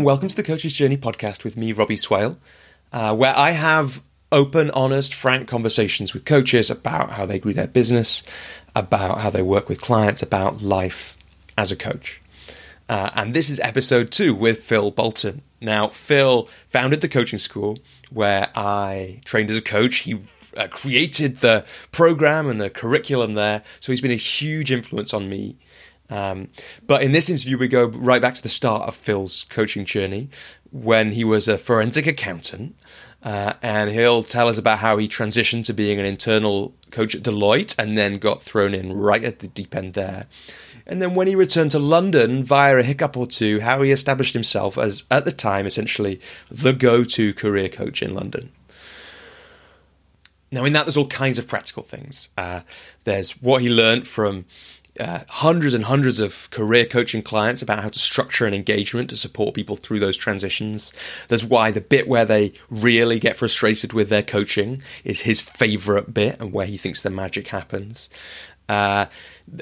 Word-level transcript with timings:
and 0.00 0.06
welcome 0.06 0.28
to 0.30 0.36
the 0.36 0.42
Coach's 0.42 0.72
Journey 0.72 0.96
podcast 0.96 1.44
with 1.44 1.58
me, 1.58 1.72
Robbie 1.72 1.98
Swale, 1.98 2.38
uh, 2.90 3.14
where 3.14 3.36
I 3.36 3.50
have 3.50 4.02
open, 4.32 4.70
honest, 4.70 5.12
frank 5.12 5.46
conversations 5.46 6.14
with 6.14 6.24
coaches 6.24 6.70
about 6.70 7.10
how 7.10 7.26
they 7.26 7.38
grew 7.38 7.52
their 7.52 7.66
business, 7.66 8.22
about 8.74 9.18
how 9.18 9.28
they 9.28 9.42
work 9.42 9.68
with 9.68 9.82
clients, 9.82 10.22
about 10.22 10.62
life 10.62 11.18
as 11.58 11.70
a 11.70 11.76
coach. 11.76 12.22
Uh, 12.88 13.10
and 13.14 13.34
this 13.34 13.50
is 13.50 13.60
episode 13.60 14.10
two 14.10 14.34
with 14.34 14.64
Phil 14.64 14.90
Bolton. 14.90 15.42
Now, 15.60 15.88
Phil 15.88 16.48
founded 16.66 17.02
the 17.02 17.08
coaching 17.08 17.38
school 17.38 17.78
where 18.08 18.48
I 18.54 19.20
trained 19.26 19.50
as 19.50 19.58
a 19.58 19.62
coach. 19.62 19.96
He 19.96 20.18
uh, 20.56 20.68
created 20.68 21.40
the 21.40 21.66
program 21.92 22.48
and 22.48 22.58
the 22.58 22.70
curriculum 22.70 23.34
there, 23.34 23.60
so 23.80 23.92
he's 23.92 24.00
been 24.00 24.10
a 24.10 24.14
huge 24.14 24.72
influence 24.72 25.12
on 25.12 25.28
me 25.28 25.58
um, 26.10 26.48
but 26.86 27.02
in 27.02 27.12
this 27.12 27.30
interview, 27.30 27.56
we 27.56 27.68
go 27.68 27.86
right 27.86 28.20
back 28.20 28.34
to 28.34 28.42
the 28.42 28.48
start 28.48 28.88
of 28.88 28.94
Phil's 28.94 29.46
coaching 29.48 29.84
journey 29.84 30.28
when 30.70 31.12
he 31.12 31.24
was 31.24 31.48
a 31.48 31.56
forensic 31.56 32.06
accountant. 32.06 32.76
Uh, 33.22 33.52
and 33.60 33.90
he'll 33.90 34.22
tell 34.22 34.48
us 34.48 34.56
about 34.56 34.78
how 34.78 34.96
he 34.96 35.06
transitioned 35.06 35.64
to 35.66 35.74
being 35.74 36.00
an 36.00 36.06
internal 36.06 36.74
coach 36.90 37.14
at 37.14 37.22
Deloitte 37.22 37.74
and 37.78 37.96
then 37.96 38.18
got 38.18 38.42
thrown 38.42 38.72
in 38.72 38.94
right 38.94 39.22
at 39.22 39.40
the 39.40 39.48
deep 39.48 39.74
end 39.74 39.92
there. 39.92 40.26
And 40.86 41.02
then 41.02 41.14
when 41.14 41.26
he 41.26 41.34
returned 41.34 41.70
to 41.72 41.78
London 41.78 42.42
via 42.42 42.78
a 42.78 42.82
hiccup 42.82 43.16
or 43.16 43.26
two, 43.26 43.60
how 43.60 43.82
he 43.82 43.90
established 43.90 44.32
himself 44.32 44.78
as, 44.78 45.04
at 45.10 45.26
the 45.26 45.32
time, 45.32 45.66
essentially 45.66 46.18
the 46.50 46.72
go 46.72 47.04
to 47.04 47.34
career 47.34 47.68
coach 47.68 48.02
in 48.02 48.14
London. 48.14 48.50
Now, 50.50 50.64
in 50.64 50.72
that, 50.72 50.86
there's 50.86 50.96
all 50.96 51.06
kinds 51.06 51.38
of 51.38 51.46
practical 51.46 51.82
things. 51.82 52.30
Uh, 52.36 52.62
there's 53.04 53.32
what 53.42 53.62
he 53.62 53.68
learned 53.68 54.08
from 54.08 54.46
uh, 54.98 55.20
hundreds 55.28 55.74
and 55.74 55.84
hundreds 55.84 56.20
of 56.20 56.50
career 56.50 56.84
coaching 56.84 57.22
clients 57.22 57.62
about 57.62 57.82
how 57.82 57.88
to 57.88 57.98
structure 57.98 58.46
an 58.46 58.54
engagement 58.54 59.10
to 59.10 59.16
support 59.16 59.54
people 59.54 59.76
through 59.76 60.00
those 60.00 60.16
transitions. 60.16 60.92
There's 61.28 61.44
why 61.44 61.70
the 61.70 61.80
bit 61.80 62.08
where 62.08 62.24
they 62.24 62.52
really 62.68 63.20
get 63.20 63.36
frustrated 63.36 63.92
with 63.92 64.08
their 64.08 64.22
coaching 64.22 64.82
is 65.04 65.20
his 65.20 65.40
favorite 65.40 66.12
bit 66.12 66.40
and 66.40 66.52
where 66.52 66.66
he 66.66 66.76
thinks 66.76 67.02
the 67.02 67.10
magic 67.10 67.48
happens. 67.48 68.10
Uh, 68.68 69.06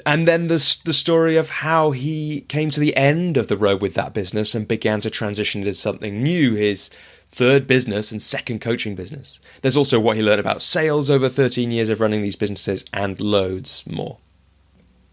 and 0.05 0.27
then 0.27 0.47
there's 0.47 0.77
the 0.81 0.93
story 0.93 1.35
of 1.35 1.49
how 1.49 1.91
he 1.91 2.41
came 2.41 2.69
to 2.69 2.79
the 2.79 2.95
end 2.95 3.37
of 3.37 3.47
the 3.47 3.57
road 3.57 3.81
with 3.81 3.95
that 3.95 4.13
business 4.13 4.53
and 4.53 4.67
began 4.67 5.01
to 5.01 5.09
transition 5.09 5.61
into 5.61 5.73
something 5.73 6.21
new, 6.21 6.53
his 6.53 6.91
third 7.31 7.65
business 7.65 8.11
and 8.11 8.21
second 8.21 8.59
coaching 8.61 8.95
business. 8.95 9.39
There's 9.61 9.77
also 9.77 9.99
what 9.99 10.15
he 10.15 10.23
learned 10.23 10.39
about 10.39 10.61
sales 10.61 11.09
over 11.09 11.27
13 11.27 11.71
years 11.71 11.89
of 11.89 12.01
running 12.01 12.21
these 12.21 12.35
businesses 12.35 12.85
and 12.93 13.19
loads 13.19 13.83
more. 13.87 14.19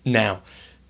Now, 0.07 0.43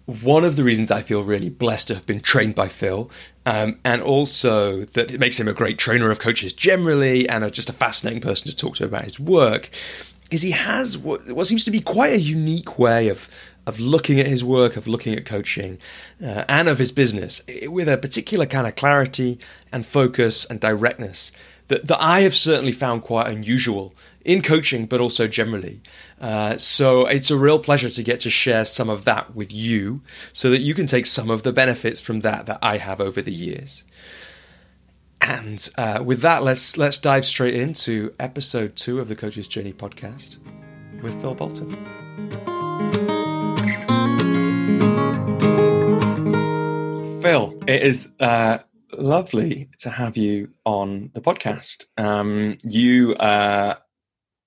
one 0.05 0.45
of 0.45 0.55
the 0.55 0.63
reasons 0.63 0.93
I 0.93 1.03
feel 1.03 1.25
really 1.25 1.49
blessed 1.49 1.89
to 1.89 1.95
have 1.95 2.07
been 2.07 2.21
trained 2.21 2.55
by 2.55 2.69
Phil, 2.69 3.11
um, 3.45 3.81
and 3.85 4.03
also 4.03 4.85
that 4.85 5.11
it 5.11 5.19
makes 5.19 5.41
him 5.41 5.49
a 5.49 5.53
great 5.53 5.79
trainer 5.79 6.11
of 6.11 6.21
coaches 6.21 6.53
generally, 6.53 7.29
and 7.29 7.43
a, 7.43 7.51
just 7.51 7.71
a 7.71 7.73
fascinating 7.73 8.21
person 8.21 8.49
to 8.49 8.55
talk 8.55 8.77
to 8.77 8.85
about 8.85 9.05
his 9.05 9.19
work, 9.19 9.71
is 10.31 10.43
he 10.43 10.53
has 10.53 10.97
what, 10.97 11.29
what 11.33 11.47
seems 11.47 11.65
to 11.65 11.71
be 11.71 11.81
quite 11.81 12.13
a 12.13 12.21
unique 12.21 12.79
way 12.79 13.09
of 13.09 13.29
of 13.67 13.81
looking 13.81 14.21
at 14.21 14.29
his 14.29 14.45
work, 14.45 14.77
of 14.77 14.87
looking 14.87 15.13
at 15.17 15.25
coaching, 15.25 15.77
uh, 16.23 16.45
and 16.49 16.69
of 16.69 16.79
his 16.79 16.93
business 16.93 17.43
with 17.65 17.89
a 17.89 17.99
particular 17.99 18.47
kind 18.47 18.65
of 18.65 18.77
clarity 18.77 19.41
and 19.73 19.85
focus 19.85 20.45
and 20.45 20.61
directness 20.61 21.33
that, 21.67 21.89
that 21.89 22.01
I 22.01 22.21
have 22.21 22.35
certainly 22.35 22.71
found 22.71 23.03
quite 23.03 23.27
unusual 23.27 23.93
in 24.27 24.43
coaching, 24.43 24.87
but 24.87 25.01
also 25.01 25.29
generally. 25.29 25.81
Uh, 26.21 26.59
so 26.59 27.07
it's 27.07 27.31
a 27.31 27.37
real 27.39 27.61
pleasure 27.61 27.89
to 27.89 28.03
get 28.03 28.21
to 28.21 28.29
share 28.29 28.65
some 28.65 28.91
of 28.91 29.05
that 29.05 29.37
with 29.37 29.53
you 29.53 30.03
so 30.33 30.51
that 30.51 30.61
you 30.61 30.75
can 30.75 30.87
take 30.87 31.07
some 31.07 31.31
of 31.31 31.45
the 31.45 31.53
benefits 31.53 32.01
from 32.01 32.21
that 32.21 32.47
that 32.47 32.59
I 32.61 32.79
have 32.79 33.01
over 33.01 33.23
the 33.23 33.33
years. 33.33 33.85
And 35.21 35.67
uh, 35.79 36.03
with 36.05 36.21
that, 36.21 36.43
let's 36.43 36.77
let's 36.77 36.99
dive 36.99 37.25
straight 37.25 37.55
into 37.55 38.15
episode 38.19 38.77
two 38.77 39.01
of 39.01 39.09
the 39.09 39.17
Coach's 39.17 39.49
Journey 39.49 39.73
podcast 39.73 40.39
with 41.03 41.19
Phil 41.21 41.35
Bolton. 41.35 41.71
Phil, 47.23 47.59
it 47.67 47.83
is 47.83 48.13
uh, 48.21 48.59
lovely 48.93 49.69
to 49.79 49.91
have 49.91 50.17
you 50.17 50.51
on 50.65 51.11
the 51.15 51.21
podcast. 51.21 51.87
Um, 51.97 52.57
you, 52.63 53.15
uh, 53.15 53.77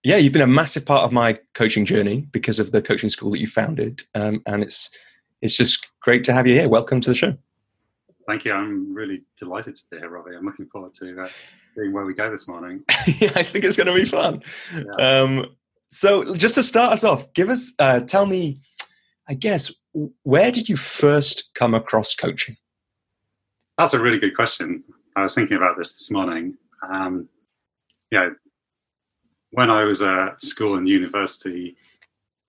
yeah, 0.03 0.17
you've 0.17 0.33
been 0.33 0.41
a 0.41 0.47
massive 0.47 0.85
part 0.85 1.03
of 1.03 1.11
my 1.11 1.37
coaching 1.53 1.85
journey 1.85 2.27
because 2.31 2.59
of 2.59 2.71
the 2.71 2.81
coaching 2.81 3.09
school 3.09 3.31
that 3.31 3.39
you 3.39 3.47
founded, 3.47 4.03
um, 4.15 4.41
and 4.45 4.63
it's 4.63 4.89
it's 5.41 5.55
just 5.55 5.89
great 6.01 6.23
to 6.25 6.33
have 6.33 6.47
you 6.47 6.53
here. 6.53 6.69
Welcome 6.69 7.01
to 7.01 7.09
the 7.09 7.15
show. 7.15 7.37
Thank 8.27 8.45
you. 8.45 8.53
I'm 8.53 8.93
really 8.93 9.23
delighted 9.37 9.75
to 9.75 9.81
be 9.91 9.97
here, 9.97 10.09
Robbie. 10.09 10.35
I'm 10.35 10.45
looking 10.45 10.67
forward 10.67 10.93
to 10.95 11.23
uh, 11.23 11.29
seeing 11.75 11.93
where 11.93 12.05
we 12.05 12.13
go 12.13 12.29
this 12.29 12.47
morning. 12.47 12.83
yeah, 13.19 13.31
I 13.35 13.43
think 13.43 13.65
it's 13.65 13.75
going 13.75 13.87
to 13.87 13.93
be 13.93 14.05
fun. 14.05 14.43
Yeah. 14.73 15.21
Um, 15.21 15.45
so, 15.91 16.35
just 16.35 16.55
to 16.55 16.63
start 16.63 16.93
us 16.93 17.03
off, 17.03 17.31
give 17.33 17.49
us, 17.49 17.73
uh, 17.79 18.01
tell 18.01 18.27
me, 18.27 18.61
I 19.27 19.33
guess, 19.33 19.73
where 20.23 20.51
did 20.51 20.69
you 20.69 20.77
first 20.77 21.49
come 21.55 21.73
across 21.73 22.13
coaching? 22.13 22.55
That's 23.79 23.93
a 23.93 23.99
really 24.01 24.19
good 24.19 24.35
question. 24.35 24.83
I 25.15 25.23
was 25.23 25.33
thinking 25.33 25.57
about 25.57 25.77
this 25.77 25.93
this 25.95 26.11
morning. 26.11 26.55
Um, 26.87 27.27
know, 28.11 28.35
when 29.51 29.69
I 29.69 29.83
was 29.83 30.01
at 30.01 30.39
school 30.39 30.75
and 30.75 30.87
university, 30.87 31.75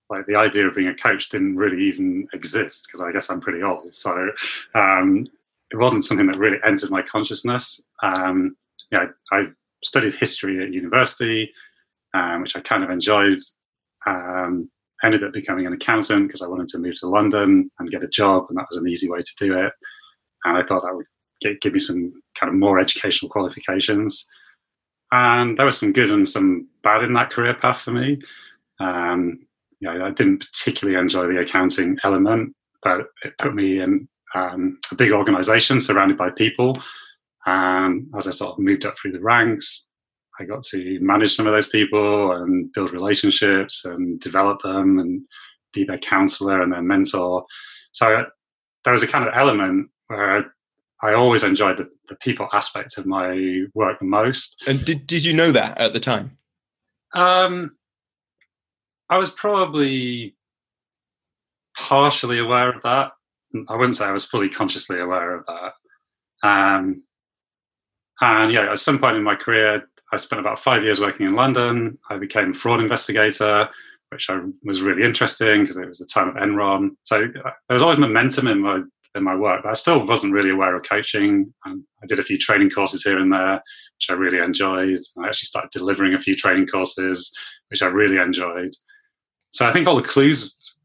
like 0.09 0.25
the 0.25 0.35
idea 0.35 0.67
of 0.67 0.75
being 0.75 0.89
a 0.89 0.95
coach 0.95 1.29
didn't 1.29 1.55
really 1.55 1.81
even 1.83 2.23
exist 2.33 2.87
because 2.87 3.01
I 3.01 3.11
guess 3.11 3.29
I'm 3.29 3.41
pretty 3.41 3.63
old. 3.63 3.93
So 3.93 4.29
um, 4.75 5.27
it 5.71 5.77
wasn't 5.77 6.05
something 6.05 6.27
that 6.27 6.37
really 6.37 6.57
entered 6.65 6.91
my 6.91 7.01
consciousness. 7.01 7.81
Um, 8.03 8.55
yeah, 8.91 9.05
I, 9.31 9.37
I, 9.37 9.45
studied 9.83 10.13
history 10.13 10.63
at 10.63 10.71
university, 10.71 11.51
um, 12.13 12.43
which 12.43 12.55
I 12.55 12.59
kind 12.59 12.83
of 12.83 12.91
enjoyed. 12.91 13.39
Um, 14.05 14.69
ended 15.03 15.23
up 15.23 15.33
becoming 15.33 15.65
an 15.65 15.73
accountant 15.73 16.27
because 16.27 16.43
I 16.43 16.47
wanted 16.47 16.67
to 16.69 16.79
move 16.79 16.93
to 16.99 17.07
London 17.07 17.71
and 17.79 17.89
get 17.89 18.03
a 18.03 18.07
job, 18.07 18.45
and 18.49 18.57
that 18.57 18.67
was 18.69 18.77
an 18.77 18.87
easy 18.87 19.09
way 19.09 19.19
to 19.19 19.35
do 19.39 19.57
it. 19.57 19.73
And 20.45 20.57
I 20.57 20.63
thought 20.63 20.83
that 20.83 20.95
would 20.95 21.05
get, 21.41 21.61
give 21.61 21.73
me 21.73 21.79
some 21.79 22.13
kind 22.39 22.49
of 22.53 22.59
more 22.59 22.79
educational 22.79 23.29
qualifications. 23.29 24.29
And 25.11 25.57
there 25.57 25.65
was 25.65 25.79
some 25.79 25.91
good 25.91 26.11
and 26.11 26.27
some 26.27 26.67
bad 26.83 27.03
in 27.03 27.13
that 27.13 27.31
career 27.31 27.53
path 27.53 27.81
for 27.81 27.91
me. 27.91 28.19
Um, 28.79 29.39
yeah, 29.79 30.05
I 30.05 30.11
didn't 30.11 30.45
particularly 30.51 30.99
enjoy 30.99 31.27
the 31.27 31.39
accounting 31.39 31.97
element, 32.03 32.55
but 32.83 33.01
it 33.23 33.37
put 33.39 33.55
me 33.55 33.79
in 33.79 34.07
um, 34.35 34.79
a 34.91 34.95
big 34.95 35.11
organization 35.11 35.79
surrounded 35.79 36.17
by 36.17 36.29
people. 36.29 36.81
And 37.45 38.07
as 38.15 38.27
I 38.27 38.31
sort 38.31 38.53
of 38.53 38.59
moved 38.59 38.85
up 38.85 38.97
through 38.97 39.13
the 39.13 39.21
ranks, 39.21 39.89
I 40.39 40.45
got 40.45 40.63
to 40.63 40.99
manage 41.01 41.35
some 41.35 41.47
of 41.47 41.53
those 41.53 41.69
people 41.69 42.31
and 42.31 42.71
build 42.73 42.91
relationships 42.91 43.85
and 43.85 44.19
develop 44.19 44.61
them 44.61 44.99
and 44.99 45.21
be 45.73 45.83
their 45.83 45.97
counselor 45.97 46.61
and 46.61 46.71
their 46.71 46.81
mentor. 46.81 47.45
So 47.91 48.25
there 48.83 48.93
was 48.93 49.03
a 49.03 49.07
kind 49.07 49.27
of 49.27 49.33
element 49.35 49.89
where 50.07 50.53
I 51.03 51.13
always 51.13 51.43
enjoyed 51.43 51.77
the, 51.77 51.89
the 52.09 52.15
people 52.17 52.47
aspect 52.53 52.97
of 52.97 53.05
my 53.05 53.63
work 53.73 53.99
the 53.99 54.05
most. 54.05 54.63
And 54.67 54.85
did, 54.85 55.07
did 55.07 55.23
you 55.23 55.33
know 55.33 55.51
that 55.51 55.77
at 55.77 55.93
the 55.93 55.99
time? 55.99 56.37
Um, 57.13 57.77
I 59.09 59.17
was 59.17 59.31
probably 59.31 60.35
partially 61.77 62.39
aware 62.39 62.69
of 62.69 62.81
that. 62.83 63.11
I 63.67 63.75
wouldn't 63.75 63.97
say 63.97 64.05
I 64.05 64.13
was 64.13 64.25
fully 64.25 64.49
consciously 64.49 64.99
aware 64.99 65.35
of 65.35 65.45
that. 65.47 65.73
Um, 66.47 67.03
and 68.21 68.51
yeah, 68.51 68.71
at 68.71 68.79
some 68.79 68.99
point 68.99 69.17
in 69.17 69.23
my 69.23 69.35
career, 69.35 69.83
I 70.13 70.17
spent 70.17 70.39
about 70.39 70.59
five 70.59 70.83
years 70.83 70.99
working 70.99 71.25
in 71.25 71.35
London. 71.35 71.97
I 72.09 72.17
became 72.17 72.51
a 72.51 72.53
fraud 72.53 72.81
investigator, 72.81 73.67
which 74.09 74.29
I 74.29 74.39
was 74.63 74.81
really 74.81 75.03
interesting 75.03 75.61
because 75.61 75.77
it 75.77 75.87
was 75.87 75.99
the 75.99 76.05
time 76.05 76.29
of 76.29 76.35
Enron. 76.35 76.91
So 77.03 77.23
uh, 77.23 77.51
there 77.67 77.75
was 77.75 77.81
always 77.81 77.97
momentum 77.97 78.47
in 78.47 78.61
my 78.61 78.81
in 79.15 79.23
my 79.23 79.35
work. 79.35 79.63
But 79.63 79.71
I 79.71 79.75
still 79.75 80.05
wasn't 80.05 80.33
really 80.33 80.51
aware 80.51 80.75
of 80.75 80.83
coaching. 80.83 81.53
Um, 81.65 81.85
I 82.01 82.05
did 82.07 82.19
a 82.19 82.23
few 82.23 82.37
training 82.37 82.69
courses 82.69 83.03
here 83.03 83.19
and 83.19 83.31
there, 83.31 83.55
which 83.55 84.09
I 84.09 84.13
really 84.13 84.39
enjoyed. 84.39 84.99
I 85.17 85.27
actually 85.27 85.47
started 85.47 85.71
delivering 85.71 86.13
a 86.13 86.21
few 86.21 86.35
training 86.35 86.67
courses, 86.67 87.35
which 87.69 87.81
I 87.81 87.87
really 87.87 88.17
enjoyed. 88.17 88.71
So 89.51 89.65
I 89.65 89.73
think 89.73 89.87
all 89.87 89.95
the 89.95 90.07
clues 90.07 90.75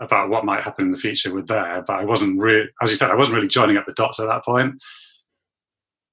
about 0.00 0.28
what 0.28 0.44
might 0.44 0.64
happen 0.64 0.86
in 0.86 0.90
the 0.90 0.98
future 0.98 1.32
were 1.32 1.42
there, 1.42 1.82
but 1.86 2.00
I 2.00 2.04
wasn't 2.04 2.38
really, 2.38 2.68
as 2.82 2.90
you 2.90 2.96
said, 2.96 3.10
I 3.10 3.16
wasn't 3.16 3.36
really 3.36 3.48
joining 3.48 3.76
up 3.76 3.86
the 3.86 3.94
dots 3.94 4.20
at 4.20 4.26
that 4.26 4.44
point. 4.44 4.74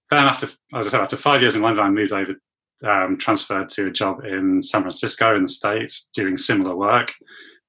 Then 0.09 0.25
after, 0.25 0.47
as 0.75 0.87
I 0.87 0.89
said, 0.89 1.01
after 1.01 1.17
five 1.17 1.41
years 1.41 1.55
in 1.55 1.61
London, 1.61 1.83
I 1.83 1.89
moved 1.89 2.13
over, 2.13 2.35
um, 2.85 3.17
transferred 3.17 3.69
to 3.69 3.87
a 3.87 3.91
job 3.91 4.23
in 4.25 4.61
San 4.61 4.81
Francisco 4.81 5.35
in 5.35 5.43
the 5.43 5.49
States 5.49 6.09
doing 6.13 6.37
similar 6.37 6.75
work, 6.75 7.13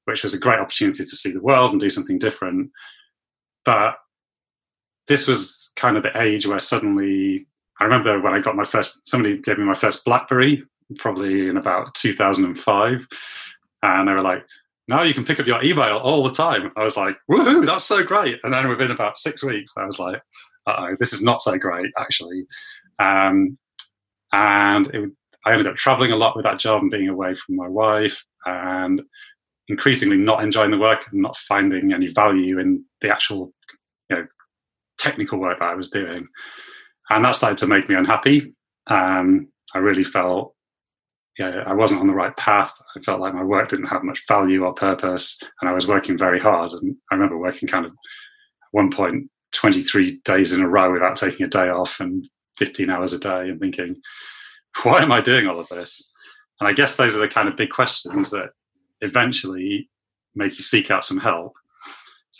which 0.04 0.22
was 0.22 0.34
a 0.34 0.38
great 0.38 0.60
opportunity 0.60 1.02
to 1.02 1.16
see 1.16 1.32
the 1.32 1.42
world 1.42 1.72
and 1.72 1.80
do 1.80 1.88
something 1.88 2.18
different. 2.18 2.70
But 3.64 3.96
this 5.06 5.26
was 5.26 5.72
kind 5.76 5.96
of 5.96 6.02
the 6.02 6.20
age 6.20 6.46
where 6.46 6.58
suddenly 6.58 7.46
I 7.80 7.84
remember 7.84 8.20
when 8.20 8.34
I 8.34 8.40
got 8.40 8.56
my 8.56 8.64
first, 8.64 9.00
somebody 9.04 9.38
gave 9.40 9.58
me 9.58 9.64
my 9.64 9.74
first 9.74 10.04
Blackberry, 10.04 10.62
probably 10.98 11.48
in 11.48 11.56
about 11.56 11.94
2005. 11.94 13.08
And 13.82 14.08
they 14.08 14.12
were 14.12 14.22
like, 14.22 14.44
now 14.86 15.02
you 15.02 15.14
can 15.14 15.24
pick 15.24 15.40
up 15.40 15.46
your 15.46 15.62
email 15.64 15.96
all 15.98 16.22
the 16.22 16.32
time. 16.32 16.72
I 16.76 16.84
was 16.84 16.96
like, 16.96 17.16
woohoo, 17.30 17.64
that's 17.64 17.84
so 17.84 18.04
great. 18.04 18.38
And 18.44 18.52
then 18.52 18.68
within 18.68 18.90
about 18.90 19.16
six 19.16 19.42
weeks, 19.42 19.72
I 19.76 19.86
was 19.86 19.98
like, 19.98 20.20
oh, 20.66 20.96
this 20.98 21.12
is 21.12 21.22
not 21.22 21.40
so 21.40 21.56
great, 21.56 21.90
actually. 21.98 22.44
Um, 22.98 23.56
and 24.32 24.86
it, 24.88 25.10
I 25.46 25.52
ended 25.52 25.68
up 25.68 25.76
traveling 25.76 26.12
a 26.12 26.16
lot 26.16 26.36
with 26.36 26.44
that 26.44 26.58
job 26.58 26.82
and 26.82 26.90
being 26.90 27.08
away 27.08 27.34
from 27.34 27.56
my 27.56 27.68
wife 27.68 28.22
and 28.44 29.00
increasingly 29.68 30.18
not 30.18 30.42
enjoying 30.42 30.70
the 30.70 30.78
work 30.78 31.06
and 31.10 31.22
not 31.22 31.36
finding 31.36 31.92
any 31.92 32.08
value 32.08 32.58
in 32.58 32.84
the 33.00 33.10
actual 33.10 33.52
you 34.08 34.16
know, 34.16 34.26
technical 34.98 35.38
work 35.38 35.58
that 35.60 35.70
I 35.70 35.74
was 35.74 35.90
doing. 35.90 36.26
And 37.10 37.24
that 37.24 37.34
started 37.34 37.58
to 37.58 37.66
make 37.66 37.88
me 37.88 37.94
unhappy. 37.94 38.54
Um, 38.86 39.48
I 39.74 39.78
really 39.78 40.04
felt 40.04 40.54
yeah, 41.40 41.62
I 41.66 41.72
wasn't 41.72 42.02
on 42.02 42.06
the 42.06 42.12
right 42.12 42.36
path. 42.36 42.72
I 42.94 43.00
felt 43.00 43.20
like 43.20 43.32
my 43.32 43.42
work 43.42 43.68
didn't 43.68 43.86
have 43.86 44.02
much 44.02 44.24
value 44.28 44.64
or 44.64 44.74
purpose, 44.74 45.40
and 45.60 45.70
I 45.70 45.72
was 45.72 45.88
working 45.88 46.18
very 46.18 46.38
hard. 46.38 46.72
And 46.72 46.94
I 47.10 47.14
remember 47.14 47.38
working 47.38 47.66
kind 47.66 47.86
of 47.86 47.92
at 47.92 47.98
one 48.72 48.90
point 48.92 49.30
23 49.52 50.20
days 50.24 50.52
in 50.52 50.60
a 50.60 50.68
row 50.68 50.92
without 50.92 51.16
taking 51.16 51.46
a 51.46 51.48
day 51.48 51.70
off 51.70 51.98
and 52.00 52.28
15 52.58 52.90
hours 52.90 53.14
a 53.14 53.18
day 53.18 53.48
and 53.48 53.58
thinking, 53.58 53.96
why 54.82 55.00
am 55.00 55.12
I 55.12 55.22
doing 55.22 55.46
all 55.46 55.58
of 55.58 55.68
this? 55.68 56.12
And 56.60 56.68
I 56.68 56.74
guess 56.74 56.96
those 56.96 57.16
are 57.16 57.20
the 57.20 57.28
kind 57.28 57.48
of 57.48 57.56
big 57.56 57.70
questions 57.70 58.30
that 58.32 58.50
eventually 59.00 59.88
make 60.34 60.52
you 60.52 60.62
seek 60.62 60.90
out 60.90 61.06
some 61.06 61.18
help. 61.18 61.54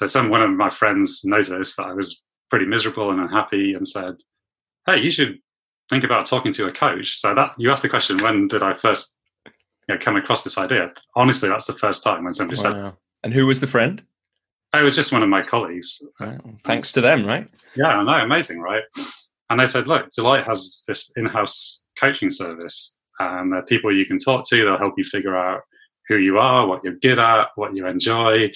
So 0.01 0.07
some 0.07 0.31
one 0.31 0.41
of 0.41 0.51
my 0.53 0.71
friends 0.71 1.21
noticed 1.25 1.77
that 1.77 1.87
I 1.87 1.93
was 1.93 2.23
pretty 2.49 2.65
miserable 2.65 3.11
and 3.11 3.21
unhappy 3.21 3.75
and 3.75 3.87
said, 3.87 4.15
Hey, 4.87 4.99
you 4.99 5.11
should 5.11 5.39
think 5.91 6.05
about 6.05 6.25
talking 6.25 6.55
to 6.55 6.69
a 6.69 6.73
coach. 6.73 7.19
So 7.21 7.35
that 7.35 7.53
you 7.59 7.71
asked 7.71 7.83
the 7.83 7.91
question, 7.91 8.17
when 8.23 8.49
did 8.49 8.63
I 8.63 8.75
first 8.79 9.15
you 9.45 9.53
know, 9.95 9.99
come 9.99 10.17
across 10.17 10.43
this 10.43 10.57
idea? 10.57 10.91
Honestly, 11.17 11.51
that's 11.51 11.67
the 11.67 11.75
first 11.75 12.03
time 12.03 12.25
when 12.25 12.33
somebody 12.33 12.59
wow. 12.65 12.73
said. 12.73 12.93
And 13.25 13.35
who 13.35 13.47
was 13.47 13.61
the 13.61 13.67
friend? 13.67 14.03
I 14.73 14.83
was 14.83 14.97
just 14.97 15.13
one 15.13 15.23
of 15.23 15.29
my 15.29 15.43
colleagues. 15.43 16.03
Thanks 16.65 16.93
to 16.93 17.03
them, 17.03 17.27
right? 17.27 17.47
Yeah, 17.75 17.89
I 17.89 18.03
know, 18.03 18.25
amazing, 18.25 18.61
right? 18.61 18.85
And 19.51 19.61
they 19.61 19.67
said, 19.67 19.87
look, 19.87 20.09
Deloitte 20.19 20.47
has 20.47 20.83
this 20.89 21.13
in-house 21.17 21.83
coaching 21.99 22.31
service, 22.31 23.01
and 23.19 23.53
there 23.53 23.59
are 23.59 23.67
people 23.67 23.95
you 23.95 24.07
can 24.07 24.19
talk 24.19 24.49
to. 24.49 24.65
They'll 24.65 24.79
help 24.79 24.95
you 24.97 25.05
figure 25.05 25.37
out 25.37 25.63
who 26.09 26.17
you 26.17 26.39
are, 26.39 26.67
what 26.67 26.83
you're 26.85 26.95
good 26.95 27.19
at, 27.19 27.49
what 27.57 27.75
you 27.77 27.87
enjoy. 27.87 28.51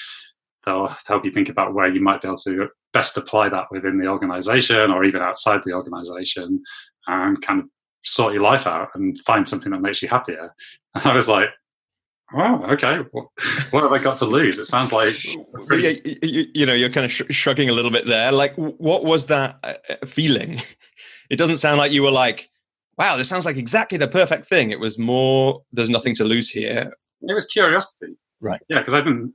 They'll 0.65 0.95
help 1.07 1.25
you 1.25 1.31
think 1.31 1.49
about 1.49 1.75
where 1.75 1.93
you 1.93 2.01
might 2.01 2.23
be 2.23 2.29
able 2.29 2.39
to 2.39 2.69
best 2.93 3.17
apply 3.17 3.49
that 3.51 3.67
within 3.71 3.99
the 3.99 4.07
organization 4.07 4.91
or 4.91 5.05
even 5.05 5.21
outside 5.21 5.63
the 5.65 5.73
organization 5.73 6.63
and 7.07 7.41
kind 7.43 7.61
of 7.61 7.67
sort 8.05 8.33
your 8.33 8.43
life 8.43 8.67
out 8.67 8.89
and 8.95 9.19
find 9.21 9.49
something 9.49 9.73
that 9.73 9.81
makes 9.81 10.03
you 10.03 10.09
happier. 10.09 10.55
And 10.97 11.07
I 11.07 11.15
was 11.17 11.27
like, 11.27 11.49
oh, 12.33 12.67
okay. 12.71 12.99
What, 13.11 13.27
what 13.71 13.83
have 13.83 13.91
I 13.93 14.01
got 14.01 14.17
to 14.19 14.27
lose? 14.27 14.61
It 14.61 14.67
sounds 14.67 14.93
like 14.93 15.13
pretty... 15.67 16.19
you, 16.23 16.47
you, 16.55 16.67
know 16.67 16.73
you're 16.73 16.91
kind 16.91 17.05
of 17.05 17.11
sh- 17.11 17.23
shrugging 17.31 17.69
a 17.69 17.73
little 17.73 17.91
bit 17.91 18.07
there. 18.07 18.31
Like, 18.31 18.55
what 18.55 19.05
was 19.05 19.27
that 19.27 19.59
uh, 19.63 20.07
feeling? 20.07 20.61
It 21.31 21.37
doesn't 21.37 21.57
sound 21.57 21.79
like 21.79 21.91
you 21.91 22.03
were 22.03 22.11
like, 22.11 22.51
wow, 22.99 23.17
this 23.17 23.31
sounds 23.31 23.47
like 23.47 23.57
exactly 23.57 23.97
the 23.97 24.07
perfect 24.07 24.47
thing. 24.47 24.71
It 24.71 24.79
was 24.79 24.99
more, 24.99 25.63
there's 25.73 25.89
nothing 25.89 26.15
to 26.17 26.25
lose 26.25 26.51
here. 26.51 26.93
It 27.23 27.33
was 27.33 27.47
curiosity, 27.47 28.15
right? 28.41 28.61
Yeah, 28.69 28.81
because 28.81 28.93
I 28.93 29.01
didn't. 29.01 29.33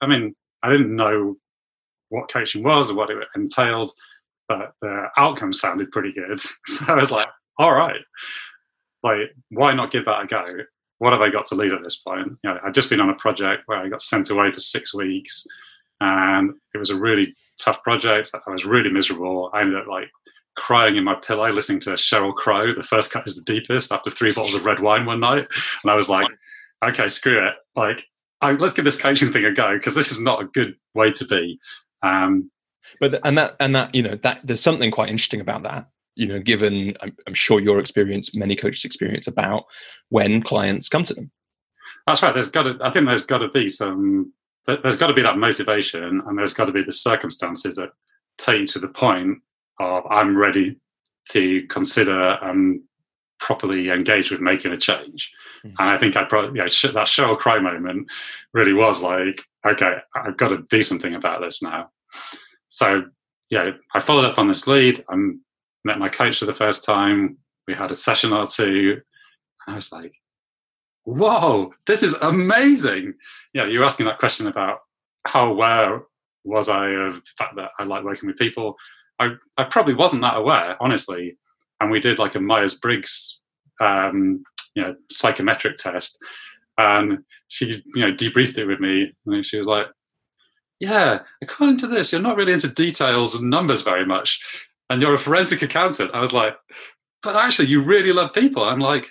I 0.00 0.06
mean, 0.06 0.36
I 0.62 0.70
didn't 0.70 0.94
know 0.94 1.36
what 2.08 2.32
coaching 2.32 2.62
was 2.62 2.90
or 2.90 2.96
what 2.96 3.10
it 3.10 3.16
entailed 3.34 3.92
but 4.52 4.72
the 4.80 5.06
outcome 5.16 5.52
sounded 5.52 5.90
pretty 5.90 6.12
good. 6.12 6.40
So 6.66 6.92
I 6.92 6.96
was 6.96 7.10
like, 7.10 7.28
all 7.58 7.72
right, 7.72 8.00
like, 9.02 9.34
why 9.50 9.74
not 9.74 9.90
give 9.90 10.04
that 10.04 10.22
a 10.22 10.26
go? 10.26 10.46
What 10.98 11.12
have 11.12 11.22
I 11.22 11.30
got 11.30 11.46
to 11.46 11.54
lose 11.54 11.72
at 11.72 11.82
this 11.82 11.98
point? 11.98 12.28
You 12.44 12.50
know, 12.50 12.58
I'd 12.64 12.74
just 12.74 12.90
been 12.90 13.00
on 13.00 13.10
a 13.10 13.14
project 13.14 13.64
where 13.66 13.78
I 13.78 13.88
got 13.88 14.00
sent 14.00 14.30
away 14.30 14.52
for 14.52 14.60
six 14.60 14.94
weeks, 14.94 15.44
and 16.00 16.52
it 16.74 16.78
was 16.78 16.90
a 16.90 16.98
really 16.98 17.34
tough 17.58 17.82
project. 17.82 18.30
I 18.34 18.50
was 18.50 18.64
really 18.64 18.90
miserable. 18.90 19.50
I 19.52 19.62
ended 19.62 19.80
up 19.80 19.88
like 19.88 20.10
crying 20.54 20.96
in 20.96 21.04
my 21.04 21.14
pillow, 21.14 21.50
listening 21.50 21.80
to 21.80 21.90
Sheryl 21.90 22.34
Crow. 22.34 22.72
The 22.72 22.82
first 22.82 23.12
cut 23.12 23.26
is 23.26 23.36
the 23.36 23.52
deepest 23.52 23.92
after 23.92 24.10
three 24.10 24.32
bottles 24.32 24.54
of 24.54 24.64
red 24.64 24.80
wine 24.80 25.04
one 25.04 25.20
night, 25.20 25.48
and 25.82 25.90
I 25.90 25.94
was 25.94 26.08
like, 26.08 26.28
okay, 26.84 27.08
screw 27.08 27.46
it. 27.46 27.54
Like, 27.74 28.06
I, 28.42 28.52
let's 28.52 28.74
give 28.74 28.84
this 28.84 29.00
coaching 29.00 29.32
thing 29.32 29.44
a 29.44 29.52
go 29.52 29.76
because 29.76 29.94
this 29.94 30.10
is 30.10 30.20
not 30.20 30.42
a 30.42 30.46
good 30.46 30.76
way 30.94 31.12
to 31.12 31.24
be. 31.24 31.58
Um, 32.02 32.50
but 33.00 33.18
and 33.24 33.38
that 33.38 33.56
and 33.60 33.74
that 33.74 33.94
you 33.94 34.02
know 34.02 34.16
that 34.16 34.40
there's 34.44 34.60
something 34.60 34.90
quite 34.90 35.08
interesting 35.08 35.40
about 35.40 35.62
that 35.62 35.86
you 36.14 36.26
know 36.26 36.38
given 36.38 36.94
I'm, 37.00 37.16
I'm, 37.26 37.34
sure 37.34 37.60
your 37.60 37.78
experience 37.78 38.34
many 38.34 38.56
coaches 38.56 38.84
experience 38.84 39.26
about 39.26 39.64
when 40.08 40.42
clients 40.42 40.88
come 40.88 41.04
to 41.04 41.14
them 41.14 41.30
that's 42.06 42.22
right 42.22 42.32
there's 42.32 42.50
got 42.50 42.64
to 42.64 42.78
i 42.82 42.90
think 42.90 43.08
there's 43.08 43.26
got 43.26 43.38
to 43.38 43.48
be 43.48 43.68
some 43.68 44.32
there's 44.66 44.96
got 44.96 45.08
to 45.08 45.14
be 45.14 45.22
that 45.22 45.38
motivation 45.38 46.22
and 46.26 46.38
there's 46.38 46.54
got 46.54 46.66
to 46.66 46.72
be 46.72 46.82
the 46.82 46.92
circumstances 46.92 47.76
that 47.76 47.90
take 48.38 48.60
you 48.60 48.66
to 48.66 48.78
the 48.78 48.88
point 48.88 49.38
of 49.80 50.04
i'm 50.10 50.36
ready 50.36 50.76
to 51.30 51.66
consider 51.68 52.38
and 52.42 52.80
properly 53.42 53.90
engaged 53.90 54.30
with 54.30 54.40
making 54.40 54.72
a 54.72 54.76
change 54.76 55.30
mm. 55.66 55.72
and 55.78 55.90
i 55.90 55.98
think 55.98 56.16
i 56.16 56.24
probably 56.24 56.50
you 56.50 56.64
know, 56.64 56.92
that 56.92 57.06
Sheryl 57.06 57.38
Crow 57.38 57.60
moment 57.60 58.10
really 58.52 58.72
was 58.72 59.02
like 59.02 59.42
okay 59.66 59.96
i've 60.14 60.36
got 60.36 60.48
to 60.48 60.64
do 60.70 60.82
something 60.82 61.14
about 61.14 61.40
this 61.40 61.62
now 61.62 61.90
so 62.68 63.02
yeah, 63.52 63.68
I 63.94 64.00
followed 64.00 64.24
up 64.24 64.38
on 64.38 64.48
this 64.48 64.66
lead. 64.66 65.04
I 65.10 65.14
met 65.84 65.98
my 65.98 66.08
coach 66.08 66.38
for 66.38 66.46
the 66.46 66.54
first 66.54 66.86
time. 66.86 67.36
We 67.68 67.74
had 67.74 67.90
a 67.90 67.94
session 67.94 68.32
or 68.32 68.46
two. 68.46 69.02
I 69.68 69.74
was 69.74 69.92
like, 69.92 70.14
whoa, 71.04 71.70
this 71.86 72.02
is 72.02 72.14
amazing. 72.14 73.12
Yeah, 73.52 73.66
you're 73.66 73.84
asking 73.84 74.06
that 74.06 74.18
question 74.18 74.46
about 74.46 74.78
how 75.26 75.50
aware 75.50 76.00
was 76.44 76.70
I 76.70 76.88
of 76.88 77.16
the 77.16 77.30
fact 77.36 77.56
that 77.56 77.72
I 77.78 77.84
like 77.84 78.04
working 78.04 78.26
with 78.26 78.38
people. 78.38 78.74
I, 79.18 79.34
I 79.58 79.64
probably 79.64 79.94
wasn't 79.94 80.22
that 80.22 80.38
aware, 80.38 80.82
honestly. 80.82 81.36
And 81.82 81.90
we 81.90 81.98
did 81.98 82.20
like 82.20 82.36
a 82.36 82.40
Myers 82.40 82.78
Briggs, 82.78 83.40
um, 83.80 84.44
you 84.76 84.82
know, 84.82 84.94
psychometric 85.10 85.76
test. 85.76 86.16
And 86.78 87.18
she, 87.48 87.82
you 87.94 88.06
know, 88.06 88.12
debriefed 88.12 88.56
it 88.56 88.66
with 88.66 88.78
me. 88.78 89.12
And 89.26 89.44
she 89.44 89.56
was 89.56 89.66
like, 89.66 89.86
yeah, 90.82 91.20
according 91.42 91.76
to 91.78 91.86
this, 91.86 92.10
you're 92.10 92.20
not 92.20 92.36
really 92.36 92.52
into 92.52 92.68
details 92.68 93.34
and 93.34 93.48
numbers 93.48 93.82
very 93.82 94.04
much, 94.04 94.40
and 94.90 95.00
you're 95.00 95.14
a 95.14 95.18
forensic 95.18 95.62
accountant. 95.62 96.10
I 96.12 96.20
was 96.20 96.32
like, 96.32 96.56
but 97.22 97.36
actually, 97.36 97.68
you 97.68 97.82
really 97.82 98.12
love 98.12 98.32
people. 98.32 98.64
I'm 98.64 98.80
like, 98.80 99.06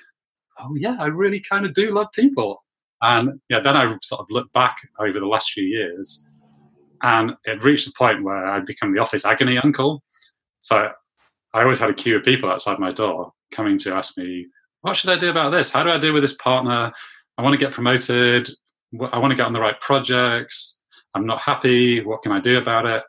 oh 0.60 0.76
yeah, 0.76 0.98
I 1.00 1.06
really 1.06 1.40
kind 1.40 1.66
of 1.66 1.74
do 1.74 1.92
love 1.92 2.08
people. 2.14 2.64
And 3.02 3.40
yeah, 3.50 3.62
then 3.62 3.78
I 3.78 3.96
sort 4.04 4.20
of 4.20 4.28
looked 4.30 4.52
back 4.52 4.76
over 5.00 5.18
the 5.18 5.26
last 5.26 5.52
few 5.52 5.64
years, 5.64 6.28
and 7.04 7.32
it 7.46 7.64
reached 7.64 7.86
the 7.86 7.94
point 7.98 8.24
where 8.24 8.46
I'd 8.48 8.66
become 8.66 8.94
the 8.94 9.00
office 9.00 9.26
agony 9.26 9.58
uncle. 9.58 10.04
So 10.60 10.90
I 11.54 11.62
always 11.62 11.80
had 11.80 11.90
a 11.90 11.94
queue 11.94 12.18
of 12.18 12.24
people 12.24 12.50
outside 12.50 12.80
my 12.80 12.92
door 12.92 13.34
coming 13.52 13.78
to 13.80 13.94
ask 13.94 14.18
me, 14.18 14.48
what 14.82 14.96
should 14.96 15.10
I 15.10 15.18
do 15.18 15.30
about 15.30 15.52
this? 15.52 15.72
How 15.72 15.84
do 15.84 15.90
I 15.90 15.98
deal 16.00 16.14
with 16.14 16.24
this 16.24 16.36
partner? 16.36 16.92
I 17.38 17.42
want 17.42 17.54
to 17.54 17.64
get 17.64 17.74
promoted. 17.74 18.50
I 19.12 19.20
want 19.20 19.32
to 19.32 19.38
get 19.38 19.46
on 19.46 19.54
the 19.54 19.60
right 19.60 19.80
projects. 19.80 20.82
I'm 21.14 21.26
not 21.26 21.42
happy. 21.42 22.04
What 22.04 22.22
can 22.22 22.32
I 22.32 22.40
do 22.40 22.58
about 22.58 22.86
it? 22.86 23.04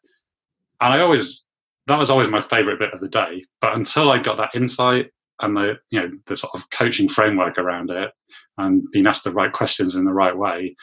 And 0.80 0.92
I 0.92 1.00
always, 1.00 1.44
that 1.86 1.98
was 1.98 2.10
always 2.10 2.28
my 2.28 2.40
favorite 2.40 2.78
bit 2.78 2.92
of 2.92 3.00
the 3.00 3.08
day. 3.08 3.44
But 3.60 3.76
until 3.76 4.10
I 4.10 4.18
got 4.18 4.36
that 4.38 4.50
insight 4.54 5.10
and 5.40 5.56
the, 5.56 5.78
you 5.90 6.00
know, 6.00 6.10
the 6.26 6.36
sort 6.36 6.54
of 6.54 6.68
coaching 6.70 7.08
framework 7.08 7.58
around 7.58 7.90
it 7.90 8.10
and 8.58 8.84
being 8.92 9.06
asked 9.06 9.24
the 9.24 9.30
right 9.30 9.52
questions 9.52 9.94
in 9.94 10.04
the 10.04 10.12
right 10.12 10.36
way, 10.36 10.74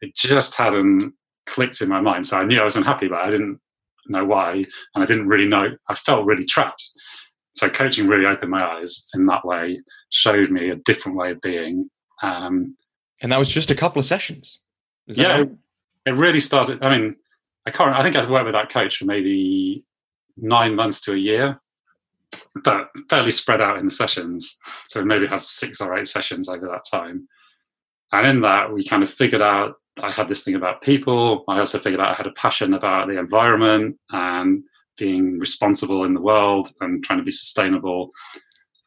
it 0.00 0.14
just 0.14 0.54
hadn't 0.54 1.12
clicked 1.46 1.80
in 1.80 1.88
my 1.88 2.00
mind. 2.00 2.26
So 2.26 2.38
I 2.38 2.44
knew 2.44 2.60
I 2.60 2.64
was 2.64 2.76
unhappy, 2.76 3.08
but 3.08 3.18
I 3.18 3.30
didn't 3.30 3.60
know 4.10 4.24
why. 4.24 4.64
And 4.94 5.02
I 5.02 5.06
didn't 5.06 5.28
really 5.28 5.46
know, 5.46 5.68
I 5.88 5.94
felt 5.94 6.26
really 6.26 6.44
trapped. 6.44 6.88
So 7.54 7.68
coaching 7.68 8.06
really 8.06 8.26
opened 8.26 8.50
my 8.50 8.64
eyes 8.64 9.08
in 9.14 9.26
that 9.26 9.44
way, 9.44 9.78
showed 10.10 10.50
me 10.50 10.70
a 10.70 10.76
different 10.76 11.18
way 11.18 11.32
of 11.32 11.40
being. 11.40 11.90
Um, 12.22 12.76
and 13.20 13.32
that 13.32 13.38
was 13.38 13.48
just 13.48 13.70
a 13.70 13.74
couple 13.74 13.98
of 14.00 14.06
sessions. 14.06 14.60
yeah, 15.06 15.42
it 16.06 16.10
really 16.10 16.40
started. 16.40 16.82
I 16.82 16.96
mean, 16.96 17.16
I 17.66 17.70
can't. 17.70 17.94
I 17.94 18.02
think 18.02 18.16
I 18.16 18.30
worked 18.30 18.46
with 18.46 18.54
that 18.54 18.70
coach 18.70 18.96
for 18.96 19.04
maybe 19.04 19.84
nine 20.36 20.74
months 20.74 21.00
to 21.02 21.12
a 21.12 21.16
year, 21.16 21.60
but 22.62 22.88
fairly 23.10 23.30
spread 23.30 23.60
out 23.60 23.78
in 23.78 23.86
the 23.86 23.90
sessions. 23.90 24.58
So 24.86 25.04
maybe 25.04 25.24
it 25.24 25.30
has 25.30 25.48
six 25.48 25.80
or 25.80 25.96
eight 25.96 26.06
sessions 26.06 26.48
over 26.48 26.66
that 26.66 26.84
time. 26.90 27.28
And 28.12 28.26
in 28.26 28.40
that, 28.42 28.72
we 28.72 28.84
kind 28.84 29.02
of 29.02 29.10
figured 29.10 29.42
out 29.42 29.74
I 30.02 30.10
had 30.10 30.28
this 30.28 30.44
thing 30.44 30.54
about 30.54 30.82
people. 30.82 31.44
I 31.48 31.58
also 31.58 31.78
figured 31.78 32.00
out 32.00 32.08
I 32.08 32.14
had 32.14 32.26
a 32.26 32.32
passion 32.32 32.74
about 32.74 33.08
the 33.08 33.18
environment 33.18 33.98
and 34.10 34.62
being 34.96 35.38
responsible 35.38 36.04
in 36.04 36.14
the 36.14 36.20
world 36.20 36.68
and 36.80 37.04
trying 37.04 37.18
to 37.18 37.24
be 37.24 37.30
sustainable. 37.30 38.10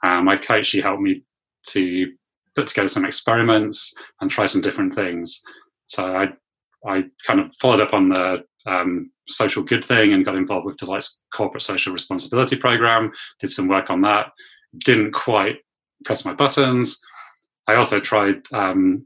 And 0.03 0.25
my 0.25 0.37
coach, 0.37 0.67
she 0.67 0.81
helped 0.81 1.01
me 1.01 1.23
to 1.67 2.11
put 2.55 2.67
together 2.67 2.87
some 2.87 3.05
experiments 3.05 3.93
and 4.19 4.29
try 4.29 4.45
some 4.45 4.61
different 4.61 4.93
things. 4.93 5.41
So 5.87 6.15
I 6.15 6.27
I 6.85 7.03
kind 7.25 7.39
of 7.39 7.55
followed 7.61 7.81
up 7.81 7.93
on 7.93 8.09
the 8.09 8.43
um, 8.65 9.11
social 9.27 9.63
good 9.63 9.83
thing 9.83 10.13
and 10.13 10.25
got 10.25 10.35
involved 10.35 10.65
with 10.65 10.77
Deloitte's 10.77 11.23
corporate 11.33 11.63
social 11.63 11.93
responsibility 11.93 12.55
program. 12.55 13.11
Did 13.39 13.51
some 13.51 13.67
work 13.67 13.89
on 13.89 14.01
that. 14.01 14.31
Didn't 14.79 15.11
quite 15.11 15.57
press 16.05 16.25
my 16.25 16.33
buttons. 16.33 16.99
I 17.67 17.75
also 17.75 17.99
tried 17.99 18.41
um, 18.51 19.05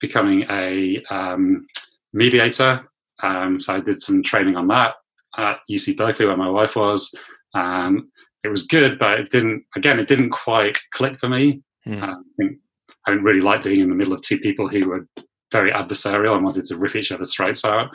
becoming 0.00 0.44
a 0.50 1.02
um, 1.10 1.66
mediator. 2.12 2.88
Um, 3.22 3.60
so 3.60 3.74
I 3.74 3.80
did 3.80 4.00
some 4.00 4.22
training 4.22 4.56
on 4.56 4.66
that 4.68 4.94
at 5.36 5.60
UC 5.70 5.96
Berkeley, 5.96 6.26
where 6.26 6.36
my 6.36 6.50
wife 6.50 6.76
was. 6.76 7.14
and 7.54 8.02
it 8.44 8.48
was 8.48 8.66
good, 8.66 8.98
but 8.98 9.18
it 9.18 9.30
didn't. 9.30 9.64
Again, 9.74 9.98
it 9.98 10.08
didn't 10.08 10.30
quite 10.30 10.78
click 10.92 11.18
for 11.18 11.28
me. 11.28 11.62
Mm. 11.86 12.02
I 12.02 12.14
think 12.36 12.58
I 13.06 13.10
didn't 13.10 13.24
really 13.24 13.40
like 13.40 13.64
being 13.64 13.80
in 13.80 13.88
the 13.88 13.94
middle 13.94 14.12
of 14.12 14.22
two 14.22 14.38
people 14.38 14.68
who 14.68 14.88
were 14.88 15.06
very 15.52 15.72
adversarial 15.72 16.34
and 16.34 16.44
wanted 16.44 16.66
to 16.66 16.76
rip 16.76 16.96
each 16.96 17.12
other's 17.12 17.34
throats 17.34 17.64
out. 17.64 17.90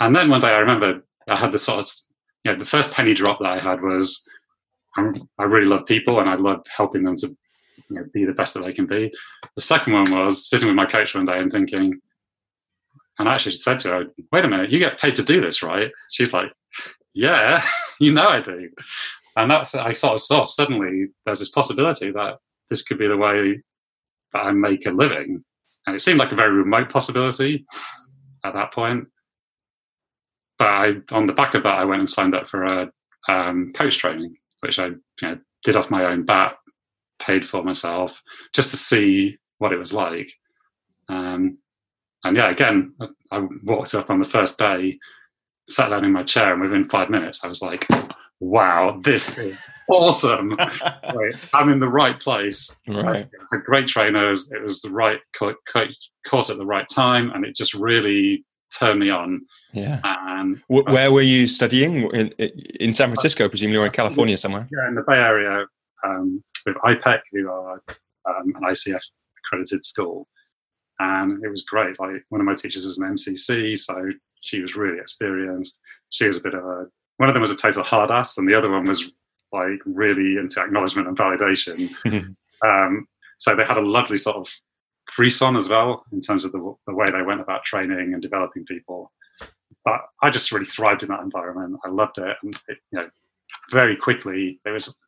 And 0.00 0.14
then 0.14 0.30
one 0.30 0.40
day, 0.40 0.48
I 0.48 0.58
remember 0.58 1.02
I 1.28 1.36
had 1.36 1.52
the 1.52 1.58
sort 1.58 1.80
of, 1.80 1.90
you 2.44 2.52
know, 2.52 2.58
the 2.58 2.64
first 2.64 2.92
penny 2.92 3.14
drop 3.14 3.38
that 3.40 3.48
I 3.48 3.58
had 3.58 3.82
was 3.82 4.26
I'm, 4.96 5.12
i 5.38 5.44
really 5.44 5.66
love 5.66 5.86
people 5.86 6.20
and 6.20 6.28
I 6.28 6.36
love 6.36 6.64
helping 6.74 7.04
them 7.04 7.16
to 7.16 7.36
you 7.88 7.96
know, 7.96 8.04
be 8.12 8.24
the 8.24 8.32
best 8.32 8.54
that 8.54 8.64
they 8.64 8.72
can 8.72 8.86
be. 8.86 9.12
The 9.54 9.62
second 9.62 9.92
one 9.92 10.10
was 10.10 10.48
sitting 10.48 10.68
with 10.68 10.76
my 10.76 10.86
coach 10.86 11.14
one 11.14 11.24
day 11.24 11.38
and 11.38 11.50
thinking, 11.50 12.00
and 13.18 13.28
I 13.28 13.34
actually 13.34 13.52
said 13.52 13.80
to 13.80 13.88
her, 13.90 14.04
wait 14.32 14.44
a 14.44 14.48
minute, 14.48 14.70
you 14.70 14.78
get 14.78 15.00
paid 15.00 15.14
to 15.16 15.22
do 15.22 15.40
this, 15.40 15.62
right? 15.62 15.90
She's 16.10 16.32
like, 16.32 16.52
yeah, 17.14 17.64
you 18.00 18.12
know 18.12 18.26
I 18.26 18.40
do. 18.40 18.68
And 19.36 19.50
that's, 19.50 19.74
I 19.74 19.92
sort 19.92 20.14
of 20.14 20.20
saw 20.20 20.42
suddenly 20.42 21.08
there's 21.24 21.38
this 21.38 21.50
possibility 21.50 22.10
that 22.10 22.38
this 22.68 22.82
could 22.82 22.98
be 22.98 23.08
the 23.08 23.16
way 23.16 23.60
that 24.32 24.40
I 24.40 24.52
make 24.52 24.86
a 24.86 24.90
living. 24.90 25.44
And 25.86 25.94
it 25.94 26.00
seemed 26.00 26.18
like 26.18 26.32
a 26.32 26.36
very 26.36 26.52
remote 26.52 26.90
possibility 26.90 27.64
at 28.44 28.54
that 28.54 28.72
point. 28.72 29.06
But 30.58 30.68
I, 30.68 30.92
on 31.12 31.26
the 31.26 31.32
back 31.32 31.54
of 31.54 31.62
that, 31.64 31.78
I 31.78 31.84
went 31.84 32.00
and 32.00 32.08
signed 32.08 32.34
up 32.34 32.48
for 32.48 32.64
a 32.64 32.90
um, 33.28 33.72
coach 33.74 33.98
training, 33.98 34.36
which 34.60 34.78
I 34.78 34.86
you 34.86 34.96
know, 35.22 35.38
did 35.64 35.76
off 35.76 35.90
my 35.90 36.06
own 36.06 36.24
bat, 36.24 36.56
paid 37.18 37.46
for 37.46 37.62
myself, 37.62 38.20
just 38.52 38.70
to 38.70 38.76
see 38.76 39.38
what 39.58 39.72
it 39.72 39.78
was 39.78 39.92
like. 39.92 40.30
Um, 41.08 41.58
and 42.24 42.36
yeah, 42.36 42.50
again, 42.50 42.94
I 43.30 43.46
walked 43.64 43.94
up 43.94 44.10
on 44.10 44.18
the 44.18 44.24
first 44.24 44.58
day, 44.58 44.98
sat 45.68 45.90
down 45.90 46.04
in 46.04 46.12
my 46.12 46.22
chair, 46.22 46.52
and 46.52 46.62
within 46.62 46.84
five 46.84 47.10
minutes, 47.10 47.44
I 47.44 47.48
was 47.48 47.62
like, 47.62 47.86
wow, 48.40 49.00
this 49.02 49.38
is 49.38 49.56
awesome. 49.88 50.50
like, 50.58 51.36
I'm 51.54 51.68
in 51.68 51.78
the 51.78 51.88
right 51.88 52.18
place. 52.18 52.80
Right. 52.88 53.28
I 53.52 53.56
great 53.64 53.88
trainers. 53.88 54.50
It 54.52 54.62
was 54.62 54.80
the 54.82 54.90
right 54.90 55.20
co- 55.38 55.54
co- 55.72 55.86
course 56.26 56.50
at 56.50 56.56
the 56.56 56.66
right 56.66 56.86
time. 56.88 57.30
And 57.30 57.44
it 57.44 57.54
just 57.54 57.74
really 57.74 58.44
turned 58.76 59.00
me 59.00 59.10
on. 59.10 59.46
Yeah. 59.72 60.00
And 60.04 60.60
w- 60.68 60.92
where 60.92 61.12
were 61.12 61.22
you 61.22 61.46
studying? 61.46 62.10
In, 62.10 62.28
in 62.80 62.92
San 62.92 63.08
Francisco, 63.08 63.48
presumably, 63.48 63.78
or 63.78 63.86
in 63.86 63.92
California 63.92 64.36
somewhere? 64.36 64.68
Yeah, 64.70 64.88
in 64.88 64.96
the 64.96 65.04
Bay 65.06 65.18
Area 65.18 65.66
um, 66.04 66.42
with 66.66 66.76
IPEC, 66.76 67.20
who 67.32 67.48
are 67.48 67.82
um, 68.28 68.52
an 68.54 68.62
ICF 68.62 69.02
accredited 69.44 69.84
school. 69.84 70.28
And 70.98 71.42
it 71.44 71.48
was 71.48 71.62
great. 71.62 71.98
Like 72.00 72.24
one 72.30 72.40
of 72.40 72.46
my 72.46 72.54
teachers 72.54 72.84
was 72.84 72.98
an 72.98 73.14
MCC, 73.14 73.78
so 73.78 74.10
she 74.40 74.60
was 74.60 74.76
really 74.76 74.98
experienced. 74.98 75.80
She 76.10 76.26
was 76.26 76.38
a 76.38 76.40
bit 76.40 76.54
of 76.54 76.64
a 76.64 76.86
one 77.18 77.28
of 77.30 77.34
them 77.34 77.40
was 77.40 77.50
a 77.50 77.56
total 77.56 77.82
hard 77.82 78.10
ass, 78.10 78.36
and 78.36 78.48
the 78.48 78.54
other 78.54 78.70
one 78.70 78.84
was 78.84 79.12
like 79.52 79.80
really 79.84 80.36
into 80.38 80.60
acknowledgement 80.60 81.08
and 81.08 81.16
validation. 81.16 81.94
um, 82.64 83.06
so 83.38 83.54
they 83.54 83.64
had 83.64 83.78
a 83.78 83.82
lovely 83.82 84.16
sort 84.16 84.36
of 84.36 84.48
frisson 85.10 85.56
as 85.56 85.68
well 85.68 86.04
in 86.12 86.20
terms 86.20 86.44
of 86.44 86.52
the, 86.52 86.74
the 86.86 86.94
way 86.94 87.06
they 87.06 87.22
went 87.22 87.40
about 87.40 87.64
training 87.64 88.12
and 88.12 88.22
developing 88.22 88.64
people. 88.64 89.12
But 89.84 90.00
I 90.22 90.30
just 90.30 90.50
really 90.50 90.66
thrived 90.66 91.04
in 91.04 91.10
that 91.10 91.20
environment. 91.20 91.78
I 91.84 91.88
loved 91.88 92.18
it, 92.18 92.36
and 92.42 92.54
it, 92.68 92.78
you 92.90 92.98
know, 92.98 93.08
very 93.70 93.96
quickly 93.96 94.60
there 94.64 94.72
was 94.72 94.98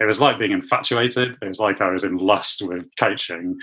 it 0.00 0.06
was 0.06 0.20
like 0.20 0.38
being 0.38 0.52
infatuated. 0.52 1.36
It 1.40 1.46
was 1.46 1.60
like 1.60 1.80
I 1.80 1.90
was 1.90 2.04
in 2.04 2.16
lust 2.16 2.62
with 2.62 2.86
coaching. 2.98 3.56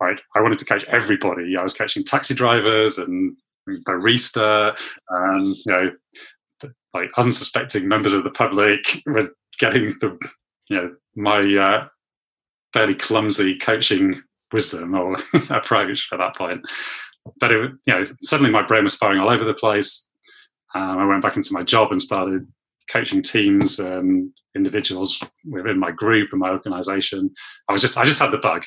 Like 0.00 0.22
I 0.34 0.40
wanted 0.40 0.58
to 0.58 0.64
coach 0.64 0.84
everybody. 0.84 1.56
I 1.56 1.62
was 1.62 1.74
coaching 1.74 2.04
taxi 2.04 2.34
drivers 2.34 2.98
and 2.98 3.36
barista, 3.68 4.78
and 5.08 5.56
you 5.56 5.62
know, 5.66 5.90
like 6.94 7.10
unsuspecting 7.16 7.88
members 7.88 8.12
of 8.12 8.22
the 8.22 8.30
public 8.30 9.02
were 9.06 9.30
getting 9.58 9.86
the 10.00 10.18
you 10.68 10.76
know 10.76 10.94
my 11.16 11.40
uh, 11.56 11.88
fairly 12.72 12.94
clumsy 12.94 13.58
coaching 13.58 14.22
wisdom 14.52 14.94
or 14.94 15.16
approach 15.50 16.08
at 16.12 16.18
that 16.18 16.36
point. 16.36 16.60
But 17.40 17.52
it, 17.52 17.72
you 17.86 17.94
know, 17.94 18.04
suddenly 18.20 18.50
my 18.50 18.62
brain 18.62 18.84
was 18.84 18.94
firing 18.94 19.20
all 19.20 19.30
over 19.30 19.44
the 19.44 19.54
place. 19.54 20.10
Um, 20.74 20.98
I 20.98 21.06
went 21.06 21.22
back 21.22 21.36
into 21.36 21.52
my 21.52 21.62
job 21.62 21.90
and 21.90 22.00
started 22.00 22.46
coaching 22.90 23.22
teams 23.22 23.78
and 23.78 24.32
individuals 24.54 25.22
within 25.48 25.78
my 25.78 25.90
group 25.90 26.30
and 26.32 26.40
my 26.40 26.50
organization. 26.50 27.30
I 27.68 27.72
was 27.72 27.80
just, 27.80 27.96
I 27.98 28.04
just 28.04 28.20
had 28.20 28.30
the 28.30 28.38
bug. 28.38 28.64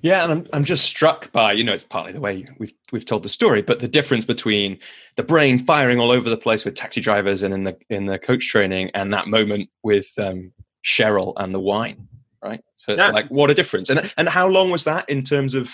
Yeah, 0.00 0.22
and 0.22 0.32
I'm 0.32 0.46
I'm 0.54 0.64
just 0.64 0.86
struck 0.86 1.30
by 1.32 1.52
you 1.52 1.62
know 1.62 1.74
it's 1.74 1.84
partly 1.84 2.12
the 2.12 2.20
way 2.20 2.46
we've 2.58 2.72
we've 2.90 3.04
told 3.04 3.22
the 3.22 3.28
story, 3.28 3.60
but 3.60 3.80
the 3.80 3.88
difference 3.88 4.24
between 4.24 4.78
the 5.16 5.22
brain 5.22 5.58
firing 5.58 6.00
all 6.00 6.10
over 6.10 6.30
the 6.30 6.38
place 6.38 6.64
with 6.64 6.74
taxi 6.74 7.00
drivers 7.00 7.42
and 7.42 7.52
in 7.52 7.64
the 7.64 7.76
in 7.90 8.06
the 8.06 8.18
coach 8.18 8.48
training, 8.48 8.90
and 8.94 9.12
that 9.12 9.28
moment 9.28 9.68
with 9.82 10.10
um, 10.18 10.52
Sheryl 10.84 11.34
and 11.36 11.54
the 11.54 11.60
wine, 11.60 12.08
right? 12.42 12.62
So 12.76 12.92
it's 12.92 13.00
yes. 13.00 13.12
like 13.12 13.28
what 13.28 13.50
a 13.50 13.54
difference. 13.54 13.90
And 13.90 14.10
and 14.16 14.28
how 14.28 14.48
long 14.48 14.70
was 14.70 14.84
that 14.84 15.08
in 15.08 15.22
terms 15.22 15.54
of 15.54 15.70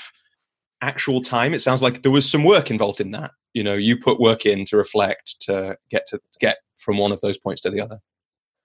actual 0.80 1.22
time? 1.22 1.54
It 1.54 1.60
sounds 1.60 1.82
like 1.82 2.02
there 2.02 2.12
was 2.12 2.28
some 2.28 2.42
work 2.42 2.70
involved 2.70 3.00
in 3.00 3.12
that. 3.12 3.30
You 3.52 3.62
know, 3.62 3.74
you 3.74 3.96
put 3.96 4.18
work 4.18 4.44
in 4.44 4.64
to 4.66 4.76
reflect 4.76 5.40
to 5.42 5.78
get 5.88 6.06
to, 6.08 6.18
to 6.18 6.38
get 6.40 6.58
from 6.78 6.98
one 6.98 7.12
of 7.12 7.20
those 7.20 7.38
points 7.38 7.62
to 7.62 7.70
the 7.70 7.80
other. 7.80 8.00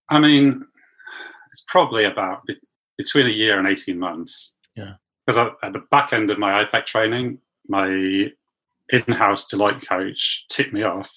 I 0.10 0.20
mean, 0.20 0.66
it's 1.52 1.66
probably 1.68 2.04
about 2.04 2.42
between 2.98 3.28
a 3.28 3.30
year 3.30 3.60
and 3.60 3.68
eighteen 3.68 4.00
months. 4.00 4.56
Yeah 4.76 4.96
because 5.30 5.52
at 5.62 5.74
the 5.74 5.84
back 5.92 6.12
end 6.12 6.32
of 6.32 6.40
my 6.40 6.64
IPEC 6.64 6.86
training, 6.88 7.40
my 7.68 8.32
in-house 8.92 9.48
Deloitte 9.52 9.88
coach 9.88 10.46
tipped 10.50 10.74
me 10.74 10.82
off 10.82 11.12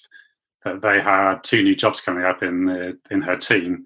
that 0.63 0.83
they 0.83 1.01
had 1.01 1.43
two 1.43 1.63
new 1.63 1.73
jobs 1.73 1.99
coming 1.99 2.23
up 2.23 2.43
in 2.43 2.65
the, 2.65 2.97
in 3.09 3.23
her 3.23 3.35
team, 3.35 3.85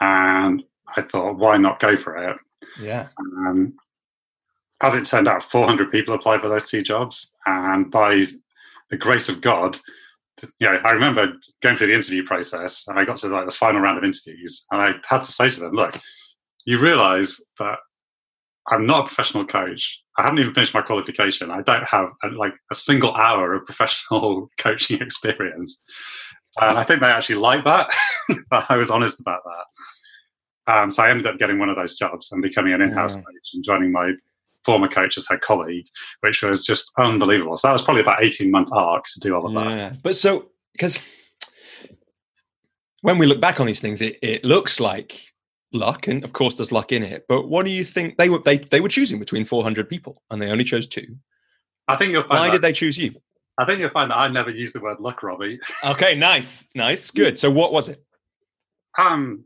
and 0.00 0.62
I 0.94 1.00
thought, 1.00 1.38
why 1.38 1.56
not 1.56 1.80
go 1.80 1.96
for 1.96 2.16
it? 2.16 2.36
Yeah. 2.78 3.08
Um, 3.18 3.74
as 4.82 4.94
it 4.96 5.06
turned 5.06 5.28
out, 5.28 5.42
400 5.42 5.90
people 5.90 6.12
applied 6.12 6.42
for 6.42 6.48
those 6.48 6.68
two 6.70 6.82
jobs, 6.82 7.32
and 7.46 7.90
by 7.90 8.26
the 8.90 8.98
grace 8.98 9.30
of 9.30 9.40
God, 9.40 9.78
you 10.42 10.70
know, 10.70 10.78
I 10.84 10.90
remember 10.92 11.32
going 11.62 11.76
through 11.76 11.88
the 11.88 11.94
interview 11.94 12.24
process, 12.24 12.86
and 12.88 12.98
I 12.98 13.04
got 13.04 13.18
to 13.18 13.28
like 13.28 13.46
the 13.46 13.52
final 13.52 13.80
round 13.80 13.98
of 13.98 14.04
interviews, 14.04 14.66
and 14.70 14.80
I 14.80 14.94
had 15.08 15.24
to 15.24 15.32
say 15.32 15.50
to 15.50 15.60
them, 15.60 15.72
"Look, 15.72 15.94
you 16.64 16.78
realise 16.78 17.44
that 17.58 17.78
I'm 18.68 18.86
not 18.86 19.00
a 19.00 19.06
professional 19.06 19.44
coach. 19.44 20.00
I 20.16 20.22
haven't 20.22 20.38
even 20.38 20.54
finished 20.54 20.74
my 20.74 20.82
qualification. 20.82 21.50
I 21.50 21.62
don't 21.62 21.84
have 21.84 22.08
a, 22.22 22.28
like 22.28 22.54
a 22.70 22.74
single 22.74 23.14
hour 23.14 23.54
of 23.54 23.66
professional 23.66 24.48
coaching 24.58 25.00
experience. 25.00 25.82
And 26.60 26.78
I 26.78 26.84
think 26.84 27.00
they 27.00 27.08
actually 27.08 27.36
like 27.36 27.64
that. 27.64 27.90
I 28.68 28.76
was 28.76 28.90
honest 28.90 29.20
about 29.20 29.40
that. 29.44 30.72
Um, 30.72 30.90
so 30.90 31.02
I 31.02 31.10
ended 31.10 31.26
up 31.26 31.38
getting 31.38 31.58
one 31.58 31.68
of 31.68 31.76
those 31.76 31.96
jobs 31.96 32.32
and 32.32 32.42
becoming 32.42 32.72
an 32.72 32.80
in-house 32.80 33.16
yeah. 33.16 33.22
coach 33.22 33.50
and 33.52 33.64
joining 33.64 33.92
my 33.92 34.12
former 34.64 34.88
coach 34.88 35.16
as 35.16 35.26
her 35.28 35.38
colleague, 35.38 35.86
which 36.20 36.42
was 36.42 36.64
just 36.64 36.92
unbelievable. 36.98 37.56
So 37.56 37.68
that 37.68 37.72
was 37.72 37.82
probably 37.82 38.02
about 38.02 38.22
18 38.22 38.50
month 38.50 38.70
arc 38.72 39.04
to 39.12 39.20
do 39.20 39.34
all 39.34 39.46
of 39.46 39.54
that. 39.54 40.02
But 40.02 40.16
so, 40.16 40.50
because 40.72 41.02
when 43.02 43.18
we 43.18 43.26
look 43.26 43.40
back 43.40 43.60
on 43.60 43.66
these 43.66 43.80
things, 43.80 44.00
it, 44.00 44.18
it 44.22 44.44
looks 44.44 44.80
like 44.80 45.20
luck, 45.72 46.06
and 46.08 46.24
of 46.24 46.32
course 46.32 46.54
there's 46.54 46.72
luck 46.72 46.92
in 46.92 47.02
it. 47.02 47.26
But 47.28 47.48
what 47.48 47.66
do 47.66 47.70
you 47.70 47.84
think 47.84 48.16
they 48.16 48.30
were? 48.30 48.38
They 48.38 48.58
they 48.58 48.80
were 48.80 48.88
choosing 48.88 49.18
between 49.18 49.44
400 49.44 49.88
people, 49.88 50.22
and 50.30 50.40
they 50.40 50.48
only 50.48 50.64
chose 50.64 50.86
two. 50.86 51.16
I 51.86 51.96
think 51.96 52.12
you'll 52.12 52.22
find. 52.22 52.40
Why 52.40 52.46
that, 52.46 52.52
did 52.52 52.62
they 52.62 52.72
choose 52.72 52.96
you? 52.96 53.14
I 53.58 53.66
think 53.66 53.80
you'll 53.80 53.90
find 53.90 54.10
that 54.10 54.16
I 54.16 54.28
never 54.28 54.50
use 54.50 54.72
the 54.72 54.80
word 54.80 55.00
luck, 55.00 55.22
Robbie. 55.22 55.60
okay, 55.84 56.14
nice, 56.14 56.66
nice, 56.74 57.10
good. 57.10 57.38
So 57.38 57.50
what 57.50 57.72
was 57.72 57.88
it? 57.88 58.02
Um. 58.98 59.44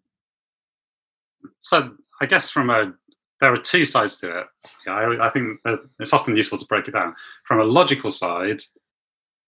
So 1.59 1.95
I 2.21 2.27
guess 2.27 2.51
from 2.51 2.71
a 2.71 2.93
there 3.41 3.53
are 3.53 3.59
two 3.59 3.85
sides 3.85 4.19
to 4.19 4.41
it. 4.41 4.47
Yeah, 4.87 4.95
I, 4.95 5.29
I 5.29 5.31
think 5.31 5.61
it's 5.99 6.13
often 6.13 6.37
useful 6.37 6.59
to 6.59 6.67
break 6.67 6.89
it 6.89 6.93
down. 6.93 7.15
From 7.47 7.61
a 7.61 7.65
logical 7.65 8.11
side, 8.11 8.61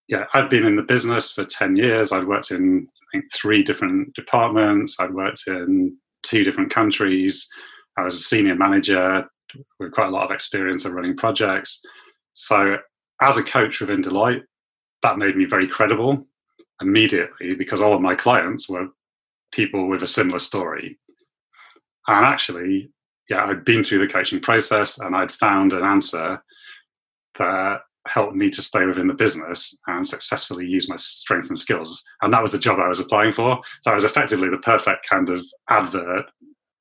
yeah, 0.07 0.25
I've 0.33 0.49
been 0.49 0.65
in 0.65 0.75
the 0.75 0.83
business 0.83 1.31
for 1.31 1.43
10 1.43 1.75
years. 1.75 2.11
I'd 2.11 2.27
worked 2.27 2.51
in 2.51 2.87
I 2.87 3.17
think, 3.17 3.33
three 3.33 3.63
different 3.63 4.13
departments. 4.13 4.99
I'd 4.99 5.13
worked 5.13 5.47
in 5.47 5.97
two 6.23 6.43
different 6.43 6.69
countries. 6.69 7.49
I 7.97 8.03
was 8.03 8.15
a 8.15 8.21
senior 8.21 8.55
manager 8.55 9.27
with 9.79 9.91
quite 9.91 10.07
a 10.07 10.11
lot 10.11 10.25
of 10.25 10.31
experience 10.31 10.85
of 10.85 10.93
running 10.93 11.17
projects. 11.17 11.83
So, 12.33 12.77
as 13.21 13.37
a 13.37 13.43
coach 13.43 13.81
within 13.81 14.01
Deloitte, 14.01 14.43
that 15.03 15.17
made 15.17 15.35
me 15.35 15.45
very 15.45 15.67
credible 15.67 16.25
immediately 16.81 17.53
because 17.55 17.81
all 17.81 17.93
of 17.93 18.01
my 18.01 18.15
clients 18.15 18.69
were 18.69 18.87
people 19.51 19.87
with 19.87 20.03
a 20.03 20.07
similar 20.07 20.39
story. 20.39 20.97
And 22.07 22.25
actually, 22.25 22.89
yeah, 23.31 23.45
I'd 23.45 23.63
been 23.63 23.81
through 23.81 23.99
the 23.99 24.11
coaching 24.11 24.41
process 24.41 24.99
and 24.99 25.15
I'd 25.15 25.31
found 25.31 25.71
an 25.71 25.85
answer 25.85 26.43
that 27.39 27.79
helped 28.05 28.35
me 28.35 28.49
to 28.49 28.61
stay 28.61 28.85
within 28.85 29.07
the 29.07 29.13
business 29.13 29.79
and 29.87 30.05
successfully 30.05 30.67
use 30.67 30.89
my 30.89 30.97
strengths 30.97 31.47
and 31.47 31.57
skills. 31.57 32.03
And 32.21 32.33
that 32.33 32.41
was 32.41 32.51
the 32.51 32.59
job 32.59 32.79
I 32.79 32.89
was 32.89 32.99
applying 32.99 33.31
for. 33.31 33.61
So 33.83 33.91
I 33.91 33.93
was 33.93 34.03
effectively 34.03 34.49
the 34.49 34.57
perfect 34.57 35.07
kind 35.09 35.29
of 35.29 35.45
advert 35.69 36.25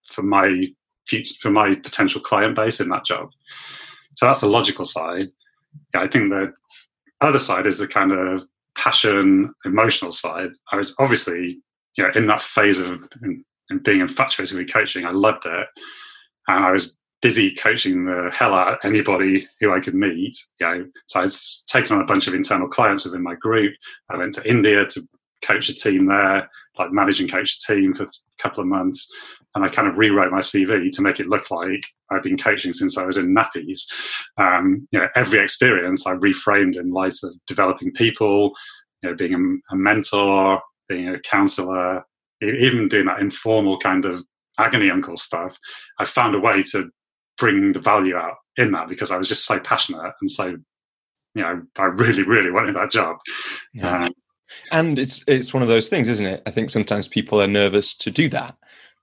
for 0.08 0.22
my 0.22 0.66
future, 1.06 1.34
for 1.38 1.52
my 1.52 1.76
potential 1.76 2.20
client 2.20 2.56
base 2.56 2.80
in 2.80 2.88
that 2.88 3.04
job. 3.04 3.30
So 4.16 4.26
that's 4.26 4.40
the 4.40 4.48
logical 4.48 4.84
side. 4.84 5.26
Yeah, 5.94 6.00
I 6.00 6.08
think 6.08 6.30
the 6.30 6.52
other 7.20 7.38
side 7.38 7.68
is 7.68 7.78
the 7.78 7.86
kind 7.86 8.10
of 8.10 8.44
passion, 8.76 9.54
emotional 9.64 10.10
side. 10.10 10.50
I 10.72 10.78
was 10.78 10.94
obviously 10.98 11.60
you 11.96 12.02
know, 12.02 12.10
in 12.16 12.26
that 12.26 12.42
phase 12.42 12.80
of 12.80 13.08
in, 13.22 13.44
in 13.70 13.78
being 13.84 14.00
infatuated 14.00 14.58
with 14.58 14.72
coaching, 14.72 15.06
I 15.06 15.12
loved 15.12 15.46
it, 15.46 15.68
and 16.56 16.64
I 16.64 16.70
was 16.72 16.96
busy 17.22 17.54
coaching 17.54 18.06
the 18.06 18.30
hell 18.32 18.54
out 18.54 18.74
of 18.74 18.78
anybody 18.82 19.46
who 19.60 19.72
I 19.72 19.80
could 19.80 19.94
meet. 19.94 20.36
You 20.58 20.66
know, 20.66 20.86
so 21.06 21.20
I 21.20 21.22
was 21.24 21.64
taking 21.68 21.96
on 21.96 22.02
a 22.02 22.06
bunch 22.06 22.26
of 22.26 22.34
internal 22.34 22.68
clients 22.68 23.04
within 23.04 23.22
my 23.22 23.34
group. 23.34 23.74
I 24.10 24.16
went 24.16 24.34
to 24.34 24.48
India 24.48 24.86
to 24.86 25.02
coach 25.42 25.68
a 25.68 25.74
team 25.74 26.06
there, 26.06 26.48
like 26.78 26.92
manage 26.92 27.20
and 27.20 27.30
coach 27.30 27.56
a 27.56 27.72
team 27.72 27.92
for 27.92 28.04
a 28.04 28.08
couple 28.38 28.62
of 28.62 28.68
months. 28.68 29.08
And 29.54 29.64
I 29.64 29.68
kind 29.68 29.88
of 29.88 29.96
rewrote 29.96 30.32
my 30.32 30.40
CV 30.40 30.90
to 30.92 31.02
make 31.02 31.20
it 31.20 31.28
look 31.28 31.50
like 31.50 31.84
I've 32.10 32.22
been 32.22 32.38
coaching 32.38 32.72
since 32.72 32.96
I 32.96 33.04
was 33.04 33.16
in 33.16 33.34
nappies. 33.34 33.80
Um, 34.36 34.86
you 34.90 35.00
know, 35.00 35.08
every 35.16 35.40
experience 35.40 36.06
I 36.06 36.14
reframed 36.14 36.78
in 36.78 36.92
light 36.92 37.16
of 37.24 37.34
developing 37.46 37.92
people, 37.92 38.52
you 39.02 39.10
know, 39.10 39.16
being 39.16 39.34
a, 39.34 39.74
a 39.74 39.76
mentor, 39.76 40.60
being 40.88 41.08
a 41.08 41.20
counselor, 41.20 42.04
even 42.42 42.88
doing 42.88 43.06
that 43.06 43.20
informal 43.20 43.78
kind 43.78 44.04
of 44.04 44.24
agony 44.60 44.90
uncle 44.90 45.16
stuff. 45.16 45.58
I 45.98 46.04
found 46.04 46.34
a 46.34 46.40
way 46.40 46.62
to 46.72 46.90
bring 47.38 47.72
the 47.72 47.80
value 47.80 48.16
out 48.16 48.36
in 48.56 48.72
that 48.72 48.88
because 48.88 49.10
I 49.10 49.16
was 49.16 49.28
just 49.28 49.46
so 49.46 49.58
passionate 49.58 50.12
and 50.20 50.30
so, 50.30 50.46
you 51.34 51.42
know, 51.42 51.62
I 51.76 51.84
really, 51.84 52.22
really 52.22 52.50
wanted 52.50 52.76
that 52.76 52.90
job. 52.90 53.16
Yeah. 53.72 54.04
Um, 54.04 54.14
and 54.70 54.98
it's 54.98 55.24
it's 55.26 55.54
one 55.54 55.62
of 55.62 55.68
those 55.68 55.88
things, 55.88 56.08
isn't 56.08 56.26
it? 56.26 56.42
I 56.46 56.50
think 56.50 56.70
sometimes 56.70 57.08
people 57.08 57.40
are 57.40 57.46
nervous 57.46 57.94
to 57.96 58.10
do 58.10 58.28
that, 58.30 58.56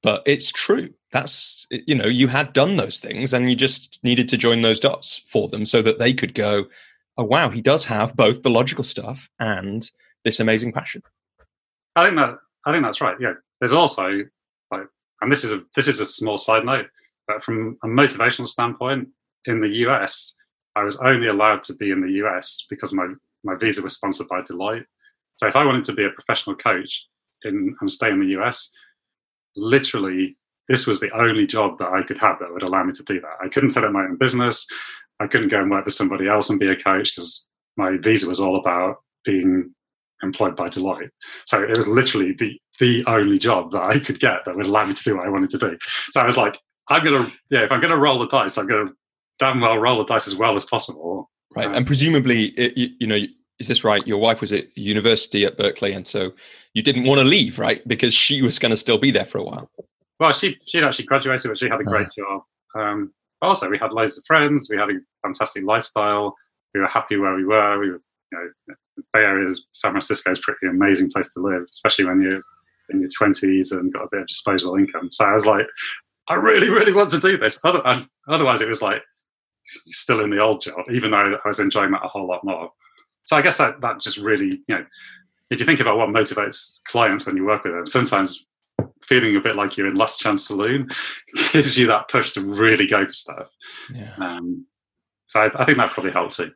but 0.04 0.22
it's 0.26 0.52
true. 0.52 0.94
That's 1.12 1.66
you 1.70 1.96
know, 1.96 2.06
you 2.06 2.28
had 2.28 2.54
done 2.54 2.76
those 2.76 3.00
things, 3.00 3.34
and 3.34 3.50
you 3.50 3.56
just 3.56 4.00
needed 4.04 4.28
to 4.30 4.38
join 4.38 4.62
those 4.62 4.80
dots 4.80 5.22
for 5.26 5.48
them 5.48 5.66
so 5.66 5.82
that 5.82 6.00
they 6.00 6.14
could 6.14 6.34
go, 6.34 6.66
"Oh 7.18 7.24
wow, 7.24 7.50
he 7.50 7.62
does 7.62 7.86
have 7.86 8.16
both 8.16 8.42
the 8.42 8.50
logical 8.50 8.84
stuff 8.84 9.30
and 9.40 9.90
this 10.26 10.40
amazing 10.40 10.74
passion." 10.74 11.02
I 11.96 12.06
think 12.06 12.18
that 12.18 12.36
I 12.66 12.72
think 12.74 12.84
that's 12.84 13.02
right. 13.02 13.16
Yeah, 13.20 13.34
there's 13.60 13.74
also 13.74 14.26
and 15.22 15.32
this 15.32 15.44
is 15.44 15.54
a 15.54 15.64
this 15.76 15.88
is 15.88 16.00
a 16.00 16.06
small 16.06 16.38
side 16.38 16.66
note, 16.66 16.88
but 17.28 17.44
from 17.44 17.78
a 17.84 17.88
motivational 17.88 18.48
standpoint, 18.48 19.08
in 19.46 19.62
the 19.62 19.70
US, 19.88 20.36
I 20.76 20.84
was 20.84 20.98
only 20.98 21.28
allowed 21.28 21.64
to 21.64 21.76
be 21.76 21.92
in 21.92 22.02
the 22.02 22.24
US 22.24 22.66
because 22.70 22.94
my 22.94 23.08
my 23.44 23.56
visa 23.56 23.82
was 23.82 23.96
sponsored 23.96 24.28
by 24.28 24.42
Deloitte. 24.42 24.86
So 25.36 25.48
if 25.48 25.56
I 25.56 25.66
wanted 25.66 25.84
to 25.86 25.94
be 25.94 26.06
a 26.06 26.10
professional 26.10 26.56
coach 26.56 27.06
in, 27.44 27.76
and 27.80 27.92
stay 27.92 28.10
in 28.10 28.20
the 28.20 28.40
US, 28.40 28.72
literally 29.56 30.38
this 30.68 30.86
was 30.86 31.00
the 31.00 31.12
only 31.18 31.46
job 31.46 31.78
that 31.80 31.90
I 31.90 32.04
could 32.04 32.18
have 32.18 32.40
that 32.40 32.52
would 32.52 32.64
allow 32.64 32.84
me 32.84 32.94
to 32.94 33.04
do 33.04 33.22
that. 33.22 33.38
I 33.42 33.48
couldn't 33.48 33.70
set 33.70 33.86
up 33.86 33.92
my 33.92 34.04
own 34.04 34.18
business. 34.18 34.68
I 35.20 35.28
couldn't 35.28 35.48
go 35.48 35.62
and 35.62 35.72
work 35.72 35.86
for 35.86 35.90
somebody 35.90 36.28
else 36.28 36.50
and 36.50 36.60
be 36.60 36.70
a 36.70 36.76
coach 36.76 37.16
because 37.16 37.48
my 37.78 37.98
visa 37.98 38.28
was 38.28 38.40
all 38.40 38.58
about 38.58 38.98
being 39.24 39.74
employed 40.24 40.56
by 40.56 40.68
Deloitte. 40.68 41.10
So 41.46 41.64
it 41.64 41.78
was 41.78 41.88
literally 41.88 42.34
the 42.34 42.60
the 42.80 43.04
only 43.08 43.38
job 43.38 43.72
that 43.72 43.84
I 43.84 44.00
could 44.00 44.20
get 44.20 44.46
that 44.46 44.56
would 44.56 44.68
allow 44.68 44.86
me 44.86 44.94
to 44.94 45.04
do 45.04 45.18
what 45.18 45.26
I 45.26 45.30
wanted 45.30 45.50
to 45.52 45.58
do. 45.58 45.78
So 46.12 46.22
I 46.22 46.26
was 46.26 46.38
like, 46.38 46.58
I'm 46.90 47.04
gonna 47.04 47.32
yeah, 47.50 47.64
if 47.64 47.72
I'm 47.72 47.82
gonna 47.82 47.98
roll 47.98 48.20
the 48.20 48.28
dice, 48.28 48.58
I'm 48.58 48.68
gonna 48.68 48.92
damn 49.40 49.60
well 49.62 49.78
roll 49.78 49.98
the 49.98 50.06
dice 50.06 50.28
as 50.28 50.36
well 50.36 50.56
as 50.56 50.66
possible. 50.66 51.30
Right, 51.56 51.68
um, 51.68 51.74
and 51.74 51.88
presumably, 51.88 52.46
it, 52.58 52.78
you, 52.78 52.90
you 53.00 53.08
know, 53.08 53.20
is 53.60 53.68
this 53.68 53.84
right? 53.84 54.06
Your 54.06 54.20
wife 54.20 54.42
was 54.42 54.54
at 54.54 54.76
university 54.78 55.46
at 55.46 55.58
Berkeley, 55.58 55.94
and 55.94 56.08
so 56.08 56.32
you 56.74 56.82
didn't 56.82 57.06
want 57.06 57.20
to 57.20 57.26
leave, 57.26 57.60
right? 57.60 57.86
Because 57.88 58.14
she 58.14 58.42
was 58.42 58.60
going 58.60 58.70
to 58.70 58.78
still 58.78 58.98
be 58.98 59.12
there 59.12 59.26
for 59.26 59.40
a 59.40 59.44
while. 59.44 59.70
Well, 60.20 60.32
she 60.32 60.58
she'd 60.68 60.84
actually 60.84 61.06
graduated, 61.06 61.50
but 61.50 61.58
she 61.58 61.70
had 61.70 61.82
a 61.82 61.84
great 61.84 62.08
uh. 62.08 62.10
job. 62.18 62.42
Um, 62.76 63.14
also, 63.42 63.70
we 63.70 63.78
had 63.78 63.92
loads 63.92 64.18
of 64.18 64.24
friends. 64.26 64.68
We 64.72 64.78
had 64.78 64.90
a 64.90 65.00
fantastic 65.24 65.64
lifestyle. 65.64 66.36
We 66.74 66.82
were 66.82 66.88
happy 66.88 67.18
where 67.18 67.36
we 67.36 67.46
were. 67.46 67.80
We 67.80 67.92
were, 67.92 68.02
you 68.32 68.38
know, 68.68 68.76
the 68.98 69.04
Bay 69.14 69.24
Area, 69.24 69.50
San 69.72 69.92
Francisco 69.92 70.32
is 70.32 70.40
pretty 70.40 70.68
amazing 70.68 71.12
place 71.12 71.34
to 71.34 71.40
live, 71.40 71.66
especially 71.72 72.06
when 72.06 72.22
you're 72.22 72.42
in 72.90 73.02
your 73.02 73.10
twenties 73.16 73.72
and 73.72 73.94
got 73.94 74.04
a 74.04 74.10
bit 74.12 74.22
of 74.22 74.28
disposable 74.28 74.76
income. 74.76 75.10
So 75.12 75.26
I 75.26 75.34
was 75.34 75.46
like, 75.46 75.66
I 76.28 76.36
really, 76.36 76.70
really 76.70 76.94
want 76.94 77.12
to 77.12 77.20
do 77.20 77.38
this. 77.38 77.60
Otherwise, 77.64 78.62
it 78.62 78.70
was 78.70 78.82
like 78.82 79.02
still 79.88 80.22
in 80.24 80.30
the 80.30 80.40
old 80.40 80.62
job, 80.62 80.86
even 80.92 81.12
though 81.12 81.38
I 81.44 81.48
was 81.48 81.60
enjoying 81.60 81.92
that 81.92 82.04
a 82.04 82.08
whole 82.08 82.28
lot 82.28 82.44
more 82.44 82.72
so 83.28 83.36
I 83.36 83.42
guess 83.42 83.58
that 83.58 83.82
that 83.82 84.02
just 84.02 84.18
really, 84.18 84.62
you 84.68 84.76
know, 84.76 84.86
if 85.50 85.60
you 85.60 85.66
think 85.66 85.82
about 85.82 85.98
what 85.98 86.10
motivates 86.10 86.82
clients 86.86 87.26
when 87.26 87.36
you 87.36 87.46
work 87.46 87.64
with 87.66 87.74
them, 87.74 87.86
sometimes 87.86 88.46
feeling 89.04 89.36
a 89.36 89.42
bit 89.42 89.58
like 89.58 89.76
you're 89.76 89.88
in 89.88 89.96
Last 89.96 90.20
Chance 90.20 90.48
Saloon 90.48 90.90
gives 91.52 91.78
you 91.78 91.88
that 91.88 92.08
push 92.08 92.32
to 92.34 92.42
really 92.42 92.88
go 92.88 93.06
for 93.06 93.14
stuff. 93.14 93.50
Yeah. 93.94 94.14
Um, 94.18 94.66
so 95.28 95.42
I, 95.42 95.62
I 95.62 95.66
think 95.66 95.78
that 95.78 95.92
probably 95.92 96.12
helps 96.12 96.38
too. 96.38 96.52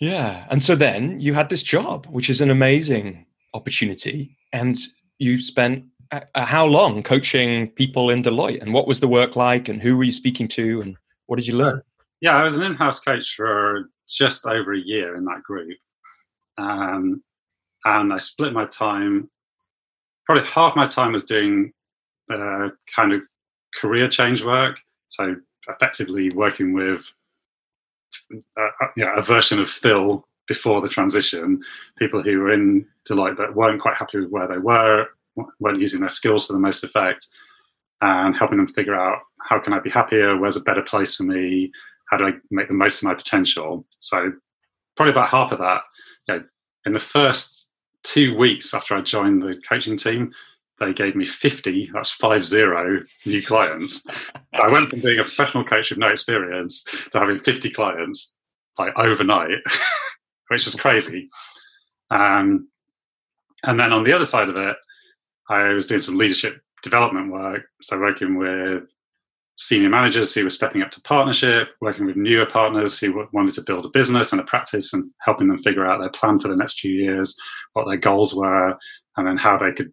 Yeah. 0.00 0.46
And 0.50 0.64
so 0.64 0.74
then 0.74 1.20
you 1.20 1.34
had 1.34 1.50
this 1.50 1.62
job, 1.62 2.06
which 2.06 2.30
is 2.30 2.40
an 2.40 2.50
amazing 2.50 3.26
opportunity. 3.52 4.36
And 4.52 4.78
you 5.18 5.40
spent 5.40 5.84
uh, 6.10 6.20
uh 6.34 6.44
how 6.44 6.66
long 6.66 7.02
coaching 7.02 7.70
people 7.70 8.10
in 8.10 8.22
Deloitte? 8.22 8.62
And 8.62 8.72
what 8.72 8.86
was 8.86 9.00
the 9.00 9.08
work 9.08 9.36
like? 9.36 9.68
And 9.68 9.80
who 9.80 9.96
were 9.96 10.04
you 10.04 10.12
speaking 10.12 10.48
to? 10.48 10.80
And 10.80 10.96
what 11.26 11.36
did 11.36 11.46
you 11.46 11.56
learn? 11.56 11.82
Yeah, 12.20 12.36
I 12.36 12.42
was 12.42 12.56
an 12.56 12.64
in 12.64 12.74
house 12.74 13.00
coach 13.00 13.34
for 13.34 13.90
just 14.08 14.46
over 14.46 14.72
a 14.72 14.78
year 14.78 15.16
in 15.16 15.24
that 15.24 15.42
group. 15.42 15.76
Um, 16.58 17.22
and 17.84 18.12
I 18.12 18.18
split 18.18 18.52
my 18.52 18.66
time. 18.66 19.30
Probably 20.26 20.44
half 20.44 20.74
my 20.74 20.86
time 20.86 21.12
was 21.12 21.24
doing 21.24 21.72
uh, 22.32 22.70
kind 22.94 23.12
of 23.12 23.20
career 23.80 24.08
change 24.08 24.42
work. 24.42 24.78
So 25.08 25.36
effectively 25.68 26.30
working 26.30 26.72
with 26.72 27.02
uh, 28.32 28.62
uh, 28.80 29.12
a 29.16 29.22
version 29.22 29.60
of 29.60 29.68
Phil 29.68 30.26
before 30.46 30.80
the 30.80 30.88
transition, 30.88 31.60
people 31.98 32.22
who 32.22 32.38
were 32.38 32.52
in 32.52 32.86
Deloitte 33.08 33.36
but 33.36 33.54
weren't 33.54 33.80
quite 33.80 33.96
happy 33.96 34.20
with 34.20 34.30
where 34.30 34.48
they 34.48 34.58
were, 34.58 35.08
weren't 35.60 35.80
using 35.80 36.00
their 36.00 36.08
skills 36.08 36.46
to 36.46 36.52
the 36.52 36.58
most 36.58 36.84
effect, 36.84 37.28
and 38.00 38.36
helping 38.36 38.58
them 38.58 38.66
figure 38.66 38.94
out 38.94 39.20
how 39.42 39.58
can 39.58 39.72
I 39.72 39.80
be 39.80 39.90
happier, 39.90 40.36
where's 40.36 40.56
a 40.56 40.60
better 40.60 40.82
place 40.82 41.14
for 41.14 41.24
me, 41.24 41.72
how 42.10 42.16
do 42.16 42.26
I 42.26 42.32
make 42.50 42.68
the 42.68 42.74
most 42.74 43.02
of 43.02 43.08
my 43.08 43.14
potential. 43.14 43.84
So 43.98 44.32
probably 44.96 45.12
about 45.12 45.28
half 45.28 45.52
of 45.52 45.58
that 45.58 45.82
you 46.28 46.34
know, 46.34 46.44
in 46.86 46.92
the 46.92 47.00
first 47.00 47.70
two 48.02 48.36
weeks 48.36 48.74
after 48.74 48.94
I 48.94 49.00
joined 49.00 49.42
the 49.42 49.60
coaching 49.66 49.96
team, 49.96 50.32
they 50.80 50.92
gave 50.92 51.14
me 51.14 51.24
50, 51.24 51.90
that's 51.94 52.10
five 52.10 52.44
zero 52.44 53.00
new 53.24 53.42
clients. 53.42 54.06
I 54.54 54.70
went 54.70 54.90
from 54.90 55.00
being 55.00 55.18
a 55.18 55.22
professional 55.22 55.64
coach 55.64 55.90
with 55.90 55.98
no 55.98 56.08
experience 56.08 56.84
to 57.10 57.18
having 57.18 57.38
50 57.38 57.70
clients 57.70 58.36
like 58.78 58.98
overnight, 58.98 59.58
which 60.54 60.66
is 60.66 60.80
crazy. 60.80 61.28
Um, 62.10 62.68
and 63.64 63.78
then 63.78 63.92
on 63.92 64.04
the 64.04 64.12
other 64.12 64.26
side 64.26 64.48
of 64.48 64.56
it, 64.56 64.76
I 65.48 65.68
was 65.68 65.86
doing 65.86 66.00
some 66.00 66.16
leadership 66.16 66.60
development 66.82 67.32
work. 67.32 67.62
So 67.82 67.98
working 67.98 68.36
with 68.38 68.84
senior 69.56 69.88
managers 69.88 70.34
who 70.34 70.44
were 70.44 70.50
stepping 70.50 70.82
up 70.82 70.90
to 70.92 71.00
partnership, 71.02 71.68
working 71.80 72.06
with 72.06 72.16
newer 72.16 72.46
partners 72.46 72.98
who 72.98 73.26
wanted 73.32 73.54
to 73.54 73.62
build 73.62 73.86
a 73.86 73.90
business 73.90 74.32
and 74.32 74.40
a 74.40 74.44
practice 74.44 74.92
and 74.92 75.10
helping 75.20 75.48
them 75.48 75.58
figure 75.58 75.86
out 75.86 76.00
their 76.00 76.10
plan 76.10 76.38
for 76.38 76.48
the 76.48 76.56
next 76.56 76.80
few 76.80 76.92
years, 76.92 77.36
what 77.72 77.86
their 77.86 77.96
goals 77.96 78.34
were, 78.34 78.76
and 79.16 79.26
then 79.26 79.36
how 79.36 79.56
they 79.56 79.72
could 79.72 79.92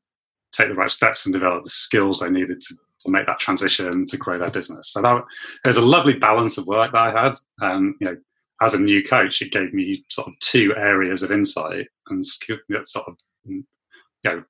take 0.52 0.67
the 0.67 0.76
right 0.76 0.89
steps 0.89 1.26
and 1.26 1.34
develop 1.34 1.63
the 1.63 1.69
skills 1.69 2.19
they 2.19 2.30
needed 2.30 2.60
to, 2.62 2.76
to 3.00 3.12
make 3.12 3.26
that 3.26 3.39
transition 3.39 4.06
to 4.06 4.17
grow 4.17 4.38
their 4.38 4.52
business. 4.52 4.91
So 4.91 5.02
that 5.02 5.24
there's 5.63 5.78
a 5.78 5.86
lovely 5.86 6.13
balance 6.13 6.58
of 6.58 6.67
work 6.67 6.91
that 6.91 7.15
I 7.15 7.24
had. 7.24 7.34
And, 7.60 7.95
you 8.00 8.08
know, 8.08 8.17
as 8.62 8.74
a 8.76 8.80
new 8.80 9.04
coach, 9.04 9.41
it 9.41 9.52
gave 9.52 9.74
me 9.74 10.06
sort 10.10 10.28
of 10.28 10.38
two 10.39 10.74
areas 10.78 11.24
of 11.24 11.32
insight 11.32 11.88
and 12.10 12.24
sort 12.24 13.08
of, 13.08 13.15
you 13.45 13.63
know, 14.24 14.43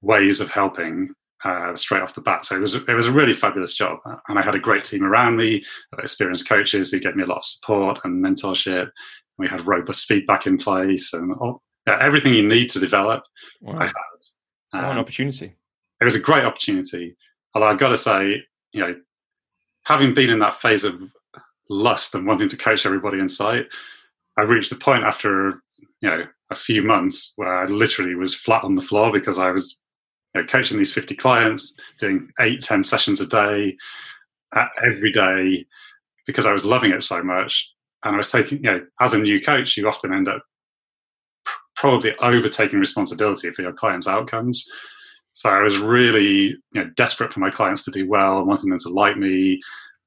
ways 0.00 0.40
of 0.40 0.50
helping 0.50 1.12
uh, 1.44 1.74
straight 1.74 2.02
off 2.02 2.14
the 2.14 2.20
bat. 2.20 2.44
So 2.44 2.56
it 2.56 2.60
was 2.60 2.74
it 2.74 2.94
was 2.94 3.06
a 3.06 3.12
really 3.12 3.32
fabulous 3.32 3.74
job, 3.74 3.98
and 4.28 4.38
I 4.38 4.42
had 4.42 4.54
a 4.54 4.60
great 4.60 4.84
team 4.84 5.02
around 5.02 5.36
me, 5.36 5.62
experienced 5.98 6.48
coaches 6.48 6.92
who 6.92 7.00
gave 7.00 7.16
me 7.16 7.24
a 7.24 7.26
lot 7.26 7.38
of 7.38 7.44
support 7.44 7.98
and 8.04 8.24
mentorship. 8.24 8.90
We 9.38 9.48
had 9.48 9.66
robust 9.66 10.06
feedback 10.06 10.46
in 10.46 10.56
place, 10.56 11.12
and 11.12 11.34
all, 11.34 11.62
yeah, 11.86 11.98
everything 12.00 12.34
you 12.34 12.46
need 12.46 12.70
to 12.70 12.80
develop. 12.80 13.24
Wow. 13.60 13.78
I 13.78 13.84
had. 13.86 13.94
Um, 14.74 14.84
an 14.92 14.98
opportunity! 14.98 15.56
It 16.00 16.04
was 16.04 16.14
a 16.14 16.20
great 16.20 16.44
opportunity. 16.44 17.16
Although 17.54 17.66
I've 17.66 17.78
got 17.78 17.90
to 17.90 17.96
say, 17.96 18.42
you 18.72 18.80
know, 18.80 18.94
having 19.84 20.14
been 20.14 20.30
in 20.30 20.38
that 20.38 20.54
phase 20.54 20.84
of 20.84 21.02
lust 21.68 22.14
and 22.14 22.26
wanting 22.26 22.48
to 22.48 22.56
coach 22.56 22.86
everybody 22.86 23.18
in 23.18 23.28
sight, 23.28 23.66
I 24.36 24.42
reached 24.42 24.70
the 24.70 24.76
point 24.76 25.04
after 25.04 25.62
you 26.00 26.08
know 26.08 26.24
a 26.50 26.56
few 26.56 26.82
months 26.82 27.32
where 27.36 27.52
I 27.52 27.66
literally 27.66 28.14
was 28.14 28.34
flat 28.34 28.64
on 28.64 28.74
the 28.74 28.82
floor 28.82 29.12
because 29.12 29.38
I 29.38 29.50
was 29.50 29.80
you 30.34 30.40
know, 30.40 30.46
coaching 30.46 30.78
these 30.78 30.92
50 30.92 31.16
clients, 31.16 31.74
doing 31.98 32.28
eight, 32.40 32.62
10 32.62 32.82
sessions 32.82 33.20
a 33.20 33.26
day, 33.26 33.76
uh, 34.54 34.66
every 34.82 35.12
day, 35.12 35.66
because 36.26 36.46
I 36.46 36.52
was 36.52 36.64
loving 36.64 36.92
it 36.92 37.02
so 37.02 37.22
much. 37.22 37.72
And 38.04 38.14
I 38.14 38.18
was 38.18 38.30
taking, 38.30 38.58
you 38.58 38.70
know, 38.70 38.80
as 39.00 39.14
a 39.14 39.18
new 39.18 39.40
coach, 39.40 39.76
you 39.76 39.86
often 39.86 40.12
end 40.12 40.28
up 40.28 40.42
probably 41.76 42.14
overtaking 42.18 42.78
responsibility 42.78 43.50
for 43.50 43.62
your 43.62 43.72
clients' 43.72 44.08
outcomes. 44.08 44.66
So 45.32 45.50
I 45.50 45.62
was 45.62 45.78
really, 45.78 46.48
you 46.48 46.60
know, 46.74 46.90
desperate 46.96 47.32
for 47.32 47.40
my 47.40 47.50
clients 47.50 47.84
to 47.84 47.90
do 47.90 48.08
well 48.08 48.44
wanting 48.44 48.70
them 48.70 48.78
to 48.80 48.88
like 48.90 49.16
me 49.16 49.60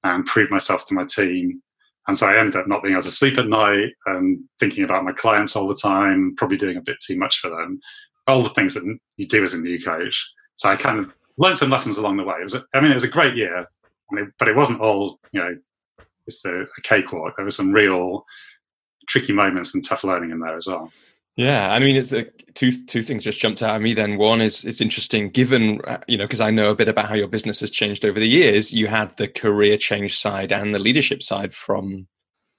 and 0.05 0.25
prove 0.25 0.51
myself 0.51 0.87
to 0.87 0.95
my 0.95 1.03
team. 1.03 1.61
And 2.07 2.15
so 2.15 2.27
I 2.27 2.37
ended 2.37 2.55
up 2.55 2.67
not 2.67 2.83
being 2.83 2.93
able 2.93 3.01
to 3.01 3.09
sleep 3.09 3.37
at 3.37 3.47
night 3.47 3.89
and 4.05 4.41
thinking 4.59 4.83
about 4.83 5.03
my 5.03 5.11
clients 5.11 5.55
all 5.55 5.67
the 5.67 5.75
time, 5.75 6.35
probably 6.37 6.57
doing 6.57 6.77
a 6.77 6.81
bit 6.81 6.97
too 7.05 7.17
much 7.17 7.39
for 7.39 7.49
them 7.49 7.79
all 8.27 8.41
the 8.41 8.49
things 8.49 8.73
that 8.73 8.97
you 9.17 9.27
do 9.27 9.43
as 9.43 9.53
a 9.53 9.61
new 9.61 9.81
coach. 9.81 10.31
so 10.55 10.69
I 10.69 10.75
kind 10.75 10.99
of 10.99 11.11
learned 11.37 11.57
some 11.57 11.69
lessons 11.69 11.97
along 11.97 12.17
the 12.17 12.23
way. 12.23 12.35
It 12.39 12.43
was, 12.43 12.55
a, 12.55 12.63
I 12.73 12.81
mean, 12.81 12.91
it 12.91 12.95
was 12.95 13.03
a 13.03 13.09
great 13.09 13.35
year, 13.35 13.65
but 14.39 14.47
it 14.47 14.55
wasn't 14.55 14.81
all, 14.81 15.19
you 15.31 15.41
know, 15.41 15.57
just 16.27 16.45
a, 16.45 16.61
a 16.61 16.81
cakewalk. 16.83 17.33
There 17.35 17.45
were 17.45 17.51
some 17.51 17.71
real 17.71 18.25
tricky 19.07 19.33
moments 19.33 19.75
and 19.75 19.85
tough 19.85 20.03
learning 20.03 20.31
in 20.31 20.39
there 20.39 20.55
as 20.55 20.67
well. 20.67 20.91
Yeah, 21.35 21.71
I 21.71 21.79
mean, 21.79 21.97
it's 21.97 22.13
a, 22.13 22.25
two 22.53 22.85
two 22.85 23.01
things 23.01 23.25
just 23.25 23.39
jumped 23.39 23.61
out 23.61 23.75
at 23.75 23.81
me. 23.81 23.93
Then 23.93 24.17
one 24.17 24.41
is 24.41 24.63
it's 24.63 24.81
interesting, 24.81 25.29
given 25.29 25.81
uh, 25.85 25.97
you 26.07 26.17
know, 26.17 26.25
because 26.25 26.41
I 26.41 26.49
know 26.49 26.71
a 26.71 26.75
bit 26.75 26.87
about 26.87 27.09
how 27.09 27.15
your 27.15 27.27
business 27.27 27.59
has 27.59 27.69
changed 27.69 28.05
over 28.05 28.19
the 28.19 28.27
years. 28.27 28.73
You 28.73 28.87
had 28.87 29.15
the 29.17 29.27
career 29.27 29.77
change 29.77 30.17
side 30.17 30.51
and 30.51 30.73
the 30.73 30.79
leadership 30.79 31.21
side 31.21 31.53
from 31.53 32.07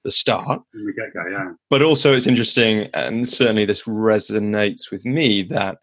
the 0.05 0.11
start. 0.11 0.61
The 0.73 0.93
get-go, 0.95 1.29
yeah. 1.31 1.53
But 1.71 1.83
also, 1.83 2.15
it's 2.15 2.27
interesting, 2.27 2.91
and 2.93 3.29
certainly 3.29 3.65
this 3.65 3.85
resonates 3.85 4.91
with 4.91 5.05
me 5.05 5.43
that 5.45 5.79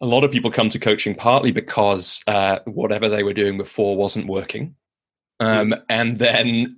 a 0.00 0.06
lot 0.06 0.24
of 0.24 0.30
people 0.30 0.50
come 0.50 0.68
to 0.70 0.78
coaching 0.78 1.14
partly 1.14 1.52
because 1.52 2.20
uh, 2.26 2.58
whatever 2.64 3.08
they 3.08 3.22
were 3.22 3.32
doing 3.32 3.56
before 3.56 3.96
wasn't 3.96 4.26
working. 4.26 4.74
Um, 5.40 5.74
and 5.88 6.18
then 6.18 6.76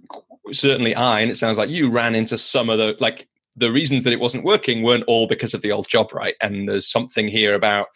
certainly 0.52 0.94
I, 0.94 1.20
and 1.20 1.31
it 1.31 1.37
sounds 1.37 1.59
like 1.59 1.70
you 1.70 1.90
ran 1.90 2.14
into 2.14 2.37
some 2.37 2.70
of 2.70 2.78
the 2.78 2.96
like 3.00 3.28
the 3.59 3.73
reasons 3.73 4.05
that 4.05 4.12
it 4.12 4.21
wasn't 4.21 4.44
working 4.44 4.83
weren't 4.83 5.05
all 5.07 5.27
because 5.27 5.55
of 5.55 5.62
the 5.62 5.73
old 5.73 5.88
job, 5.88 6.12
right? 6.12 6.35
And 6.40 6.68
there's 6.68 6.90
something 6.90 7.29
here 7.29 7.55
about, 7.55 7.88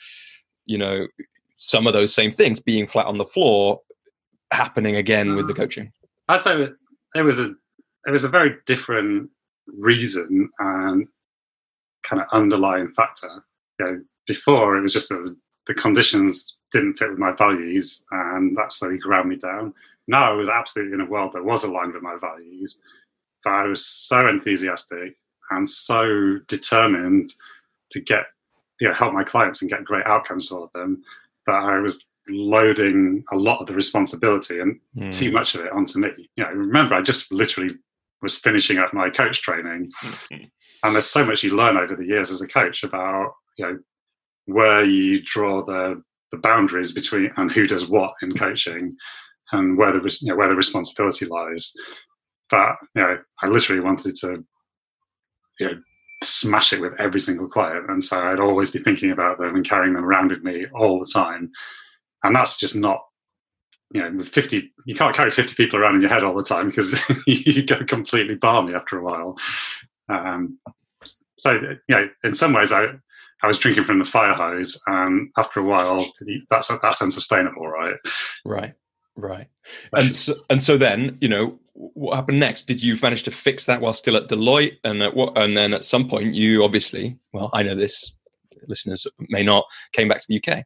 you 0.67 0.79
know, 0.79 1.07
some 1.57 1.87
of 1.87 1.93
those 1.93 2.15
same 2.15 2.33
things 2.33 2.61
being 2.61 2.87
flat 2.87 3.07
on 3.07 3.19
the 3.19 3.25
floor 3.25 3.81
happening 4.53 4.97
again 4.97 5.37
with 5.37 5.47
the 5.47 5.55
mm. 5.55 5.59
coaching. 5.59 5.93
I'd 6.29 6.41
say 6.41 6.69
it 7.15 7.23
was 7.23 7.41
a 7.41 7.55
it 8.07 8.11
was 8.11 8.25
a 8.25 8.29
very 8.29 8.57
different 8.67 9.31
reason 9.67 10.51
and 10.59 11.07
kind 12.03 12.21
of 12.21 12.29
underlying 12.33 12.89
factor. 12.89 13.45
You 13.79 13.87
know, 13.87 14.01
before 14.27 14.77
it 14.77 14.83
was 14.83 14.93
just 14.93 15.09
that 15.11 15.37
the 15.67 15.75
conditions 15.75 16.59
didn't 16.73 16.95
fit 16.95 17.11
with 17.11 17.19
my 17.19 17.33
values, 17.33 18.05
and 18.11 18.57
that 18.57 18.73
slowly 18.73 18.99
ground 18.99 19.29
me 19.29 19.37
down. 19.37 19.73
Now 20.09 20.33
I 20.33 20.35
was 20.35 20.49
absolutely 20.49 20.95
in 20.95 21.01
a 21.01 21.11
world 21.11 21.33
that 21.35 21.45
was 21.45 21.63
aligned 21.63 21.95
with 21.95 22.03
my 22.03 22.17
values, 22.21 22.83
but 23.45 23.53
I 23.53 23.65
was 23.67 23.87
so 23.87 24.27
enthusiastic 24.27 25.17
and 25.57 25.69
so 25.69 26.39
determined 26.49 27.29
to 27.91 28.01
get 28.01 28.25
you 28.81 28.89
know 28.89 28.95
help 28.95 29.13
my 29.13 29.25
clients 29.25 29.63
and 29.63 29.71
get 29.71 29.85
great 29.85 30.07
outcomes 30.07 30.49
for 30.49 30.69
them 30.75 31.03
that 31.47 31.55
I 31.55 31.79
was 31.79 32.07
loading 32.29 33.25
a 33.33 33.37
lot 33.37 33.61
of 33.61 33.67
the 33.67 33.75
responsibility 33.75 34.61
and 34.61 34.79
mm. 34.97 35.13
too 35.13 35.31
much 35.31 35.55
of 35.55 35.63
it 35.63 35.73
onto 35.73 35.99
me. 35.99 36.09
You 36.37 36.45
know, 36.45 36.51
remember 36.51 36.95
I 36.95 37.03
just 37.03 37.33
literally 37.33 37.77
was 38.21 38.37
finishing 38.37 38.79
up 38.79 38.95
my 38.95 39.11
coach 39.11 39.43
training, 39.43 39.91
and 40.31 40.95
there's 40.95 41.07
so 41.07 41.25
much 41.25 41.43
you 41.43 41.55
learn 41.55 41.77
over 41.77 41.97
the 41.97 42.07
years 42.07 42.31
as 42.31 42.41
a 42.41 42.49
coach 42.49 42.85
about 42.85 43.33
you 43.59 43.67
know 43.67 43.79
where 44.47 44.85
you 44.85 45.23
draw 45.23 45.65
the 45.65 46.03
the 46.31 46.39
boundaries 46.39 46.93
between 46.93 47.31
and 47.37 47.53
who 47.53 47.67
does 47.67 47.89
what 47.89 48.15
in 48.23 48.35
coaching 48.35 48.97
and 49.53 49.77
where 49.77 49.93
the 49.93 50.19
you 50.21 50.31
know, 50.31 50.37
where 50.37 50.49
the 50.49 50.57
responsibility 50.57 51.27
lies. 51.27 51.73
But 52.51 52.77
you 52.95 53.03
know, 53.03 53.19
I 53.43 53.47
literally 53.49 53.81
wanted 53.81 54.17
to 54.17 54.45
you 55.61 55.67
know 55.67 55.81
smash 56.23 56.73
it 56.73 56.81
with 56.81 56.93
every 57.01 57.21
single 57.21 57.49
client, 57.49 57.91
and 57.91 58.03
so 58.03 58.21
I'd 58.21 58.41
always 58.41 58.71
be 58.71 58.79
thinking 58.79 59.11
about 59.11 59.39
them 59.39 59.55
and 59.55 59.69
carrying 59.69 59.95
them 59.95 60.05
around 60.05 60.31
with 60.31 60.43
me 60.43 60.67
all 60.75 60.99
the 60.99 61.11
time. 61.13 61.51
And 62.23 62.37
that's 62.37 62.57
just 62.59 62.77
not 62.77 63.01
you 63.93 64.01
know 64.01 64.11
with 64.19 64.29
50 64.29 64.73
you 64.87 64.95
can't 64.95 65.15
carry 65.15 65.31
50 65.31 65.55
people 65.55 65.79
around 65.79 65.97
in 65.97 66.01
your 66.01 66.11
head 66.11 66.25
all 66.25 66.35
the 66.35 66.43
time 66.43 66.69
because 66.69 67.03
you 67.27 67.63
go 67.65 67.85
completely 67.85 68.35
balmy 68.35 68.75
after 68.75 68.99
a 68.99 69.05
while 69.05 69.37
um, 70.09 70.59
so 71.37 71.53
you 71.53 71.95
know 71.95 72.09
in 72.25 72.33
some 72.33 72.55
ways 72.55 72.73
i 72.73 72.87
I 73.43 73.49
was 73.49 73.59
drinking 73.59 73.83
from 73.85 73.99
the 73.99 74.05
fire 74.05 74.35
hose, 74.35 74.81
and 74.87 75.31
after 75.37 75.59
a 75.59 75.65
while, 75.65 76.07
that's 76.49 76.69
that's 76.69 77.03
unsustainable, 77.03 77.67
right? 77.67 77.97
Right, 78.45 78.75
right. 79.17 79.49
And 79.93 80.07
so, 80.07 80.35
and 80.51 80.63
so 80.63 80.77
then, 80.77 81.19
you 81.21 81.29
know, 81.29 81.59
what 81.75 82.17
happened 82.17 82.41
next? 82.41 82.65
Did 82.65 82.83
you 82.83 82.99
manage 83.03 83.23
to 83.25 83.31
fix 83.31 83.65
that 83.67 83.81
while 83.81 83.95
still 83.95 84.17
at 84.17 84.29
Deloitte? 84.29 84.79
And 84.85 85.03
at 85.03 85.15
what? 85.15 85.37
And 85.37 85.57
then 85.57 85.75
at 85.75 85.85
some 85.85 86.09
point, 86.09 86.35
you 86.35 86.65
obviously, 86.65 87.19
well, 87.33 87.51
I 87.53 87.63
know 87.63 87.75
this, 87.75 88.13
listeners 88.69 89.07
may 89.29 89.43
not, 89.43 89.65
came 89.93 90.09
back 90.09 90.21
to 90.21 90.27
the 90.29 90.43
UK. 90.43 90.65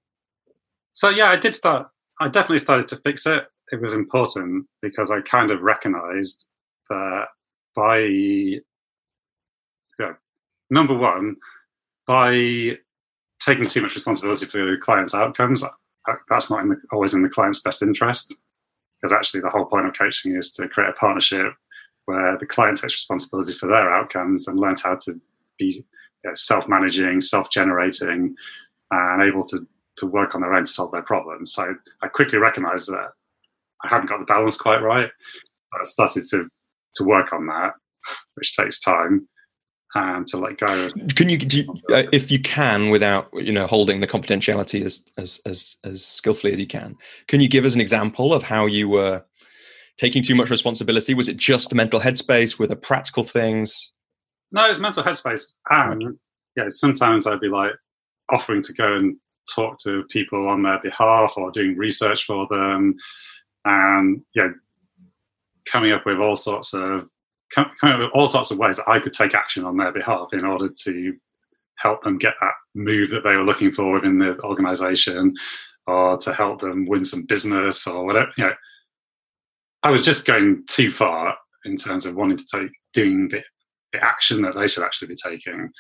So 0.92 1.10
yeah, 1.10 1.28
I 1.28 1.36
did 1.36 1.54
start. 1.54 1.88
I 2.20 2.28
definitely 2.28 2.58
started 2.58 2.88
to 2.88 2.96
fix 2.96 3.26
it. 3.26 3.44
It 3.72 3.80
was 3.80 3.94
important 3.94 4.66
because 4.80 5.10
I 5.10 5.20
kind 5.20 5.50
of 5.50 5.60
recognised 5.60 6.48
that 6.88 7.26
by 7.74 7.98
yeah, 9.98 10.12
number 10.70 10.94
one, 10.94 11.36
by 12.06 12.78
taking 13.40 13.66
too 13.66 13.82
much 13.82 13.94
responsibility 13.94 14.46
for 14.46 14.58
the 14.58 14.76
client's 14.80 15.14
outcomes, 15.14 15.64
that's 16.28 16.50
not 16.50 16.60
in 16.60 16.68
the, 16.68 16.76
always 16.92 17.14
in 17.14 17.22
the 17.22 17.28
client's 17.28 17.62
best 17.62 17.82
interest. 17.82 18.40
Because 19.00 19.12
actually, 19.12 19.40
the 19.40 19.50
whole 19.50 19.66
point 19.66 19.86
of 19.86 19.96
coaching 19.96 20.36
is 20.36 20.52
to 20.54 20.68
create 20.68 20.90
a 20.90 20.94
partnership 20.94 21.52
where 22.06 22.38
the 22.38 22.46
client 22.46 22.78
takes 22.78 22.94
responsibility 22.94 23.52
for 23.54 23.66
their 23.66 23.92
outcomes 23.92 24.48
and 24.48 24.58
learns 24.58 24.82
how 24.82 24.96
to 24.96 25.20
be 25.58 25.66
you 25.66 25.82
know, 26.24 26.34
self-managing, 26.34 27.20
self-generating, 27.20 28.34
and 28.90 29.22
able 29.22 29.44
to 29.44 29.66
to 29.96 30.06
work 30.06 30.34
on 30.34 30.42
their 30.42 30.52
own 30.52 30.64
to 30.64 30.70
solve 30.70 30.92
their 30.92 31.02
problems. 31.02 31.54
So 31.54 31.74
I 32.02 32.08
quickly 32.08 32.38
recognised 32.38 32.90
that 32.90 33.12
I 33.82 33.88
hadn't 33.88 34.08
got 34.08 34.18
the 34.18 34.26
balance 34.26 34.58
quite 34.58 34.82
right. 34.82 35.10
I 35.74 35.84
started 35.84 36.24
to 36.30 36.48
to 36.96 37.04
work 37.04 37.32
on 37.32 37.46
that, 37.46 37.72
which 38.34 38.56
takes 38.56 38.80
time 38.80 39.28
and 39.96 40.26
to 40.26 40.36
let 40.36 40.58
go. 40.58 40.90
Can 41.14 41.28
you, 41.28 41.38
you 41.50 41.64
uh, 41.90 42.02
if 42.12 42.30
you 42.30 42.38
can, 42.38 42.90
without 42.90 43.28
you 43.32 43.52
know 43.52 43.66
holding 43.66 44.00
the 44.00 44.06
confidentiality 44.06 44.84
as, 44.84 45.04
as 45.16 45.40
as 45.46 45.76
as 45.84 46.04
skillfully 46.04 46.52
as 46.52 46.60
you 46.60 46.66
can, 46.66 46.96
can 47.28 47.40
you 47.40 47.48
give 47.48 47.64
us 47.64 47.74
an 47.74 47.80
example 47.80 48.34
of 48.34 48.42
how 48.42 48.66
you 48.66 48.88
were 48.88 49.24
taking 49.98 50.22
too 50.22 50.34
much 50.34 50.50
responsibility? 50.50 51.14
Was 51.14 51.28
it 51.28 51.36
just 51.36 51.70
the 51.70 51.74
mental 51.74 52.00
headspace? 52.00 52.58
Were 52.58 52.66
the 52.66 52.76
practical 52.76 53.24
things? 53.24 53.90
No, 54.52 54.68
it's 54.68 54.78
mental 54.78 55.02
headspace, 55.02 55.54
and 55.70 56.04
right. 56.04 56.14
yeah, 56.56 56.66
sometimes 56.68 57.26
I'd 57.26 57.40
be 57.40 57.48
like 57.48 57.72
offering 58.30 58.62
to 58.62 58.72
go 58.74 58.96
and 58.96 59.16
talk 59.54 59.78
to 59.78 60.04
people 60.10 60.48
on 60.48 60.62
their 60.62 60.80
behalf 60.80 61.34
or 61.36 61.50
doing 61.50 61.76
research 61.76 62.24
for 62.24 62.46
them, 62.48 62.94
and 63.64 64.22
yeah, 64.34 64.48
coming 65.66 65.92
up 65.92 66.04
with 66.04 66.18
all 66.18 66.36
sorts 66.36 66.74
of 66.74 67.08
kind 67.54 68.02
of 68.02 68.10
all 68.12 68.26
sorts 68.26 68.50
of 68.50 68.58
ways 68.58 68.76
that 68.76 68.88
I 68.88 68.98
could 68.98 69.12
take 69.12 69.34
action 69.34 69.64
on 69.64 69.76
their 69.76 69.92
behalf 69.92 70.32
in 70.32 70.44
order 70.44 70.68
to 70.68 71.16
help 71.76 72.02
them 72.02 72.18
get 72.18 72.34
that 72.40 72.54
move 72.74 73.10
that 73.10 73.22
they 73.22 73.36
were 73.36 73.44
looking 73.44 73.72
for 73.72 73.92
within 73.92 74.18
the 74.18 74.40
organization 74.42 75.34
or 75.86 76.16
to 76.18 76.32
help 76.32 76.60
them 76.60 76.86
win 76.86 77.04
some 77.04 77.22
business 77.22 77.86
or 77.86 78.04
whatever. 78.04 78.30
You 78.36 78.46
know, 78.46 78.54
I 79.82 79.90
was 79.90 80.04
just 80.04 80.26
going 80.26 80.64
too 80.66 80.90
far 80.90 81.36
in 81.64 81.76
terms 81.76 82.06
of 82.06 82.16
wanting 82.16 82.38
to 82.38 82.46
take 82.46 82.70
doing 82.92 83.28
the, 83.28 83.42
the 83.92 84.02
action 84.02 84.42
that 84.42 84.56
they 84.56 84.68
should 84.68 84.82
actually 84.82 85.08
be 85.08 85.16
taking, 85.16 85.70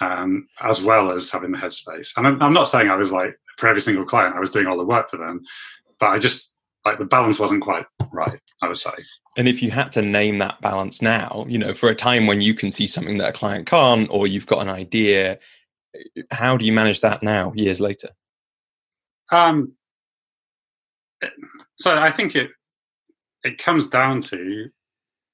um, 0.00 0.46
as 0.60 0.82
well 0.82 1.12
as 1.12 1.30
having 1.30 1.52
the 1.52 1.58
headspace. 1.58 2.16
And 2.16 2.26
I'm, 2.26 2.42
I'm 2.42 2.52
not 2.52 2.68
saying 2.68 2.90
I 2.90 2.96
was 2.96 3.12
like 3.12 3.36
for 3.58 3.68
every 3.68 3.80
single 3.80 4.04
client 4.04 4.36
I 4.36 4.40
was 4.40 4.50
doing 4.50 4.66
all 4.66 4.76
the 4.76 4.84
work 4.84 5.08
for 5.10 5.16
them, 5.16 5.40
but 5.98 6.10
I 6.10 6.18
just 6.18 6.56
like 6.84 6.98
the 6.98 7.04
balance 7.04 7.38
wasn't 7.38 7.62
quite 7.62 7.86
right. 8.12 8.40
I 8.60 8.68
would 8.68 8.76
say. 8.76 8.90
And 9.36 9.48
if 9.48 9.62
you 9.62 9.70
had 9.70 9.92
to 9.92 10.02
name 10.02 10.38
that 10.38 10.60
balance 10.60 11.00
now, 11.00 11.46
you 11.48 11.58
know, 11.58 11.74
for 11.74 11.88
a 11.88 11.94
time 11.94 12.26
when 12.26 12.42
you 12.42 12.54
can 12.54 12.70
see 12.70 12.86
something 12.86 13.18
that 13.18 13.30
a 13.30 13.32
client 13.32 13.66
can't, 13.66 14.08
or 14.10 14.26
you've 14.26 14.46
got 14.46 14.60
an 14.60 14.68
idea, 14.68 15.38
how 16.30 16.56
do 16.56 16.66
you 16.66 16.72
manage 16.72 17.00
that 17.00 17.22
now, 17.22 17.52
years 17.54 17.80
later? 17.80 18.10
Um, 19.30 19.72
so 21.74 21.98
I 21.98 22.10
think 22.10 22.36
it 22.36 22.50
it 23.44 23.58
comes 23.58 23.88
down 23.88 24.20
to, 24.20 24.70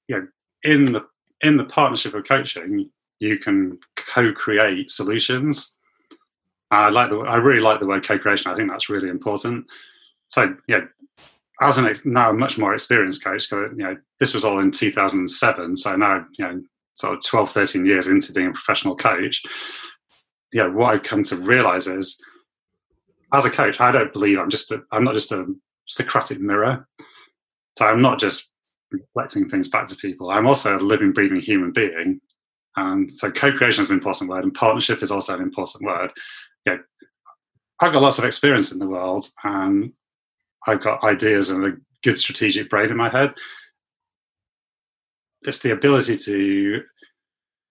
you 0.06 0.16
know, 0.16 0.26
in 0.62 0.86
the 0.86 1.04
in 1.42 1.56
the 1.56 1.64
partnership 1.64 2.14
of 2.14 2.24
coaching, 2.24 2.90
you 3.18 3.38
can 3.38 3.78
co-create 3.96 4.90
solutions. 4.90 5.76
I 6.70 6.90
like 6.90 7.10
the 7.10 7.18
I 7.18 7.36
really 7.36 7.60
like 7.60 7.80
the 7.80 7.86
word 7.86 8.06
co-creation. 8.06 8.52
I 8.52 8.54
think 8.54 8.70
that's 8.70 8.88
really 8.88 9.08
important. 9.08 9.66
So 10.26 10.54
yeah, 10.68 10.82
as 11.60 11.78
an 11.78 11.92
now 12.04 12.32
much 12.32 12.58
more 12.58 12.72
experienced 12.72 13.24
coach, 13.24 13.48
because 13.50 13.72
you 13.76 13.84
know, 13.84 13.96
this 14.20 14.34
was 14.34 14.44
all 14.44 14.60
in 14.60 14.70
2007. 14.70 15.76
So 15.76 15.96
now, 15.96 16.24
you 16.38 16.44
know, 16.44 16.62
sort 16.94 17.16
of 17.16 17.24
12, 17.24 17.50
13 17.50 17.86
years 17.86 18.08
into 18.08 18.32
being 18.32 18.48
a 18.48 18.52
professional 18.52 18.96
coach, 18.96 19.42
yeah, 20.52 20.68
what 20.68 20.94
I've 20.94 21.02
come 21.02 21.22
to 21.24 21.36
realize 21.36 21.86
is 21.86 22.20
as 23.32 23.44
a 23.44 23.50
coach, 23.50 23.80
I 23.80 23.92
don't 23.92 24.12
believe 24.12 24.38
I'm 24.38 24.50
just 24.50 24.70
a, 24.72 24.82
I'm 24.92 25.04
not 25.04 25.14
just 25.14 25.32
a 25.32 25.46
Socratic 25.86 26.40
mirror. 26.40 26.86
So 27.78 27.86
I'm 27.86 28.02
not 28.02 28.18
just 28.18 28.52
reflecting 28.92 29.48
things 29.48 29.68
back 29.68 29.86
to 29.86 29.96
people. 29.96 30.30
I'm 30.30 30.46
also 30.46 30.76
a 30.76 30.80
living, 30.80 31.12
breathing 31.12 31.40
human 31.40 31.72
being. 31.72 32.20
And 32.76 33.10
so 33.10 33.30
co-creation 33.30 33.82
is 33.82 33.90
an 33.90 33.96
important 33.96 34.30
word 34.30 34.44
and 34.44 34.54
partnership 34.54 35.02
is 35.02 35.10
also 35.10 35.34
an 35.34 35.42
important 35.42 35.84
word. 35.84 36.10
Yeah, 36.66 36.76
I've 37.80 37.92
got 37.92 38.02
lots 38.02 38.18
of 38.18 38.24
experience 38.24 38.72
in 38.72 38.78
the 38.78 38.86
world 38.86 39.28
and 39.44 39.92
I've 40.66 40.82
got 40.82 41.04
ideas 41.04 41.50
and 41.50 41.64
a 41.64 41.76
good 42.02 42.18
strategic 42.18 42.68
brain 42.68 42.90
in 42.90 42.96
my 42.96 43.08
head. 43.08 43.34
It's 45.42 45.60
the 45.60 45.72
ability 45.72 46.16
to 46.16 46.82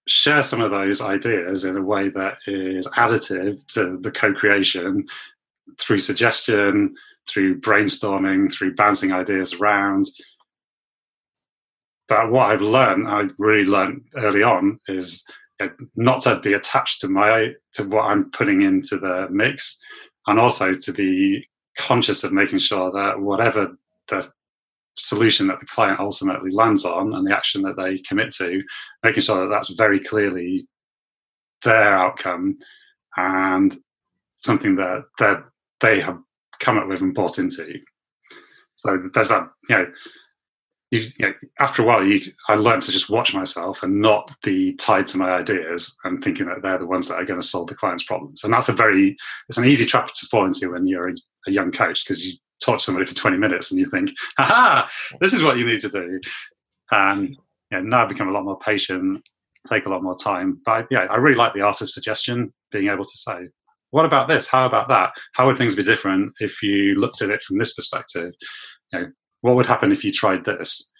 share 0.07 0.41
some 0.41 0.61
of 0.61 0.71
those 0.71 1.01
ideas 1.01 1.65
in 1.65 1.75
a 1.75 1.81
way 1.81 2.09
that 2.09 2.37
is 2.47 2.87
additive 2.95 3.65
to 3.73 3.97
the 4.01 4.11
co-creation 4.11 5.05
through 5.77 5.99
suggestion, 5.99 6.95
through 7.29 7.59
brainstorming, 7.59 8.51
through 8.51 8.73
bouncing 8.75 9.11
ideas 9.11 9.53
around. 9.55 10.09
But 12.07 12.31
what 12.31 12.49
I've 12.49 12.61
learned, 12.61 13.07
I 13.07 13.25
really 13.37 13.65
learned 13.65 14.07
early 14.15 14.43
on, 14.43 14.79
is 14.87 15.29
not 15.95 16.21
to 16.21 16.39
be 16.39 16.53
attached 16.53 17.01
to 17.01 17.09
my 17.09 17.51
to 17.73 17.83
what 17.83 18.05
I'm 18.05 18.31
putting 18.31 18.61
into 18.61 18.97
the 18.97 19.27
mix, 19.29 19.83
and 20.27 20.39
also 20.39 20.71
to 20.71 20.93
be 20.93 21.45
conscious 21.77 22.23
of 22.23 22.33
making 22.33 22.59
sure 22.59 22.91
that 22.91 23.19
whatever 23.19 23.77
the 24.07 24.29
solution 24.97 25.47
that 25.47 25.59
the 25.59 25.65
client 25.65 25.99
ultimately 25.99 26.51
lands 26.51 26.85
on 26.85 27.13
and 27.13 27.25
the 27.27 27.35
action 27.35 27.61
that 27.61 27.77
they 27.77 27.99
commit 27.99 28.31
to, 28.31 28.61
making 29.03 29.21
sure 29.21 29.41
that 29.41 29.53
that's 29.53 29.73
very 29.73 29.99
clearly 29.99 30.67
their 31.63 31.93
outcome 31.93 32.55
and 33.15 33.77
something 34.35 34.75
that 34.75 35.03
that 35.19 35.43
they 35.81 35.99
have 35.99 36.19
come 36.59 36.77
up 36.77 36.87
with 36.87 37.01
and 37.01 37.13
bought 37.13 37.37
into. 37.37 37.79
So 38.75 39.09
there's 39.13 39.29
that, 39.29 39.49
you 39.69 39.75
know, 39.75 39.91
you, 40.91 41.01
you 41.19 41.27
know, 41.27 41.33
after 41.59 41.81
a 41.81 41.85
while, 41.85 42.03
you, 42.03 42.21
I 42.47 42.55
learned 42.55 42.81
to 42.83 42.91
just 42.91 43.09
watch 43.09 43.33
myself 43.33 43.83
and 43.83 43.99
not 43.99 44.33
be 44.41 44.73
tied 44.75 45.07
to 45.07 45.17
my 45.17 45.31
ideas 45.31 45.97
and 46.03 46.23
thinking 46.23 46.47
that 46.47 46.61
they're 46.61 46.77
the 46.77 46.85
ones 46.85 47.09
that 47.09 47.15
are 47.15 47.25
going 47.25 47.39
to 47.39 47.45
solve 47.45 47.67
the 47.67 47.75
client's 47.75 48.03
problems. 48.03 48.43
And 48.43 48.53
that's 48.53 48.69
a 48.69 48.73
very, 48.73 49.17
it's 49.49 49.57
an 49.57 49.65
easy 49.65 49.85
trap 49.85 50.13
to 50.13 50.25
fall 50.27 50.45
into 50.45 50.71
when 50.71 50.87
you're 50.87 51.09
a, 51.09 51.13
a 51.47 51.51
young 51.51 51.71
coach 51.71 52.05
because 52.05 52.25
you 52.25 52.33
talk 52.61 52.77
to 52.77 52.83
somebody 52.83 53.05
for 53.05 53.15
20 53.15 53.37
minutes 53.37 53.71
and 53.71 53.79
you 53.79 53.85
think, 53.85 54.11
aha, 54.39 54.89
this 55.19 55.33
is 55.33 55.43
what 55.43 55.57
you 55.57 55.65
need 55.65 55.81
to 55.81 55.89
do. 55.89 56.19
And 56.91 57.29
you 57.29 57.37
know, 57.71 57.81
now 57.81 58.03
I've 58.03 58.09
become 58.09 58.29
a 58.29 58.33
lot 58.33 58.45
more 58.45 58.59
patient, 58.59 59.21
take 59.67 59.85
a 59.85 59.89
lot 59.89 60.03
more 60.03 60.15
time. 60.15 60.61
But 60.65 60.87
yeah, 60.89 61.07
I 61.09 61.17
really 61.17 61.37
like 61.37 61.53
the 61.53 61.61
art 61.61 61.81
of 61.81 61.89
suggestion, 61.89 62.53
being 62.71 62.87
able 62.87 63.05
to 63.05 63.17
say, 63.17 63.49
what 63.91 64.05
about 64.05 64.27
this? 64.27 64.47
How 64.47 64.65
about 64.65 64.89
that? 64.89 65.11
How 65.33 65.45
would 65.45 65.57
things 65.57 65.75
be 65.75 65.83
different 65.83 66.33
if 66.39 66.61
you 66.61 66.95
looked 66.95 67.21
at 67.21 67.29
it 67.29 67.43
from 67.43 67.57
this 67.57 67.73
perspective? 67.73 68.33
You 68.91 68.99
know, 68.99 69.07
what 69.41 69.55
would 69.55 69.65
happen 69.65 69.91
if 69.91 70.03
you 70.03 70.11
tried 70.11 70.45
this? 70.45 70.91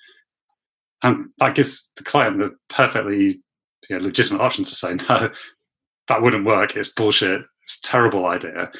And 1.04 1.32
that 1.40 1.56
gives 1.56 1.92
the 1.96 2.04
client 2.04 2.40
the 2.40 2.56
perfectly 2.70 3.42
you 3.90 3.98
know, 3.98 4.04
legitimate 4.04 4.42
option 4.42 4.64
to 4.64 4.76
say, 4.76 4.96
no, 5.10 5.30
that 6.08 6.22
wouldn't 6.22 6.46
work. 6.46 6.76
It's 6.76 6.94
bullshit. 6.94 7.42
It's 7.64 7.80
a 7.80 7.84
terrible 7.84 8.26
idea. 8.26 8.72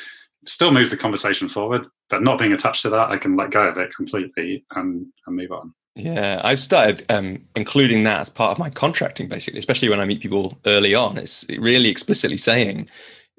Still 0.46 0.72
moves 0.72 0.92
the 0.92 0.98
conversation 0.98 1.50
forward, 1.50 1.86
but 2.10 2.24
not 2.24 2.40
being 2.40 2.54
attached 2.54 2.84
to 2.84 2.90
that, 2.90 3.10
I 3.10 3.18
can 3.18 3.36
let 3.36 3.52
go 3.52 3.68
of 3.68 3.78
it 3.78 3.94
completely 3.94 4.66
and, 4.76 5.06
and 5.26 5.36
move 5.36 5.52
on. 5.52 5.74
Yeah, 5.96 6.42
I've 6.44 6.60
started 6.60 7.04
um, 7.10 7.44
including 7.56 8.04
that 8.04 8.22
as 8.22 8.30
part 8.30 8.52
of 8.52 8.60
my 8.60 8.70
contracting, 8.70 9.28
basically, 9.28 9.60
especially 9.60 9.90
when 9.90 10.00
I 10.00 10.06
meet 10.06 10.22
people 10.22 10.58
early 10.66 10.94
on. 10.94 11.18
It's 11.18 11.44
really 11.58 11.90
explicitly 11.90 12.38
saying 12.38 12.88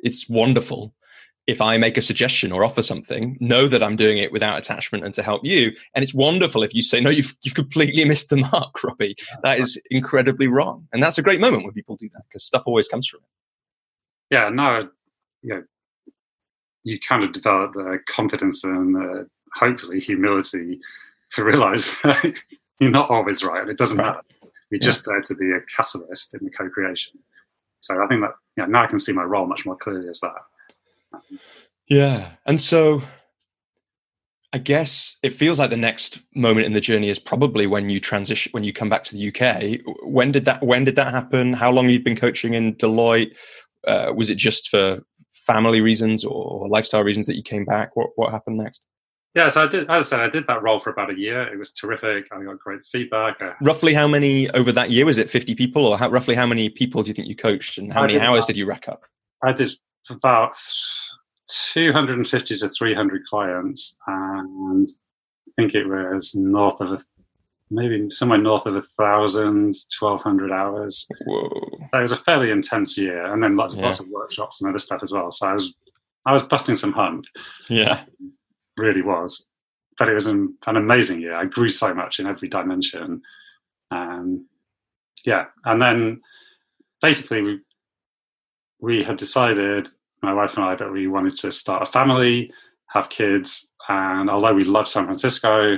it's 0.01 0.29
wonderful 0.29 0.93
if 1.49 1.63
I 1.63 1.79
make 1.79 1.97
a 1.97 2.03
suggestion 2.03 2.53
or 2.53 2.63
offer 2.63 2.83
something, 2.83 3.39
know 3.41 3.69
that 3.69 3.83
I'm 3.83 3.97
doing 3.97 4.19
it 4.19 4.31
without 4.31 4.59
attachment 4.59 5.03
and 5.03 5.15
to 5.15 5.23
help 5.23 5.41
you. 5.45 5.73
And 5.95 6.03
it's 6.03 6.13
wonderful 6.13 6.63
if 6.63 6.75
you 6.75 6.83
say, 6.83 7.01
no, 7.01 7.09
you've, 7.09 7.35
you've 7.43 7.55
completely 7.55 8.05
missed 8.09 8.29
the 8.29 8.37
mark, 8.37 8.85
Robbie. 8.85 9.17
That 9.43 9.59
is 9.59 9.81
incredibly 9.91 10.47
wrong. 10.47 10.87
And 10.93 11.03
that's 11.03 11.17
a 11.17 11.23
great 11.23 11.41
moment 11.41 11.65
when 11.65 11.73
people 11.73 11.97
do 11.97 12.11
that 12.11 12.23
because 12.29 12.45
stuff 12.45 12.65
always 12.67 12.87
comes 12.87 13.09
from 13.09 13.21
it. 13.21 14.35
Yeah, 14.35 14.51
no, 14.51 14.91
yeah, 15.43 15.61
you 16.85 17.01
kind 17.01 17.25
of 17.25 17.33
develop 17.33 17.73
the 17.73 17.99
confidence 18.07 18.63
and 18.63 18.95
uh, 18.95 19.25
hopefully 19.55 20.01
humility 20.01 20.79
to 21.31 21.45
realize 21.45 21.97
you're 22.79 22.91
not 22.91 23.09
always 23.09 23.43
right. 23.43 23.67
It 23.67 23.79
doesn't 23.79 23.97
right. 23.97 24.09
matter. 24.09 24.21
You're 24.71 24.81
yeah. 24.83 24.87
just 24.87 25.07
there 25.07 25.23
to 25.23 25.35
be 25.35 25.51
a 25.53 25.61
catalyst 25.75 26.35
in 26.35 26.45
the 26.45 26.51
co-creation. 26.51 27.19
So 27.81 28.05
I 28.05 28.07
think 28.07 28.21
that 28.21 28.33
yeah, 28.59 28.67
now 28.67 28.83
I 28.83 28.87
can 28.87 28.99
see 28.99 29.15
my 29.15 29.23
role 29.23 29.47
much 29.47 29.65
more 29.65 29.77
clearly 29.77 30.11
as 30.11 30.21
that. 30.21 30.35
Yeah. 31.89 32.33
And 32.47 32.61
so 32.61 33.03
I 34.53 34.59
guess 34.59 35.17
it 35.23 35.35
feels 35.35 35.59
like 35.59 35.71
the 35.71 35.77
next 35.77 36.21
moment 36.35 36.67
in 36.67 36.73
the 36.73 36.81
journey 36.81 37.11
is 37.11 37.19
probably 37.19 37.67
when 37.67 37.91
you 37.91 38.01
transition 38.01 38.51
when 38.53 38.65
you 38.65 38.73
come 38.73 38.89
back 38.89 39.05
to 39.05 39.17
the 39.17 39.29
UK. 39.29 39.81
When 40.03 40.33
did 40.33 40.47
that 40.47 40.63
when 40.63 40.85
did 40.85 40.97
that 40.97 41.13
happen? 41.13 41.53
How 41.53 41.71
long 41.71 41.89
you'd 41.89 42.05
been 42.05 42.17
coaching 42.17 42.55
in 42.55 42.75
Deloitte? 42.77 43.37
Uh, 43.87 44.13
was 44.15 44.31
it 44.31 44.37
just 44.37 44.69
for 44.69 45.01
family 45.35 45.81
reasons 45.81 46.25
or 46.25 46.67
lifestyle 46.69 47.05
reasons 47.05 47.27
that 47.27 47.37
you 47.37 47.43
came 47.43 47.65
back? 47.65 47.95
What 47.95 48.11
what 48.17 48.33
happened 48.33 48.59
next? 48.59 48.83
Yeah, 49.35 49.49
so 49.49 49.63
I 49.63 49.69
did. 49.69 49.83
As 49.91 50.07
I 50.07 50.17
said, 50.17 50.21
I 50.21 50.31
did 50.31 50.47
that 50.47 50.63
role 50.63 50.81
for 50.81 50.91
about 50.91 51.11
a 51.11 51.19
year. 51.19 51.43
It 51.43 51.59
was 51.59 51.75
terrific. 51.75 52.25
I 52.33 52.43
got 52.43 52.59
great 52.59 52.81
feedback. 52.91 53.41
Roughly, 53.61 53.93
how 53.93 54.09
many 54.09 54.49
over 54.51 54.73
that 54.73 54.91
year 54.91 55.05
was 55.05 55.19
it? 55.19 55.29
Fifty 55.29 55.55
people, 55.55 55.85
or 55.85 55.99
how, 55.99 56.09
roughly 56.09 56.35
how 56.35 56.47
many 56.47 56.71
people 56.71 57.03
do 57.03 57.09
you 57.09 57.15
think 57.15 57.29
you 57.29 57.37
coached, 57.37 57.77
and 57.77 57.93
how 57.93 58.03
I 58.03 58.07
many 58.07 58.19
hours 58.19 58.39
about, 58.39 58.47
did 58.47 58.57
you 58.57 58.67
rack 58.67 58.89
up? 58.89 59.03
I 59.45 59.53
did 59.53 59.71
about 60.11 60.55
250 61.73 62.59
to 62.59 62.69
300 62.69 63.27
clients, 63.27 63.97
and 64.07 64.87
I 65.49 65.51
think 65.57 65.75
it 65.75 65.87
was 65.87 66.35
north 66.35 66.81
of 66.81 66.93
a, 66.93 66.99
maybe 67.71 68.09
somewhere 68.11 68.39
north 68.39 68.67
of 68.67 68.77
a 68.77 68.83
thousand, 68.83 69.75
1200 69.99 70.53
hours. 70.53 71.07
Whoa! 71.27 71.49
So 71.93 71.99
it 71.99 72.03
was 72.03 72.13
a 72.13 72.17
fairly 72.17 72.51
intense 72.51 72.99
year, 72.99 73.33
and 73.33 73.43
then 73.43 73.57
lots 73.57 73.75
of 73.75 73.81
yeah. 73.81 73.87
lots 73.87 74.01
of 74.01 74.09
workshops 74.09 74.61
and 74.61 74.69
other 74.69 74.79
stuff 74.79 75.03
as 75.03 75.13
well. 75.13 75.31
So 75.31 75.47
I 75.47 75.55
was 75.55 75.75
I 76.27 76.33
was 76.33 76.43
busting 76.43 76.75
some 76.75 76.93
hump. 76.93 77.25
Yeah, 77.69 78.03
really 78.77 79.03
was. 79.03 79.51
But 79.99 80.09
it 80.09 80.15
was 80.15 80.27
an, 80.27 80.57
an 80.67 80.77
amazing 80.77 81.21
year. 81.21 81.35
I 81.35 81.45
grew 81.47 81.69
so 81.69 81.93
much 81.93 82.21
in 82.21 82.29
every 82.29 82.49
dimension. 82.49 83.21
Um, 83.91 84.47
yeah, 85.25 85.47
and 85.65 85.83
then 85.83 86.21
basically 87.03 87.43
we 87.43 87.61
we 88.81 89.03
had 89.03 89.17
decided 89.17 89.89
my 90.23 90.33
wife 90.33 90.57
and 90.57 90.65
I 90.65 90.75
that 90.75 90.93
we 90.93 91.07
wanted 91.07 91.35
to 91.37 91.53
start 91.53 91.83
a 91.83 91.91
family, 91.91 92.51
have 92.89 93.09
kids, 93.09 93.71
and 93.89 94.29
although 94.29 94.55
we 94.55 94.65
love 94.65 94.89
San 94.89 95.05
Francisco, 95.05 95.77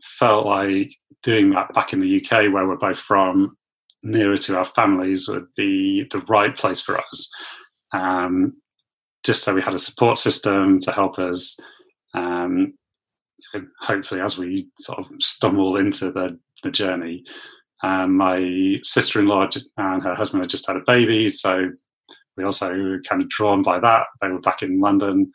felt 0.00 0.44
like 0.44 0.94
doing 1.22 1.50
that 1.50 1.72
back 1.72 1.92
in 1.92 2.00
the 2.00 2.20
UK, 2.20 2.52
where 2.52 2.66
we're 2.66 2.76
both 2.76 2.98
from, 2.98 3.56
nearer 4.02 4.36
to 4.36 4.58
our 4.58 4.64
families, 4.64 5.28
would 5.28 5.46
be 5.56 6.06
the 6.10 6.20
right 6.28 6.54
place 6.56 6.82
for 6.82 6.98
us. 6.98 7.30
Um, 7.92 8.52
just 9.24 9.42
so 9.42 9.54
we 9.54 9.62
had 9.62 9.74
a 9.74 9.78
support 9.78 10.18
system 10.18 10.78
to 10.80 10.92
help 10.92 11.18
us. 11.18 11.58
Um, 12.12 12.74
hopefully, 13.80 14.20
as 14.20 14.38
we 14.38 14.68
sort 14.78 14.98
of 14.98 15.06
stumble 15.20 15.76
into 15.76 16.12
the, 16.12 16.38
the 16.62 16.70
journey, 16.70 17.24
um, 17.82 18.16
my 18.16 18.78
sister-in-law 18.82 19.48
and 19.78 20.02
her 20.02 20.14
husband 20.14 20.42
had 20.42 20.50
just 20.50 20.66
had 20.66 20.76
a 20.76 20.82
baby, 20.86 21.28
so 21.30 21.70
we 22.36 22.44
also 22.44 22.76
were 22.76 23.00
kind 23.08 23.22
of 23.22 23.28
drawn 23.28 23.62
by 23.62 23.78
that. 23.80 24.06
They 24.20 24.28
were 24.28 24.40
back 24.40 24.62
in 24.62 24.80
London. 24.80 25.32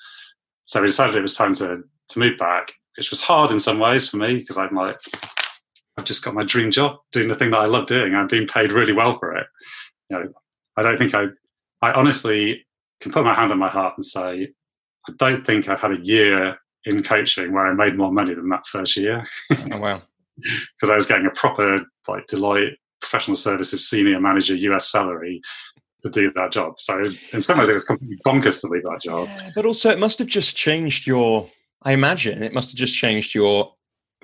So 0.65 0.81
we 0.81 0.87
decided 0.87 1.15
it 1.15 1.21
was 1.21 1.35
time 1.35 1.53
to, 1.55 1.81
to 2.09 2.19
move 2.19 2.37
back, 2.37 2.73
which 2.97 3.09
was 3.09 3.21
hard 3.21 3.51
in 3.51 3.59
some 3.59 3.79
ways 3.79 4.09
for 4.09 4.17
me 4.17 4.37
because 4.37 4.57
I'm 4.57 4.75
like, 4.75 4.97
I've 5.97 6.05
just 6.05 6.23
got 6.23 6.33
my 6.35 6.43
dream 6.43 6.71
job 6.71 6.97
doing 7.11 7.27
the 7.27 7.35
thing 7.35 7.51
that 7.51 7.59
I 7.59 7.65
love 7.65 7.87
doing. 7.87 8.15
I'm 8.15 8.27
being 8.27 8.47
paid 8.47 8.71
really 8.71 8.93
well 8.93 9.17
for 9.19 9.35
it. 9.35 9.47
You 10.09 10.19
know, 10.19 10.33
I 10.77 10.83
don't 10.83 10.97
think 10.97 11.13
I, 11.13 11.25
I 11.81 11.91
honestly 11.93 12.65
can 13.01 13.11
put 13.11 13.25
my 13.25 13.33
hand 13.33 13.51
on 13.51 13.59
my 13.59 13.69
heart 13.69 13.95
and 13.97 14.05
say, 14.05 14.49
I 15.07 15.13
don't 15.17 15.45
think 15.45 15.67
I've 15.67 15.79
had 15.79 15.91
a 15.91 16.03
year 16.03 16.57
in 16.85 17.03
coaching 17.03 17.53
where 17.53 17.67
I 17.67 17.73
made 17.73 17.97
more 17.97 18.11
money 18.11 18.33
than 18.33 18.49
that 18.49 18.67
first 18.67 18.95
year. 18.97 19.25
oh, 19.51 19.79
wow. 19.79 20.01
Because 20.77 20.89
I 20.89 20.95
was 20.95 21.05
getting 21.05 21.25
a 21.25 21.31
proper 21.31 21.81
like 22.07 22.27
Deloitte 22.27 22.75
professional 23.01 23.35
services 23.35 23.89
senior 23.89 24.19
manager 24.21 24.55
US 24.55 24.89
salary 24.89 25.41
to 26.01 26.09
do 26.09 26.31
that 26.33 26.51
job. 26.51 26.79
So 26.79 26.99
was, 26.99 27.17
in 27.33 27.41
some 27.41 27.59
ways, 27.59 27.69
it 27.69 27.73
was 27.73 27.85
completely 27.85 28.17
bonkers 28.25 28.61
to 28.61 28.67
leave 28.67 28.83
that 28.83 29.01
job. 29.01 29.27
Yeah, 29.27 29.49
but 29.55 29.65
also, 29.65 29.89
it 29.89 29.99
must 29.99 30.19
have 30.19 30.27
just 30.27 30.55
changed 30.55 31.07
your. 31.07 31.49
I 31.83 31.93
imagine 31.93 32.43
it 32.43 32.53
must 32.53 32.71
have 32.71 32.77
just 32.77 32.95
changed 32.95 33.33
your 33.33 33.71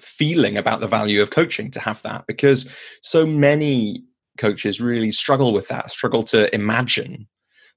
feeling 0.01 0.57
about 0.57 0.81
the 0.81 0.87
value 0.87 1.21
of 1.21 1.29
coaching 1.29 1.71
to 1.71 1.79
have 1.79 2.01
that 2.01 2.25
because 2.27 2.69
so 3.01 3.25
many 3.25 4.03
coaches 4.37 4.81
really 4.81 5.11
struggle 5.11 5.53
with 5.53 5.67
that, 5.69 5.89
struggle 5.89 6.23
to 6.23 6.53
imagine 6.53 7.27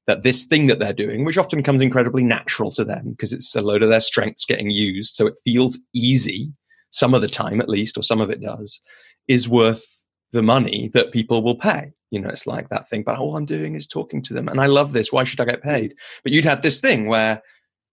that 0.09 0.23
this 0.23 0.47
thing 0.47 0.67
that 0.67 0.79
they're 0.79 0.93
doing, 0.93 1.25
which 1.25 1.39
often 1.39 1.63
comes 1.63 1.83
incredibly 1.83 2.25
natural 2.25 2.73
to 2.73 2.85
them 2.85 3.11
because 3.11 3.33
it's 3.33 3.55
a 3.55 3.61
load 3.61 3.83
of 3.83 3.89
their 3.89 4.01
strengths 4.01 4.45
getting 4.45 4.71
used, 4.71 5.15
so 5.15 5.27
it 5.27 5.39
feels 5.45 5.79
easy 5.95 6.53
some 6.91 7.15
of 7.15 7.21
the 7.21 7.29
time 7.29 7.61
at 7.61 7.69
least, 7.69 7.99
or 7.99 8.03
some 8.03 8.21
of 8.21 8.31
it 8.31 8.41
does, 8.41 8.81
is 9.29 9.49
worth 9.49 9.85
the 10.33 10.43
money 10.43 10.91
that 10.95 11.13
people 11.13 11.43
will 11.43 11.57
pay. 11.57 11.93
You 12.11 12.21
know, 12.21 12.29
it's 12.29 12.47
like 12.47 12.69
that 12.71 12.89
thing, 12.89 13.03
but 13.03 13.19
all 13.19 13.37
I'm 13.37 13.45
doing 13.45 13.75
is 13.75 13.87
talking 13.87 14.23
to 14.23 14.35
them 14.35 14.49
and 14.49 14.61
I 14.61 14.67
love 14.67 14.93
this. 14.93 15.13
Why 15.13 15.25
should 15.25 15.41
I 15.41 15.45
get 15.45 15.63
paid? 15.63 15.95
But 16.23 16.33
you'd 16.33 16.45
had 16.45 16.63
this 16.63 16.81
thing 16.81 17.07
where 17.07 17.43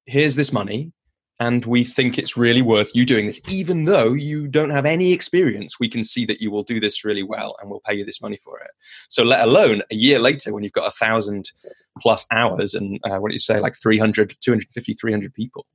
here's 0.06 0.36
this 0.36 0.54
money 0.54 0.94
and 1.40 1.66
we 1.66 1.84
think 1.84 2.18
it's 2.18 2.38
really 2.38 2.62
worth 2.62 2.96
you 2.96 3.06
doing 3.06 3.26
this, 3.26 3.42
even 3.50 3.86
though 3.86 4.14
you 4.14 4.48
don't 4.48 4.70
have 4.70 4.86
any 4.86 5.12
experience. 5.12 5.80
We 5.80 5.90
can 5.90 6.04
see 6.04 6.26
that 6.26 6.40
you 6.40 6.50
will 6.50 6.64
do 6.64 6.80
this 6.80 7.04
really 7.04 7.24
well 7.24 7.58
and 7.60 7.70
we'll 7.70 7.82
pay 7.82 7.94
you 7.94 8.06
this 8.06 8.22
money 8.22 8.38
for 8.38 8.58
it. 8.60 8.72
So, 9.10 9.24
let 9.24 9.46
alone 9.46 9.82
a 9.92 9.96
year 9.96 10.20
later 10.20 10.54
when 10.54 10.64
you've 10.64 10.74
got 10.74 10.88
a 10.88 10.92
thousand 10.92 11.52
plus 12.00 12.26
hours 12.32 12.74
and 12.74 13.00
uh, 13.04 13.18
what 13.18 13.30
do 13.30 13.34
you 13.34 13.40
say, 13.40 13.60
like 13.60 13.76
300, 13.82 14.36
250, 14.42 14.94
300 14.94 15.34
people. 15.34 15.66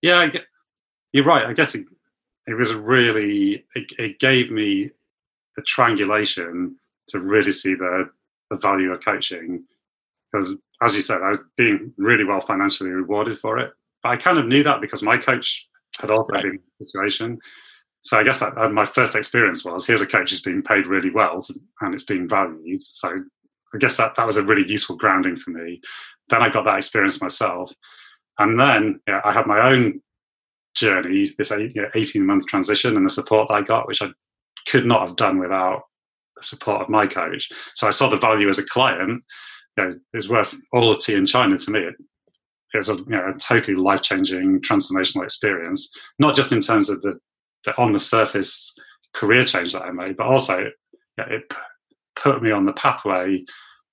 Yeah, 0.00 0.30
you're 1.12 1.24
right. 1.24 1.44
I 1.44 1.52
guess 1.52 1.74
it, 1.74 1.84
it 2.46 2.54
was 2.54 2.72
really, 2.72 3.66
it, 3.74 3.92
it 3.98 4.18
gave 4.18 4.50
me 4.50 4.90
a 5.58 5.62
triangulation 5.62 6.76
to 7.08 7.20
really 7.20 7.52
see 7.52 7.74
the, 7.74 8.10
the 8.50 8.56
value 8.56 8.92
of 8.92 9.04
coaching. 9.04 9.64
Because, 10.32 10.56
as 10.82 10.94
you 10.94 11.02
said, 11.02 11.22
I 11.22 11.30
was 11.30 11.42
being 11.56 11.92
really 11.96 12.24
well 12.24 12.40
financially 12.40 12.90
rewarded 12.90 13.38
for 13.38 13.58
it. 13.58 13.72
But 14.02 14.10
I 14.10 14.16
kind 14.16 14.38
of 14.38 14.46
knew 14.46 14.62
that 14.62 14.80
because 14.80 15.02
my 15.02 15.18
coach 15.18 15.66
had 16.00 16.10
also 16.10 16.34
right. 16.34 16.42
been 16.42 16.52
in 16.52 16.60
the 16.78 16.86
situation. 16.86 17.38
So 18.00 18.18
I 18.18 18.22
guess 18.22 18.40
that 18.40 18.56
uh, 18.56 18.68
my 18.68 18.84
first 18.84 19.14
experience 19.16 19.64
was 19.64 19.86
here's 19.86 20.00
a 20.00 20.06
coach 20.06 20.30
who's 20.30 20.40
being 20.40 20.62
paid 20.62 20.86
really 20.86 21.10
well 21.10 21.40
and 21.80 21.94
it's 21.94 22.04
being 22.04 22.28
valued. 22.28 22.82
So 22.82 23.10
I 23.74 23.78
guess 23.78 23.96
that, 23.96 24.14
that 24.16 24.26
was 24.26 24.36
a 24.36 24.44
really 24.44 24.68
useful 24.68 24.96
grounding 24.96 25.36
for 25.36 25.50
me. 25.50 25.80
Then 26.28 26.42
I 26.42 26.48
got 26.48 26.64
that 26.64 26.78
experience 26.78 27.20
myself. 27.20 27.72
And 28.38 28.58
then 28.58 29.00
yeah, 29.08 29.20
I 29.24 29.32
had 29.32 29.46
my 29.46 29.72
own 29.72 30.00
journey, 30.76 31.34
this 31.36 31.50
18 31.52 32.24
month 32.24 32.46
transition 32.46 32.96
and 32.96 33.04
the 33.04 33.10
support 33.10 33.48
that 33.48 33.54
I 33.54 33.62
got, 33.62 33.88
which 33.88 34.00
I 34.00 34.08
could 34.68 34.86
not 34.86 35.06
have 35.06 35.16
done 35.16 35.38
without 35.38 35.82
the 36.38 36.46
support 36.46 36.82
of 36.82 36.88
my 36.88 37.06
coach. 37.06 37.48
So 37.74 37.86
I 37.86 37.90
saw 37.90 38.08
the 38.08 38.18
value 38.18 38.48
as 38.48 38.58
a 38.58 38.66
client. 38.66 39.22
You 39.76 39.84
know, 39.84 39.90
it 39.90 40.16
was 40.16 40.28
worth 40.28 40.54
all 40.72 40.90
the 40.90 40.98
tea 40.98 41.14
in 41.14 41.26
China 41.26 41.56
to 41.56 41.70
me. 41.70 41.80
It, 41.80 41.94
it 42.74 42.76
was 42.76 42.88
a, 42.88 42.96
you 42.96 43.04
know, 43.08 43.32
a 43.34 43.38
totally 43.38 43.76
life 43.76 44.02
changing, 44.02 44.60
transformational 44.60 45.24
experience, 45.24 45.90
not 46.18 46.36
just 46.36 46.52
in 46.52 46.60
terms 46.60 46.90
of 46.90 47.00
the, 47.02 47.18
the, 47.64 47.76
on 47.76 47.92
the 47.92 47.98
surface 47.98 48.74
career 49.14 49.44
change 49.44 49.72
that 49.72 49.82
I 49.82 49.90
made, 49.90 50.16
but 50.16 50.26
also 50.26 50.58
yeah, 51.18 51.24
it 51.28 51.42
put 52.16 52.42
me 52.42 52.50
on 52.50 52.66
the 52.66 52.72
pathway 52.74 53.44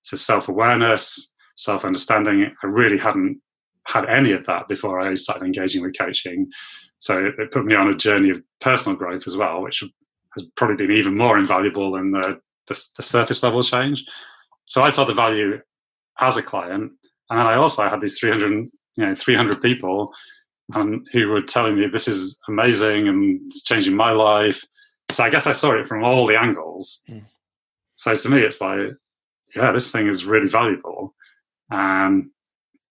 to 0.06 0.18
self 0.18 0.48
awareness, 0.48 1.34
self 1.56 1.86
understanding. 1.86 2.52
I 2.64 2.68
really 2.68 2.98
hadn't 2.98 3.42
had 3.88 4.06
any 4.06 4.32
of 4.32 4.46
that 4.48 4.68
before 4.68 5.00
I 5.00 5.16
started 5.16 5.46
engaging 5.46 5.82
with 5.82 5.98
coaching. 5.98 6.48
So 7.00 7.32
it, 7.38 7.52
put 7.52 7.66
me 7.66 7.76
on 7.76 7.90
a 7.90 7.96
journey 7.96 8.30
of 8.30 8.42
personal 8.62 8.98
growth 8.98 9.24
as 9.28 9.38
well, 9.38 9.62
which 9.62 9.84
has 10.36 10.46
probably 10.56 10.88
been 10.88 10.96
even 10.96 11.18
more 11.18 11.38
invaluable 11.38 11.92
than 11.92 12.12
the, 12.12 12.40
the, 12.68 12.84
the 12.96 13.04
surface 13.04 13.44
level 13.44 13.64
change. 13.64 14.06
So 14.66 14.82
I 14.82 14.90
saw 14.90 15.06
the 15.06 15.14
value 15.14 15.60
as 16.20 16.38
a 16.38 16.42
client, 16.42 16.92
and 17.30 17.40
then 17.40 17.48
I 17.48 17.56
also 17.56 17.88
had 17.88 18.02
these 18.02 18.20
300, 18.20 18.50
you 18.52 18.72
know, 18.98 19.16
300 19.16 19.62
people 19.62 20.14
um, 20.74 21.04
who 21.12 21.28
were 21.28 21.42
telling 21.42 21.78
me 21.78 21.88
this 21.88 22.08
is 22.08 22.40
amazing 22.48 23.08
and 23.08 23.42
it's 23.46 23.64
changing 23.64 23.96
my 23.96 24.12
life. 24.12 24.64
So 25.12 25.24
I 25.24 25.30
guess 25.30 25.48
I 25.48 25.52
saw 25.52 25.72
it 25.74 25.88
from 25.88 26.04
all 26.04 26.26
the 26.26 26.40
angles. 26.40 27.02
Mm. 27.10 27.24
So 27.96 28.16
to 28.16 28.30
me, 28.30 28.42
it's 28.42 28.62
like, 28.62 28.90
yeah, 29.56 29.72
this 29.72 29.92
thing 29.92 30.08
is 30.08 30.26
really 30.26 30.50
valuable. 30.50 31.14
And 31.70 32.30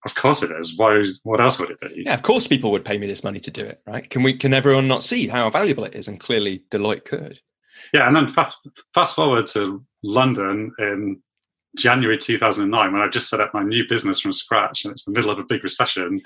of 0.05 0.15
course 0.15 0.43
it 0.43 0.51
is. 0.51 0.77
Why? 0.77 1.03
What 1.23 1.41
else 1.41 1.59
would 1.59 1.71
it 1.71 1.81
be? 1.81 2.05
Yeah, 2.07 2.15
of 2.15 2.23
course 2.23 2.47
people 2.47 2.71
would 2.73 2.85
pay 2.85 2.99
me 2.99 3.07
this 3.07 3.25
money 3.25 3.41
to 3.41 3.51
do 3.51 3.65
it, 3.65 3.79
right? 3.87 4.09
Can 4.09 4.23
we? 4.23 4.37
Can 4.37 4.55
everyone 4.55 4.89
not 4.89 5.03
see 5.03 5.27
how 5.27 5.49
valuable 5.51 5.85
it 5.85 5.95
is? 5.95 6.09
And 6.09 6.21
clearly, 6.21 6.63
Deloitte 6.71 7.05
could. 7.05 7.41
Yeah, 7.93 8.07
and 8.07 8.15
then 8.15 8.29
fast 8.29 8.69
fast 8.95 9.15
forward 9.15 9.47
to 9.49 9.85
London 10.03 10.73
in 10.79 11.21
January 11.77 12.19
2009 12.19 12.93
when 12.93 13.03
I 13.03 13.09
just 13.09 13.29
set 13.29 13.41
up 13.41 13.55
my 13.55 13.63
new 13.63 13.87
business 13.89 14.21
from 14.21 14.33
scratch, 14.33 14.85
and 14.85 14.93
it's 14.93 15.05
the 15.05 15.13
middle 15.13 15.31
of 15.31 15.39
a 15.39 15.45
big 15.45 15.63
recession, 15.63 16.21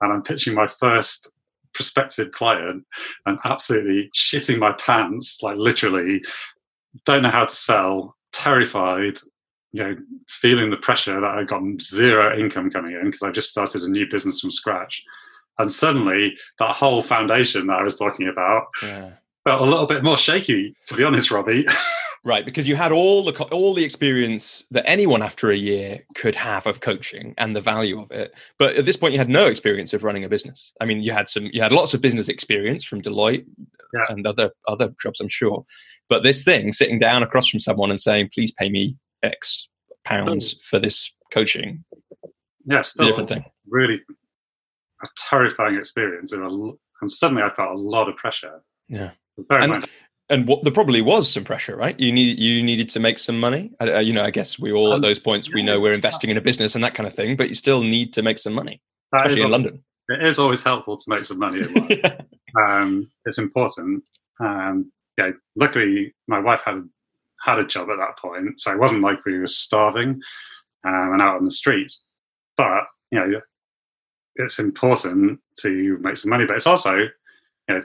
and 0.00 0.12
I'm 0.12 0.22
pitching 0.22 0.54
my 0.54 0.68
first 0.68 1.32
prospective 1.74 2.32
client, 2.32 2.84
and 3.26 3.38
absolutely 3.44 4.10
shitting 4.14 4.58
my 4.58 4.72
pants, 4.72 5.42
like 5.42 5.56
literally, 5.56 6.22
don't 7.06 7.22
know 7.22 7.30
how 7.30 7.46
to 7.46 7.50
sell, 7.50 8.16
terrified, 8.32 9.18
you 9.72 9.82
know, 9.82 9.96
feeling 10.28 10.70
the 10.70 10.76
pressure 10.76 11.20
that 11.20 11.30
I 11.30 11.44
got 11.44 11.62
zero 11.80 12.38
income 12.38 12.70
coming 12.70 12.92
in 12.92 13.06
because 13.06 13.22
I 13.22 13.30
just 13.30 13.50
started 13.50 13.82
a 13.82 13.88
new 13.88 14.06
business 14.08 14.40
from 14.40 14.50
scratch. 14.50 15.02
And 15.58 15.72
suddenly 15.72 16.36
that 16.58 16.76
whole 16.76 17.02
foundation 17.02 17.66
that 17.66 17.78
I 17.78 17.82
was 17.82 17.98
talking 17.98 18.28
about 18.28 18.66
yeah. 18.82 19.12
felt 19.44 19.62
a 19.62 19.64
little 19.64 19.86
bit 19.86 20.04
more 20.04 20.18
shaky, 20.18 20.74
to 20.86 20.94
be 20.94 21.04
honest, 21.04 21.30
Robbie. 21.30 21.64
right, 22.24 22.44
because 22.44 22.68
you 22.68 22.76
had 22.76 22.92
all 22.92 23.22
the 23.22 23.32
all 23.44 23.72
the 23.72 23.84
experience 23.84 24.64
that 24.70 24.88
anyone 24.88 25.22
after 25.22 25.50
a 25.50 25.56
year 25.56 26.00
could 26.16 26.34
have 26.34 26.66
of 26.66 26.80
coaching 26.80 27.34
and 27.38 27.56
the 27.56 27.60
value 27.60 28.00
of 28.00 28.10
it. 28.10 28.34
But 28.58 28.76
at 28.76 28.84
this 28.84 28.96
point 28.96 29.12
you 29.12 29.18
had 29.18 29.28
no 29.28 29.46
experience 29.46 29.92
of 29.94 30.04
running 30.04 30.24
a 30.24 30.28
business. 30.28 30.72
I 30.80 30.84
mean, 30.84 31.02
you 31.02 31.12
had 31.12 31.28
some 31.28 31.48
you 31.52 31.62
had 31.62 31.72
lots 31.72 31.94
of 31.94 32.02
business 32.02 32.28
experience 32.28 32.84
from 32.84 33.00
Deloitte 33.00 33.46
yeah. 33.94 34.04
and 34.08 34.26
other 34.26 34.50
other 34.68 34.94
jobs, 35.02 35.20
I'm 35.20 35.28
sure. 35.28 35.64
But 36.08 36.24
this 36.24 36.44
thing, 36.44 36.72
sitting 36.72 36.98
down 36.98 37.22
across 37.22 37.48
from 37.48 37.60
someone 37.60 37.90
and 37.90 38.00
saying, 38.00 38.30
"Please 38.34 38.50
pay 38.50 38.68
me 38.68 38.96
X 39.22 39.68
pounds 40.04 40.62
for 40.64 40.78
this 40.78 41.14
coaching. 41.32 41.84
Yeah, 42.66 42.82
still 42.82 43.06
different 43.06 43.28
thing. 43.28 43.44
Really 43.66 43.98
a 45.02 45.06
terrifying 45.16 45.76
experience, 45.76 46.32
and, 46.32 46.44
a, 46.44 46.48
and 47.00 47.10
suddenly 47.10 47.42
I 47.42 47.50
felt 47.54 47.72
a 47.72 47.78
lot 47.78 48.08
of 48.08 48.16
pressure. 48.16 48.62
Yeah, 48.88 49.10
and, 49.50 49.86
and 50.28 50.46
what 50.46 50.62
there 50.62 50.72
probably 50.72 51.02
was 51.02 51.30
some 51.30 51.44
pressure, 51.44 51.76
right? 51.76 51.98
You 51.98 52.12
need 52.12 52.38
you 52.38 52.62
needed 52.62 52.88
to 52.90 53.00
make 53.00 53.18
some 53.18 53.38
money. 53.38 53.72
Uh, 53.80 53.98
you 53.98 54.12
know, 54.12 54.22
I 54.22 54.30
guess 54.30 54.58
we 54.58 54.72
all 54.72 54.92
um, 54.92 54.96
at 54.96 55.02
those 55.02 55.18
points 55.18 55.48
yeah, 55.48 55.54
we 55.54 55.62
know 55.62 55.80
we're 55.80 55.94
investing 55.94 56.30
in 56.30 56.36
a 56.36 56.40
business 56.40 56.74
and 56.74 56.82
that 56.84 56.94
kind 56.94 57.06
of 57.06 57.14
thing, 57.14 57.36
but 57.36 57.48
you 57.48 57.54
still 57.54 57.82
need 57.82 58.12
to 58.14 58.22
make 58.22 58.38
some 58.38 58.52
money, 58.52 58.80
especially 59.14 59.42
in 59.42 59.46
always, 59.46 59.64
London. 59.64 59.84
It 60.08 60.22
is 60.22 60.38
always 60.38 60.62
helpful 60.62 60.96
to 60.96 61.04
make 61.08 61.24
some 61.24 61.38
money. 61.38 61.60
yeah. 61.90 62.20
um, 62.66 63.10
it's 63.24 63.38
important. 63.38 64.04
Um, 64.40 64.90
yeah, 65.18 65.30
luckily 65.56 66.14
my 66.28 66.38
wife 66.38 66.62
had 66.64 66.82
had 67.42 67.58
a 67.58 67.66
job 67.66 67.90
at 67.90 67.96
that 67.98 68.18
point, 68.18 68.60
so 68.60 68.72
it 68.72 68.78
wasn't 68.78 69.02
like 69.02 69.24
we 69.24 69.38
were 69.38 69.46
starving 69.46 70.20
um, 70.84 71.12
and 71.12 71.22
out 71.22 71.36
on 71.36 71.44
the 71.44 71.50
street. 71.50 71.92
But 72.56 72.84
you 73.10 73.18
know, 73.18 73.40
it's 74.36 74.58
important 74.58 75.40
to 75.58 75.98
make 76.00 76.16
some 76.16 76.30
money, 76.30 76.46
but 76.46 76.56
it's 76.56 76.66
also, 76.66 76.94
you 76.96 77.10
know, 77.68 77.82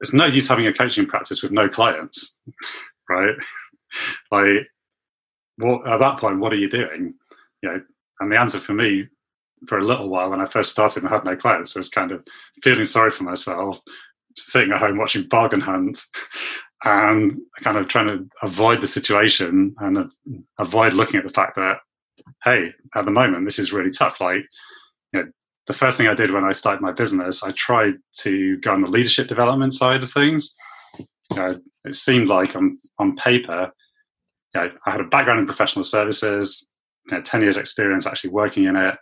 it's 0.00 0.12
no 0.12 0.26
use 0.26 0.48
having 0.48 0.66
a 0.66 0.72
coaching 0.72 1.06
practice 1.06 1.42
with 1.42 1.52
no 1.52 1.68
clients, 1.68 2.40
right? 3.08 3.34
like, 4.30 4.68
what 5.56 5.86
at 5.88 5.98
that 5.98 6.18
point, 6.18 6.40
what 6.40 6.52
are 6.52 6.58
you 6.58 6.68
doing? 6.68 7.14
You 7.62 7.68
know, 7.68 7.80
and 8.20 8.32
the 8.32 8.38
answer 8.38 8.58
for 8.58 8.74
me 8.74 9.08
for 9.68 9.78
a 9.78 9.84
little 9.84 10.08
while 10.08 10.30
when 10.30 10.40
I 10.40 10.46
first 10.46 10.72
started 10.72 11.02
and 11.02 11.10
had 11.10 11.24
no 11.24 11.36
clients 11.36 11.74
was 11.74 11.88
kind 11.88 12.12
of 12.12 12.24
feeling 12.62 12.84
sorry 12.84 13.10
for 13.10 13.24
myself, 13.24 13.80
sitting 14.36 14.72
at 14.72 14.80
home 14.80 14.98
watching 14.98 15.28
Bargain 15.28 15.60
Hunt 15.60 15.98
and 16.84 17.32
kind 17.62 17.76
of 17.76 17.88
trying 17.88 18.08
to 18.08 18.26
avoid 18.42 18.80
the 18.80 18.86
situation 18.86 19.74
and 19.78 20.10
avoid 20.58 20.92
looking 20.92 21.18
at 21.18 21.26
the 21.26 21.32
fact 21.32 21.56
that 21.56 21.78
hey 22.44 22.72
at 22.94 23.04
the 23.04 23.10
moment 23.10 23.44
this 23.44 23.58
is 23.58 23.72
really 23.72 23.90
tough. 23.90 24.20
Like 24.20 24.42
you 25.12 25.22
know 25.22 25.30
the 25.66 25.72
first 25.72 25.96
thing 25.96 26.08
i 26.08 26.14
did 26.14 26.30
when 26.30 26.44
i 26.44 26.52
started 26.52 26.82
my 26.82 26.92
business 26.92 27.42
i 27.42 27.50
tried 27.52 27.94
to 28.18 28.58
go 28.58 28.72
on 28.72 28.82
the 28.82 28.88
leadership 28.88 29.28
development 29.28 29.72
side 29.72 30.02
of 30.02 30.10
things. 30.10 30.54
You 31.30 31.36
know, 31.38 31.60
it 31.84 31.94
seemed 31.94 32.28
like 32.28 32.54
on 32.54 32.78
on 32.98 33.16
paper 33.16 33.72
you 34.54 34.60
know, 34.60 34.70
i 34.86 34.90
had 34.90 35.00
a 35.00 35.04
background 35.04 35.40
in 35.40 35.46
professional 35.46 35.84
services 35.84 36.70
you 37.10 37.16
know, 37.16 37.22
10 37.22 37.42
years 37.42 37.56
experience 37.56 38.06
actually 38.06 38.30
working 38.30 38.64
in 38.64 38.76
it. 38.76 38.96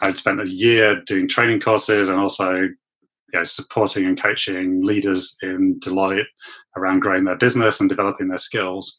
I'd 0.00 0.16
spent 0.16 0.40
a 0.40 0.48
year 0.48 1.02
doing 1.02 1.28
training 1.28 1.60
courses 1.60 2.08
and 2.08 2.18
also 2.18 2.52
you 2.52 3.38
know, 3.38 3.44
supporting 3.44 4.06
and 4.06 4.20
coaching 4.20 4.82
leaders 4.82 5.36
in 5.42 5.78
Deloitte 5.80 6.26
around 6.76 7.00
growing 7.00 7.24
their 7.24 7.36
business 7.36 7.80
and 7.80 7.88
developing 7.88 8.28
their 8.28 8.38
skills. 8.38 8.96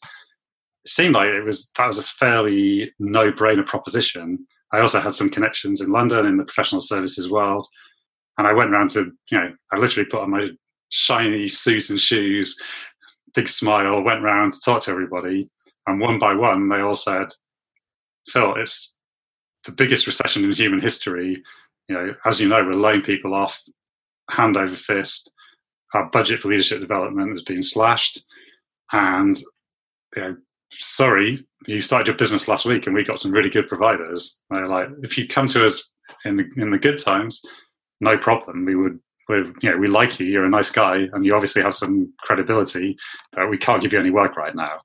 It 0.84 0.90
seemed 0.90 1.14
like 1.14 1.28
it 1.28 1.44
was 1.44 1.70
that 1.76 1.86
was 1.86 1.98
a 1.98 2.02
fairly 2.02 2.92
no-brainer 2.98 3.64
proposition. 3.64 4.46
I 4.72 4.80
also 4.80 5.00
had 5.00 5.12
some 5.12 5.30
connections 5.30 5.80
in 5.80 5.90
London 5.90 6.26
in 6.26 6.36
the 6.36 6.44
professional 6.44 6.80
services 6.80 7.30
world, 7.30 7.66
and 8.38 8.46
I 8.46 8.52
went 8.52 8.70
around 8.70 8.90
to 8.90 9.12
you 9.30 9.38
know 9.38 9.52
I 9.72 9.76
literally 9.76 10.08
put 10.08 10.22
on 10.22 10.30
my 10.30 10.48
shiny 10.90 11.48
suit 11.48 11.90
and 11.90 12.00
shoes, 12.00 12.60
big 13.34 13.48
smile, 13.48 14.02
went 14.02 14.22
around 14.22 14.52
to 14.52 14.60
talk 14.60 14.82
to 14.82 14.90
everybody, 14.90 15.48
and 15.86 16.00
one 16.00 16.18
by 16.18 16.34
one 16.34 16.68
they 16.68 16.80
all 16.80 16.94
said, 16.94 17.28
"Phil, 18.28 18.54
it's 18.56 18.96
the 19.64 19.72
biggest 19.72 20.06
recession 20.06 20.44
in 20.44 20.52
human 20.52 20.80
history." 20.80 21.42
You 21.88 21.94
know, 21.94 22.14
as 22.24 22.40
you 22.40 22.48
know, 22.48 22.64
we're 22.64 22.74
laying 22.74 23.02
people 23.02 23.34
off 23.34 23.60
hand 24.30 24.56
over 24.56 24.76
fist. 24.76 25.32
Our 25.94 26.08
budget 26.10 26.40
for 26.40 26.48
leadership 26.48 26.80
development 26.80 27.28
has 27.28 27.42
been 27.42 27.62
slashed, 27.62 28.24
and 28.92 29.38
you 30.16 30.22
know, 30.22 30.36
sorry, 30.72 31.46
you 31.66 31.80
started 31.80 32.06
your 32.06 32.16
business 32.16 32.48
last 32.48 32.66
week, 32.66 32.86
and 32.86 32.94
we 32.94 33.04
got 33.04 33.18
some 33.18 33.32
really 33.32 33.50
good 33.50 33.68
providers. 33.68 34.40
Like, 34.50 34.88
if 35.02 35.18
you 35.18 35.28
come 35.28 35.46
to 35.48 35.64
us 35.64 35.92
in 36.24 36.36
the 36.36 36.50
in 36.56 36.70
the 36.70 36.78
good 36.78 36.98
times, 36.98 37.42
no 38.00 38.16
problem. 38.16 38.64
We 38.64 38.74
would, 38.74 38.98
we 39.28 39.36
you 39.36 39.70
know, 39.70 39.76
we 39.76 39.88
like 39.88 40.18
you. 40.18 40.26
You're 40.26 40.44
a 40.44 40.50
nice 40.50 40.70
guy, 40.70 41.08
and 41.12 41.24
you 41.24 41.34
obviously 41.34 41.62
have 41.62 41.74
some 41.74 42.12
credibility, 42.18 42.96
but 43.32 43.50
we 43.50 43.58
can't 43.58 43.82
give 43.82 43.92
you 43.92 44.00
any 44.00 44.10
work 44.10 44.36
right 44.36 44.54
now. 44.54 44.80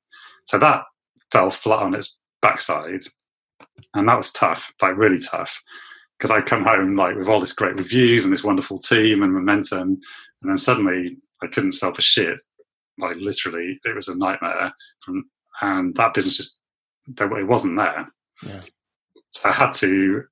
So 0.45 0.57
that 0.59 0.83
fell 1.31 1.51
flat 1.51 1.83
on 1.83 1.95
its 1.95 2.17
backside, 2.41 3.03
and 3.93 4.07
that 4.07 4.17
was 4.17 4.31
tough, 4.31 4.71
like 4.81 4.97
really 4.97 5.19
tough 5.19 5.61
because 6.17 6.31
I 6.31 6.41
come 6.41 6.63
home 6.63 6.95
like 6.95 7.15
with 7.15 7.27
all 7.27 7.39
this 7.39 7.53
great 7.53 7.77
reviews 7.77 8.23
and 8.23 8.33
this 8.33 8.43
wonderful 8.43 8.79
team 8.79 9.21
and 9.23 9.33
momentum, 9.33 9.99
and 10.41 10.49
then 10.49 10.57
suddenly 10.57 11.17
I 11.43 11.47
couldn't 11.47 11.73
sell 11.73 11.93
for 11.93 12.01
shit. 12.01 12.39
Like 12.97 13.17
literally, 13.17 13.79
it 13.83 13.95
was 13.95 14.07
a 14.07 14.17
nightmare. 14.17 14.73
From 15.03 15.25
and 15.61 15.95
that 15.95 16.13
business 16.13 16.37
just 16.37 16.59
it 17.07 17.47
wasn't 17.47 17.77
there. 17.77 18.07
Yeah. 18.43 18.61
So 19.29 19.49
I 19.49 19.53
had 19.53 19.71
to, 19.73 20.23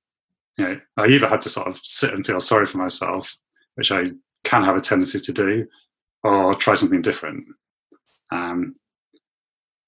you 0.57 0.65
know, 0.65 0.79
I 0.97 1.07
either 1.07 1.27
had 1.27 1.41
to 1.41 1.49
sort 1.49 1.67
of 1.67 1.79
sit 1.83 2.13
and 2.13 2.25
feel 2.25 2.39
sorry 2.39 2.65
for 2.65 2.77
myself, 2.77 3.35
which 3.75 3.91
I 3.91 4.11
can 4.43 4.63
have 4.63 4.75
a 4.75 4.81
tendency 4.81 5.19
to 5.19 5.33
do, 5.33 5.65
or 6.23 6.53
try 6.53 6.75
something 6.75 7.01
different. 7.01 7.45
Um, 8.31 8.75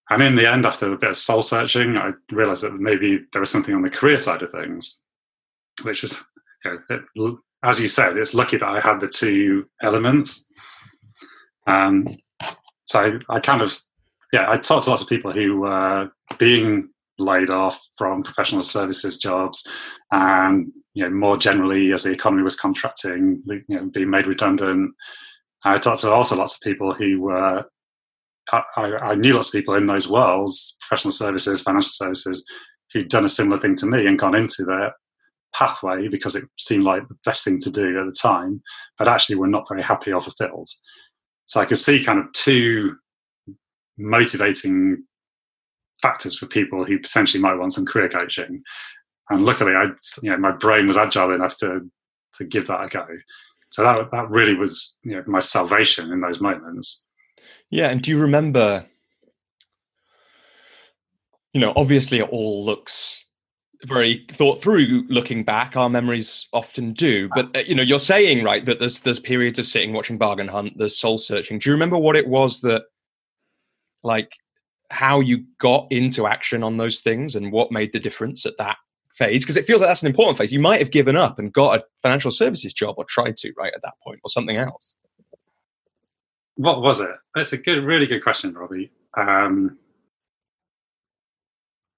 and 0.09 0.23
in 0.23 0.35
the 0.35 0.49
end, 0.49 0.65
after 0.65 0.91
a 0.93 0.97
bit 0.97 1.09
of 1.09 1.17
soul 1.17 1.41
searching, 1.41 1.97
I 1.97 2.11
realized 2.31 2.63
that 2.63 2.75
maybe 2.75 3.19
there 3.33 3.41
was 3.41 3.51
something 3.51 3.75
on 3.75 3.81
the 3.81 3.89
career 3.89 4.17
side 4.17 4.41
of 4.41 4.51
things, 4.51 5.03
which 5.83 6.01
was, 6.01 6.23
you 6.63 6.71
know, 6.71 6.79
it, 6.89 7.01
as 7.63 7.79
you 7.79 7.87
said, 7.87 8.17
it's 8.17 8.33
lucky 8.33 8.57
that 8.57 8.67
I 8.67 8.79
had 8.79 8.99
the 8.99 9.07
two 9.07 9.67
elements. 9.81 10.49
Um, 11.65 12.17
so 12.83 13.19
I, 13.29 13.35
I, 13.35 13.39
kind 13.39 13.61
of, 13.61 13.77
yeah, 14.31 14.49
I 14.49 14.57
talked 14.57 14.85
to 14.85 14.89
lots 14.89 15.01
of 15.01 15.09
people 15.09 15.31
who 15.31 15.61
were 15.61 16.09
being 16.37 16.89
laid 17.19 17.49
off 17.49 17.79
from 17.97 18.21
professional 18.21 18.61
services 18.61 19.17
jobs, 19.17 19.67
and 20.11 20.73
you 20.93 21.03
know, 21.03 21.09
more 21.09 21.37
generally, 21.37 21.91
as 21.91 22.03
the 22.03 22.11
economy 22.11 22.43
was 22.43 22.55
contracting, 22.55 23.41
you 23.47 23.63
know, 23.69 23.89
being 23.91 24.09
made 24.09 24.27
redundant. 24.27 24.93
I 25.65 25.79
talked 25.79 26.01
to 26.01 26.11
also 26.11 26.35
lots 26.35 26.55
of 26.55 26.61
people 26.61 26.93
who 26.93 27.21
were 27.21 27.65
I, 28.51 28.63
I, 28.77 29.15
knew 29.15 29.33
lots 29.33 29.49
of 29.49 29.53
people 29.53 29.75
in 29.75 29.87
those 29.87 30.09
worlds, 30.09 30.77
professional 30.81 31.11
services, 31.11 31.61
financial 31.61 31.89
services, 31.89 32.45
who'd 32.93 33.09
done 33.09 33.25
a 33.25 33.29
similar 33.29 33.57
thing 33.57 33.75
to 33.75 33.85
me 33.85 34.07
and 34.07 34.17
gone 34.17 34.35
into 34.35 34.63
their 34.63 34.93
pathway 35.53 36.07
because 36.07 36.35
it 36.35 36.45
seemed 36.57 36.83
like 36.83 37.07
the 37.07 37.17
best 37.25 37.43
thing 37.43 37.59
to 37.61 37.71
do 37.71 37.99
at 37.99 38.05
the 38.05 38.11
time, 38.11 38.61
but 38.97 39.07
actually 39.07 39.35
were 39.35 39.47
not 39.47 39.67
very 39.67 39.81
happy 39.81 40.11
or 40.11 40.21
fulfilled. 40.21 40.69
So 41.45 41.61
I 41.61 41.65
could 41.65 41.77
see 41.77 42.03
kind 42.03 42.19
of 42.19 42.31
two 42.33 42.95
motivating 43.97 45.03
factors 46.01 46.37
for 46.37 46.45
people 46.45 46.85
who 46.85 46.99
potentially 46.99 47.41
might 47.41 47.55
want 47.55 47.73
some 47.73 47.85
career 47.85 48.09
coaching. 48.09 48.61
And 49.29 49.45
luckily, 49.45 49.73
I, 49.73 49.85
you 50.21 50.29
know, 50.29 50.37
my 50.37 50.51
brain 50.51 50.87
was 50.87 50.97
agile 50.97 51.31
enough 51.31 51.57
to 51.57 51.81
to 52.35 52.45
give 52.45 52.67
that 52.67 52.83
a 52.83 52.87
go. 52.87 53.05
So 53.69 53.83
that 53.83 54.11
that 54.11 54.29
really 54.29 54.55
was 54.55 54.99
you 55.03 55.15
know, 55.15 55.23
my 55.27 55.39
salvation 55.39 56.11
in 56.11 56.21
those 56.21 56.39
moments. 56.39 57.05
Yeah, 57.69 57.89
and 57.89 58.01
do 58.01 58.11
you 58.11 58.19
remember? 58.19 58.85
You 61.53 61.61
know, 61.61 61.73
obviously, 61.75 62.19
it 62.19 62.29
all 62.29 62.63
looks 62.63 63.25
very 63.85 64.25
thought 64.29 64.61
through 64.61 65.05
looking 65.07 65.43
back 65.43 65.75
our 65.75 65.89
memories 65.89 66.47
often 66.53 66.93
do. 66.93 67.29
But 67.33 67.55
uh, 67.55 67.59
you 67.59 67.75
know 67.75 67.83
you're 67.83 67.99
saying 67.99 68.43
right 68.43 68.65
that 68.65 68.79
there's 68.79 69.01
there's 69.01 69.19
periods 69.19 69.59
of 69.59 69.67
sitting 69.67 69.93
watching 69.93 70.17
bargain 70.17 70.47
hunt 70.47 70.73
there's 70.77 70.97
soul 70.97 71.17
searching. 71.17 71.59
Do 71.59 71.69
you 71.69 71.73
remember 71.73 71.97
what 71.97 72.15
it 72.15 72.27
was 72.27 72.61
that 72.61 72.83
like 74.03 74.31
how 74.89 75.19
you 75.19 75.43
got 75.59 75.87
into 75.91 76.27
action 76.27 76.63
on 76.63 76.77
those 76.77 77.01
things 77.01 77.35
and 77.35 77.51
what 77.51 77.71
made 77.71 77.91
the 77.93 77.99
difference 77.99 78.45
at 78.45 78.57
that 78.57 78.77
phase? 79.13 79.43
Because 79.43 79.57
it 79.57 79.65
feels 79.65 79.81
like 79.81 79.89
that's 79.89 80.01
an 80.01 80.07
important 80.07 80.37
phase. 80.37 80.53
You 80.53 80.59
might 80.59 80.79
have 80.79 80.91
given 80.91 81.15
up 81.15 81.39
and 81.39 81.51
got 81.51 81.79
a 81.79 81.83
financial 82.01 82.31
services 82.31 82.73
job 82.73 82.95
or 82.97 83.05
tried 83.05 83.37
to 83.37 83.53
right 83.57 83.73
at 83.73 83.81
that 83.83 83.95
point 84.03 84.19
or 84.23 84.29
something 84.29 84.57
else. 84.57 84.95
What 86.55 86.81
was 86.81 87.01
it? 87.01 87.11
That's 87.35 87.53
a 87.53 87.57
good, 87.57 87.83
really 87.83 88.07
good 88.07 88.23
question, 88.23 88.53
Robbie. 88.53 88.91
Um, 89.15 89.77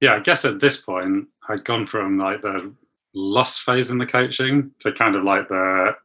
yeah, 0.02 0.16
I 0.16 0.20
guess 0.20 0.46
at 0.46 0.60
this 0.60 0.82
point 0.82 1.28
I'd 1.50 1.66
gone 1.66 1.88
from 1.88 2.18
like 2.18 2.42
the 2.42 2.74
loss 3.14 3.60
phase 3.60 3.90
in 3.90 3.98
the 3.98 4.06
coaching 4.06 4.72
to 4.80 4.92
kind 4.92 5.16
of 5.16 5.24
like 5.24 5.48
the, 5.50 5.96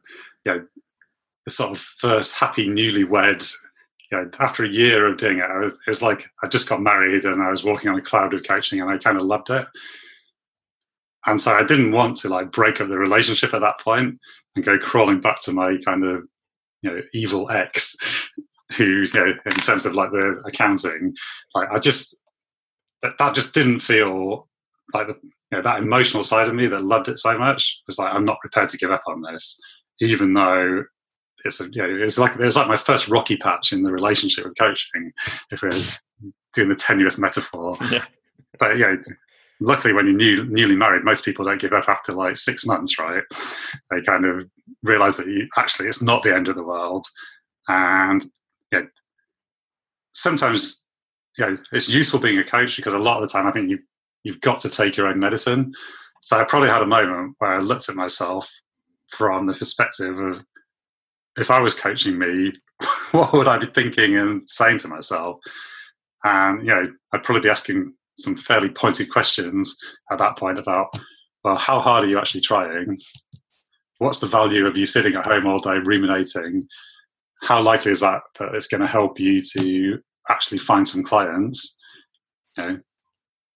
you 0.45 0.53
know, 0.53 0.65
the 1.45 1.51
sort 1.51 1.71
of 1.71 1.79
first 1.79 2.35
happy 2.35 2.67
newlywed. 2.67 3.53
You 4.11 4.17
know, 4.17 4.29
after 4.39 4.63
a 4.63 4.69
year 4.69 5.07
of 5.07 5.17
doing 5.17 5.39
it, 5.39 5.45
I 5.45 5.59
was, 5.59 5.73
it 5.73 5.87
was 5.87 6.01
like 6.01 6.27
I 6.43 6.47
just 6.47 6.69
got 6.69 6.81
married 6.81 7.25
and 7.25 7.41
I 7.41 7.49
was 7.49 7.63
walking 7.63 7.89
on 7.89 7.97
a 7.97 8.01
cloud 8.01 8.33
with 8.33 8.47
coaching, 8.47 8.81
and 8.81 8.89
I 8.89 8.97
kind 8.97 9.17
of 9.17 9.25
loved 9.25 9.49
it. 9.49 9.65
And 11.27 11.41
so 11.41 11.53
I 11.53 11.63
didn't 11.63 11.91
want 11.91 12.17
to 12.17 12.29
like 12.29 12.51
break 12.51 12.81
up 12.81 12.87
the 12.87 12.97
relationship 12.97 13.53
at 13.53 13.61
that 13.61 13.79
point 13.79 14.19
and 14.55 14.65
go 14.65 14.77
crawling 14.77 15.21
back 15.21 15.41
to 15.41 15.51
my 15.53 15.77
kind 15.83 16.03
of 16.05 16.27
you 16.81 16.91
know 16.91 17.01
evil 17.13 17.49
ex 17.49 17.97
who 18.77 19.01
you 19.01 19.13
know 19.13 19.33
in 19.45 19.57
terms 19.57 19.85
of 19.85 19.93
like 19.93 20.11
the 20.11 20.41
accounting 20.45 21.13
like 21.53 21.67
i 21.71 21.79
just 21.79 22.21
that, 23.01 23.17
that 23.17 23.35
just 23.35 23.53
didn't 23.53 23.79
feel 23.79 24.47
like 24.93 25.07
the 25.07 25.17
you 25.23 25.57
know, 25.57 25.61
that 25.61 25.81
emotional 25.81 26.23
side 26.23 26.47
of 26.47 26.55
me 26.55 26.67
that 26.67 26.83
loved 26.83 27.07
it 27.07 27.17
so 27.17 27.37
much 27.37 27.81
was 27.87 27.97
like 27.97 28.13
i'm 28.13 28.25
not 28.25 28.39
prepared 28.39 28.69
to 28.69 28.77
give 28.77 28.91
up 28.91 29.03
on 29.07 29.21
this 29.21 29.59
even 30.01 30.33
though 30.33 30.83
it's 31.45 31.61
a, 31.61 31.69
you 31.71 31.81
know, 31.81 32.03
it's 32.03 32.17
like 32.17 32.33
there's 32.35 32.55
like 32.55 32.67
my 32.67 32.75
first 32.75 33.07
rocky 33.07 33.37
patch 33.37 33.71
in 33.71 33.83
the 33.83 33.91
relationship 33.91 34.45
with 34.45 34.57
coaching 34.57 35.11
if 35.51 35.61
we're 35.61 36.31
doing 36.53 36.69
the 36.69 36.75
tenuous 36.75 37.17
metaphor. 37.17 37.75
Yeah. 37.91 37.99
but 38.59 38.77
yeah 38.77 38.95
luckily 39.61 39.93
when 39.93 40.05
you're 40.05 40.15
new, 40.15 40.43
newly 40.45 40.75
married 40.75 41.03
most 41.03 41.23
people 41.23 41.45
don't 41.45 41.61
give 41.61 41.73
up 41.73 41.87
after 41.87 42.11
like 42.11 42.35
six 42.35 42.65
months 42.65 42.99
right? 42.99 43.23
They 43.89 44.01
kind 44.01 44.25
of 44.25 44.49
realize 44.83 45.17
that 45.17 45.27
you, 45.27 45.47
actually 45.57 45.87
it's 45.87 46.01
not 46.01 46.23
the 46.23 46.35
end 46.35 46.47
of 46.47 46.55
the 46.55 46.63
world. 46.63 47.05
And 47.67 48.23
you 48.71 48.79
know, 48.79 48.87
sometimes 50.11 50.83
you 51.37 51.45
know 51.45 51.57
it's 51.71 51.89
useful 51.89 52.19
being 52.19 52.39
a 52.39 52.43
coach 52.43 52.75
because 52.75 52.93
a 52.93 52.99
lot 52.99 53.21
of 53.21 53.21
the 53.21 53.31
time 53.31 53.47
I 53.47 53.51
think 53.51 53.69
you 53.69 53.79
you've 54.25 54.41
got 54.41 54.59
to 54.59 54.69
take 54.69 54.97
your 54.97 55.07
own 55.07 55.19
medicine. 55.19 55.71
So 56.21 56.37
I 56.37 56.43
probably 56.43 56.69
had 56.69 56.81
a 56.81 56.87
moment 56.87 57.35
where 57.37 57.53
I 57.53 57.59
looked 57.59 57.87
at 57.87 57.95
myself 57.95 58.49
from 59.11 59.45
the 59.45 59.53
perspective 59.53 60.19
of 60.19 60.43
if 61.37 61.51
I 61.51 61.61
was 61.61 61.75
coaching 61.75 62.17
me, 62.17 62.51
what 63.11 63.31
would 63.31 63.47
I 63.47 63.59
be 63.59 63.67
thinking 63.67 64.17
and 64.17 64.41
saying 64.49 64.79
to 64.79 64.87
myself? 64.87 65.39
And 66.23 66.61
you 66.61 66.73
know, 66.73 66.91
I'd 67.13 67.23
probably 67.23 67.43
be 67.43 67.49
asking 67.49 67.93
some 68.17 68.35
fairly 68.35 68.69
pointed 68.69 69.11
questions 69.11 69.77
at 70.11 70.17
that 70.17 70.37
point 70.37 70.57
about, 70.57 70.87
well, 71.43 71.57
how 71.57 71.79
hard 71.79 72.05
are 72.05 72.07
you 72.07 72.17
actually 72.17 72.41
trying? 72.41 72.97
What's 73.99 74.19
the 74.19 74.27
value 74.27 74.65
of 74.65 74.75
you 74.75 74.85
sitting 74.85 75.15
at 75.15 75.25
home 75.25 75.45
all 75.45 75.59
day 75.59 75.77
ruminating? 75.83 76.67
How 77.41 77.61
likely 77.61 77.91
is 77.91 77.99
that 77.99 78.21
that 78.39 78.55
it's 78.55 78.67
going 78.67 78.81
to 78.81 78.87
help 78.87 79.19
you 79.19 79.41
to 79.57 79.99
actually 80.29 80.57
find 80.57 80.87
some 80.87 81.03
clients? 81.03 81.77
You 82.57 82.63
know, 82.63 82.79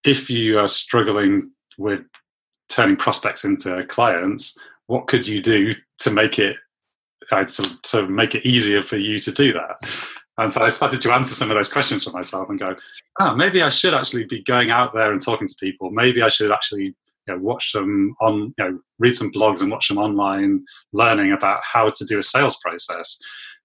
if 0.06 0.30
you 0.30 0.60
are 0.60 0.68
struggling 0.68 1.52
with 1.78 2.02
turning 2.70 2.96
prospects 2.96 3.44
into 3.44 3.84
clients, 3.86 4.58
what 4.88 5.08
could 5.08 5.28
you 5.28 5.42
do 5.42 5.72
to 6.00 6.12
make 6.12 6.40
it 6.40 6.58
uh, 7.32 7.44
to, 7.46 7.82
to 7.84 8.08
make 8.08 8.36
it 8.36 8.46
easier 8.46 8.82
for 8.82 8.98
you 8.98 9.20
to 9.20 9.32
do 9.32 9.54
that? 9.54 9.76
And 10.38 10.52
so 10.54 10.62
I 10.62 10.70
started 10.70 11.02
to 11.02 11.14
answer 11.14 11.36
some 11.36 11.52
of 11.52 11.58
those 11.58 11.72
questions 11.72 12.04
for 12.04 12.12
myself 12.12 12.50
and 12.50 12.58
go, 12.58 12.76
oh, 13.20 13.36
maybe 13.36 13.62
I 13.62 13.70
should 13.70 13.94
actually 13.94 14.24
be 14.24 14.42
going 14.44 14.72
out 14.72 14.94
there 14.94 15.12
and 15.12 15.22
talking 15.22 15.48
to 15.48 15.56
people. 15.60 15.92
Maybe 15.92 16.22
I 16.22 16.30
should 16.30 16.52
actually 16.52 16.96
you 17.28 17.36
know, 17.36 17.38
watch 17.40 17.74
some 17.74 18.16
on, 18.22 18.54
you 18.58 18.64
know, 18.64 18.80
read 19.00 19.16
some 19.16 19.32
blogs 19.32 19.62
and 19.62 19.70
watch 19.70 19.88
some 19.88 19.98
online 19.98 20.66
learning 20.94 21.34
about 21.34 21.60
how 21.64 21.90
to 21.90 22.06
do 22.06 22.18
a 22.18 22.24
sales 22.24 22.58
process. 22.60 23.20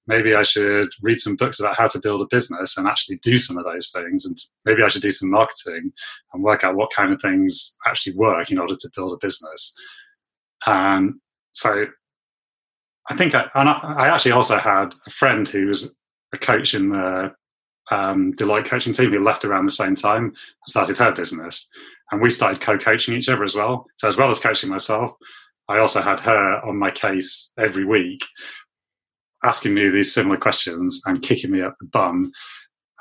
Maybe 0.07 0.34
I 0.34 0.42
should 0.42 0.88
read 1.02 1.18
some 1.18 1.36
books 1.36 1.61
about 1.61 1.76
how 1.76 1.88
to 1.88 2.00
build 2.00 2.20
a 2.20 2.26
business 2.30 2.76
and 2.76 2.86
actually 2.86 3.16
do 3.16 3.38
some 3.38 3.57
of 3.57 3.64
those 3.64 3.90
things. 3.90 4.26
And 4.26 4.36
maybe 4.64 4.82
I 4.82 4.88
should 4.88 5.02
do 5.02 5.11
some 5.11 5.30
marketing 5.30 5.92
and 6.32 6.42
work 6.42 6.64
out 6.64 6.76
what 6.76 6.92
kind 6.92 7.12
of 7.12 7.20
things 7.20 7.76
actually 7.86 8.14
work 8.14 8.50
in 8.50 8.59
order 8.59 8.74
to 8.74 8.90
build 8.94 9.12
a 9.12 9.24
business. 9.24 9.74
And 10.66 11.14
so 11.52 11.86
I 13.11 13.16
think 13.16 13.34
I, 13.34 13.48
I 13.55 14.09
actually 14.09 14.32
also 14.32 14.59
had 14.59 14.94
a 15.07 15.11
friend 15.11 15.46
who 15.48 15.66
was 15.66 15.94
a 16.32 16.38
coach 16.38 16.74
in 16.74 16.90
the 16.90 17.32
um, 17.90 18.32
Deloitte 18.34 18.66
coaching 18.66 18.92
team 18.92 19.11
who 19.11 19.22
left 19.22 19.44
around 19.44 19.66
the 19.66 19.72
same 19.72 19.94
time 19.94 20.24
and 20.24 20.34
started 20.66 20.98
her 20.98 21.12
business. 21.12 21.68
And 22.11 22.20
we 22.20 22.30
started 22.30 22.61
co 22.61 22.78
coaching 22.78 23.14
each 23.14 23.28
other 23.28 23.44
as 23.44 23.55
well. 23.55 23.86
So, 23.96 24.09
as 24.09 24.16
well 24.16 24.30
as 24.30 24.40
coaching 24.40 24.70
myself, 24.70 25.12
I 25.68 25.78
also 25.78 26.00
had 26.00 26.20
her 26.20 26.61
on 26.64 26.78
my 26.78 26.90
case 26.90 27.52
every 27.59 27.84
week, 27.84 28.24
asking 29.45 29.74
me 29.74 29.88
these 29.88 30.12
similar 30.12 30.36
questions 30.36 31.03
and 31.07 31.22
kicking 31.22 31.51
me 31.51 31.62
up 31.62 31.76
the 31.80 31.86
bum 31.86 32.32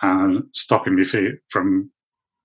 and 0.02 0.44
stopping 0.52 0.96
me 0.96 1.06
from 1.50 1.90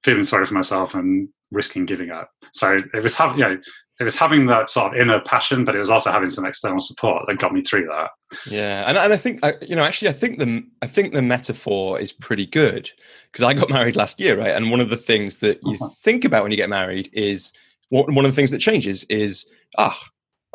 feeling 0.05 0.25
sorry 0.25 0.47
for 0.47 0.55
myself 0.55 0.95
and 0.95 1.29
risking 1.51 1.87
giving 1.87 2.11
up. 2.11 2.31
So, 2.53 2.81
it 2.95 3.03
was 3.03 3.15
having, 3.15 3.39
you 3.39 3.45
know, 3.45 3.59
it 4.01 4.05
was 4.05 4.17
having 4.17 4.47
that 4.47 4.71
sort 4.71 4.95
of 4.95 5.01
inner 5.01 5.21
passion, 5.21 5.65
but 5.65 5.75
it 5.75 5.81
was 5.81 5.91
also 5.91 6.13
having 6.13 6.31
some 6.31 6.47
external 6.47 6.79
support 6.79 7.25
that 7.27 7.39
got 7.39 7.53
me 7.53 7.63
through 7.63 7.87
that. 7.87 8.11
Yeah, 8.47 8.85
and, 8.87 8.97
and 8.97 9.13
I 9.13 9.17
think 9.17 9.41
you 9.61 9.75
know 9.75 9.83
actually 9.83 10.09
I 10.09 10.13
think 10.13 10.39
the 10.39 10.63
I 10.83 10.87
think 10.87 11.15
the 11.15 11.23
metaphor 11.23 11.99
is 11.99 12.13
pretty 12.13 12.47
good 12.47 12.91
because 13.33 13.45
I 13.45 13.55
got 13.55 13.71
married 13.71 13.97
last 13.97 14.21
year, 14.21 14.39
right? 14.39 14.55
And 14.55 14.71
one 14.71 14.81
of 14.81 14.91
the 14.91 14.97
things 14.97 15.39
that 15.39 15.59
you 15.65 15.75
uh-huh. 15.75 15.89
think 16.03 16.25
about 16.25 16.45
when 16.45 16.53
you 16.53 16.57
get 16.57 16.69
married 16.69 17.11
is 17.13 17.53
one 17.91 18.25
of 18.25 18.31
the 18.31 18.37
things 18.37 18.51
that 18.51 18.59
changes 18.59 19.05
is 19.05 19.51
ah 19.79 19.99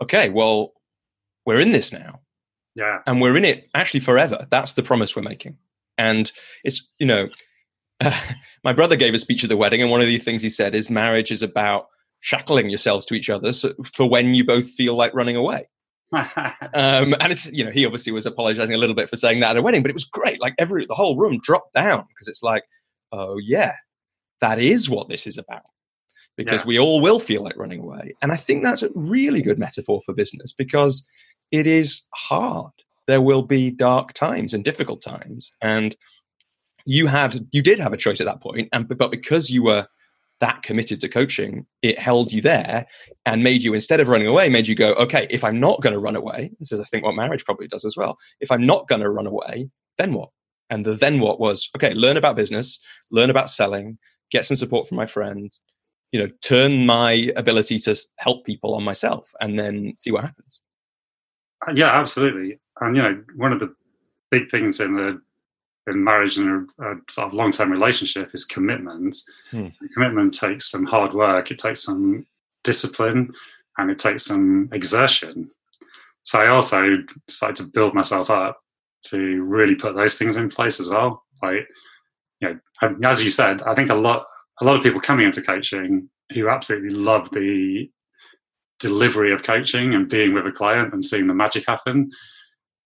okay 0.01 0.29
well 0.29 0.73
we're 1.45 1.59
in 1.59 1.71
this 1.71 1.91
now 1.91 2.19
yeah 2.75 2.99
and 3.05 3.21
we're 3.21 3.37
in 3.37 3.45
it 3.45 3.69
actually 3.75 3.99
forever 3.99 4.47
that's 4.49 4.73
the 4.73 4.83
promise 4.83 5.15
we're 5.15 5.21
making 5.21 5.57
and 5.97 6.31
it's 6.63 6.87
you 6.99 7.05
know 7.05 7.27
uh, 8.01 8.21
my 8.63 8.73
brother 8.73 8.95
gave 8.95 9.13
a 9.13 9.19
speech 9.19 9.43
at 9.43 9.49
the 9.49 9.57
wedding 9.57 9.81
and 9.81 9.91
one 9.91 10.01
of 10.01 10.07
the 10.07 10.17
things 10.17 10.41
he 10.41 10.49
said 10.49 10.75
is 10.75 10.89
marriage 10.89 11.31
is 11.31 11.43
about 11.43 11.87
shackling 12.23 12.69
yourselves 12.69 13.05
to 13.05 13.15
each 13.15 13.29
other 13.29 13.51
so, 13.51 13.73
for 13.93 14.09
when 14.09 14.33
you 14.33 14.45
both 14.45 14.69
feel 14.69 14.95
like 14.95 15.13
running 15.13 15.35
away. 15.35 15.67
um, 16.13 17.13
and 17.19 17.31
it's 17.31 17.51
you 17.51 17.65
know 17.65 17.71
he 17.71 17.85
obviously 17.85 18.11
was 18.11 18.25
apologizing 18.25 18.73
a 18.73 18.77
little 18.77 18.95
bit 18.95 19.09
for 19.09 19.17
saying 19.17 19.39
that 19.39 19.51
at 19.51 19.57
a 19.57 19.61
wedding, 19.61 19.81
but 19.81 19.89
it 19.89 19.95
was 19.95 20.05
great. 20.05 20.39
Like 20.39 20.53
every 20.57 20.85
the 20.85 20.93
whole 20.93 21.17
room 21.17 21.39
dropped 21.43 21.73
down 21.73 22.05
because 22.07 22.27
it's 22.27 22.43
like, 22.43 22.63
oh 23.11 23.37
yeah, 23.37 23.73
that 24.39 24.59
is 24.59 24.89
what 24.89 25.09
this 25.09 25.27
is 25.27 25.37
about. 25.37 25.63
Because 26.37 26.61
yeah. 26.61 26.67
we 26.67 26.79
all 26.79 27.01
will 27.01 27.19
feel 27.19 27.43
like 27.43 27.57
running 27.57 27.79
away, 27.79 28.13
and 28.21 28.31
I 28.31 28.35
think 28.35 28.63
that's 28.63 28.83
a 28.83 28.89
really 28.93 29.41
good 29.41 29.57
metaphor 29.57 30.01
for 30.05 30.13
business 30.13 30.53
because 30.53 31.03
it 31.51 31.67
is 31.67 32.01
hard. 32.13 32.71
There 33.07 33.21
will 33.21 33.43
be 33.43 33.71
dark 33.71 34.13
times 34.13 34.53
and 34.53 34.63
difficult 34.63 35.01
times, 35.01 35.51
and 35.61 35.95
you 36.85 37.07
had 37.07 37.47
you 37.51 37.61
did 37.61 37.79
have 37.79 37.93
a 37.93 37.97
choice 37.97 38.21
at 38.21 38.27
that 38.27 38.41
point, 38.41 38.69
and 38.71 38.87
but 38.87 39.11
because 39.11 39.49
you 39.49 39.63
were 39.63 39.87
that 40.39 40.61
committed 40.61 40.99
to 40.99 41.07
coaching, 41.07 41.65
it 41.81 41.97
held 41.97 42.33
you 42.33 42.41
there 42.41 42.85
and 43.25 43.43
made 43.43 43.63
you, 43.63 43.73
instead 43.73 44.01
of 44.01 44.09
running 44.09 44.27
away, 44.27 44.49
made 44.49 44.67
you 44.67 44.75
go, 44.75 44.91
okay, 44.95 45.25
if 45.29 45.41
I'm 45.41 45.57
not 45.57 45.81
going 45.81 45.93
to 45.93 45.99
run 45.99 46.17
away, 46.17 46.51
this 46.59 46.73
is, 46.73 46.81
I 46.81 46.83
think, 46.83 47.05
what 47.05 47.15
marriage 47.15 47.45
probably 47.45 47.69
does 47.69 47.85
as 47.85 47.95
well. 47.95 48.17
If 48.41 48.51
I'm 48.51 48.65
not 48.65 48.89
going 48.89 48.99
to 48.99 49.09
run 49.09 49.25
away, 49.25 49.69
then 49.97 50.11
what? 50.11 50.31
And 50.69 50.85
the 50.85 50.95
then 50.95 51.21
what 51.21 51.39
was, 51.39 51.69
okay, 51.77 51.93
learn 51.93 52.17
about 52.17 52.35
business, 52.35 52.79
learn 53.09 53.29
about 53.29 53.49
selling, 53.49 53.97
get 54.31 54.45
some 54.45 54.57
support 54.57 54.89
from 54.89 54.97
my 54.97 55.05
friends, 55.05 55.61
you 56.11 56.19
know, 56.19 56.27
turn 56.41 56.85
my 56.85 57.31
ability 57.37 57.79
to 57.79 57.95
help 58.17 58.45
people 58.45 58.75
on 58.75 58.83
myself 58.83 59.31
and 59.39 59.57
then 59.57 59.93
see 59.97 60.11
what 60.11 60.25
happens. 60.25 60.59
Yeah, 61.73 61.91
absolutely. 61.91 62.59
And, 62.81 62.95
you 62.95 63.03
know, 63.03 63.23
one 63.35 63.53
of 63.53 63.59
the 63.59 63.73
big 64.31 64.49
things 64.49 64.79
in 64.79 64.95
the 64.95 65.21
in 65.85 66.03
marriage 66.03 66.37
and 66.37 66.69
a, 66.79 66.91
a 66.91 66.95
sort 67.09 67.27
of 67.27 67.33
long-term 67.33 67.71
relationship 67.71 68.29
is 68.33 68.45
commitment. 68.45 69.17
Hmm. 69.51 69.67
Commitment 69.93 70.33
takes 70.33 70.71
some 70.71 70.85
hard 70.85 71.13
work. 71.13 71.51
It 71.51 71.59
takes 71.59 71.83
some 71.83 72.25
discipline, 72.63 73.33
and 73.77 73.91
it 73.91 73.97
takes 73.97 74.23
some 74.23 74.69
exertion. 74.71 75.45
So 76.23 76.39
I 76.39 76.47
also 76.47 77.03
started 77.27 77.57
to 77.57 77.71
build 77.73 77.93
myself 77.93 78.29
up 78.29 78.61
to 79.07 79.43
really 79.43 79.75
put 79.75 79.95
those 79.95 80.17
things 80.17 80.37
in 80.37 80.49
place 80.49 80.79
as 80.79 80.87
well. 80.87 81.23
Like, 81.41 81.67
you 82.39 82.59
know, 82.81 82.97
as 83.03 83.21
you 83.21 83.29
said, 83.29 83.61
I 83.63 83.75
think 83.75 83.89
a 83.89 83.95
lot 83.95 84.25
a 84.61 84.65
lot 84.65 84.77
of 84.77 84.83
people 84.83 85.01
coming 85.01 85.25
into 85.25 85.41
coaching 85.41 86.09
who 86.33 86.47
absolutely 86.49 86.91
love 86.91 87.29
the 87.31 87.89
delivery 88.83 89.33
of 89.33 89.43
coaching 89.43 89.95
and 89.95 90.09
being 90.09 90.33
with 90.33 90.45
a 90.45 90.51
client 90.51 90.93
and 90.93 91.03
seeing 91.03 91.27
the 91.27 91.33
magic 91.33 91.65
happen 91.67 92.11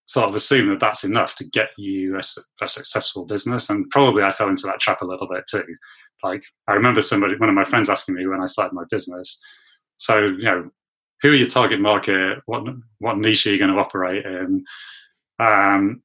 sort 0.06 0.30
of 0.30 0.36
assume 0.36 0.70
that 0.70 0.80
that's 0.80 1.04
enough 1.04 1.36
to 1.36 1.44
get 1.44 1.70
you 1.78 2.16
a, 2.16 2.22
a, 2.62 2.68
successful 2.68 3.26
business. 3.26 3.70
And 3.70 3.90
probably 3.90 4.24
I 4.24 4.32
fell 4.32 4.48
into 4.48 4.66
that 4.66 4.80
trap 4.80 5.02
a 5.02 5.06
little 5.06 5.28
bit 5.28 5.44
too. 5.50 5.66
Like 6.24 6.44
I 6.68 6.74
remember 6.74 7.02
somebody, 7.02 7.36
one 7.36 7.50
of 7.50 7.56
my 7.56 7.66
friends 7.66 7.90
asking 7.90 8.16
me 8.16 8.26
when 8.26 8.42
I 8.42 8.46
started 8.46 8.74
my 8.74 8.86
business, 8.90 9.44
so 9.98 10.28
you 10.28 10.44
know, 10.44 10.70
who 11.22 11.30
are 11.30 11.36
your 11.36 11.48
target 11.50 11.82
market? 11.82 12.40
What 12.46 12.64
what 13.00 13.18
niche 13.18 13.48
are 13.48 13.52
you 13.52 13.60
going 13.60 13.74
to 13.74 13.80
operate 13.80 14.26
in? 14.26 14.64
Um, 15.40 16.02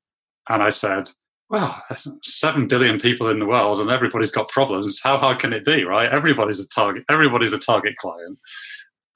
and 0.49 0.63
I 0.63 0.71
said, 0.71 1.11
well, 1.49 1.83
seven 2.23 2.67
billion 2.67 2.99
people 2.99 3.29
in 3.31 3.39
the 3.39 3.47
world, 3.47 3.79
and 3.81 3.91
everybody's 3.91 4.31
got 4.31 4.49
problems. 4.49 5.01
How 5.03 5.19
hard 5.19 5.39
can 5.39 5.53
it 5.53 5.65
be, 5.65 5.85
right? 5.85 6.11
Everybody's 6.11 6.61
a 6.61 6.69
target. 6.69 7.05
Everybody's 7.11 7.53
a 7.53 7.59
target 7.59 7.95
client. 7.97 8.39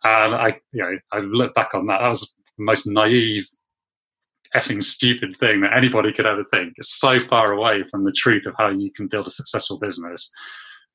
And 0.05 0.35
I, 0.35 0.61
you 0.73 0.83
know, 0.83 0.99
I 1.13 1.19
look 1.21 1.55
back 1.55 1.75
on 1.75 1.87
that. 1.87 2.01
That 2.01 2.09
was 2.09 2.35
the 2.59 2.65
most 2.65 2.87
naive 2.87 3.47
effing 4.55 4.83
stupid 4.83 5.37
thing 5.39 5.61
that 5.61 5.77
anybody 5.77 6.13
could 6.13 6.27
ever 6.27 6.45
think. 6.53 6.75
It's 6.77 6.95
so 6.99 7.21
far 7.21 7.53
away 7.53 7.85
from 7.91 8.05
the 8.05 8.13
truth 8.13 8.47
of 8.47 8.55
how 8.59 8.69
you 8.69 8.91
can 8.93 9.09
build 9.09 9.27
a 9.27 9.31
successful 9.31 9.79
business. 9.79 10.31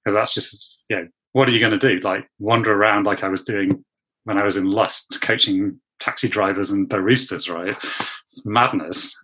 Because 0.03 0.15
that's 0.15 0.33
just, 0.33 0.83
you 0.89 0.95
know, 0.95 1.07
what 1.33 1.47
are 1.47 1.51
you 1.51 1.59
going 1.59 1.77
to 1.77 1.89
do? 1.89 1.99
Like 1.99 2.27
wander 2.39 2.73
around 2.73 3.05
like 3.05 3.23
I 3.23 3.29
was 3.29 3.43
doing 3.43 3.83
when 4.23 4.37
I 4.37 4.43
was 4.43 4.57
in 4.57 4.65
Lust, 4.65 5.21
coaching 5.21 5.79
taxi 5.99 6.27
drivers 6.27 6.71
and 6.71 6.89
baristas, 6.89 7.53
right? 7.53 7.77
It's 8.23 8.45
madness. 8.45 9.19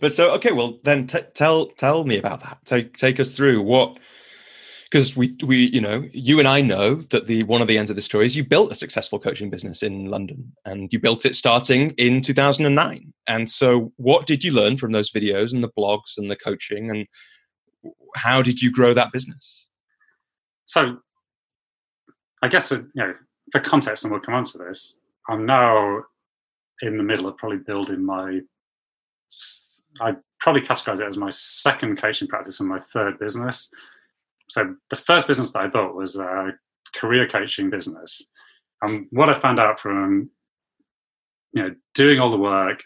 But 0.00 0.12
so, 0.12 0.32
okay, 0.32 0.52
well, 0.52 0.78
then 0.82 1.06
t- 1.06 1.20
tell 1.34 1.66
tell 1.66 2.04
me 2.04 2.18
about 2.18 2.42
that. 2.42 2.58
Take 2.64 2.96
take 2.96 3.18
us 3.18 3.30
through 3.30 3.62
what 3.62 3.98
because 4.94 5.16
we 5.16 5.36
we 5.44 5.70
you 5.70 5.80
know 5.80 6.08
you 6.12 6.38
and 6.38 6.46
I 6.46 6.60
know 6.60 6.94
that 7.10 7.26
the 7.26 7.42
one 7.42 7.60
of 7.60 7.66
the 7.66 7.76
ends 7.76 7.90
of 7.90 7.96
the 7.96 8.02
story 8.02 8.26
is 8.26 8.36
you 8.36 8.44
built 8.44 8.70
a 8.70 8.76
successful 8.76 9.18
coaching 9.18 9.50
business 9.50 9.82
in 9.82 10.06
London 10.06 10.52
and 10.64 10.92
you 10.92 11.00
built 11.00 11.26
it 11.26 11.34
starting 11.34 11.90
in 11.98 12.22
2009 12.22 13.12
and 13.26 13.50
so 13.50 13.92
what 13.96 14.26
did 14.26 14.44
you 14.44 14.52
learn 14.52 14.76
from 14.76 14.92
those 14.92 15.10
videos 15.10 15.52
and 15.52 15.64
the 15.64 15.72
blogs 15.76 16.16
and 16.16 16.30
the 16.30 16.36
coaching 16.36 16.90
and 16.90 17.08
how 18.14 18.40
did 18.40 18.62
you 18.62 18.70
grow 18.70 18.94
that 18.94 19.10
business? 19.10 19.66
So 20.64 20.98
I 22.40 22.46
guess 22.46 22.70
uh, 22.70 22.82
you 22.94 23.02
know 23.02 23.14
for 23.50 23.60
context 23.60 24.04
and 24.04 24.12
we'll 24.12 24.20
come 24.20 24.34
on 24.34 24.44
to 24.44 24.58
this 24.58 25.00
I'm 25.28 25.44
now 25.44 26.04
in 26.82 26.98
the 26.98 27.02
middle 27.02 27.26
of 27.26 27.36
probably 27.36 27.58
building 27.58 28.06
my 28.06 28.38
I 30.00 30.14
probably 30.38 30.62
categorize 30.62 31.00
it 31.00 31.08
as 31.08 31.16
my 31.16 31.30
second 31.30 32.00
coaching 32.00 32.28
practice 32.28 32.60
and 32.60 32.68
my 32.68 32.78
third 32.78 33.18
business 33.18 33.74
so 34.48 34.74
the 34.90 34.96
first 34.96 35.26
business 35.26 35.52
that 35.52 35.62
I 35.62 35.68
built 35.68 35.94
was 35.94 36.16
a 36.16 36.52
career 36.96 37.28
coaching 37.28 37.70
business. 37.70 38.30
And 38.82 39.06
what 39.10 39.28
I 39.28 39.40
found 39.40 39.58
out 39.58 39.80
from 39.80 40.30
you 41.52 41.62
know 41.62 41.74
doing 41.94 42.20
all 42.20 42.30
the 42.30 42.38
work, 42.38 42.84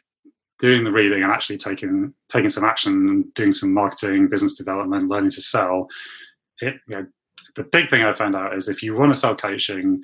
doing 0.58 0.84
the 0.84 0.92
reading, 0.92 1.22
and 1.22 1.32
actually 1.32 1.58
taking 1.58 2.14
taking 2.30 2.50
some 2.50 2.64
action 2.64 2.92
and 3.08 3.34
doing 3.34 3.52
some 3.52 3.74
marketing, 3.74 4.28
business 4.28 4.54
development, 4.54 5.08
learning 5.08 5.30
to 5.30 5.40
sell, 5.40 5.88
it 6.60 6.76
you 6.88 6.96
know, 6.96 7.06
the 7.56 7.64
big 7.64 7.90
thing 7.90 8.02
I 8.02 8.14
found 8.14 8.36
out 8.36 8.54
is 8.54 8.68
if 8.68 8.82
you 8.82 8.94
want 8.94 9.12
to 9.12 9.18
sell 9.18 9.34
coaching, 9.34 10.00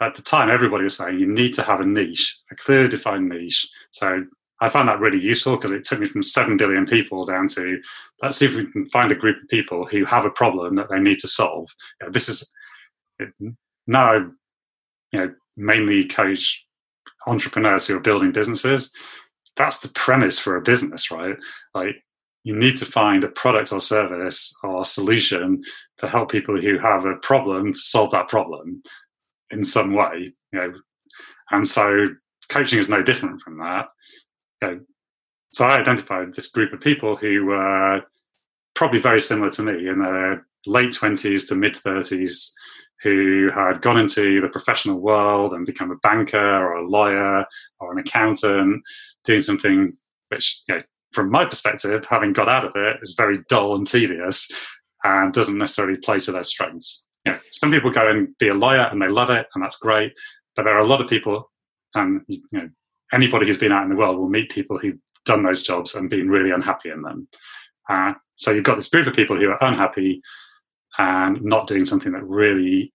at 0.00 0.14
the 0.14 0.22
time 0.22 0.50
everybody 0.50 0.84
was 0.84 0.96
saying 0.96 1.18
you 1.18 1.26
need 1.26 1.54
to 1.54 1.62
have 1.62 1.80
a 1.80 1.86
niche, 1.86 2.38
a 2.50 2.56
clear 2.56 2.88
defined 2.88 3.28
niche. 3.28 3.68
So 3.90 4.24
I 4.60 4.68
found 4.68 4.88
that 4.88 5.00
really 5.00 5.20
useful 5.20 5.56
because 5.56 5.72
it 5.72 5.84
took 5.84 6.00
me 6.00 6.06
from 6.06 6.22
7 6.22 6.56
billion 6.56 6.86
people 6.86 7.26
down 7.26 7.48
to 7.48 7.78
let's 8.22 8.38
see 8.38 8.46
if 8.46 8.54
we 8.54 8.70
can 8.70 8.88
find 8.88 9.12
a 9.12 9.16
group 9.16 9.42
of 9.42 9.48
people 9.48 9.86
who 9.86 10.04
have 10.04 10.24
a 10.24 10.30
problem 10.30 10.76
that 10.76 10.88
they 10.88 10.98
need 10.98 11.18
to 11.20 11.28
solve. 11.28 11.68
You 12.00 12.06
know, 12.06 12.12
this 12.12 12.28
is 12.28 12.52
now, 13.86 14.14
you 15.12 15.18
know, 15.18 15.34
mainly 15.56 16.06
coach 16.06 16.64
entrepreneurs 17.26 17.86
who 17.86 17.96
are 17.96 18.00
building 18.00 18.32
businesses. 18.32 18.92
That's 19.56 19.80
the 19.80 19.88
premise 19.88 20.38
for 20.38 20.56
a 20.56 20.62
business, 20.62 21.10
right? 21.10 21.36
Like 21.74 21.96
you 22.44 22.54
need 22.56 22.78
to 22.78 22.86
find 22.86 23.24
a 23.24 23.28
product 23.28 23.72
or 23.72 23.80
service 23.80 24.56
or 24.62 24.84
solution 24.84 25.62
to 25.98 26.08
help 26.08 26.30
people 26.30 26.58
who 26.58 26.78
have 26.78 27.04
a 27.04 27.16
problem 27.16 27.72
to 27.72 27.78
solve 27.78 28.10
that 28.12 28.28
problem 28.28 28.82
in 29.50 29.64
some 29.64 29.92
way. 29.92 30.32
You 30.52 30.58
know, 30.58 30.72
and 31.50 31.68
so 31.68 32.06
coaching 32.48 32.78
is 32.78 32.88
no 32.88 33.02
different 33.02 33.40
from 33.42 33.58
that 33.58 33.88
you 34.62 34.68
know, 34.68 34.80
so 35.52 35.66
I 35.66 35.78
identified 35.78 36.34
this 36.34 36.48
group 36.48 36.72
of 36.72 36.80
people 36.80 37.16
who 37.16 37.46
were 37.46 38.02
probably 38.74 39.00
very 39.00 39.20
similar 39.20 39.50
to 39.50 39.62
me 39.62 39.88
in 39.88 40.00
their 40.00 40.46
late 40.66 40.90
20s 40.90 41.48
to 41.48 41.54
mid 41.54 41.74
30s 41.74 42.52
who 43.02 43.50
had 43.54 43.82
gone 43.82 43.98
into 43.98 44.40
the 44.40 44.48
professional 44.48 44.98
world 44.98 45.52
and 45.52 45.66
become 45.66 45.90
a 45.90 45.96
banker 45.96 46.38
or 46.38 46.74
a 46.74 46.88
lawyer 46.88 47.44
or 47.78 47.92
an 47.92 47.98
accountant, 47.98 48.82
doing 49.24 49.42
something 49.42 49.96
which, 50.28 50.62
you 50.68 50.74
know, 50.74 50.80
from 51.12 51.30
my 51.30 51.44
perspective, 51.44 52.04
having 52.04 52.32
got 52.32 52.48
out 52.48 52.64
of 52.64 52.72
it, 52.74 52.98
is 53.02 53.14
very 53.16 53.38
dull 53.48 53.76
and 53.76 53.86
tedious 53.86 54.50
and 55.04 55.32
doesn't 55.32 55.58
necessarily 55.58 55.98
play 55.98 56.18
to 56.18 56.32
their 56.32 56.42
strengths. 56.42 57.06
You 57.24 57.32
know, 57.32 57.38
some 57.52 57.70
people 57.70 57.90
go 57.90 58.08
and 58.08 58.36
be 58.38 58.48
a 58.48 58.54
lawyer 58.54 58.88
and 58.90 59.00
they 59.00 59.08
love 59.08 59.30
it, 59.30 59.46
and 59.54 59.62
that's 59.62 59.78
great. 59.78 60.12
But 60.54 60.64
there 60.64 60.76
are 60.76 60.80
a 60.80 60.86
lot 60.86 61.00
of 61.00 61.08
people, 61.08 61.50
and 61.94 62.22
you 62.28 62.42
know, 62.52 62.68
anybody 63.12 63.46
who's 63.46 63.58
been 63.58 63.72
out 63.72 63.84
in 63.84 63.90
the 63.90 63.96
world 63.96 64.18
will 64.18 64.28
meet 64.28 64.50
people 64.50 64.78
who've 64.78 64.98
done 65.24 65.42
those 65.42 65.62
jobs 65.62 65.94
and 65.94 66.10
been 66.10 66.28
really 66.28 66.50
unhappy 66.50 66.90
in 66.90 67.02
them. 67.02 67.28
Uh, 67.88 68.12
so 68.34 68.50
you've 68.50 68.64
got 68.64 68.76
this 68.76 68.88
group 68.88 69.06
of 69.06 69.14
people 69.14 69.36
who 69.36 69.48
are 69.48 69.62
unhappy 69.64 70.20
and 70.98 71.42
not 71.42 71.66
doing 71.66 71.84
something 71.84 72.12
that 72.12 72.24
really, 72.24 72.92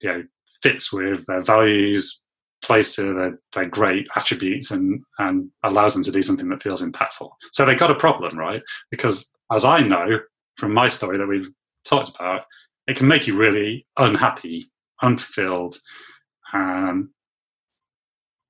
you 0.00 0.08
know, 0.08 0.24
fits 0.62 0.92
with 0.92 1.24
their 1.26 1.40
values, 1.40 2.24
plays 2.62 2.94
to 2.96 3.14
their, 3.14 3.38
their 3.54 3.66
great 3.68 4.06
attributes, 4.16 4.70
and 4.70 5.02
and 5.18 5.48
allows 5.62 5.94
them 5.94 6.02
to 6.02 6.10
do 6.10 6.22
something 6.22 6.48
that 6.48 6.62
feels 6.62 6.82
impactful. 6.82 7.30
So 7.52 7.64
they've 7.64 7.78
got 7.78 7.90
a 7.90 7.96
problem, 7.96 8.38
right? 8.38 8.62
Because 8.90 9.32
as 9.52 9.64
I 9.64 9.80
know 9.80 10.18
from 10.56 10.72
my 10.72 10.88
story 10.88 11.18
that 11.18 11.26
we've 11.26 11.50
talked 11.84 12.10
about, 12.16 12.42
it 12.86 12.96
can 12.96 13.08
make 13.08 13.26
you 13.26 13.36
really 13.36 13.86
unhappy, 13.98 14.66
unfulfilled, 15.02 15.76
um, 16.52 17.10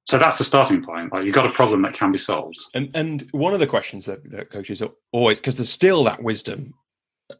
so 0.07 0.19
that's 0.19 0.39
the 0.39 0.45
starting 0.45 0.85
point. 0.85 1.13
Like 1.13 1.25
you've 1.25 1.35
got 1.35 1.47
a 1.47 1.53
problem 1.53 1.83
that 1.83 1.93
can 1.93 2.13
be 2.13 2.19
solved. 2.19 2.59
And 2.75 2.91
and 2.95 3.29
one 3.33 3.53
of 3.53 3.61
the 3.61 3.67
questions 3.67 4.07
that, 4.07 4.29
that 4.31 4.51
coaches 4.51 4.81
are 4.81 4.91
always 5.13 5.39
because 5.39 5.57
there's 5.57 5.69
still 5.69 6.05
that 6.05 6.23
wisdom 6.23 6.75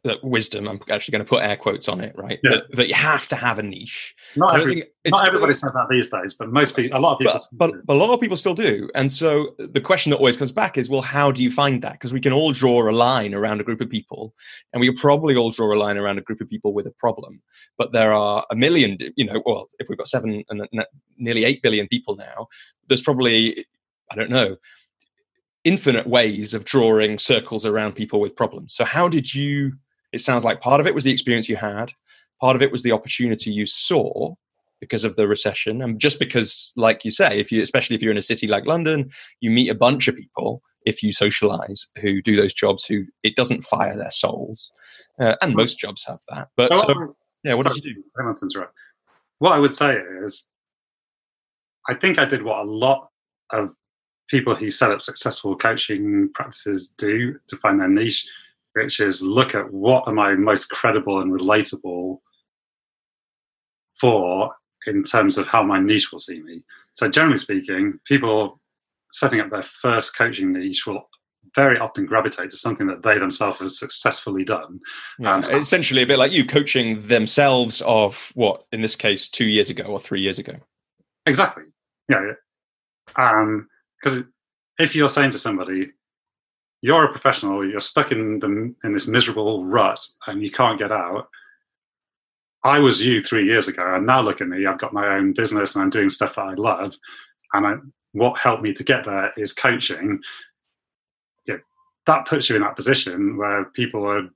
that 0.03 0.21
wisdom 0.23 0.67
i'm 0.67 0.79
actually 0.89 1.13
going 1.13 1.23
to 1.23 1.29
put 1.29 1.43
air 1.43 1.55
quotes 1.55 1.87
on 1.87 2.01
it 2.01 2.13
right 2.17 2.39
yeah. 2.43 2.51
that, 2.51 2.71
that, 2.71 2.87
you 2.89 2.93
have 2.93 3.27
to 3.27 3.35
have 3.35 3.57
a 3.57 3.63
niche. 3.63 4.15
Not, 4.35 4.59
every, 4.59 4.85
not 5.05 5.25
everybody 5.25 5.53
says 5.53 5.73
that 5.73 5.87
these 5.89 6.09
days 6.09 6.33
but 6.33 6.51
most 6.51 6.75
people 6.75 6.97
a 6.97 6.99
lot 6.99 7.13
of 7.13 7.19
people 7.19 7.39
but, 7.53 7.71
but, 7.71 7.85
but, 7.85 7.93
a 7.95 7.99
lot 7.99 8.13
of 8.13 8.19
people 8.19 8.35
still 8.35 8.53
do 8.53 8.89
and 8.95 9.11
so 9.11 9.55
the 9.57 9.79
question 9.79 10.09
that 10.09 10.17
always 10.17 10.35
comes 10.35 10.51
back 10.51 10.77
is 10.77 10.89
well 10.89 11.01
how 11.01 11.31
do 11.31 11.41
you 11.41 11.51
find 11.51 11.81
that? 11.81 11.93
Because 11.93 12.13
we 12.13 12.19
can 12.19 12.33
all 12.33 12.51
draw 12.51 12.89
a 12.89 12.91
line 12.91 13.33
around 13.33 13.61
a 13.61 13.63
group 13.63 13.81
of 13.81 13.89
people 13.89 14.33
and 14.73 14.81
we 14.81 14.91
probably 14.91 15.35
all 15.35 15.51
draw 15.51 15.73
a 15.73 15.77
line 15.77 15.97
around 15.97 16.17
a 16.17 16.21
group 16.21 16.41
of 16.41 16.49
people 16.49 16.73
with 16.73 16.85
a 16.85 16.91
problem 16.91 17.41
but 17.77 17.93
there 17.93 18.11
are 18.13 18.45
a 18.51 18.55
million 18.55 18.97
you 19.15 19.25
know 19.25 19.41
well 19.45 19.69
if 19.79 19.87
we've 19.87 19.97
got 19.97 20.07
seven 20.07 20.43
and 20.49 20.67
nearly 21.17 21.45
eight 21.45 21.61
billion 21.61 21.87
people 21.87 22.15
now 22.15 22.47
there's 22.87 23.01
probably 23.01 23.65
i 24.11 24.15
don't 24.15 24.29
know 24.29 24.57
infinite 25.67 26.07
ways 26.07 26.53
of 26.53 26.63
drawing 26.63 27.19
circles 27.19 27.65
around 27.65 27.93
people 27.93 28.21
with 28.21 28.35
problems. 28.35 28.73
So, 28.73 28.85
how 28.85 29.09
did 29.09 29.33
you? 29.33 29.73
It 30.13 30.21
sounds 30.21 30.45
like 30.45 30.61
part 30.61 30.79
of 30.79 30.87
it 30.87 30.95
was 30.95 31.03
the 31.03 31.11
experience 31.11 31.49
you 31.49 31.57
had, 31.57 31.91
part 32.39 32.55
of 32.55 32.61
it 32.61 32.71
was 32.71 32.83
the 32.83 32.93
opportunity 32.93 33.51
you 33.51 33.65
saw 33.65 34.33
because 34.79 35.03
of 35.03 35.17
the 35.17 35.27
recession, 35.27 35.81
and 35.81 35.99
just 35.99 36.19
because, 36.19 36.71
like 36.77 37.03
you 37.03 37.11
say, 37.11 37.39
if 37.39 37.51
you, 37.51 37.61
especially 37.61 37.95
if 37.95 38.01
you're 38.01 38.11
in 38.11 38.17
a 38.17 38.21
city 38.21 38.47
like 38.47 38.65
London, 38.65 39.09
you 39.41 39.51
meet 39.51 39.69
a 39.69 39.75
bunch 39.75 40.07
of 40.07 40.15
people 40.15 40.61
if 40.85 41.03
you 41.03 41.11
socialize 41.11 41.87
who 41.99 42.21
do 42.21 42.37
those 42.37 42.53
jobs 42.53 42.85
who 42.85 43.03
it 43.23 43.35
doesn't 43.35 43.65
fire 43.65 43.97
their 43.97 44.11
souls, 44.11 44.71
uh, 45.19 45.35
and 45.41 45.53
most 45.53 45.77
jobs 45.77 46.05
have 46.07 46.19
that. 46.29 46.47
But 46.55 46.71
Oh, 46.71 46.81
so, 46.87 47.15
yeah, 47.43 47.55
what 47.55 47.65
sorry, 47.65 47.75
did 47.81 47.85
you 47.85 47.95
do? 47.95 48.03
I 48.17 48.23
want 48.23 48.37
interrupt. 48.41 48.73
What 49.39 49.51
I 49.51 49.59
would 49.59 49.73
say 49.73 49.97
is, 50.23 50.49
I 51.89 51.95
think 51.95 52.17
I 52.17 52.25
did 52.25 52.43
what 52.43 52.59
a 52.59 52.69
lot 52.69 53.09
of 53.51 53.71
people 54.29 54.55
who 54.55 54.69
set 54.69 54.91
up 54.91 55.01
successful 55.01 55.55
coaching 55.55 56.29
practices 56.33 56.93
do 56.97 57.37
to 57.47 57.57
find 57.57 57.79
their 57.79 57.87
niche, 57.87 58.27
which 58.73 58.99
is 58.99 59.21
look 59.21 59.55
at 59.55 59.71
what 59.71 60.07
am 60.07 60.19
I 60.19 60.35
most 60.35 60.67
credible 60.67 61.21
and 61.21 61.31
relatable 61.31 62.19
for 63.99 64.51
in 64.85 65.03
terms 65.03 65.37
of 65.37 65.47
how 65.47 65.63
my 65.63 65.79
niche 65.79 66.11
will 66.11 66.19
see 66.19 66.41
me. 66.41 66.63
So, 66.93 67.09
generally 67.09 67.37
speaking, 67.37 67.99
people 68.05 68.59
setting 69.11 69.39
up 69.39 69.49
their 69.49 69.63
first 69.63 70.17
coaching 70.17 70.53
niche 70.53 70.85
will 70.85 71.09
very 71.55 71.79
often 71.79 72.05
gravitate 72.05 72.49
to 72.49 72.57
something 72.57 72.87
that 72.87 73.03
they 73.03 73.17
themselves 73.17 73.59
have 73.59 73.71
successfully 73.71 74.43
done. 74.43 74.79
Yeah, 75.17 75.35
Um, 75.35 75.43
essentially, 75.45 76.01
a 76.01 76.05
bit 76.05 76.19
like 76.19 76.31
you 76.31 76.45
coaching 76.45 76.99
themselves 76.99 77.81
of 77.85 78.31
what, 78.35 78.65
in 78.71 78.81
this 78.81 78.95
case, 78.95 79.27
two 79.27 79.45
years 79.45 79.69
ago 79.69 79.85
or 79.85 79.99
three 79.99 80.21
years 80.21 80.39
ago. 80.39 80.53
Exactly. 81.25 81.63
Yeah. 82.09 82.33
Because 84.01 84.23
if 84.79 84.95
you're 84.95 85.09
saying 85.09 85.31
to 85.31 85.39
somebody, 85.39 85.91
you're 86.81 87.05
a 87.05 87.11
professional, 87.11 87.67
you're 87.67 87.79
stuck 87.79 88.11
in 88.11 88.39
the 88.39 88.75
in 88.83 88.93
this 88.93 89.07
miserable 89.07 89.65
rut 89.65 89.99
and 90.27 90.41
you 90.41 90.51
can't 90.51 90.79
get 90.79 90.91
out. 90.91 91.27
I 92.63 92.79
was 92.79 93.05
you 93.05 93.21
three 93.21 93.45
years 93.45 93.67
ago, 93.67 93.95
and 93.95 94.05
now 94.05 94.21
look 94.21 94.41
at 94.41 94.47
me. 94.47 94.65
I've 94.65 94.79
got 94.79 94.93
my 94.93 95.15
own 95.15 95.33
business 95.33 95.75
and 95.75 95.83
I'm 95.83 95.89
doing 95.89 96.09
stuff 96.09 96.35
that 96.35 96.41
I 96.41 96.53
love. 96.53 96.95
And 97.53 97.65
I, 97.65 97.75
what 98.11 98.37
helped 98.37 98.63
me 98.63 98.73
to 98.73 98.83
get 98.83 99.05
there 99.05 99.31
is 99.37 99.53
coaching. 99.53 100.19
Yeah, 101.45 101.57
that 102.07 102.27
puts 102.27 102.49
you 102.49 102.55
in 102.55 102.61
that 102.63 102.75
position 102.75 103.37
where 103.37 103.65
people 103.65 104.01
would 104.01 104.29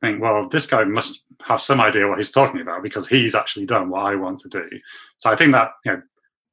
think, 0.00 0.20
well, 0.20 0.48
this 0.48 0.66
guy 0.66 0.84
must 0.84 1.24
have 1.42 1.60
some 1.60 1.80
idea 1.80 2.08
what 2.08 2.18
he's 2.18 2.30
talking 2.30 2.60
about 2.60 2.82
because 2.82 3.08
he's 3.08 3.34
actually 3.34 3.66
done 3.66 3.90
what 3.90 4.04
I 4.04 4.14
want 4.14 4.40
to 4.40 4.48
do. 4.48 4.68
So 5.18 5.30
I 5.30 5.36
think 5.36 5.52
that 5.52 5.70
you 5.84 5.92
know 5.92 6.02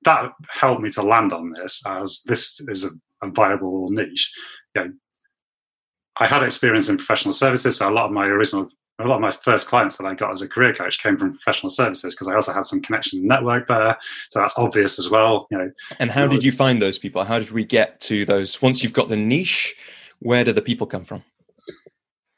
that 0.03 0.31
helped 0.49 0.81
me 0.81 0.89
to 0.91 1.01
land 1.01 1.33
on 1.33 1.51
this 1.51 1.85
as 1.87 2.23
this 2.25 2.61
is 2.67 2.85
a, 2.85 2.89
a 3.25 3.29
viable 3.31 3.89
niche. 3.89 4.31
You 4.75 4.83
know, 4.83 4.91
I 6.19 6.27
had 6.27 6.43
experience 6.43 6.89
in 6.89 6.97
professional 6.97 7.33
services, 7.33 7.77
so 7.77 7.89
a 7.89 7.91
lot 7.91 8.05
of 8.05 8.11
my 8.11 8.27
original, 8.27 8.69
a 8.99 9.05
lot 9.05 9.15
of 9.15 9.21
my 9.21 9.31
first 9.31 9.67
clients 9.67 9.97
that 9.97 10.05
I 10.05 10.15
got 10.15 10.31
as 10.31 10.41
a 10.41 10.47
career 10.47 10.73
coach 10.73 11.01
came 11.01 11.17
from 11.17 11.31
professional 11.31 11.69
services 11.69 12.15
because 12.15 12.27
I 12.27 12.35
also 12.35 12.53
had 12.53 12.65
some 12.65 12.81
connection 12.81 13.27
network 13.27 13.67
there, 13.67 13.97
so 14.31 14.39
that's 14.39 14.57
obvious 14.57 14.97
as 14.97 15.09
well. 15.09 15.47
You 15.51 15.57
know, 15.57 15.71
And 15.99 16.11
how 16.11 16.27
did 16.27 16.43
you 16.43 16.51
find 16.51 16.81
those 16.81 16.97
people? 16.97 17.23
How 17.23 17.39
did 17.39 17.51
we 17.51 17.65
get 17.65 17.99
to 18.01 18.25
those? 18.25 18.61
Once 18.61 18.83
you've 18.83 18.93
got 18.93 19.09
the 19.09 19.17
niche, 19.17 19.75
where 20.19 20.43
do 20.43 20.53
the 20.53 20.61
people 20.61 20.87
come 20.87 21.05
from? 21.05 21.23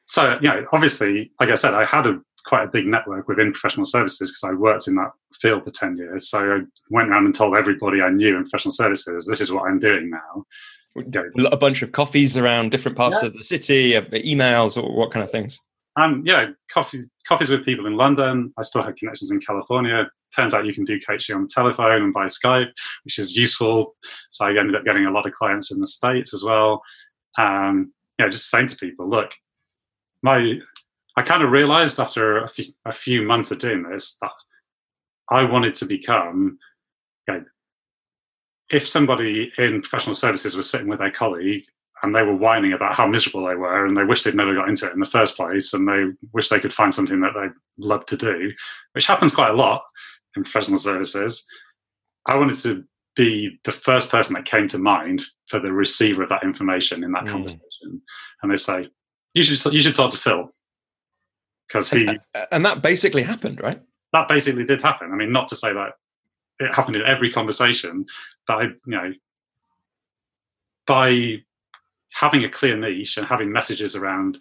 so 0.05 0.39
you 0.41 0.49
know, 0.49 0.65
obviously, 0.73 1.31
like 1.39 1.49
I 1.49 1.55
said, 1.55 1.75
I 1.75 1.85
had 1.85 2.07
a 2.07 2.19
quite 2.49 2.63
a 2.63 2.67
big 2.67 2.87
network 2.87 3.27
within 3.27 3.51
professional 3.51 3.85
services 3.85 4.31
because 4.31 4.51
I 4.51 4.59
worked 4.59 4.87
in 4.87 4.95
that 4.95 5.11
field 5.39 5.63
for 5.63 5.71
ten 5.71 5.95
years. 5.95 6.29
So 6.29 6.39
I 6.39 6.59
went 6.89 7.09
around 7.09 7.25
and 7.25 7.35
told 7.35 7.55
everybody 7.55 8.01
I 8.01 8.09
knew 8.09 8.35
in 8.35 8.43
professional 8.43 8.71
services, 8.73 9.25
this 9.25 9.39
is 9.39 9.53
what 9.53 9.69
I'm 9.69 9.79
doing 9.79 10.09
now. 10.09 10.45
A 11.51 11.57
bunch 11.57 11.83
of 11.83 11.91
coffees 11.91 12.35
around 12.35 12.71
different 12.71 12.97
parts 12.97 13.19
Yeah. 13.21 13.27
of 13.27 13.33
the 13.33 13.43
city, 13.43 13.95
uh, 13.95 14.01
emails, 14.01 14.75
or 14.75 14.93
what 14.97 15.11
kind 15.11 15.23
of 15.23 15.31
things? 15.31 15.59
Um, 15.95 16.23
yeah, 16.25 16.47
coffees, 16.71 17.07
coffees 17.27 17.49
with 17.51 17.63
people 17.65 17.85
in 17.85 17.95
London. 17.95 18.51
I 18.57 18.63
still 18.63 18.83
had 18.83 18.95
connections 18.95 19.31
in 19.31 19.39
California. 19.39 20.09
Turns 20.35 20.53
out 20.53 20.65
you 20.65 20.73
can 20.73 20.85
do 20.85 20.99
coaching 20.99 21.35
on 21.35 21.43
the 21.43 21.49
telephone 21.49 22.01
and 22.01 22.13
by 22.13 22.25
Skype, 22.25 22.71
which 23.03 23.19
is 23.19 23.35
useful. 23.35 23.95
So 24.31 24.45
I 24.45 24.49
ended 24.57 24.75
up 24.75 24.85
getting 24.85 25.05
a 25.05 25.11
lot 25.11 25.25
of 25.27 25.33
clients 25.33 25.71
in 25.71 25.79
the 25.79 25.87
States 25.87 26.33
as 26.33 26.43
well. 26.43 26.81
Um, 27.37 27.93
yeah, 28.17 28.27
just 28.29 28.49
saying 28.49 28.67
to 28.67 28.75
people, 28.75 29.07
look, 29.07 29.31
my, 30.21 30.59
I 31.19 31.21
kind 31.21 31.43
of 31.43 31.51
realized 31.51 31.99
after 31.99 32.37
a 32.37 32.47
few, 32.47 32.63
a 32.85 32.93
few 32.93 33.23
months 33.23 33.51
of 33.51 33.59
doing 33.59 33.83
this 33.83 34.17
that 34.21 34.31
I 35.29 35.43
wanted 35.43 35.73
to 35.73 35.85
become, 35.85 36.57
know, 37.27 37.43
if 38.71 38.87
somebody 38.87 39.51
in 39.57 39.81
professional 39.81 40.15
services 40.15 40.55
was 40.55 40.69
sitting 40.69 40.87
with 40.87 40.99
their 40.99 41.11
colleague 41.11 41.65
and 42.03 42.15
they 42.15 42.23
were 42.23 42.37
whining 42.37 42.71
about 42.71 42.95
how 42.95 43.05
miserable 43.05 43.45
they 43.45 43.55
were 43.55 43.85
and 43.85 43.97
they 43.97 44.05
wish 44.05 44.23
they'd 44.23 44.33
never 44.33 44.55
got 44.55 44.69
into 44.69 44.87
it 44.87 44.93
in 44.93 45.01
the 45.01 45.05
first 45.05 45.35
place 45.35 45.73
and 45.73 45.85
they 45.85 46.05
wish 46.31 46.47
they 46.47 46.59
could 46.61 46.71
find 46.71 46.93
something 46.93 47.19
that 47.19 47.33
they 47.35 47.47
love 47.77 48.05
to 48.05 48.15
do, 48.15 48.49
which 48.93 49.05
happens 49.05 49.35
quite 49.35 49.51
a 49.51 49.57
lot 49.57 49.81
in 50.37 50.43
professional 50.43 50.79
services. 50.79 51.45
I 52.27 52.37
wanted 52.37 52.59
to 52.59 52.85
be 53.17 53.59
the 53.65 53.73
first 53.73 54.09
person 54.09 54.35
that 54.35 54.45
came 54.45 54.69
to 54.69 54.77
mind 54.77 55.21
for 55.49 55.59
the 55.59 55.73
receiver 55.73 56.23
of 56.23 56.29
that 56.29 56.43
information 56.43 57.03
in 57.03 57.11
that 57.11 57.25
Mm. 57.25 57.31
conversation. 57.31 58.01
And 58.41 58.49
they 58.49 58.55
say, 58.55 58.87
you 59.33 59.43
should, 59.43 59.73
you 59.73 59.81
should 59.81 59.95
talk 59.95 60.11
to 60.11 60.17
Phil. 60.17 60.49
Because 61.69 61.89
he, 61.89 62.07
Uh, 62.07 62.45
And 62.51 62.65
that 62.65 62.81
basically 62.81 63.23
happened, 63.23 63.61
right? 63.61 63.79
that 64.11 64.27
basically 64.27 64.63
did 64.65 64.81
happen. 64.81 65.11
I 65.13 65.15
mean, 65.15 65.31
not 65.31 65.47
to 65.49 65.55
say 65.55 65.71
that 65.71 65.91
it 66.59 66.73
happened 66.73 66.95
in 66.95 67.03
every 67.05 67.29
conversation, 67.29 68.07
but 68.47 68.57
I, 68.57 68.63
you 68.63 68.73
know, 68.87 69.13
by 70.87 71.43
having 72.11 72.43
a 72.43 72.49
clear 72.49 72.75
niche 72.75 73.17
and 73.17 73.27
having 73.27 73.51
messages 73.51 73.95
around 73.95 74.39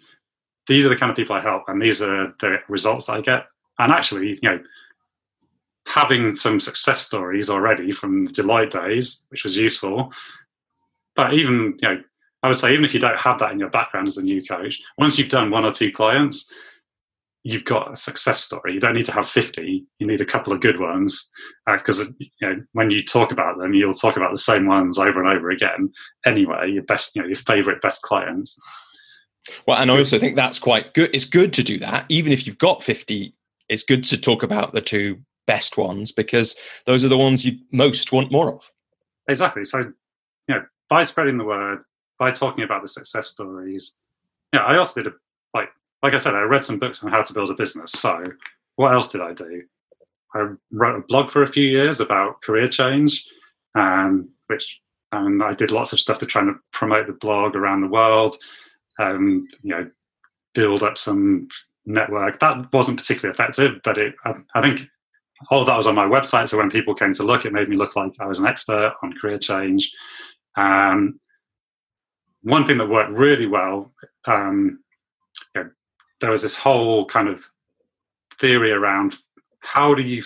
these 0.67 0.87
are 0.87 0.89
the 0.89 0.95
kind 0.95 1.11
of 1.11 1.15
people 1.15 1.35
I 1.35 1.41
help 1.41 1.65
and 1.67 1.79
these 1.79 2.01
are 2.01 2.33
the 2.39 2.57
results 2.67 3.05
that 3.05 3.17
I 3.17 3.21
get, 3.21 3.45
and 3.77 3.91
actually, 3.91 4.39
you 4.41 4.49
know, 4.49 4.59
having 5.85 6.35
some 6.35 6.59
success 6.59 7.05
stories 7.05 7.49
already 7.49 7.91
from 7.91 8.25
the 8.25 8.31
Deloitte 8.31 8.71
days, 8.71 9.25
which 9.29 9.43
was 9.43 9.55
useful. 9.55 10.11
But 11.15 11.33
even, 11.33 11.77
you 11.81 11.87
know, 11.87 12.03
I 12.41 12.47
would 12.47 12.57
say 12.57 12.71
even 12.73 12.85
if 12.85 12.93
you 12.93 12.99
don't 12.99 13.19
have 13.19 13.39
that 13.39 13.51
in 13.51 13.59
your 13.59 13.69
background 13.69 14.07
as 14.07 14.17
a 14.17 14.23
new 14.23 14.43
coach, 14.43 14.81
once 14.97 15.17
you've 15.17 15.29
done 15.29 15.51
one 15.51 15.65
or 15.65 15.71
two 15.71 15.91
clients, 15.91 16.53
you've 17.43 17.65
got 17.65 17.91
a 17.91 17.95
success 17.95 18.43
story. 18.43 18.73
You 18.73 18.79
don't 18.79 18.95
need 18.95 19.05
to 19.05 19.13
have 19.13 19.27
50. 19.27 19.85
You 19.97 20.07
need 20.07 20.21
a 20.21 20.25
couple 20.25 20.53
of 20.53 20.61
good 20.61 20.79
ones 20.79 21.31
because 21.65 22.01
uh, 22.01 22.11
you 22.19 22.27
know 22.41 22.61
when 22.73 22.91
you 22.91 23.03
talk 23.03 23.31
about 23.31 23.57
them, 23.57 23.73
you'll 23.73 23.93
talk 23.93 24.17
about 24.17 24.31
the 24.31 24.37
same 24.37 24.67
ones 24.67 24.97
over 24.97 25.23
and 25.23 25.35
over 25.35 25.49
again. 25.49 25.91
Anyway, 26.25 26.71
your 26.71 26.83
best, 26.83 27.15
you 27.15 27.21
know, 27.21 27.27
your 27.27 27.37
favorite 27.37 27.81
best 27.81 28.01
clients. 28.01 28.59
Well, 29.65 29.77
and 29.77 29.89
I 29.89 29.97
also 29.97 30.19
think 30.19 30.35
that's 30.35 30.59
quite 30.59 30.93
good. 30.93 31.09
It's 31.13 31.25
good 31.25 31.53
to 31.53 31.63
do 31.63 31.79
that, 31.79 32.05
even 32.09 32.31
if 32.31 32.45
you've 32.45 32.57
got 32.57 32.83
50. 32.83 33.33
It's 33.67 33.83
good 33.83 34.03
to 34.05 34.17
talk 34.17 34.43
about 34.43 34.73
the 34.73 34.81
two 34.81 35.19
best 35.47 35.77
ones 35.77 36.11
because 36.11 36.55
those 36.85 37.05
are 37.05 37.09
the 37.09 37.17
ones 37.17 37.45
you 37.45 37.57
most 37.71 38.11
want 38.11 38.31
more 38.31 38.53
of. 38.53 38.71
Exactly. 39.27 39.63
So, 39.63 39.79
you 40.47 40.55
know, 40.55 40.63
by 40.89 41.03
spreading 41.03 41.37
the 41.37 41.45
word, 41.45 41.83
by 42.17 42.31
talking 42.31 42.63
about 42.63 42.81
the 42.81 42.87
success 42.87 43.27
stories. 43.27 43.97
Yeah, 44.53 44.61
I 44.61 44.77
also 44.77 45.03
did 45.03 45.13
a 45.13 45.15
like 46.03 46.13
I 46.13 46.17
said, 46.17 46.35
I 46.35 46.41
read 46.41 46.65
some 46.65 46.79
books 46.79 47.03
on 47.03 47.11
how 47.11 47.21
to 47.21 47.33
build 47.33 47.51
a 47.51 47.55
business. 47.55 47.91
So, 47.93 48.23
what 48.75 48.93
else 48.93 49.11
did 49.11 49.21
I 49.21 49.33
do? 49.33 49.63
I 50.35 50.47
wrote 50.71 50.97
a 50.97 51.07
blog 51.07 51.31
for 51.31 51.43
a 51.43 51.51
few 51.51 51.65
years 51.65 51.99
about 51.99 52.41
career 52.41 52.67
change, 52.67 53.25
um, 53.75 54.29
which 54.47 54.79
and 55.11 55.41
I 55.43 55.53
did 55.53 55.71
lots 55.71 55.91
of 55.91 55.99
stuff 55.99 56.19
to 56.19 56.25
try 56.25 56.43
and 56.43 56.55
promote 56.71 57.07
the 57.07 57.13
blog 57.13 57.55
around 57.55 57.81
the 57.81 57.87
world. 57.87 58.37
Um, 58.99 59.47
you 59.63 59.71
know, 59.71 59.89
build 60.53 60.83
up 60.83 60.97
some 60.97 61.47
network. 61.85 62.39
That 62.39 62.71
wasn't 62.71 62.99
particularly 62.99 63.33
effective, 63.33 63.81
but 63.83 63.97
it 63.97 64.13
I, 64.25 64.35
I 64.55 64.61
think 64.61 64.87
all 65.49 65.65
that 65.65 65.75
was 65.75 65.87
on 65.87 65.95
my 65.95 66.05
website. 66.05 66.47
So 66.47 66.57
when 66.57 66.69
people 66.69 66.93
came 66.93 67.13
to 67.13 67.23
look, 67.23 67.45
it 67.45 67.53
made 67.53 67.69
me 67.69 67.75
look 67.75 67.95
like 67.95 68.13
I 68.19 68.25
was 68.25 68.39
an 68.39 68.47
expert 68.47 68.93
on 69.01 69.13
career 69.13 69.37
change. 69.37 69.91
Um, 70.55 71.19
one 72.41 72.65
thing 72.65 72.77
that 72.77 72.89
worked 72.89 73.11
really 73.11 73.45
well, 73.45 73.91
um, 74.25 74.79
there 76.21 76.31
was 76.31 76.41
this 76.41 76.57
whole 76.57 77.05
kind 77.05 77.27
of 77.27 77.49
theory 78.39 78.71
around 78.71 79.17
how 79.59 79.93
do 79.93 80.03
you 80.03 80.23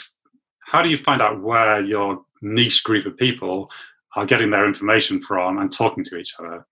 how 0.66 0.82
do 0.82 0.90
you 0.90 0.98
find 0.98 1.22
out 1.22 1.42
where 1.42 1.82
your 1.82 2.24
niche 2.42 2.84
group 2.84 3.06
of 3.06 3.18
people 3.18 3.70
are 4.16 4.26
getting 4.26 4.52
their 4.52 4.68
information 4.68 5.22
from 5.22 5.58
and 5.58 5.72
talking 5.72 6.04
to 6.04 6.18
each 6.18 6.34
other. 6.40 6.66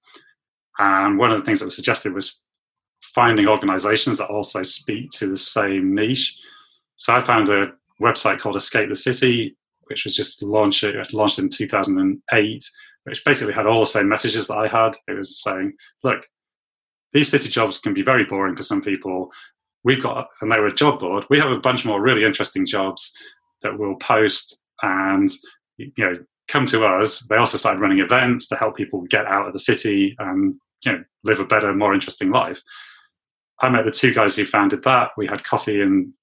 And 0.79 1.17
one 1.17 1.31
of 1.31 1.39
the 1.39 1.45
things 1.45 1.59
that 1.59 1.65
was 1.65 1.75
suggested 1.75 2.13
was 2.13 2.41
finding 3.01 3.47
organizations 3.47 4.19
that 4.19 4.29
also 4.29 4.63
speak 4.63 5.09
to 5.11 5.27
the 5.27 5.37
same 5.37 5.95
niche. 5.95 6.37
So 6.95 7.13
I 7.13 7.21
found 7.21 7.49
a 7.49 7.73
website 8.01 8.39
called 8.39 8.55
Escape 8.55 8.89
the 8.89 8.95
City, 8.95 9.55
which 9.85 10.05
was 10.05 10.15
just 10.15 10.43
launched, 10.43 10.85
launched 11.13 11.39
in 11.39 11.49
2008, 11.49 12.69
which 13.03 13.25
basically 13.25 13.53
had 13.53 13.65
all 13.65 13.79
the 13.79 13.85
same 13.85 14.07
messages 14.07 14.47
that 14.47 14.57
I 14.57 14.67
had. 14.67 14.95
It 15.07 15.17
was 15.17 15.41
saying, 15.41 15.73
look, 16.03 16.27
these 17.13 17.29
city 17.29 17.49
jobs 17.49 17.79
can 17.79 17.93
be 17.93 18.01
very 18.01 18.25
boring 18.25 18.55
for 18.55 18.63
some 18.63 18.81
people. 18.81 19.31
We've 19.83 20.01
got, 20.01 20.27
and 20.41 20.51
they 20.51 20.59
were 20.59 20.67
a 20.67 20.75
job 20.75 20.99
board. 20.99 21.25
We 21.29 21.39
have 21.39 21.51
a 21.51 21.59
bunch 21.59 21.85
more 21.85 22.01
really 22.01 22.23
interesting 22.23 22.65
jobs 22.65 23.15
that 23.61 23.77
we'll 23.77 23.95
post 23.95 24.63
and, 24.81 25.29
you 25.77 25.91
know, 25.97 26.17
come 26.47 26.65
to 26.67 26.85
us. 26.85 27.19
They 27.27 27.37
also 27.37 27.57
started 27.57 27.79
running 27.79 27.99
events 27.99 28.47
to 28.49 28.55
help 28.55 28.75
people 28.75 29.01
get 29.03 29.25
out 29.25 29.47
of 29.47 29.53
the 29.53 29.59
city 29.59 30.15
and, 30.19 30.53
you 30.85 30.91
know, 30.91 31.03
live 31.23 31.39
a 31.39 31.45
better, 31.45 31.73
more 31.73 31.93
interesting 31.93 32.31
life. 32.31 32.61
I 33.61 33.69
met 33.69 33.85
the 33.85 33.91
two 33.91 34.13
guys 34.13 34.35
who 34.35 34.45
founded 34.45 34.83
that. 34.83 35.11
We 35.17 35.27
had 35.27 35.43
coffee 35.43 35.81
in 35.81 36.13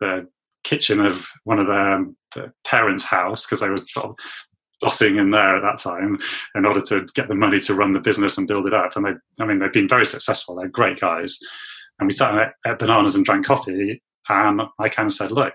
the 0.00 0.28
kitchen 0.64 1.04
of 1.04 1.26
one 1.44 1.58
of 1.58 1.66
their, 1.66 2.06
the 2.34 2.52
parents' 2.64 3.04
house 3.04 3.46
because 3.46 3.60
they 3.60 3.68
were 3.68 3.78
sort 3.78 4.06
of 4.06 4.16
dossing 4.82 5.18
in 5.18 5.30
there 5.30 5.56
at 5.56 5.62
that 5.62 5.78
time 5.78 6.18
in 6.54 6.66
order 6.66 6.80
to 6.80 7.06
get 7.14 7.28
the 7.28 7.34
money 7.34 7.58
to 7.60 7.74
run 7.74 7.92
the 7.92 8.00
business 8.00 8.36
and 8.36 8.48
build 8.48 8.66
it 8.66 8.74
up. 8.74 8.96
And 8.96 9.06
they, 9.06 9.42
I 9.42 9.46
mean, 9.46 9.58
they've 9.58 9.72
been 9.72 9.88
very 9.88 10.06
successful. 10.06 10.54
They're 10.54 10.68
great 10.68 11.00
guys. 11.00 11.38
And 11.98 12.06
we 12.06 12.12
sat 12.12 12.34
at, 12.34 12.52
at 12.64 12.78
Bananas 12.78 13.14
and 13.14 13.24
drank 13.24 13.46
coffee. 13.46 14.02
And 14.28 14.62
I 14.78 14.88
kind 14.88 15.06
of 15.06 15.12
said, 15.12 15.32
look, 15.32 15.54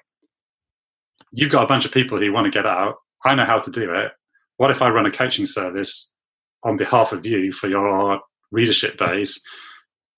you've 1.32 1.52
got 1.52 1.64
a 1.64 1.68
bunch 1.68 1.86
of 1.86 1.92
people 1.92 2.18
who 2.18 2.34
want 2.34 2.46
to 2.46 2.52
get 2.52 2.66
out. 2.66 2.96
I 3.24 3.36
know 3.36 3.46
how 3.46 3.60
to 3.60 3.72
do 3.72 3.94
it. 3.94 4.12
What 4.58 4.72
if 4.72 4.82
I 4.82 4.90
run 4.90 5.06
a 5.06 5.12
coaching 5.12 5.46
service 5.46 6.16
on 6.64 6.78
behalf 6.78 7.12
of 7.12 7.26
you 7.26 7.52
for 7.52 7.68
your 7.68 8.20
readership 8.52 8.98
base 8.98 9.44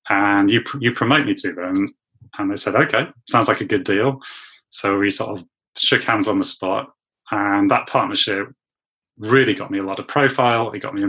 and 0.10 0.49
you, 0.49 0.64
you 0.80 0.93
promote 0.93 1.26
me 1.26 1.34
to 1.36 1.54
them? 1.54 1.93
And 2.38 2.49
they 2.49 2.56
said, 2.56 2.76
okay, 2.76 3.08
sounds 3.28 3.47
like 3.47 3.62
a 3.62 3.66
good 3.66 3.84
deal. 3.84 4.20
So 4.70 4.97
we 4.97 5.10
sort 5.10 5.38
of 5.38 5.45
shook 5.78 6.04
hands 6.04 6.28
on 6.28 6.39
the 6.39 6.45
spot. 6.45 6.91
And 7.32 7.70
that 7.72 7.88
partnership 7.88 8.47
really 9.18 9.53
got 9.53 9.72
me 9.72 9.80
a 9.80 9.84
lot 9.84 9.99
of 9.99 10.07
profile. 10.07 10.72
It 10.72 10.80
got 10.80 10.93
me, 10.93 11.05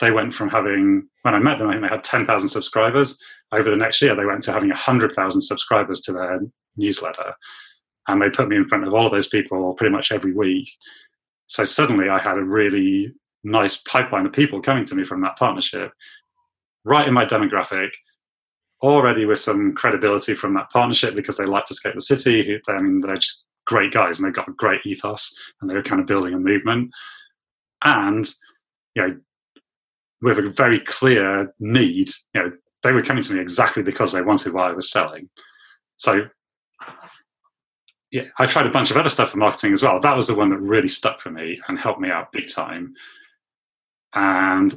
they 0.00 0.10
went 0.10 0.34
from 0.34 0.48
having, 0.48 1.08
when 1.22 1.34
I 1.34 1.38
met 1.38 1.58
them, 1.58 1.68
I 1.68 1.72
think 1.72 1.82
they 1.82 1.88
had 1.88 2.04
10,000 2.04 2.48
subscribers. 2.48 3.22
Over 3.52 3.70
the 3.70 3.76
next 3.76 4.02
year, 4.02 4.14
they 4.14 4.24
went 4.24 4.42
to 4.44 4.52
having 4.52 4.68
100,000 4.70 5.40
subscribers 5.40 6.00
to 6.02 6.12
their 6.12 6.40
newsletter. 6.76 7.34
And 8.08 8.20
they 8.20 8.30
put 8.30 8.48
me 8.48 8.56
in 8.56 8.68
front 8.68 8.86
of 8.86 8.94
all 8.94 9.06
of 9.06 9.12
those 9.12 9.28
people 9.28 9.74
pretty 9.74 9.92
much 9.92 10.12
every 10.12 10.32
week. 10.32 10.68
So 11.46 11.64
suddenly 11.64 12.08
I 12.08 12.20
had 12.20 12.38
a 12.38 12.44
really 12.44 13.12
nice 13.44 13.76
pipeline 13.82 14.26
of 14.26 14.32
people 14.32 14.60
coming 14.60 14.84
to 14.84 14.94
me 14.94 15.04
from 15.04 15.20
that 15.22 15.36
partnership, 15.36 15.92
right 16.84 17.06
in 17.06 17.14
my 17.14 17.24
demographic, 17.24 17.90
already 18.82 19.24
with 19.24 19.38
some 19.38 19.74
credibility 19.74 20.34
from 20.34 20.54
that 20.54 20.70
partnership 20.70 21.14
because 21.14 21.36
they 21.36 21.46
like 21.46 21.70
Escape 21.70 21.94
the 21.94 22.00
City. 22.00 22.60
I 22.68 22.80
mean, 22.80 23.00
they're 23.00 23.16
just 23.16 23.46
great 23.66 23.92
guys 23.92 24.18
and 24.18 24.26
they've 24.26 24.34
got 24.34 24.48
a 24.48 24.52
great 24.52 24.80
ethos 24.84 25.34
and 25.60 25.70
they're 25.70 25.82
kind 25.82 26.00
of 26.00 26.06
building 26.06 26.34
a 26.34 26.38
movement. 26.38 26.90
And, 27.86 28.28
you 28.94 29.06
know, 29.06 29.16
with 30.20 30.38
a 30.38 30.50
very 30.50 30.80
clear 30.80 31.54
need, 31.60 32.10
you 32.34 32.42
know, 32.42 32.52
they 32.82 32.92
were 32.92 33.02
coming 33.02 33.22
to 33.22 33.34
me 33.34 33.40
exactly 33.40 33.82
because 33.82 34.12
they 34.12 34.22
wanted 34.22 34.52
what 34.52 34.70
I 34.70 34.72
was 34.72 34.90
selling. 34.90 35.30
So, 35.96 36.24
yeah, 38.10 38.24
I 38.38 38.46
tried 38.46 38.66
a 38.66 38.70
bunch 38.70 38.90
of 38.90 38.96
other 38.96 39.08
stuff 39.08 39.30
for 39.30 39.38
marketing 39.38 39.72
as 39.72 39.82
well. 39.82 40.00
That 40.00 40.16
was 40.16 40.26
the 40.26 40.36
one 40.36 40.48
that 40.48 40.58
really 40.58 40.88
stuck 40.88 41.20
for 41.20 41.30
me 41.30 41.60
and 41.68 41.78
helped 41.78 42.00
me 42.00 42.10
out 42.10 42.32
big 42.32 42.52
time. 42.52 42.94
And 44.14 44.74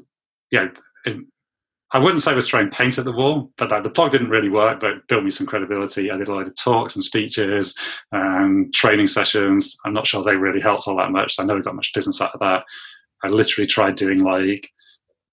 yeah, 0.52 0.68
it, 1.06 1.22
I 1.92 1.98
wouldn't 1.98 2.22
say 2.22 2.32
I 2.32 2.36
was 2.36 2.48
throwing 2.48 2.70
paint 2.70 3.00
at 3.00 3.06
the 3.06 3.12
wall, 3.12 3.52
but 3.58 3.82
the 3.82 3.90
blog 3.90 4.12
didn't 4.12 4.30
really 4.30 4.50
work, 4.50 4.80
but 4.80 4.92
it 4.92 5.08
built 5.08 5.24
me 5.24 5.32
some 5.32 5.48
credibility. 5.48 6.12
I 6.12 6.18
did 6.18 6.28
a 6.28 6.34
lot 6.34 6.48
of 6.48 6.56
talks 6.56 6.96
and 6.96 7.04
speeches 7.04 7.76
and 8.12 8.72
training 8.74 9.08
sessions. 9.08 9.76
I'm 9.86 9.94
not 9.94 10.06
sure 10.06 10.24
they 10.24 10.36
really 10.36 10.62
helped 10.62 10.88
all 10.88 10.98
that 10.98 11.12
much. 11.12 11.36
So 11.36 11.44
I 11.44 11.46
never 11.48 11.64
got 11.64 11.76
much 11.76 11.94
business 11.94 12.22
out 12.22 12.36
of 12.36 12.40
that. 12.42 12.64
I 13.24 13.28
literally 13.28 13.68
tried 13.68 13.96
doing 13.96 14.24
like, 14.24 14.70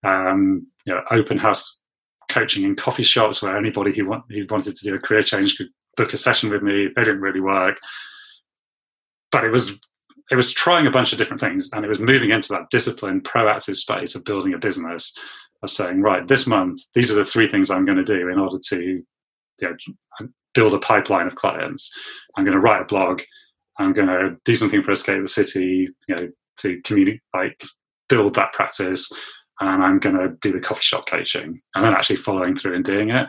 um, 0.05 0.67
you 0.85 0.95
know, 0.95 1.03
open 1.11 1.39
house 1.39 1.81
coaching 2.29 2.65
in 2.65 2.75
coffee 2.75 3.03
shops 3.03 3.43
where 3.43 3.57
anybody 3.57 3.93
who, 3.95 4.09
want, 4.09 4.25
who 4.31 4.45
wanted 4.51 4.77
to 4.77 4.85
do 4.85 4.95
a 4.95 4.99
career 4.99 5.23
change 5.23 5.57
could 5.57 5.69
book 5.97 6.13
a 6.13 6.17
session 6.17 6.51
with 6.51 6.63
me. 6.63 6.89
They 6.95 7.05
didn't 7.05 7.21
really 7.21 7.41
work, 7.41 7.79
but 9.31 9.45
it 9.45 9.51
was 9.51 9.81
it 10.31 10.37
was 10.37 10.53
trying 10.53 10.87
a 10.87 10.91
bunch 10.91 11.13
of 11.13 11.19
different 11.19 11.41
things, 11.41 11.71
and 11.73 11.85
it 11.85 11.89
was 11.89 12.01
moving 12.01 12.31
into 12.31 12.49
that 12.49 12.69
disciplined, 12.71 13.25
proactive 13.25 13.77
space 13.77 14.17
of 14.17 14.25
building 14.25 14.55
a 14.55 14.59
business 14.59 15.17
of 15.63 15.71
saying, 15.71 16.03
right, 16.03 16.27
this 16.27 16.47
month, 16.47 16.81
these 16.95 17.11
are 17.11 17.15
the 17.15 17.25
three 17.25 17.49
things 17.49 17.71
I'm 17.71 17.85
going 17.85 17.99
to 17.99 18.05
do 18.05 18.29
in 18.29 18.39
order 18.39 18.59
to 18.59 18.83
you 18.83 19.05
know, 19.63 20.29
build 20.55 20.75
a 20.75 20.79
pipeline 20.79 21.27
of 21.27 21.37
clients. 21.37 21.93
I'm 22.37 22.45
going 22.45 22.57
to 22.57 22.61
write 22.61 22.83
a 22.83 22.87
blog. 22.87 23.23
I'm 23.79 23.93
going 23.93 24.09
to 24.09 24.37
do 24.45 24.57
something 24.57 24.83
for 24.83 24.91
Escape 24.91 25.23
the 25.23 25.29
City, 25.29 25.89
you 26.09 26.17
know, 26.17 26.29
to 26.59 26.81
communicate, 26.83 27.23
like 27.35 27.63
build 28.09 28.35
that 28.35 28.53
practice. 28.53 29.11
And 29.61 29.83
I'm 29.83 29.99
going 29.99 30.17
to 30.17 30.37
do 30.43 30.53
the 30.53 30.61
coffee 30.61 30.83
shop 30.83 31.09
coaching 31.09 31.61
and 31.75 31.85
then 31.85 31.95
actually 31.95 32.17
following 32.17 32.55
through 32.55 32.75
and 32.75 32.85
doing 32.85 33.11
it. 33.11 33.29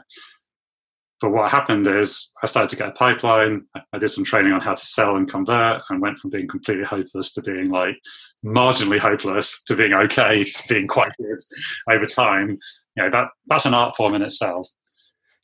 But 1.20 1.32
what 1.32 1.50
happened 1.50 1.88
is 1.88 2.32
I 2.44 2.46
started 2.46 2.70
to 2.70 2.76
get 2.76 2.90
a 2.90 2.92
pipeline. 2.92 3.66
I 3.92 3.98
did 3.98 4.10
some 4.10 4.24
training 4.24 4.54
on 4.54 4.62
how 4.62 4.76
to 4.76 4.86
sell 4.86 5.16
and 5.16 5.28
convert 5.28 5.82
and 5.90 6.02
went 6.02 6.20
from 6.20 6.30
being 6.30 6.48
completely 6.48 6.84
hopeless 6.84 7.34
to 7.34 7.42
being 7.42 7.72
like 7.72 7.98
marginally 8.46 9.00
hopeless 9.00 9.64
to 9.64 9.76
being 9.76 9.94
okay 9.94 10.44
to 10.50 10.64
being 10.70 10.86
quite 10.86 11.12
good 11.18 11.40
over 11.90 12.06
time. 12.06 12.60
You 12.96 13.04
know, 13.04 13.10
that 13.10 13.30
that's 13.48 13.66
an 13.66 13.74
art 13.74 13.96
form 13.96 14.14
in 14.14 14.22
itself. 14.22 14.68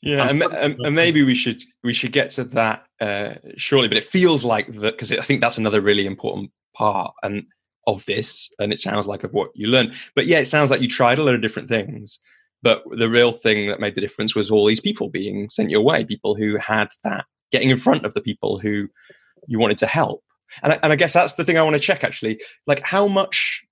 Yeah, 0.03 0.29
and, 0.29 0.43
and, 0.43 0.75
and, 0.81 0.95
maybe 0.95 1.23
we 1.23 1.33
should 1.33 1.63
we 1.81 1.93
should 1.93 2.11
get 2.11 2.29
to 2.31 2.43
that 2.43 2.85
uh, 2.99 3.35
shortly. 3.55 3.87
But 3.87 3.97
it 3.97 4.03
feels 4.03 4.43
like 4.43 4.67
that 4.67 4.95
because 4.95 5.13
I 5.13 5.21
think 5.21 5.39
that's 5.39 5.57
another 5.57 5.79
really 5.79 6.05
important 6.05 6.51
part 6.75 7.13
and 7.23 7.45
of 7.87 8.05
this, 8.05 8.49
and 8.59 8.71
it 8.71 8.79
sounds 8.79 9.07
like 9.07 9.23
of 9.23 9.33
what 9.33 9.49
you 9.55 9.67
learned. 9.67 9.93
But 10.15 10.27
yeah, 10.27 10.39
it 10.39 10.45
sounds 10.45 10.69
like 10.69 10.81
you 10.81 10.87
tried 10.87 11.17
a 11.17 11.23
lot 11.23 11.35
of 11.35 11.41
different 11.41 11.69
things. 11.69 12.19
But 12.61 12.83
the 12.97 13.09
real 13.09 13.33
thing 13.33 13.67
that 13.67 13.81
made 13.81 13.95
the 13.95 14.01
difference 14.01 14.35
was 14.35 14.49
all 14.49 14.65
these 14.65 14.79
people 14.79 15.09
being 15.09 15.49
sent 15.49 15.69
your 15.69 15.81
way, 15.81 16.05
people 16.05 16.33
who 16.33 16.57
had 16.57 16.89
that 17.03 17.25
getting 17.51 17.69
in 17.69 17.77
front 17.77 18.05
of 18.05 18.13
the 18.13 18.21
people 18.21 18.57
who 18.57 18.87
you 19.47 19.59
wanted 19.59 19.77
to 19.79 19.85
help. 19.85 20.23
And 20.61 20.73
I, 20.73 20.79
and 20.81 20.93
I 20.93 20.95
guess 20.95 21.13
that's 21.13 21.35
the 21.35 21.43
thing 21.43 21.57
I 21.57 21.63
want 21.63 21.75
to 21.75 21.79
check 21.79 22.03
actually. 22.03 22.39
Like 22.65 22.81
how 22.81 23.07
much, 23.07 23.65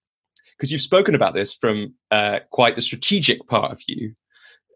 because 0.58 0.72
you've 0.72 0.82
spoken 0.82 1.16
about 1.16 1.34
this 1.34 1.54
from 1.54 1.96
uh, 2.12 2.40
quite 2.52 2.76
the 2.76 2.82
strategic 2.82 3.48
part 3.48 3.72
of 3.72 3.82
you, 3.88 4.14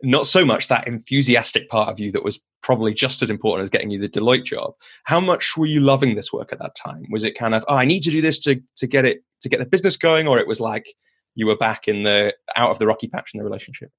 not 0.03 0.25
so 0.25 0.45
much 0.45 0.67
that 0.67 0.87
enthusiastic 0.87 1.69
part 1.69 1.89
of 1.89 1.99
you 1.99 2.11
that 2.11 2.23
was 2.23 2.39
probably 2.61 2.93
just 2.93 3.21
as 3.21 3.29
important 3.29 3.63
as 3.63 3.69
getting 3.69 3.91
you 3.91 3.99
the 3.99 4.09
Deloitte 4.09 4.45
job. 4.45 4.73
How 5.03 5.19
much 5.19 5.55
were 5.55 5.65
you 5.65 5.79
loving 5.79 6.15
this 6.15 6.33
work 6.33 6.51
at 6.51 6.59
that 6.59 6.75
time? 6.75 7.05
Was 7.11 7.23
it 7.23 7.37
kind 7.37 7.53
of, 7.53 7.63
oh, 7.67 7.75
I 7.75 7.85
need 7.85 8.01
to 8.01 8.11
do 8.11 8.21
this 8.21 8.39
to 8.39 8.61
to 8.77 8.87
get 8.87 9.05
it 9.05 9.23
to 9.41 9.49
get 9.49 9.59
the 9.59 9.65
business 9.65 9.97
going, 9.97 10.27
or 10.27 10.39
it 10.39 10.47
was 10.47 10.59
like 10.59 10.87
you 11.35 11.47
were 11.47 11.57
back 11.57 11.87
in 11.87 12.03
the 12.03 12.33
out 12.55 12.71
of 12.71 12.79
the 12.79 12.87
rocky 12.87 13.07
patch 13.07 13.31
in 13.33 13.37
the 13.37 13.43
relationship? 13.43 13.91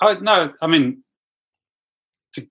Oh 0.00 0.16
no, 0.20 0.52
I 0.62 0.66
mean 0.66 1.02
to 2.34 2.42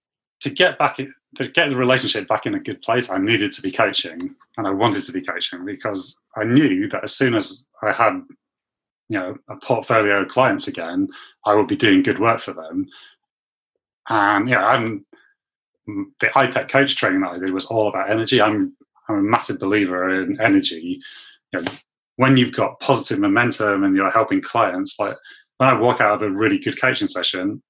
to 0.41 0.49
get 0.49 0.77
back 0.77 0.99
in, 0.99 1.13
to 1.35 1.47
get 1.47 1.69
the 1.69 1.77
relationship 1.77 2.27
back 2.27 2.45
in 2.45 2.55
a 2.55 2.59
good 2.59 2.81
place, 2.81 3.09
I 3.09 3.17
needed 3.17 3.51
to 3.53 3.61
be 3.61 3.71
coaching, 3.71 4.35
and 4.57 4.67
I 4.67 4.71
wanted 4.71 5.03
to 5.05 5.11
be 5.11 5.21
coaching 5.21 5.65
because 5.65 6.17
I 6.35 6.43
knew 6.43 6.87
that 6.89 7.03
as 7.03 7.15
soon 7.15 7.35
as 7.35 7.65
I 7.81 7.91
had 7.91 8.21
you 9.09 9.19
know 9.19 9.35
a 9.49 9.57
portfolio 9.57 10.21
of 10.21 10.29
clients 10.29 10.67
again, 10.67 11.07
I 11.45 11.55
would 11.55 11.67
be 11.67 11.75
doing 11.75 12.03
good 12.03 12.19
work 12.19 12.39
for 12.39 12.53
them. 12.53 12.87
And 14.09 14.49
yeah, 14.49 14.65
I'm 14.65 15.05
mm, 15.89 16.05
the 16.21 16.27
IPEC 16.27 16.69
coach 16.69 16.95
training 16.95 17.21
that 17.21 17.31
I 17.31 17.37
did 17.39 17.53
was 17.53 17.65
all 17.65 17.89
about 17.89 18.11
energy. 18.11 18.41
I'm 18.41 18.75
I'm 19.09 19.17
a 19.17 19.21
massive 19.21 19.59
believer 19.59 20.21
in 20.21 20.39
energy. 20.39 20.99
You 21.51 21.61
know, 21.61 21.67
when 22.17 22.37
you've 22.37 22.53
got 22.53 22.79
positive 22.79 23.19
momentum 23.19 23.83
and 23.83 23.95
you're 23.95 24.11
helping 24.11 24.41
clients, 24.41 24.99
like 24.99 25.15
when 25.57 25.69
I 25.69 25.79
walk 25.79 26.01
out 26.01 26.15
of 26.15 26.21
a 26.21 26.29
really 26.29 26.59
good 26.59 26.79
coaching 26.79 27.07
session, 27.07 27.61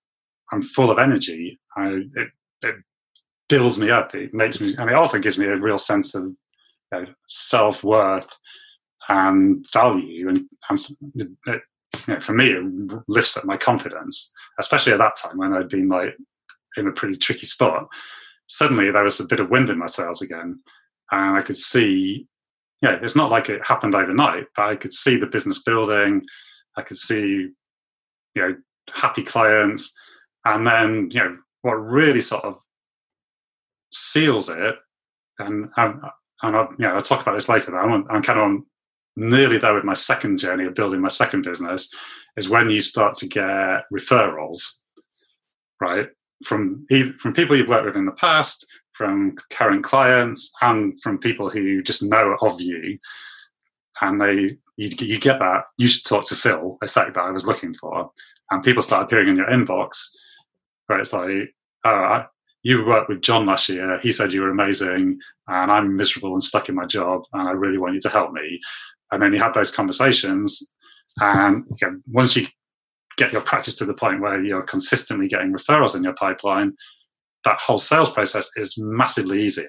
I'm 0.52 0.62
full 0.62 0.92
of 0.92 1.00
energy. 1.00 1.60
I, 1.78 2.02
it, 2.16 2.30
it 2.62 2.76
builds 3.48 3.80
me 3.80 3.90
up. 3.90 4.14
It 4.16 4.34
makes 4.34 4.60
me, 4.60 4.76
and 4.78 4.90
it 4.90 4.96
also 4.96 5.20
gives 5.20 5.38
me 5.38 5.46
a 5.46 5.58
real 5.58 5.78
sense 5.78 6.16
of 6.16 6.24
you 6.24 6.36
know, 6.92 7.06
self 7.28 7.84
worth 7.84 8.30
and 9.10 9.66
value. 9.74 10.30
And, 10.30 10.39
and 10.70 10.80
it, 11.47 11.62
you 12.07 12.14
know, 12.14 12.22
for 12.22 12.34
me, 12.34 12.51
it 12.51 13.01
lifts 13.07 13.38
up 13.38 13.45
my 13.45 13.57
confidence, 13.57 14.32
especially 14.60 14.93
at 14.93 14.99
that 14.99 15.16
time 15.16 15.38
when 15.38 15.53
I'd 15.53 15.70
been 15.70 15.88
like 15.88 16.16
in 16.78 16.88
a 16.88 16.91
pretty 16.91 17.18
tricky 17.18 17.45
spot. 17.45 17.88
Suddenly, 18.47 18.91
there 18.91 19.03
was 19.03 19.20
a 19.20 19.28
bit 19.28 19.39
of 19.39 19.49
wind 19.49 19.70
in 19.70 19.78
my 19.78 19.88
sails 19.88 20.22
again, 20.22 20.60
and 21.12 21.38
I 21.38 21.41
could 21.41 21.57
see. 21.57 22.28
Yeah, 22.82 22.97
it's 23.01 23.16
not 23.16 23.30
like 23.30 23.49
it 23.49 23.66
happened 23.66 23.93
overnight, 23.93 24.45
but 24.55 24.70
I 24.70 24.76
could 24.78 24.93
see 24.93 25.18
the 25.18 25.28
business 25.28 25.64
building. 25.64 26.22
I 26.78 26.82
could 26.82 26.97
see 26.97 27.49
you 28.36 28.41
know 28.41 28.55
happy 28.93 29.24
clients 29.24 29.93
and 30.45 30.66
then 30.66 31.10
you 31.12 31.20
know 31.20 31.38
what 31.62 31.74
really 31.74 32.22
sort 32.22 32.43
of 32.43 32.62
seals 33.91 34.49
it 34.49 34.76
and 35.39 35.70
and, 35.78 36.01
and 36.43 36.55
I, 36.55 36.62
you 36.78 36.86
know 36.86 36.95
I'll 36.95 37.01
talk 37.01 37.22
about 37.22 37.36
this 37.36 37.49
later 37.49 37.72
but 37.72 37.78
I'm, 37.78 38.05
I'm 38.10 38.24
kind 38.24 38.39
of 38.39 38.45
on 38.45 38.66
nearly 39.16 39.57
there 39.57 39.74
with 39.74 39.84
my 39.84 39.93
second 39.93 40.38
journey 40.38 40.66
of 40.66 40.76
building 40.76 41.01
my 41.01 41.10
second 41.10 41.43
business 41.43 41.93
is 42.38 42.49
when 42.49 42.70
you 42.70 42.80
start 42.80 43.16
to 43.16 43.28
get 43.28 43.84
referrals 43.93 44.80
right 45.82 46.07
from 46.45 46.78
from 47.20 47.34
people 47.34 47.55
you've 47.55 47.68
worked 47.68 47.86
with 47.86 47.97
in 47.97 48.05
the 48.05 48.12
past 48.14 48.66
from 48.93 49.36
current 49.49 49.84
clients 49.84 50.51
and 50.62 51.01
from 51.01 51.18
people 51.18 51.49
who 51.49 51.82
just 51.82 52.03
know 52.03 52.38
of 52.41 52.62
you 52.62 52.97
and 54.01 54.22
they 54.22 54.57
you, 54.80 54.89
you 54.99 55.20
get 55.20 55.39
that 55.39 55.64
you 55.78 55.88
should 55.88 56.05
talk 56.05 56.24
to 56.26 56.36
Phil 56.36 56.78
effect 56.82 57.14
that 57.16 57.24
I 57.24 57.32
was 57.32 57.45
looking 57.45 57.74
for, 57.74 58.10
and 58.49 58.64
people 58.64 58.82
start 58.82 59.03
appearing 59.03 59.28
in 59.28 59.36
your 59.36 59.47
inbox 59.47 60.16
where 60.88 60.99
it's 60.99 61.14
like, 61.14 61.53
oh, 61.84 62.24
you 62.64 62.86
worked 62.86 63.10
with 63.10 63.22
John 63.22 63.45
last 63.45 63.70
year. 63.70 63.99
He 63.99 64.12
said 64.12 64.32
you 64.32 64.41
were 64.41 64.51
amazing, 64.51 65.20
and 65.47 65.72
I'm 65.72 65.95
miserable 65.95 66.32
and 66.32 66.41
stuck 66.41 66.70
in 66.70 66.76
my 66.76 66.86
job, 66.86 67.24
and 67.34 67.47
I 67.47 67.51
really 67.51 67.78
want 67.78 67.93
you 67.93 68.01
to 68.01 68.10
help 68.10 68.32
me. 68.32 68.60
And 69.12 69.22
then 69.22 69.34
you 69.34 69.39
have 69.39 69.53
those 69.53 69.72
conversations, 69.72 70.74
and 71.20 71.64
you 71.82 71.88
know, 71.88 71.99
once 72.12 72.36
you 72.36 72.47
get 73.18 73.34
your 73.34 73.41
practice 73.41 73.76
to 73.76 73.86
the 73.86 73.93
point 73.93 74.22
where 74.22 74.41
you're 74.43 74.62
consistently 74.62 75.28
getting 75.28 75.51
referrals 75.51 75.95
in 75.95 76.03
your 76.03 76.14
pipeline, 76.14 76.74
that 77.45 77.60
whole 77.60 77.78
sales 77.78 78.12
process 78.12 78.49
is 78.55 78.76
massively 78.78 79.43
easier. 79.43 79.68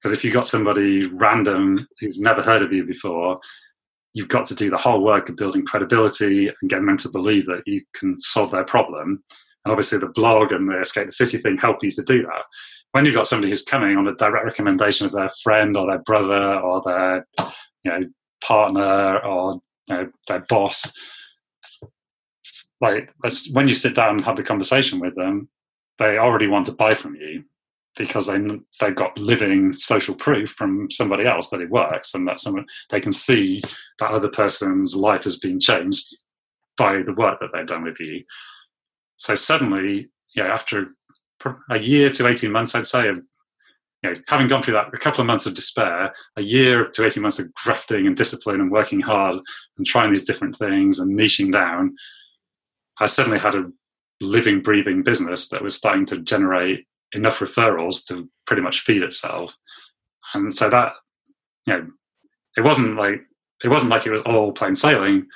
Because 0.00 0.12
if 0.12 0.24
you've 0.24 0.34
got 0.34 0.46
somebody 0.46 1.06
random 1.06 1.86
who's 2.00 2.20
never 2.20 2.42
heard 2.42 2.62
of 2.62 2.72
you 2.72 2.84
before, 2.84 3.36
you've 4.14 4.28
got 4.28 4.46
to 4.46 4.54
do 4.54 4.70
the 4.70 4.76
whole 4.76 5.02
work 5.02 5.28
of 5.28 5.36
building 5.36 5.64
credibility 5.64 6.48
and 6.48 6.70
getting 6.70 6.86
them 6.86 6.96
to 6.98 7.10
believe 7.10 7.46
that 7.46 7.62
you 7.66 7.82
can 7.94 8.18
solve 8.18 8.50
their 8.50 8.64
problem. 8.64 9.22
And 9.64 9.70
obviously, 9.70 9.98
the 9.98 10.08
blog 10.08 10.50
and 10.52 10.68
the 10.68 10.80
Escape 10.80 11.06
the 11.06 11.12
City 11.12 11.38
thing 11.38 11.56
help 11.56 11.84
you 11.84 11.90
to 11.92 12.02
do 12.02 12.22
that. 12.22 12.42
When 12.90 13.06
you've 13.06 13.14
got 13.14 13.28
somebody 13.28 13.50
who's 13.50 13.62
coming 13.62 13.96
on 13.96 14.08
a 14.08 14.14
direct 14.16 14.44
recommendation 14.44 15.06
of 15.06 15.12
their 15.12 15.30
friend 15.42 15.76
or 15.76 15.86
their 15.86 16.00
brother 16.00 16.60
or 16.60 16.82
their 16.84 17.26
you 17.84 17.90
know, 17.90 18.06
partner 18.42 19.18
or 19.20 19.54
you 19.88 19.94
know, 19.94 20.08
their 20.28 20.40
boss, 20.48 20.92
like 22.80 23.12
when 23.52 23.68
you 23.68 23.74
sit 23.74 23.94
down 23.94 24.16
and 24.16 24.24
have 24.24 24.36
the 24.36 24.42
conversation 24.42 25.00
with 25.00 25.14
them, 25.14 25.48
they 25.98 26.18
already 26.18 26.48
want 26.48 26.66
to 26.66 26.72
buy 26.72 26.94
from 26.94 27.14
you 27.14 27.44
because 27.96 28.26
they 28.26 28.38
they've 28.80 28.94
got 28.94 29.16
living 29.18 29.72
social 29.72 30.14
proof 30.14 30.50
from 30.50 30.90
somebody 30.90 31.26
else 31.26 31.50
that 31.50 31.60
it 31.60 31.70
works 31.70 32.14
and 32.14 32.26
that 32.26 32.40
someone 32.40 32.66
they 32.90 33.00
can 33.00 33.12
see 33.12 33.62
that 33.98 34.10
other 34.10 34.28
person's 34.28 34.96
life 34.96 35.24
has 35.24 35.38
been 35.38 35.60
changed 35.60 36.16
by 36.76 37.02
the 37.02 37.12
work 37.12 37.38
that 37.40 37.50
they've 37.52 37.66
done 37.66 37.84
with 37.84 38.00
you. 38.00 38.24
So 39.16 39.34
suddenly, 39.34 40.08
yeah, 40.34 40.46
after 40.46 40.94
a 41.70 41.78
year 41.78 42.10
to 42.10 42.26
eighteen 42.26 42.52
months, 42.52 42.74
I'd 42.74 42.86
say, 42.86 43.08
of 43.08 43.18
you 44.02 44.10
know, 44.10 44.20
having 44.28 44.48
gone 44.48 44.62
through 44.62 44.74
that 44.74 44.92
a 44.92 44.98
couple 44.98 45.20
of 45.20 45.26
months 45.26 45.46
of 45.46 45.54
despair, 45.54 46.12
a 46.36 46.42
year 46.42 46.88
to 46.88 47.04
eighteen 47.04 47.22
months 47.22 47.38
of 47.38 47.52
grafting 47.54 48.06
and 48.06 48.16
discipline 48.16 48.60
and 48.60 48.70
working 48.70 49.00
hard 49.00 49.36
and 49.76 49.86
trying 49.86 50.10
these 50.10 50.24
different 50.24 50.56
things 50.56 50.98
and 50.98 51.18
niching 51.18 51.52
down, 51.52 51.94
I 53.00 53.06
suddenly 53.06 53.38
had 53.38 53.54
a 53.54 53.70
living, 54.20 54.60
breathing 54.62 55.02
business 55.02 55.48
that 55.48 55.62
was 55.62 55.74
starting 55.74 56.04
to 56.06 56.18
generate 56.22 56.86
enough 57.12 57.38
referrals 57.40 58.06
to 58.06 58.28
pretty 58.46 58.62
much 58.62 58.80
feed 58.80 59.02
itself. 59.02 59.56
And 60.34 60.52
so 60.52 60.70
that, 60.70 60.92
you 61.66 61.74
know, 61.74 61.86
it 62.56 62.62
wasn't 62.62 62.96
like 62.96 63.24
it 63.64 63.68
wasn't 63.68 63.90
like 63.90 64.06
it 64.06 64.12
was 64.12 64.22
all 64.22 64.52
plain 64.52 64.74
sailing, 64.74 65.26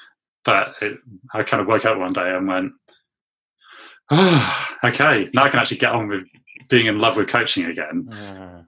but 0.44 0.74
it, 0.80 0.98
I 1.32 1.42
kind 1.42 1.60
of 1.60 1.68
woke 1.68 1.84
up 1.84 1.98
one 1.98 2.12
day 2.12 2.28
and 2.34 2.48
went, 2.48 2.72
oh, 4.10 4.76
okay, 4.84 5.28
now 5.34 5.44
I 5.44 5.48
can 5.48 5.60
actually 5.60 5.78
get 5.78 5.92
on 5.92 6.08
with 6.08 6.24
being 6.68 6.86
in 6.86 6.98
love 6.98 7.16
with 7.16 7.28
coaching 7.28 7.66
again. 7.66 8.08
Uh, 8.08 8.62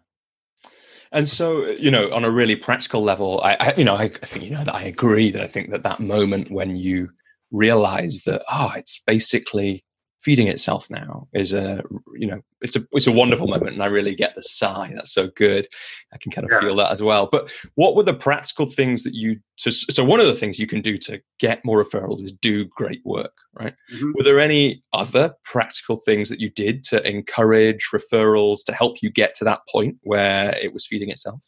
and 1.11 1.29
so, 1.29 1.67
you 1.67 1.91
know, 1.91 2.13
on 2.13 2.25
a 2.25 2.31
really 2.31 2.57
practical 2.57 3.03
level, 3.03 3.41
I, 3.43 3.57
I 3.59 3.75
you 3.77 3.85
know, 3.85 3.95
I, 3.95 4.05
I, 4.05 4.09
think 4.09 4.45
you 4.45 4.51
know 4.51 4.65
that 4.65 4.75
I 4.75 4.83
agree 4.83 5.31
that 5.31 5.43
I 5.43 5.47
think 5.47 5.71
that 5.71 5.83
that 5.85 6.01
moment 6.01 6.51
when 6.51 6.77
you 6.77 7.11
realize 7.51 8.23
that, 8.27 8.43
oh, 8.51 8.73
it's 8.77 9.01
basically 9.07 9.85
feeding 10.21 10.49
itself 10.49 10.89
now 10.91 11.29
is 11.33 11.53
a 11.53 11.81
you 12.17 12.27
know 12.27 12.41
it's 12.61 12.75
a 12.75 12.85
it's 12.93 13.07
a 13.07 13.13
wonderful 13.13 13.47
moment 13.47 13.73
and 13.73 13.83
i 13.83 13.87
really 13.87 14.17
get 14.17 14.35
the 14.35 14.43
sigh. 14.43 14.91
That's 14.95 15.13
so 15.13 15.29
good. 15.37 15.69
I 16.13 16.19
can 16.19 16.33
kind 16.33 16.45
of 16.45 16.51
yeah. 16.53 16.61
feel 16.61 16.77
that 16.77 16.91
as 16.91 17.03
well. 17.03 17.29
But 17.31 17.53
what 17.77 17.95
were 17.95 18.03
the 18.03 18.15
practical 18.15 18.69
things 18.69 19.05
that 19.05 19.15
you 19.15 19.39
so, 19.57 19.71
so 19.71 20.05
one 20.05 20.21
of 20.21 20.27
the 20.27 20.35
things 20.35 20.59
you 20.59 20.67
can 20.67 20.81
do 20.81 20.97
to 20.99 21.21
get 21.39 21.65
more 21.65 21.83
referrals 21.83 22.23
is 22.23 22.33
do 22.33 22.65
great 22.65 23.01
work 23.05 23.33
right? 23.59 23.75
Mm-hmm. 23.93 24.13
were 24.15 24.25
there 24.25 24.41
any 24.41 24.83
other 24.93 25.35
practical 25.45 25.97
things 26.05 26.29
that 26.29 26.41
you 26.41 26.51
did 26.51 26.85
to 26.85 27.07
encourage 27.07 27.89
referrals 27.93 28.65
to 28.67 28.73
help 28.73 29.03
you 29.03 29.11
get 29.11 29.35
to 29.37 29.45
that 29.45 29.61
point 29.71 29.97
where 30.03 30.57
it 30.57 30.73
was 30.73 30.87
feeding 30.87 31.11
itself? 31.11 31.41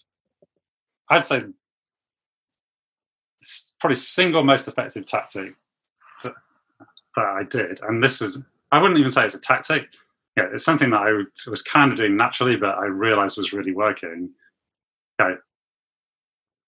I'd 1.08 1.24
say 1.24 1.42
probably 3.80 3.96
single 3.96 4.44
most 4.44 4.68
effective 4.68 5.06
tactic 5.06 5.54
that, 6.22 6.34
that 7.16 7.24
I 7.24 7.42
did, 7.44 7.80
and 7.82 8.02
this 8.02 8.20
is 8.20 8.42
I 8.72 8.80
wouldn't 8.80 8.98
even 8.98 9.10
say 9.10 9.24
it's 9.24 9.34
a 9.34 9.40
tactic. 9.40 9.88
Yeah, 10.36 10.46
it's 10.52 10.64
something 10.64 10.90
that 10.90 11.02
I 11.02 11.50
was 11.50 11.62
kind 11.62 11.90
of 11.90 11.98
doing 11.98 12.16
naturally, 12.16 12.56
but 12.56 12.76
I 12.76 12.86
realized 12.86 13.36
was 13.36 13.52
really 13.52 13.72
working. 13.72 14.30
Yeah, 15.18 15.34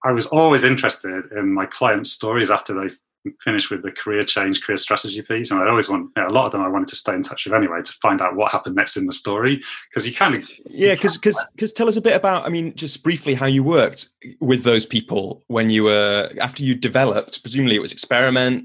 I 0.05 0.13
was 0.13 0.27
always 0.27 0.65
interested 0.65 1.25
in 1.37 1.53
my 1.53 1.67
clients' 1.67 2.11
stories 2.11 2.51
after 2.51 2.75
they 2.75 2.95
finished 3.41 3.71
with 3.71 3.83
the 3.83 3.93
career 3.93 4.25
change, 4.25 4.63
career 4.63 4.77
strategy 4.77 5.23
piece, 5.23 5.51
and 5.53 5.61
I 5.61 5.69
always 5.69 5.89
want 5.89 6.11
you 6.17 6.23
know, 6.23 6.29
a 6.29 6.31
lot 6.33 6.47
of 6.47 6.53
them. 6.53 6.63
I 6.63 6.69
wanted 6.69 6.89
to 6.89 6.97
stay 6.97 7.15
in 7.15 7.23
touch 7.23 7.45
with 7.45 7.55
anyway 7.55 7.83
to 7.83 7.93
find 8.03 8.21
out 8.21 8.35
what 8.35 8.51
happened 8.51 8.75
next 8.75 8.97
in 8.97 9.07
the 9.07 9.13
story 9.13 9.63
because 9.89 10.07
you 10.07 10.13
kind 10.13 10.37
of 10.37 10.51
yeah. 10.67 10.95
Because 10.95 11.19
because 11.19 11.73
tell 11.73 11.89
us 11.89 11.97
a 11.97 12.03
bit 12.03 12.17
about. 12.17 12.45
I 12.45 12.49
mean, 12.49 12.75
just 12.75 13.03
briefly 13.03 13.35
how 13.35 13.47
you 13.47 13.63
worked 13.63 14.09
with 14.41 14.65
those 14.65 14.87
people 14.87 15.45
when 15.47 15.71
you 15.71 15.85
were 15.85 16.33
after 16.41 16.65
you 16.65 16.75
developed. 16.75 17.43
Presumably, 17.43 17.77
it 17.77 17.83
was 17.83 17.93
experiment, 17.93 18.65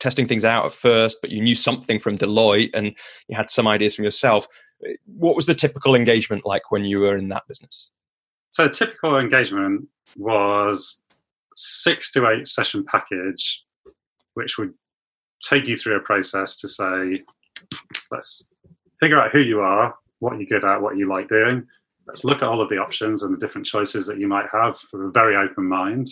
testing 0.00 0.28
things 0.28 0.44
out 0.44 0.64
at 0.66 0.72
first, 0.72 1.18
but 1.20 1.30
you 1.30 1.42
knew 1.42 1.54
something 1.54 1.98
from 1.98 2.18
Deloitte 2.18 2.70
and 2.74 2.86
you 3.28 3.36
had 3.36 3.50
some 3.50 3.66
ideas 3.66 3.96
from 3.96 4.04
yourself. 4.04 4.46
What 5.06 5.34
was 5.34 5.46
the 5.46 5.54
typical 5.54 5.94
engagement 5.94 6.46
like 6.46 6.70
when 6.70 6.84
you 6.84 7.00
were 7.00 7.16
in 7.16 7.28
that 7.28 7.46
business? 7.48 7.90
So, 8.50 8.68
typical 8.68 9.18
engagement 9.18 9.88
was 10.16 11.02
six 11.56 12.12
to 12.12 12.28
eight 12.28 12.46
session 12.46 12.84
package, 12.84 13.62
which 14.34 14.56
would 14.56 14.72
take 15.42 15.66
you 15.66 15.76
through 15.76 15.96
a 15.96 16.00
process 16.00 16.58
to 16.60 16.68
say, 16.68 17.22
let's 18.10 18.48
figure 19.00 19.20
out 19.20 19.32
who 19.32 19.40
you 19.40 19.60
are, 19.60 19.94
what 20.20 20.38
you're 20.38 20.46
good 20.46 20.64
at, 20.64 20.80
what 20.80 20.96
you 20.96 21.08
like 21.08 21.28
doing. 21.28 21.66
Let's 22.06 22.24
look 22.24 22.38
at 22.38 22.48
all 22.48 22.62
of 22.62 22.70
the 22.70 22.78
options 22.78 23.22
and 23.22 23.34
the 23.34 23.38
different 23.38 23.66
choices 23.66 24.06
that 24.06 24.18
you 24.18 24.28
might 24.28 24.46
have 24.52 24.78
for 24.78 25.06
a 25.06 25.12
very 25.12 25.36
open 25.36 25.68
mind. 25.68 26.08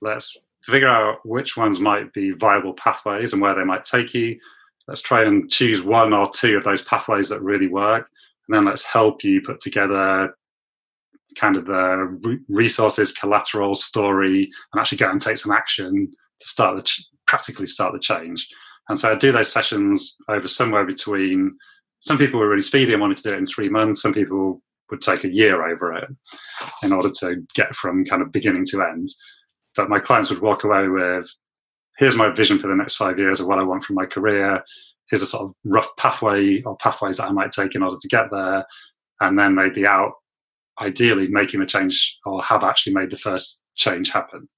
Let's 0.00 0.36
figure 0.62 0.88
out 0.88 1.18
which 1.24 1.56
ones 1.56 1.80
might 1.80 2.12
be 2.12 2.32
viable 2.32 2.74
pathways 2.74 3.32
and 3.32 3.40
where 3.40 3.54
they 3.54 3.64
might 3.64 3.84
take 3.84 4.14
you. 4.14 4.38
Let's 4.86 5.02
try 5.02 5.24
and 5.24 5.50
choose 5.50 5.82
one 5.82 6.12
or 6.12 6.30
two 6.30 6.56
of 6.56 6.64
those 6.64 6.82
pathways 6.82 7.28
that 7.28 7.42
really 7.42 7.68
work. 7.68 8.08
And 8.48 8.56
then 8.56 8.64
let's 8.64 8.84
help 8.84 9.22
you 9.22 9.42
put 9.42 9.60
together 9.60 10.34
kind 11.36 11.56
of 11.56 11.66
the 11.66 12.40
resources, 12.48 13.12
collateral, 13.12 13.74
story, 13.74 14.50
and 14.72 14.80
actually 14.80 14.98
go 14.98 15.10
and 15.10 15.20
take 15.20 15.36
some 15.36 15.52
action 15.52 16.10
to 16.40 16.46
start 16.46 16.76
the 16.76 16.82
ch- 16.82 17.06
practically 17.26 17.66
start 17.66 17.92
the 17.92 17.98
change. 17.98 18.48
And 18.88 18.98
so 18.98 19.12
I 19.12 19.16
do 19.16 19.32
those 19.32 19.52
sessions 19.52 20.16
over 20.28 20.48
somewhere 20.48 20.84
between. 20.86 21.56
Some 22.00 22.16
people 22.16 22.40
were 22.40 22.48
really 22.48 22.60
speedy 22.60 22.92
and 22.92 23.00
wanted 23.00 23.18
to 23.18 23.22
do 23.24 23.34
it 23.34 23.38
in 23.38 23.46
three 23.46 23.68
months. 23.68 24.00
Some 24.00 24.14
people 24.14 24.62
would 24.90 25.02
take 25.02 25.24
a 25.24 25.32
year 25.32 25.68
over 25.68 25.92
it 25.94 26.08
in 26.82 26.92
order 26.92 27.10
to 27.20 27.44
get 27.54 27.74
from 27.74 28.04
kind 28.04 28.22
of 28.22 28.32
beginning 28.32 28.64
to 28.66 28.82
end 28.82 29.08
but 29.78 29.88
my 29.88 30.00
clients 30.00 30.28
would 30.28 30.42
walk 30.42 30.64
away 30.64 30.88
with 30.88 31.32
here's 31.98 32.16
my 32.16 32.28
vision 32.30 32.58
for 32.58 32.66
the 32.66 32.74
next 32.74 32.96
five 32.96 33.16
years 33.16 33.40
of 33.40 33.46
what 33.46 33.60
I 33.60 33.62
want 33.62 33.84
from 33.84 33.94
my 33.94 34.06
career. 34.06 34.62
Here's 35.08 35.22
a 35.22 35.26
sort 35.26 35.44
of 35.44 35.54
rough 35.64 35.88
pathway 35.96 36.62
or 36.62 36.76
pathways 36.76 37.18
that 37.18 37.28
I 37.28 37.32
might 37.32 37.52
take 37.52 37.74
in 37.76 37.82
order 37.82 37.96
to 38.00 38.08
get 38.08 38.26
there. 38.32 38.66
And 39.20 39.38
then 39.38 39.54
they'd 39.54 39.74
be 39.74 39.86
out, 39.86 40.12
ideally, 40.80 41.28
making 41.28 41.60
the 41.60 41.66
change 41.66 42.18
or 42.26 42.42
have 42.42 42.64
actually 42.64 42.94
made 42.94 43.10
the 43.10 43.18
first 43.18 43.62
change 43.76 44.10
happen. 44.10 44.48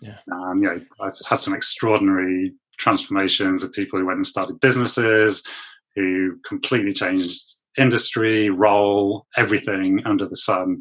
Yeah. 0.00 0.16
Um, 0.32 0.62
you 0.62 0.68
know, 0.68 0.80
I 1.00 1.04
had 1.04 1.40
some 1.40 1.54
extraordinary 1.54 2.52
transformations 2.78 3.62
of 3.62 3.72
people 3.72 3.98
who 3.98 4.06
went 4.06 4.16
and 4.16 4.26
started 4.26 4.60
businesses, 4.60 5.46
who 5.94 6.38
completely 6.46 6.92
changed 6.92 7.42
industry, 7.78 8.48
role, 8.48 9.26
everything 9.36 10.00
under 10.06 10.26
the 10.26 10.36
sun. 10.36 10.80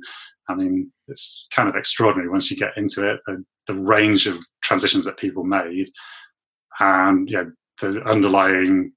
I 0.49 0.55
mean, 0.55 0.91
it's 1.07 1.47
kind 1.51 1.69
of 1.69 1.75
extraordinary 1.75 2.29
once 2.29 2.49
you 2.49 2.57
get 2.57 2.75
into 2.75 3.07
it. 3.07 3.21
The, 3.25 3.43
the 3.67 3.75
range 3.75 4.27
of 4.27 4.43
transitions 4.63 5.05
that 5.05 5.17
people 5.17 5.43
made, 5.43 5.89
and 6.79 7.29
yeah, 7.29 7.43
the 7.79 8.01
underlying 8.03 8.93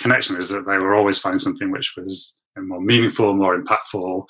connection 0.00 0.36
is 0.36 0.48
that 0.48 0.66
they 0.66 0.78
were 0.78 0.94
always 0.94 1.18
finding 1.18 1.38
something 1.38 1.70
which 1.70 1.94
was 1.96 2.38
more 2.56 2.80
meaningful, 2.80 3.34
more 3.34 3.60
impactful, 3.60 4.24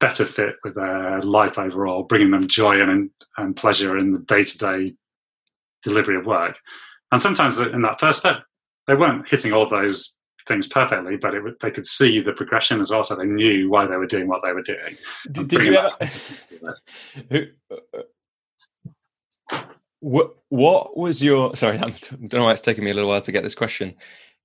better 0.00 0.24
fit 0.24 0.56
with 0.64 0.74
their 0.74 1.20
life 1.22 1.58
overall, 1.58 2.04
bringing 2.04 2.30
them 2.30 2.48
joy 2.48 2.80
and 2.80 3.10
and 3.36 3.56
pleasure 3.56 3.98
in 3.98 4.12
the 4.12 4.20
day 4.20 4.42
to 4.42 4.58
day 4.58 4.94
delivery 5.82 6.16
of 6.16 6.26
work. 6.26 6.58
And 7.12 7.20
sometimes 7.20 7.58
in 7.58 7.82
that 7.82 8.00
first 8.00 8.20
step, 8.20 8.42
they 8.86 8.94
weren't 8.94 9.28
hitting 9.28 9.52
all 9.52 9.68
those 9.68 10.13
things 10.46 10.66
perfectly, 10.66 11.16
but 11.16 11.34
it, 11.34 11.60
they 11.60 11.70
could 11.70 11.86
see 11.86 12.20
the 12.20 12.32
progression 12.32 12.80
as 12.80 12.90
well, 12.90 13.04
so 13.04 13.16
they 13.16 13.24
knew 13.24 13.70
why 13.70 13.86
they 13.86 13.96
were 13.96 14.06
doing 14.06 14.28
what 14.28 14.42
they 14.42 14.52
were 14.52 14.62
doing. 14.62 14.96
Did, 15.32 15.48
did 15.48 15.62
you 15.62 15.74
ever? 15.74 17.52
what 20.00 20.36
What 20.48 20.96
was 20.96 21.22
your? 21.22 21.56
Sorry, 21.56 21.78
I 21.78 21.90
don't 21.90 22.32
know 22.32 22.44
why 22.44 22.52
it's 22.52 22.60
taking 22.60 22.84
me 22.84 22.90
a 22.90 22.94
little 22.94 23.10
while 23.10 23.22
to 23.22 23.32
get 23.32 23.42
this 23.42 23.54
question. 23.54 23.94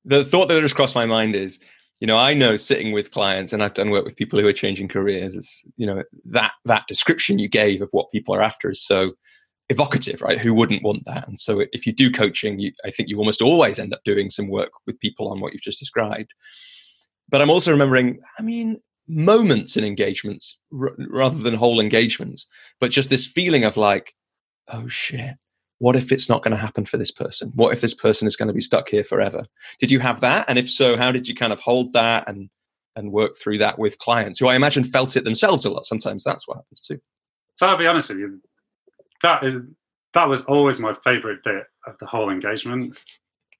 The 0.05 0.25
thought 0.25 0.47
that 0.47 0.61
just 0.61 0.75
crossed 0.75 0.95
my 0.95 1.05
mind 1.05 1.35
is, 1.35 1.59
you 1.99 2.07
know, 2.07 2.17
I 2.17 2.33
know 2.33 2.55
sitting 2.55 2.93
with 2.93 3.11
clients, 3.11 3.53
and 3.53 3.61
I've 3.61 3.73
done 3.73 3.91
work 3.91 4.05
with 4.05 4.15
people 4.15 4.39
who 4.39 4.47
are 4.47 4.53
changing 4.53 4.87
careers. 4.87 5.35
It's 5.35 5.61
you 5.77 5.85
know 5.85 6.03
that 6.25 6.53
that 6.65 6.87
description 6.87 7.39
you 7.39 7.47
gave 7.47 7.81
of 7.81 7.89
what 7.91 8.11
people 8.11 8.33
are 8.33 8.41
after 8.41 8.71
is 8.71 8.83
so 8.83 9.11
evocative, 9.69 10.21
right? 10.21 10.37
Who 10.37 10.53
wouldn't 10.53 10.83
want 10.83 11.05
that? 11.05 11.27
And 11.27 11.39
so, 11.39 11.63
if 11.71 11.85
you 11.85 11.93
do 11.93 12.11
coaching, 12.11 12.59
you, 12.59 12.71
I 12.85 12.91
think 12.91 13.09
you 13.09 13.17
almost 13.17 13.41
always 13.41 13.79
end 13.79 13.93
up 13.93 14.03
doing 14.03 14.29
some 14.29 14.49
work 14.49 14.71
with 14.85 14.99
people 14.99 15.29
on 15.29 15.39
what 15.39 15.53
you've 15.53 15.61
just 15.61 15.79
described. 15.79 16.33
But 17.29 17.41
I'm 17.41 17.51
also 17.51 17.71
remembering, 17.71 18.19
I 18.39 18.41
mean, 18.41 18.79
moments 19.07 19.75
in 19.75 19.83
engagements 19.83 20.57
r- 20.71 20.95
rather 21.09 21.37
than 21.37 21.55
whole 21.55 21.79
engagements, 21.79 22.47
but 22.79 22.91
just 22.91 23.09
this 23.09 23.27
feeling 23.27 23.63
of 23.63 23.77
like, 23.77 24.13
oh 24.69 24.87
shit, 24.87 25.35
what 25.79 25.95
if 25.95 26.11
it's 26.11 26.29
not 26.29 26.43
going 26.43 26.51
to 26.51 26.61
happen 26.61 26.85
for 26.85 26.97
this 26.97 27.11
person? 27.11 27.51
What 27.55 27.73
if 27.73 27.81
this 27.81 27.93
person 27.93 28.27
is 28.27 28.35
going 28.35 28.47
to 28.47 28.53
be 28.53 28.61
stuck 28.61 28.89
here 28.89 29.03
forever? 29.03 29.45
Did 29.79 29.91
you 29.91 29.99
have 29.99 30.21
that? 30.21 30.45
And 30.47 30.59
if 30.59 30.69
so, 30.69 30.95
how 30.95 31.11
did 31.11 31.27
you 31.27 31.35
kind 31.35 31.53
of 31.53 31.59
hold 31.59 31.93
that 31.93 32.27
and 32.27 32.49
and 32.95 33.11
work 33.11 33.37
through 33.37 33.57
that 33.59 33.79
with 33.79 33.97
clients 33.99 34.39
who 34.39 34.47
I 34.47 34.55
imagine 34.55 34.83
felt 34.83 35.15
it 35.15 35.23
themselves 35.23 35.65
a 35.65 35.69
lot? 35.69 35.85
Sometimes 35.85 36.23
that's 36.23 36.47
what 36.47 36.57
happens 36.57 36.81
too. 36.81 36.99
So 37.55 37.67
I'll 37.67 37.77
be 37.77 37.87
honest 37.87 38.09
with 38.09 38.19
you, 38.19 38.41
that 39.23 39.43
is 39.43 39.55
that 40.13 40.27
was 40.27 40.43
always 40.45 40.79
my 40.79 40.95
favorite 41.03 41.43
bit 41.43 41.65
of 41.85 41.95
the 41.99 42.05
whole 42.05 42.29
engagement. 42.29 42.97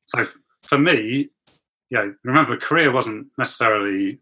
So 0.06 0.28
for 0.64 0.78
me, 0.78 1.30
yeah, 1.90 2.08
remember, 2.24 2.58
career 2.58 2.92
wasn't 2.92 3.28
necessarily 3.38 4.20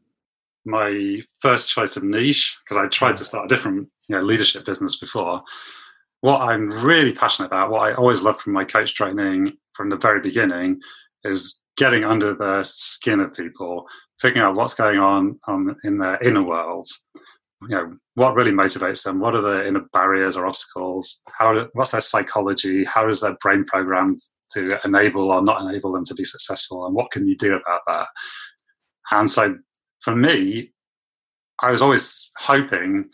my 0.66 1.22
first 1.42 1.70
choice 1.70 1.96
of 1.96 2.04
niche 2.04 2.58
because 2.64 2.78
I 2.84 2.88
tried 2.90 3.16
to 3.18 3.24
mm. 3.24 3.28
start 3.28 3.46
a 3.46 3.48
different 3.48 3.88
you 4.10 4.16
know, 4.16 4.22
leadership 4.22 4.66
business 4.66 4.98
before. 4.98 5.42
What 6.22 6.42
I'm 6.42 6.70
really 6.70 7.14
passionate 7.14 7.48
about, 7.48 7.72
what 7.72 7.90
I 7.90 7.94
always 7.94 8.22
loved 8.22 8.42
from 8.42 8.54
my 8.54 8.66
coach 8.66 8.94
training 8.94 9.54
from 9.74 9.90
the 9.90 9.96
very 9.96 10.20
beginning, 10.20 10.80
is 11.24 11.60
getting 11.78 12.04
under 12.04 12.34
the 12.34 12.64
skin 12.64 13.20
of 13.20 13.34
people, 13.34 13.86
figuring 14.20 14.44
out 14.44 14.56
what's 14.56 14.74
going 14.74 15.00
on, 15.00 15.40
on 15.48 15.76
in 15.84 16.00
their 16.00 16.18
inner 16.22 16.44
worlds. 16.44 17.07
You 17.62 17.70
know, 17.70 17.90
what 18.14 18.36
really 18.36 18.52
motivates 18.52 19.04
them? 19.04 19.20
What 19.20 19.36
are 19.36 19.42
the 19.42 19.68
inner 19.68 19.86
barriers 19.92 20.38
or 20.38 20.46
obstacles? 20.46 21.22
How? 21.38 21.68
What's 21.74 21.92
their 21.92 22.02
psychology? 22.02 22.84
How 22.86 23.08
is 23.10 23.22
their 23.22 23.36
brain 23.42 23.64
programmed 23.64 24.18
to 24.54 24.80
enable 24.86 25.32
or 25.32 25.42
not 25.42 25.62
enable 25.62 25.92
them 25.92 26.06
to 26.06 26.14
be 26.14 26.24
successful? 26.24 26.86
And 26.86 26.94
what 26.96 27.12
can 27.12 27.28
you 27.28 27.36
do 27.36 27.56
about 27.56 27.82
that? 27.88 28.08
And 29.12 29.30
so 29.30 29.58
for 30.02 30.16
me, 30.16 30.72
I 31.62 31.72
was 31.72 31.82
always 31.82 32.30
hoping 32.38 33.06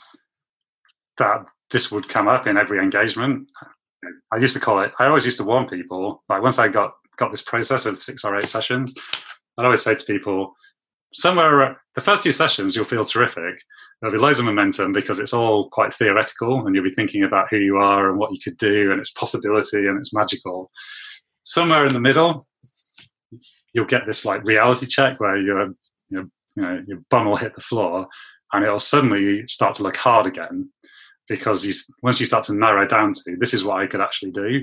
that 1.17 1.45
this 1.71 1.91
would 1.91 2.09
come 2.09 2.27
up 2.27 2.45
in 2.45 2.57
every 2.57 2.79
engagement. 2.79 3.49
I 4.33 4.37
used 4.37 4.53
to 4.55 4.59
call 4.59 4.81
it. 4.81 4.91
I 4.99 5.07
always 5.07 5.25
used 5.25 5.37
to 5.37 5.45
warn 5.45 5.67
people. 5.67 6.23
Like 6.27 6.41
once 6.41 6.59
I 6.59 6.67
got 6.67 6.93
got 7.15 7.31
this 7.31 7.41
process 7.41 7.85
of 7.85 7.97
six 7.97 8.25
or 8.25 8.35
eight 8.35 8.47
sessions, 8.47 8.93
I'd 9.57 9.65
always 9.65 9.83
say 9.83 9.95
to 9.95 10.05
people, 10.05 10.53
somewhere 11.13 11.81
the 11.95 12.01
first 12.01 12.23
few 12.23 12.31
sessions 12.31 12.75
you'll 12.75 12.85
feel 12.85 13.05
terrific. 13.05 13.61
There'll 14.01 14.15
be 14.15 14.21
loads 14.21 14.39
of 14.39 14.45
momentum 14.45 14.93
because 14.93 15.19
it's 15.19 15.33
all 15.33 15.69
quite 15.69 15.93
theoretical, 15.93 16.65
and 16.65 16.75
you'll 16.75 16.83
be 16.83 16.93
thinking 16.93 17.23
about 17.23 17.47
who 17.49 17.57
you 17.57 17.77
are 17.77 18.09
and 18.09 18.17
what 18.17 18.31
you 18.31 18.39
could 18.43 18.57
do, 18.57 18.91
and 18.91 18.99
its 18.99 19.11
possibility 19.11 19.87
and 19.87 19.97
it's 19.97 20.13
magical. 20.13 20.71
Somewhere 21.43 21.85
in 21.85 21.93
the 21.93 21.99
middle, 21.99 22.47
you'll 23.73 23.85
get 23.85 24.05
this 24.05 24.25
like 24.25 24.43
reality 24.45 24.87
check 24.87 25.19
where 25.19 25.37
you're 25.37 25.73
you 26.09 26.31
you 26.55 26.63
know 26.63 26.83
your 26.87 26.99
bum 27.09 27.27
will 27.27 27.35
hit 27.35 27.55
the 27.55 27.61
floor 27.61 28.07
and 28.53 28.63
it'll 28.63 28.79
suddenly 28.79 29.43
start 29.47 29.75
to 29.75 29.83
look 29.83 29.97
hard 29.97 30.27
again 30.27 30.69
because 31.27 31.65
you 31.65 31.73
once 32.01 32.19
you 32.19 32.25
start 32.25 32.43
to 32.45 32.53
narrow 32.53 32.87
down 32.87 33.11
to 33.11 33.35
this 33.39 33.53
is 33.53 33.63
what 33.63 33.81
I 33.81 33.87
could 33.87 34.01
actually 34.01 34.31
do 34.31 34.61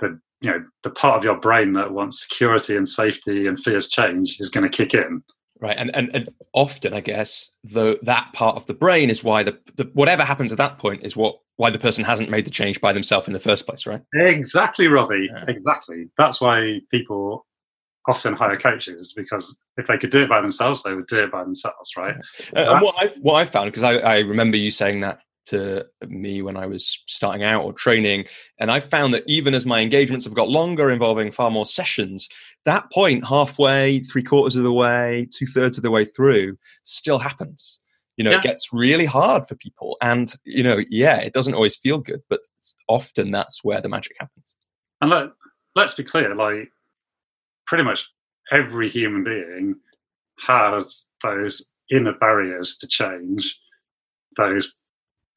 the 0.00 0.18
you 0.40 0.50
know 0.50 0.62
the 0.82 0.90
part 0.90 1.18
of 1.18 1.24
your 1.24 1.38
brain 1.38 1.72
that 1.74 1.92
wants 1.92 2.26
security 2.26 2.76
and 2.76 2.88
safety 2.88 3.46
and 3.46 3.58
fears 3.58 3.88
change 3.88 4.38
is 4.40 4.50
going 4.50 4.68
to 4.68 4.76
kick 4.76 4.94
in 4.94 5.22
right 5.60 5.76
and, 5.76 5.94
and 5.94 6.10
and 6.14 6.28
often 6.52 6.92
i 6.92 7.00
guess 7.00 7.50
the 7.64 7.98
that 8.02 8.28
part 8.32 8.56
of 8.56 8.66
the 8.66 8.74
brain 8.74 9.10
is 9.10 9.22
why 9.22 9.42
the, 9.42 9.58
the 9.76 9.90
whatever 9.94 10.24
happens 10.24 10.52
at 10.52 10.58
that 10.58 10.78
point 10.78 11.04
is 11.04 11.16
what 11.16 11.36
why 11.56 11.70
the 11.70 11.78
person 11.78 12.04
hasn't 12.04 12.30
made 12.30 12.44
the 12.44 12.50
change 12.50 12.80
by 12.80 12.92
themselves 12.92 13.26
in 13.26 13.32
the 13.32 13.38
first 13.38 13.66
place 13.66 13.86
right 13.86 14.02
exactly 14.14 14.88
robbie 14.88 15.28
yeah. 15.30 15.44
exactly 15.48 16.08
that's 16.18 16.40
why 16.40 16.80
people 16.90 17.46
often 18.06 18.34
hire 18.34 18.56
coaches 18.56 19.12
because 19.16 19.60
if 19.76 19.86
they 19.86 19.96
could 19.96 20.10
do 20.10 20.22
it 20.22 20.28
by 20.28 20.40
themselves, 20.40 20.82
they 20.82 20.94
would 20.94 21.06
do 21.06 21.20
it 21.20 21.32
by 21.32 21.42
themselves, 21.42 21.92
right? 21.96 22.14
Uh, 22.54 22.72
and 22.74 22.82
what 22.82 22.94
I've 22.98 23.16
what 23.16 23.34
I 23.34 23.44
found 23.44 23.68
because 23.68 23.82
I, 23.82 23.94
I 23.96 24.18
remember 24.20 24.56
you 24.56 24.70
saying 24.70 25.00
that 25.00 25.20
to 25.46 25.86
me 26.06 26.42
when 26.42 26.56
I 26.56 26.66
was 26.66 27.02
starting 27.06 27.42
out 27.42 27.64
or 27.64 27.72
training, 27.72 28.26
and 28.58 28.70
I 28.70 28.80
found 28.80 29.14
that 29.14 29.24
even 29.26 29.54
as 29.54 29.66
my 29.66 29.80
engagements 29.80 30.24
have 30.26 30.34
got 30.34 30.48
longer, 30.48 30.90
involving 30.90 31.30
far 31.32 31.50
more 31.50 31.66
sessions, 31.66 32.28
that 32.64 32.90
point 32.92 33.26
halfway, 33.26 34.00
three 34.00 34.22
quarters 34.22 34.56
of 34.56 34.62
the 34.62 34.72
way, 34.72 35.28
two 35.36 35.46
thirds 35.46 35.76
of 35.76 35.82
the 35.82 35.90
way 35.90 36.04
through, 36.04 36.56
still 36.84 37.18
happens. 37.18 37.80
You 38.16 38.24
know, 38.24 38.30
yeah. 38.30 38.38
it 38.38 38.42
gets 38.44 38.72
really 38.72 39.06
hard 39.06 39.48
for 39.48 39.56
people, 39.56 39.96
and 40.00 40.32
you 40.44 40.62
know, 40.62 40.80
yeah, 40.88 41.18
it 41.18 41.32
doesn't 41.32 41.54
always 41.54 41.74
feel 41.76 41.98
good, 41.98 42.20
but 42.30 42.40
often 42.88 43.30
that's 43.30 43.64
where 43.64 43.80
the 43.80 43.88
magic 43.88 44.16
happens. 44.20 44.56
And 45.00 45.10
let, 45.10 45.30
let's 45.74 45.94
be 45.94 46.04
clear, 46.04 46.34
like 46.34 46.68
pretty 47.66 47.82
much 47.82 48.08
every 48.52 48.88
human 48.88 49.24
being 49.24 49.74
has 50.46 51.08
those 51.22 51.72
inner 51.90 52.14
barriers 52.14 52.78
to 52.78 52.86
change, 52.86 53.58
those 54.36 54.72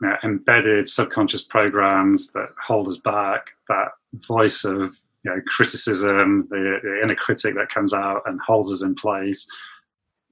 you 0.02 0.08
know, 0.08 0.16
embedded 0.24 0.90
subconscious 0.90 1.44
programs 1.44 2.32
that 2.34 2.50
hold 2.64 2.88
us 2.88 2.98
back, 2.98 3.52
that 3.70 3.90
voice 4.28 4.64
of 4.64 4.98
you 5.24 5.32
know, 5.32 5.42
criticism, 5.48 6.48
the, 6.50 6.80
the 6.84 7.02
inner 7.04 7.16
critic 7.16 7.56
that 7.56 7.70
comes 7.70 7.94
out 7.94 8.22
and 8.26 8.40
holds 8.42 8.72
us 8.72 8.84
in 8.84 8.96
place. 8.96 9.48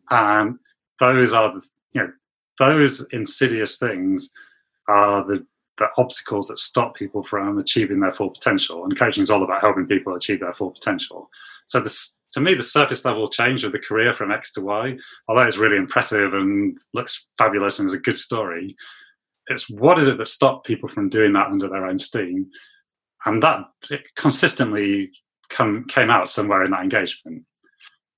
And 0.09 0.57
those 0.99 1.33
are 1.33 1.53
the, 1.53 1.65
you 1.93 2.01
know, 2.01 2.11
those 2.59 3.05
insidious 3.11 3.77
things 3.77 4.31
are 4.87 5.25
the, 5.25 5.45
the 5.77 5.87
obstacles 5.97 6.47
that 6.47 6.57
stop 6.57 6.95
people 6.95 7.23
from 7.23 7.57
achieving 7.57 7.99
their 7.99 8.13
full 8.13 8.29
potential. 8.29 8.83
And 8.83 8.97
coaching 8.97 9.23
is 9.23 9.31
all 9.31 9.43
about 9.43 9.61
helping 9.61 9.87
people 9.87 10.15
achieve 10.15 10.39
their 10.39 10.53
full 10.53 10.71
potential. 10.71 11.29
So 11.65 11.81
this, 11.81 12.19
to 12.33 12.39
me, 12.39 12.53
the 12.53 12.61
surface 12.61 13.03
level 13.03 13.29
change 13.29 13.63
of 13.63 13.71
the 13.71 13.79
career 13.79 14.13
from 14.13 14.31
X 14.31 14.53
to 14.53 14.61
Y, 14.61 14.97
although 15.27 15.41
it's 15.41 15.57
really 15.57 15.77
impressive 15.77 16.33
and 16.33 16.77
looks 16.93 17.27
fabulous 17.37 17.79
and 17.79 17.87
is 17.87 17.95
a 17.95 17.99
good 17.99 18.17
story, 18.17 18.75
it's 19.47 19.69
what 19.69 19.99
is 19.99 20.07
it 20.07 20.17
that 20.17 20.27
stopped 20.27 20.65
people 20.65 20.89
from 20.89 21.09
doing 21.09 21.33
that 21.33 21.47
under 21.47 21.69
their 21.69 21.85
own 21.85 21.97
steam, 21.97 22.49
and 23.25 23.41
that 23.43 23.65
consistently 24.15 25.11
come 25.49 25.85
came 25.85 26.09
out 26.09 26.27
somewhere 26.27 26.63
in 26.63 26.71
that 26.71 26.83
engagement. 26.83 27.43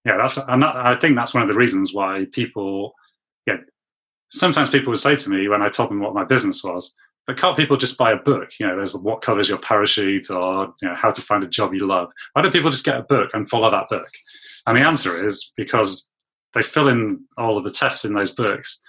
Yeah, 0.06 0.18
that's 0.18 0.38
and 0.38 0.62
that, 0.62 0.76
I 0.76 0.96
think 0.96 1.16
that's 1.16 1.34
one 1.34 1.44
of 1.44 1.50
the 1.50 1.56
reasons 1.56 1.94
why 1.94 2.26
people, 2.32 2.94
yeah, 3.46 3.58
sometimes 4.30 4.70
people 4.70 4.92
would 4.92 5.00
say 5.00 5.16
to 5.16 5.30
me 5.30 5.48
when 5.48 5.62
I 5.62 5.70
told 5.70 5.90
them 5.90 6.00
what 6.00 6.14
my 6.14 6.24
business 6.24 6.64
was, 6.64 6.96
but 7.26 7.38
can't 7.38 7.58
people 7.58 7.76
just 7.76 7.98
buy 7.98 8.14
a 8.14 8.18
book? 8.18 8.50
You 8.58 8.68
know, 8.68 8.78
there's 8.78 8.96
What 8.96 9.22
Color 9.22 9.42
Is 9.42 9.50
Your 9.50 9.58
Parachute 9.58 10.32
or 10.32 10.74
you 10.82 10.88
know 10.88 10.96
how 10.96 11.12
to 11.12 11.22
find 11.22 11.44
a 11.44 11.48
job 11.48 11.74
you 11.74 11.86
love. 11.86 12.10
Why 12.34 12.42
don't 12.42 12.54
people 12.54 12.72
just 12.72 12.86
get 12.86 12.98
a 12.98 13.04
book 13.04 13.32
and 13.34 13.50
follow 13.50 13.70
that 13.70 13.90
book? 13.90 14.10
And 14.66 14.78
the 14.78 14.82
answer 14.82 15.24
is 15.24 15.52
because 15.58 16.10
they 16.54 16.62
fill 16.62 16.88
in 16.88 17.26
all 17.38 17.58
of 17.58 17.66
the 17.66 17.72
tests 17.72 18.06
in 18.06 18.14
those 18.14 18.34
books, 18.34 18.82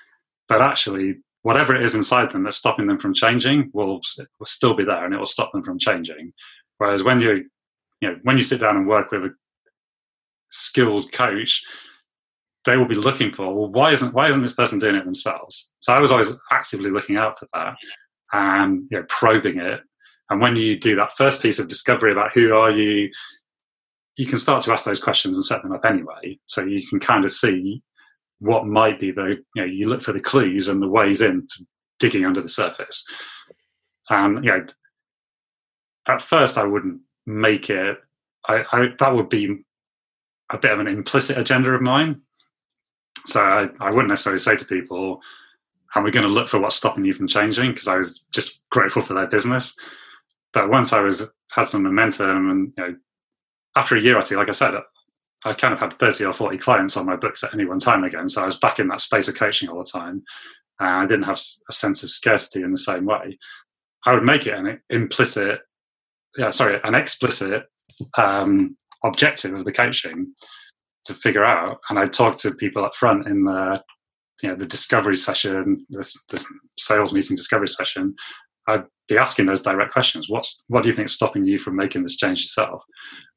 but 0.49 0.62
actually 0.62 1.16
whatever 1.43 1.74
it 1.74 1.84
is 1.84 1.95
inside 1.95 2.30
them 2.30 2.43
that's 2.43 2.57
stopping 2.57 2.86
them 2.86 2.99
from 2.99 3.14
changing 3.14 3.70
will, 3.72 4.01
will 4.39 4.47
still 4.47 4.74
be 4.74 4.84
there 4.84 5.05
and 5.05 5.14
it 5.14 5.18
will 5.18 5.26
stop 5.26 5.53
them 5.53 5.62
from 5.62 5.78
changing. 5.78 6.32
Whereas 6.78 7.03
when 7.03 7.20
you 7.20 7.45
you 8.01 8.09
know 8.09 8.16
when 8.22 8.36
you 8.36 8.43
sit 8.43 8.61
down 8.61 8.76
and 8.76 8.86
work 8.86 9.11
with 9.11 9.24
a 9.24 9.30
skilled 10.51 11.11
coach, 11.12 11.64
they 12.64 12.76
will 12.76 12.86
be 12.86 12.95
looking 12.95 13.32
for 13.32 13.53
well 13.55 13.70
why 13.70 13.93
isn't 13.93 14.14
why 14.14 14.28
isn't 14.28 14.43
this 14.43 14.55
person 14.55 14.78
doing 14.78 14.97
it 14.97 15.05
themselves? 15.05 15.72
So 15.80 15.93
I 15.93 16.01
was 16.01 16.11
always 16.11 16.30
actively 16.51 16.91
looking 16.91 17.16
out 17.16 17.39
for 17.39 17.49
that 17.55 17.74
and 18.32 18.86
you 18.91 18.99
know, 18.99 19.07
probing 19.09 19.59
it. 19.59 19.80
And 20.30 20.41
when 20.41 20.57
you 20.57 20.78
do 20.78 20.95
that 20.97 21.16
first 21.16 21.43
piece 21.43 21.59
of 21.59 21.68
discovery 21.68 22.12
about 22.12 22.32
who 22.32 22.55
are 22.55 22.70
you, 22.70 23.11
you 24.16 24.26
can 24.26 24.39
start 24.39 24.62
to 24.64 24.72
ask 24.72 24.84
those 24.84 25.03
questions 25.03 25.36
and 25.36 25.45
set 25.45 25.62
them 25.62 25.72
up 25.72 25.84
anyway. 25.84 26.39
So 26.47 26.64
you 26.64 26.86
can 26.86 27.01
kind 27.01 27.24
of 27.24 27.30
see 27.30 27.82
what 28.41 28.66
might 28.66 28.99
be 28.99 29.11
the, 29.11 29.43
you 29.55 29.62
know, 29.62 29.64
you 29.64 29.89
look 29.89 30.03
for 30.03 30.12
the 30.12 30.20
clues 30.20 30.68
and 30.68 30.80
the 30.80 30.89
ways 30.89 31.20
into 31.20 31.66
digging 31.99 32.24
under 32.24 32.41
the 32.41 32.49
surface. 32.49 33.05
And, 34.11 34.45
you 34.45 34.51
know, 34.51 34.66
at 36.07 36.22
first 36.22 36.57
I 36.57 36.64
wouldn't 36.64 37.01
make 37.26 37.70
it, 37.70 37.99
I, 38.47 38.64
I 38.72 38.89
that 38.99 39.14
would 39.14 39.28
be 39.28 39.59
a 40.51 40.59
bit 40.59 40.72
of 40.72 40.78
an 40.78 40.89
implicit 40.89 41.36
agenda 41.36 41.70
of 41.70 41.82
mine. 41.82 42.20
So 43.26 43.41
I, 43.41 43.68
I 43.80 43.91
wouldn't 43.91 44.09
necessarily 44.09 44.39
say 44.39 44.57
to 44.57 44.64
people, 44.64 45.20
and 45.95 46.05
we're 46.05 46.11
going 46.11 46.26
to 46.26 46.32
look 46.32 46.49
for 46.49 46.61
what's 46.61 46.76
stopping 46.76 47.05
you 47.05 47.14
from 47.14 47.28
changing 47.28 47.70
because 47.70 47.89
I 47.89 47.97
was 47.97 48.20
just 48.32 48.62
grateful 48.70 49.03
for 49.03 49.14
their 49.14 49.26
business. 49.26 49.74
But 50.53 50.70
once 50.70 50.93
I 50.93 51.01
was 51.01 51.32
had 51.53 51.66
some 51.66 51.82
momentum, 51.82 52.51
and 52.51 52.72
you 52.76 52.84
know, 52.84 52.97
after 53.76 53.97
a 53.97 54.01
year 54.01 54.16
or 54.16 54.22
two, 54.22 54.36
like 54.36 54.49
I 54.49 54.53
said, 54.53 54.74
I 55.45 55.55
kind 55.55 55.72
of 55.72 55.80
had 55.80 55.99
thirty 55.99 56.24
or 56.24 56.32
forty 56.32 56.59
clients 56.59 56.97
on 56.97 57.07
my 57.07 57.16
books 57.16 57.45
at 57.45 57.55
any 57.55 57.64
one 57.64 57.78
time 57.78 58.05
again. 58.05 58.28
So 58.28 58.43
I 58.43 58.47
was 58.47 58.59
back 58.59 58.78
in 58.78 58.89
that 58.89 59.01
space 59.01 59.28
of 59.28 59.36
coaching 59.36 59.68
all 59.68 59.78
the 59.78 59.84
time. 59.84 60.22
And 60.80 60.89
I 60.89 61.07
didn't 61.07 61.24
have 61.24 61.41
a 61.68 61.72
sense 61.72 62.03
of 62.03 62.11
scarcity 62.11 62.62
in 62.62 62.70
the 62.70 62.78
same 62.78 63.05
way. 63.05 63.39
I 64.07 64.14
would 64.14 64.22
make 64.22 64.47
it 64.47 64.55
an 64.55 64.80
implicit, 64.91 65.61
yeah, 66.36 66.51
sorry, 66.51 66.80
an 66.84 66.95
explicit 66.95 67.64
um, 68.16 68.76
objective 69.05 69.55
of 69.55 69.64
the 69.64 69.72
coaching 69.72 70.32
to 71.05 71.14
figure 71.14 71.45
out. 71.45 71.78
And 71.91 71.99
I 71.99 72.07
talked 72.07 72.39
to 72.41 72.55
people 72.55 72.84
up 72.84 72.95
front 72.95 73.26
in 73.26 73.45
the 73.45 73.82
you 74.43 74.49
know 74.49 74.55
the 74.55 74.66
discovery 74.66 75.16
session, 75.16 75.84
this, 75.91 76.16
the 76.28 76.45
sales 76.78 77.12
meeting 77.12 77.36
discovery 77.36 77.68
session, 77.68 78.14
I'd 78.68 78.84
be 79.09 79.18
asking 79.18 79.47
those 79.47 79.62
direct 79.62 79.93
questions. 79.93 80.28
What's 80.28 80.62
what 80.68 80.82
do 80.82 80.89
you 80.89 80.95
think 80.95 81.07
is 81.07 81.14
stopping 81.14 81.45
you 81.45 81.59
from 81.59 81.74
making 81.74 82.03
this 82.03 82.16
change 82.16 82.41
yourself? 82.41 82.82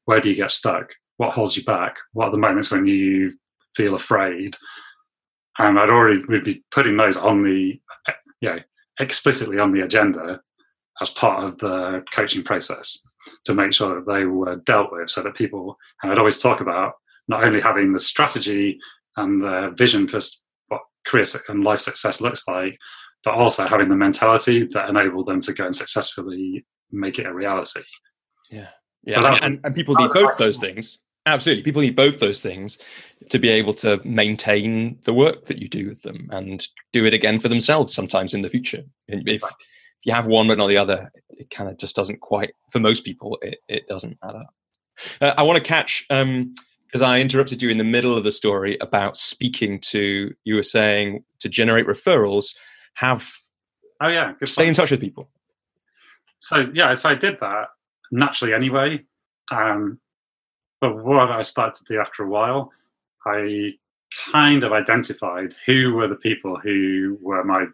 Where 0.04 0.20
do 0.20 0.30
you 0.30 0.36
get 0.36 0.50
stuck? 0.50 0.90
What 1.22 1.34
holds 1.34 1.56
you 1.56 1.62
back? 1.62 1.98
What 2.14 2.26
are 2.26 2.30
the 2.32 2.36
moments 2.36 2.72
when 2.72 2.84
you 2.84 3.34
feel 3.76 3.94
afraid? 3.94 4.56
And 5.60 5.78
I'd 5.78 5.88
already 5.88 6.20
we'd 6.26 6.42
be 6.42 6.64
putting 6.72 6.96
those 6.96 7.16
on 7.16 7.44
the 7.44 7.80
you 8.40 8.48
know 8.50 8.58
explicitly 8.98 9.60
on 9.60 9.70
the 9.70 9.82
agenda 9.82 10.40
as 11.00 11.10
part 11.10 11.44
of 11.44 11.58
the 11.58 12.02
coaching 12.12 12.42
process 12.42 13.06
to 13.44 13.54
make 13.54 13.72
sure 13.72 13.94
that 13.94 14.12
they 14.12 14.24
were 14.24 14.56
dealt 14.66 14.90
with 14.90 15.10
so 15.10 15.22
that 15.22 15.36
people 15.36 15.78
and 16.02 16.10
I'd 16.10 16.18
always 16.18 16.40
talk 16.40 16.60
about 16.60 16.94
not 17.28 17.44
only 17.44 17.60
having 17.60 17.92
the 17.92 18.00
strategy 18.00 18.80
and 19.16 19.40
the 19.44 19.72
vision 19.78 20.08
for 20.08 20.18
what 20.66 20.80
career 21.06 21.24
and 21.48 21.62
life 21.62 21.78
success 21.78 22.20
looks 22.20 22.48
like, 22.48 22.76
but 23.22 23.34
also 23.34 23.68
having 23.68 23.86
the 23.86 23.94
mentality 23.94 24.66
that 24.72 24.90
enabled 24.90 25.28
them 25.28 25.40
to 25.42 25.52
go 25.52 25.66
and 25.66 25.76
successfully 25.76 26.66
make 26.90 27.20
it 27.20 27.26
a 27.26 27.32
reality. 27.32 27.84
Yeah, 28.50 28.70
yeah, 29.04 29.24
and, 29.24 29.44
and, 29.44 29.60
and, 29.62 29.74
people 29.76 29.94
need 29.94 30.10
both 30.12 30.36
those 30.36 30.58
things. 30.58 30.98
Absolutely, 31.24 31.62
people 31.62 31.82
need 31.82 31.94
both 31.94 32.18
those 32.18 32.40
things 32.40 32.78
to 33.30 33.38
be 33.38 33.48
able 33.48 33.74
to 33.74 34.00
maintain 34.04 34.98
the 35.04 35.14
work 35.14 35.46
that 35.46 35.58
you 35.58 35.68
do 35.68 35.88
with 35.88 36.02
them 36.02 36.28
and 36.32 36.66
do 36.92 37.06
it 37.06 37.14
again 37.14 37.38
for 37.38 37.48
themselves 37.48 37.94
sometimes 37.94 38.34
in 38.34 38.42
the 38.42 38.48
future. 38.48 38.82
If, 39.06 39.42
if 39.42 39.42
you 40.02 40.12
have 40.12 40.26
one 40.26 40.48
but 40.48 40.58
not 40.58 40.66
the 40.66 40.78
other, 40.78 41.12
it 41.30 41.48
kind 41.50 41.70
of 41.70 41.78
just 41.78 41.94
doesn't 41.94 42.20
quite. 42.20 42.54
For 42.72 42.80
most 42.80 43.04
people, 43.04 43.38
it, 43.40 43.58
it 43.68 43.86
doesn't 43.86 44.18
add 44.24 44.34
up. 44.34 44.54
Uh, 45.20 45.34
I 45.36 45.42
want 45.42 45.62
to 45.62 45.62
catch 45.62 46.04
um, 46.10 46.54
because 46.86 47.02
I 47.02 47.20
interrupted 47.20 47.62
you 47.62 47.70
in 47.70 47.78
the 47.78 47.84
middle 47.84 48.16
of 48.16 48.24
the 48.24 48.32
story 48.32 48.76
about 48.80 49.16
speaking 49.16 49.80
to 49.80 50.34
you 50.44 50.54
were 50.56 50.62
saying 50.62 51.24
to 51.38 51.48
generate 51.48 51.86
referrals, 51.86 52.54
have 52.94 53.30
oh 54.00 54.08
yeah, 54.08 54.34
stay 54.44 54.68
in 54.68 54.74
touch 54.74 54.90
with 54.90 55.00
people. 55.00 55.30
So 56.40 56.70
yeah, 56.74 56.94
so 56.96 57.08
I 57.08 57.14
did 57.14 57.38
that 57.40 57.68
naturally 58.10 58.52
anyway. 58.52 59.04
Um, 59.50 60.00
but 60.82 61.04
what 61.04 61.30
I 61.30 61.42
started 61.42 61.74
to 61.76 61.94
do 61.94 62.00
after 62.00 62.24
a 62.24 62.28
while, 62.28 62.72
I 63.24 63.70
kind 64.32 64.64
of 64.64 64.72
identified 64.72 65.54
who 65.64 65.94
were 65.94 66.08
the 66.08 66.16
people 66.16 66.58
who 66.58 67.16
were 67.22 67.44
my 67.44 67.66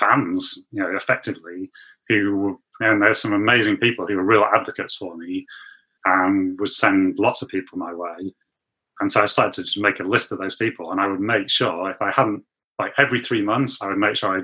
fans, 0.00 0.64
you 0.72 0.82
know, 0.82 0.94
effectively, 0.96 1.70
who 2.08 2.60
and 2.80 3.00
there's 3.00 3.22
some 3.22 3.32
amazing 3.32 3.76
people 3.76 4.06
who 4.06 4.16
were 4.16 4.24
real 4.24 4.44
advocates 4.52 4.96
for 4.96 5.16
me 5.16 5.46
and 6.04 6.58
would 6.58 6.72
send 6.72 7.18
lots 7.18 7.42
of 7.42 7.48
people 7.48 7.78
my 7.78 7.94
way. 7.94 8.34
And 9.00 9.10
so 9.10 9.22
I 9.22 9.26
started 9.26 9.52
to 9.54 9.62
just 9.62 9.78
make 9.78 10.00
a 10.00 10.04
list 10.04 10.32
of 10.32 10.40
those 10.40 10.56
people, 10.56 10.90
and 10.90 11.00
I 11.00 11.06
would 11.06 11.20
make 11.20 11.48
sure 11.48 11.90
if 11.90 12.02
I 12.02 12.10
hadn't, 12.10 12.42
like 12.80 12.92
every 12.98 13.20
three 13.20 13.42
months, 13.42 13.80
I 13.82 13.88
would 13.88 13.98
make 13.98 14.16
sure 14.16 14.36
I, 14.36 14.42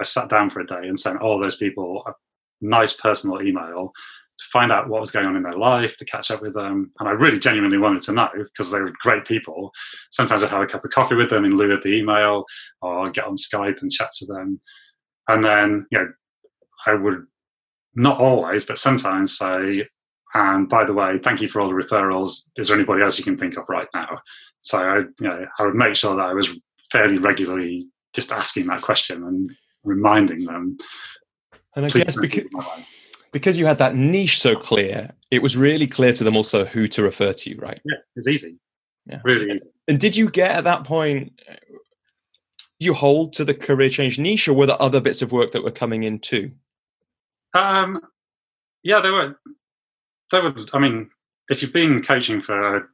I 0.00 0.04
sat 0.04 0.28
down 0.28 0.50
for 0.50 0.60
a 0.60 0.66
day 0.66 0.82
and 0.82 0.98
sent 0.98 1.22
all 1.22 1.40
those 1.40 1.56
people 1.56 2.02
a 2.06 2.12
nice 2.60 2.92
personal 2.92 3.40
email 3.40 3.92
to 4.38 4.44
find 4.52 4.70
out 4.70 4.88
what 4.88 5.00
was 5.00 5.10
going 5.10 5.26
on 5.26 5.36
in 5.36 5.42
their 5.42 5.56
life, 5.56 5.96
to 5.96 6.04
catch 6.04 6.30
up 6.30 6.42
with 6.42 6.54
them. 6.54 6.90
And 6.98 7.08
I 7.08 7.12
really 7.12 7.38
genuinely 7.38 7.78
wanted 7.78 8.02
to 8.02 8.12
know 8.12 8.28
because 8.34 8.70
they 8.70 8.80
were 8.80 8.92
great 9.00 9.24
people. 9.24 9.70
Sometimes 10.10 10.42
I'd 10.44 10.50
have 10.50 10.62
a 10.62 10.66
cup 10.66 10.84
of 10.84 10.90
coffee 10.90 11.14
with 11.14 11.30
them 11.30 11.44
in 11.44 11.56
lieu 11.56 11.72
of 11.72 11.82
the 11.82 11.96
email 11.96 12.44
or 12.82 13.10
get 13.10 13.24
on 13.24 13.34
Skype 13.34 13.80
and 13.80 13.90
chat 13.90 14.10
to 14.18 14.26
them. 14.26 14.60
And 15.28 15.44
then, 15.44 15.86
you 15.90 15.98
know, 15.98 16.08
I 16.86 16.94
would 16.94 17.26
not 17.94 18.20
always, 18.20 18.64
but 18.64 18.78
sometimes 18.78 19.36
say, 19.36 19.88
and 20.34 20.68
by 20.68 20.84
the 20.84 20.92
way, 20.92 21.18
thank 21.22 21.40
you 21.40 21.48
for 21.48 21.60
all 21.60 21.68
the 21.68 21.74
referrals. 21.74 22.50
Is 22.56 22.68
there 22.68 22.76
anybody 22.76 23.02
else 23.02 23.18
you 23.18 23.24
can 23.24 23.38
think 23.38 23.56
of 23.56 23.64
right 23.68 23.88
now? 23.94 24.18
So 24.60 24.78
I, 24.78 24.98
you 24.98 25.28
know, 25.28 25.46
I 25.58 25.64
would 25.64 25.74
make 25.74 25.96
sure 25.96 26.14
that 26.14 26.22
I 26.22 26.34
was 26.34 26.50
fairly 26.90 27.16
regularly 27.16 27.88
just 28.14 28.32
asking 28.32 28.66
that 28.66 28.82
question 28.82 29.22
and 29.24 29.50
reminding 29.82 30.44
them. 30.44 30.76
And 31.74 31.86
I 31.86 31.88
guess 31.88 32.20
because, 32.20 32.44
because 33.36 33.58
you 33.58 33.66
had 33.66 33.76
that 33.76 33.94
niche 33.94 34.40
so 34.40 34.56
clear, 34.56 35.12
it 35.30 35.42
was 35.42 35.58
really 35.58 35.86
clear 35.86 36.14
to 36.14 36.24
them 36.24 36.38
also 36.38 36.64
who 36.64 36.88
to 36.88 37.02
refer 37.02 37.34
to 37.34 37.54
right? 37.58 37.82
Yeah, 37.84 37.98
it's 38.16 38.26
easy. 38.26 38.56
Yeah, 39.04 39.20
really 39.24 39.52
easy. 39.52 39.68
And 39.88 40.00
did 40.00 40.16
you 40.16 40.30
get 40.30 40.52
at 40.52 40.64
that 40.64 40.84
point? 40.84 41.38
Did 41.46 42.86
you 42.86 42.94
hold 42.94 43.34
to 43.34 43.44
the 43.44 43.52
career 43.52 43.90
change 43.90 44.18
niche, 44.18 44.48
or 44.48 44.54
were 44.54 44.64
there 44.64 44.80
other 44.80 45.02
bits 45.02 45.20
of 45.20 45.32
work 45.32 45.52
that 45.52 45.62
were 45.62 45.70
coming 45.70 46.04
in 46.04 46.18
too? 46.18 46.50
Um, 47.52 48.00
yeah, 48.82 49.00
there 49.00 49.12
were 49.12 49.38
that 50.32 50.42
would, 50.42 50.70
I 50.72 50.78
mean, 50.78 51.10
if 51.50 51.60
you've 51.60 51.74
been 51.74 52.02
coaching 52.02 52.40
for 52.40 52.88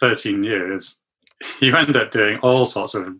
13 0.00 0.44
years, 0.44 1.02
you 1.60 1.74
end 1.74 1.96
up 1.96 2.12
doing 2.12 2.38
all 2.44 2.64
sorts 2.64 2.94
of 2.94 3.12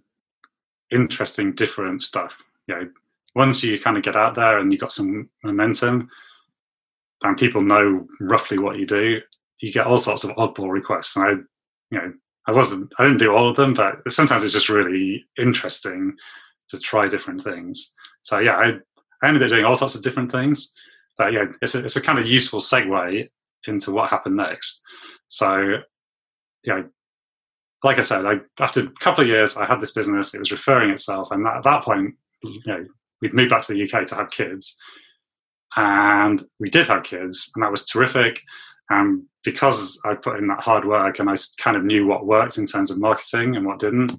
interesting, 0.93 1.53
different 1.53 2.03
stuff. 2.03 2.41
You 2.68 2.76
know, 2.76 2.89
once 3.34 3.64
you 3.64 3.80
kind 3.80 3.97
of 3.97 4.05
get 4.05 4.14
out 4.14 4.36
there 4.36 4.59
and 4.59 4.70
you've 4.70 4.80
got 4.80 4.93
some 4.93 5.28
momentum 5.43 6.09
and 7.22 7.36
people 7.36 7.62
know 7.62 8.06
roughly 8.20 8.58
what 8.58 8.78
you 8.78 8.86
do, 8.86 9.20
you 9.60 9.72
get 9.72 9.86
all 9.86 9.98
sorts 9.98 10.24
of 10.24 10.30
oddball 10.36 10.70
requests. 10.70 11.16
And 11.16 11.24
I, 11.24 11.30
you 11.90 12.00
know, 12.00 12.12
I 12.46 12.52
wasn't, 12.52 12.92
I 12.98 13.04
didn't 13.04 13.18
do 13.18 13.34
all 13.34 13.48
of 13.48 13.56
them, 13.56 13.74
but 13.74 13.96
sometimes 14.08 14.44
it's 14.44 14.52
just 14.52 14.68
really 14.68 15.24
interesting 15.38 16.14
to 16.68 16.78
try 16.78 17.08
different 17.08 17.42
things. 17.42 17.94
So 18.22 18.38
yeah, 18.38 18.56
I, 18.56 18.78
I 19.22 19.28
ended 19.28 19.42
up 19.42 19.48
doing 19.50 19.64
all 19.64 19.76
sorts 19.76 19.94
of 19.94 20.02
different 20.02 20.30
things 20.30 20.72
but 21.18 21.32
yeah, 21.32 21.46
it's 21.60 21.74
a, 21.74 21.84
it's 21.84 21.96
a 21.96 22.00
kind 22.00 22.18
of 22.18 22.26
useful 22.26 22.60
segue 22.60 23.28
into 23.66 23.90
what 23.90 24.08
happened 24.08 24.36
next. 24.36 24.82
So, 25.26 25.78
yeah, 26.62 26.82
like 27.82 27.98
I 27.98 28.02
said, 28.02 28.24
I, 28.24 28.40
after 28.60 28.80
a 28.80 28.90
couple 29.00 29.22
of 29.22 29.28
years, 29.28 29.56
I 29.56 29.66
had 29.66 29.80
this 29.80 29.92
business. 29.92 30.32
It 30.32 30.38
was 30.38 30.52
referring 30.52 30.90
itself, 30.90 31.30
and 31.32 31.46
at 31.46 31.64
that 31.64 31.82
point, 31.82 32.14
you 32.44 32.62
know, 32.66 32.86
we'd 33.20 33.34
moved 33.34 33.50
back 33.50 33.62
to 33.62 33.74
the 33.74 33.82
UK 33.82 34.06
to 34.06 34.14
have 34.14 34.30
kids, 34.30 34.78
and 35.79 36.43
we 36.59 36.68
did 36.68 36.89
have 36.89 37.05
kids, 37.05 37.53
and 37.55 37.62
that 37.62 37.70
was 37.70 37.87
terrific. 37.87 38.41
And 38.91 39.22
because 39.45 40.01
I 40.05 40.14
put 40.14 40.39
in 40.39 40.49
that 40.49 40.61
hard 40.61 40.85
work, 40.85 41.20
and 41.20 41.31
I 41.31 41.37
kind 41.59 41.76
of 41.76 41.85
knew 41.85 42.05
what 42.05 42.26
worked 42.26 42.59
in 42.59 42.66
terms 42.66 42.91
of 42.91 42.99
marketing 42.99 43.55
and 43.55 43.64
what 43.64 43.79
didn't, 43.79 44.12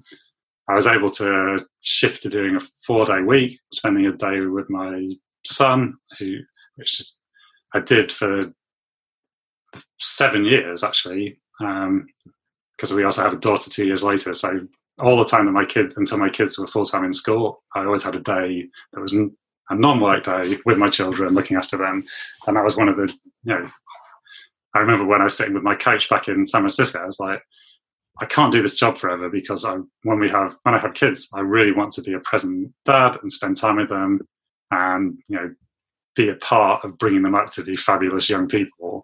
I 0.68 0.74
was 0.74 0.86
able 0.86 1.10
to 1.10 1.66
shift 1.82 2.22
to 2.22 2.30
doing 2.30 2.56
a 2.56 2.60
four-day 2.86 3.20
week, 3.20 3.60
spending 3.72 4.06
a 4.06 4.12
day 4.12 4.40
with 4.40 4.70
my 4.70 5.10
son, 5.44 5.94
who 6.18 6.38
which 6.76 7.02
I 7.74 7.80
did 7.80 8.10
for 8.10 8.52
seven 9.98 10.46
years 10.46 10.82
actually, 10.82 11.38
because 11.58 12.90
um, 12.90 12.96
we 12.96 13.04
also 13.04 13.22
had 13.22 13.34
a 13.34 13.38
daughter 13.38 13.68
two 13.68 13.86
years 13.86 14.02
later. 14.02 14.32
So 14.32 14.66
all 14.98 15.18
the 15.18 15.24
time 15.26 15.44
that 15.44 15.52
my 15.52 15.66
kids, 15.66 15.96
until 15.98 16.18
my 16.18 16.30
kids 16.30 16.58
were 16.58 16.66
full 16.66 16.86
time 16.86 17.04
in 17.04 17.12
school, 17.12 17.62
I 17.74 17.84
always 17.84 18.04
had 18.04 18.16
a 18.16 18.20
day 18.20 18.66
that 18.92 19.00
was 19.00 19.12
a 19.70 19.74
non-work 19.74 20.24
day 20.24 20.56
with 20.66 20.78
my 20.78 20.88
children, 20.88 21.34
looking 21.34 21.56
after 21.56 21.76
them, 21.76 22.02
and 22.46 22.56
that 22.56 22.64
was 22.64 22.76
one 22.76 22.88
of 22.88 22.96
the 22.96 23.08
you 23.44 23.54
know. 23.54 23.70
I 24.74 24.78
remember 24.78 25.04
when 25.04 25.20
I 25.20 25.24
was 25.24 25.36
sitting 25.36 25.54
with 25.54 25.64
my 25.64 25.74
coach 25.74 26.08
back 26.08 26.28
in 26.28 26.46
San 26.46 26.60
Francisco, 26.60 27.00
I 27.00 27.06
was 27.06 27.18
like, 27.18 27.42
I 28.20 28.24
can't 28.26 28.52
do 28.52 28.62
this 28.62 28.76
job 28.76 28.98
forever 28.98 29.28
because 29.28 29.64
I, 29.64 29.78
when 30.04 30.20
we 30.20 30.28
have 30.28 30.54
when 30.62 30.74
I 30.74 30.78
have 30.78 30.94
kids, 30.94 31.28
I 31.34 31.40
really 31.40 31.72
want 31.72 31.92
to 31.92 32.02
be 32.02 32.12
a 32.12 32.20
present 32.20 32.72
dad 32.84 33.16
and 33.22 33.32
spend 33.32 33.56
time 33.56 33.76
with 33.76 33.88
them, 33.88 34.20
and 34.70 35.18
you 35.28 35.36
know 35.36 35.54
be 36.16 36.28
a 36.28 36.36
part 36.36 36.84
of 36.84 36.98
bringing 36.98 37.22
them 37.22 37.36
up 37.36 37.50
to 37.50 37.62
be 37.62 37.76
fabulous 37.76 38.28
young 38.28 38.48
people 38.48 39.02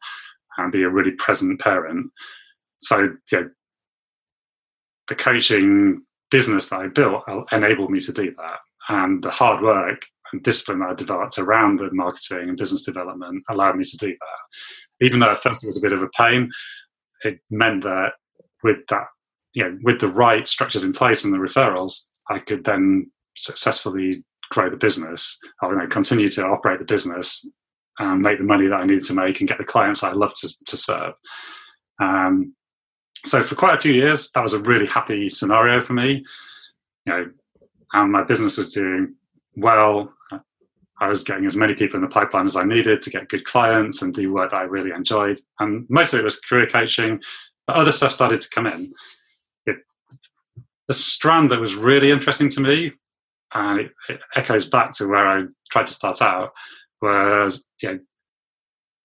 and 0.58 0.72
be 0.72 0.82
a 0.82 0.88
really 0.88 1.12
present 1.12 1.60
parent. 1.60 2.10
So 2.78 3.06
the 5.08 5.14
coaching 5.14 6.02
business 6.30 6.70
that 6.70 6.80
I 6.80 6.88
built 6.88 7.22
uh, 7.28 7.42
enabled 7.52 7.90
me 7.90 8.00
to 8.00 8.12
do 8.12 8.34
that. 8.36 8.58
And 8.88 9.22
the 9.22 9.30
hard 9.30 9.62
work 9.62 10.04
and 10.32 10.42
discipline 10.42 10.80
that 10.80 10.90
I 10.90 10.94
developed 10.94 11.38
around 11.38 11.78
the 11.78 11.90
marketing 11.92 12.48
and 12.48 12.56
business 12.56 12.84
development 12.84 13.44
allowed 13.48 13.76
me 13.76 13.84
to 13.84 13.96
do 13.96 14.08
that. 14.08 15.06
Even 15.06 15.20
though 15.20 15.32
at 15.32 15.42
first 15.42 15.62
it 15.62 15.68
was 15.68 15.78
a 15.78 15.86
bit 15.86 15.92
of 15.92 16.02
a 16.02 16.08
pain, 16.08 16.50
it 17.24 17.38
meant 17.50 17.82
that 17.84 18.12
with 18.62 18.78
that, 18.88 19.06
you 19.52 19.64
know, 19.64 19.78
with 19.82 20.00
the 20.00 20.08
right 20.08 20.46
structures 20.46 20.84
in 20.84 20.92
place 20.92 21.24
and 21.24 21.32
the 21.32 21.38
referrals, 21.38 22.08
I 22.28 22.38
could 22.38 22.64
then 22.64 23.10
successfully 23.36 24.24
grow 24.50 24.70
the 24.70 24.76
business. 24.76 25.40
I 25.62 25.66
would 25.66 25.90
continue 25.90 26.28
to 26.28 26.46
operate 26.46 26.78
the 26.78 26.84
business 26.84 27.48
and 27.98 28.20
make 28.20 28.38
the 28.38 28.44
money 28.44 28.68
that 28.68 28.80
I 28.80 28.86
needed 28.86 29.04
to 29.04 29.14
make 29.14 29.40
and 29.40 29.48
get 29.48 29.58
the 29.58 29.64
clients 29.64 30.02
I 30.02 30.12
love 30.12 30.34
to, 30.34 30.64
to 30.66 30.76
serve. 30.76 31.14
Um, 32.00 32.54
so 33.24 33.42
for 33.42 33.54
quite 33.54 33.76
a 33.76 33.80
few 33.80 33.92
years, 33.92 34.30
that 34.32 34.42
was 34.42 34.54
a 34.54 34.60
really 34.60 34.86
happy 34.86 35.28
scenario 35.28 35.80
for 35.80 35.94
me. 35.94 36.24
You 37.06 37.12
know, 37.12 37.30
and 37.92 38.12
my 38.12 38.22
business 38.22 38.58
was 38.58 38.72
doing 38.72 39.14
well. 39.56 40.12
I 40.98 41.08
was 41.08 41.22
getting 41.22 41.44
as 41.44 41.56
many 41.56 41.74
people 41.74 41.96
in 41.96 42.02
the 42.02 42.08
pipeline 42.08 42.46
as 42.46 42.56
I 42.56 42.64
needed 42.64 43.02
to 43.02 43.10
get 43.10 43.28
good 43.28 43.44
clients 43.44 44.00
and 44.00 44.14
do 44.14 44.32
work 44.32 44.52
that 44.52 44.56
I 44.56 44.62
really 44.62 44.92
enjoyed. 44.92 45.38
And 45.60 45.84
mostly 45.90 46.20
it 46.20 46.24
was 46.24 46.40
career 46.40 46.66
coaching, 46.66 47.20
but 47.66 47.76
other 47.76 47.92
stuff 47.92 48.12
started 48.12 48.40
to 48.40 48.48
come 48.48 48.66
in. 48.66 48.94
It, 49.66 49.76
the 50.88 50.94
strand 50.94 51.50
that 51.50 51.60
was 51.60 51.74
really 51.74 52.10
interesting 52.10 52.48
to 52.48 52.60
me 52.62 52.92
and 53.54 53.80
it, 53.80 53.92
it, 54.08 54.20
echoes 54.36 54.68
back 54.68 54.90
to 54.92 55.08
where 55.08 55.26
I 55.26 55.44
tried 55.70 55.86
to 55.86 55.92
start 55.92 56.22
out. 56.22 56.52
Was 57.02 57.68
you 57.82 57.90
know, 57.90 57.98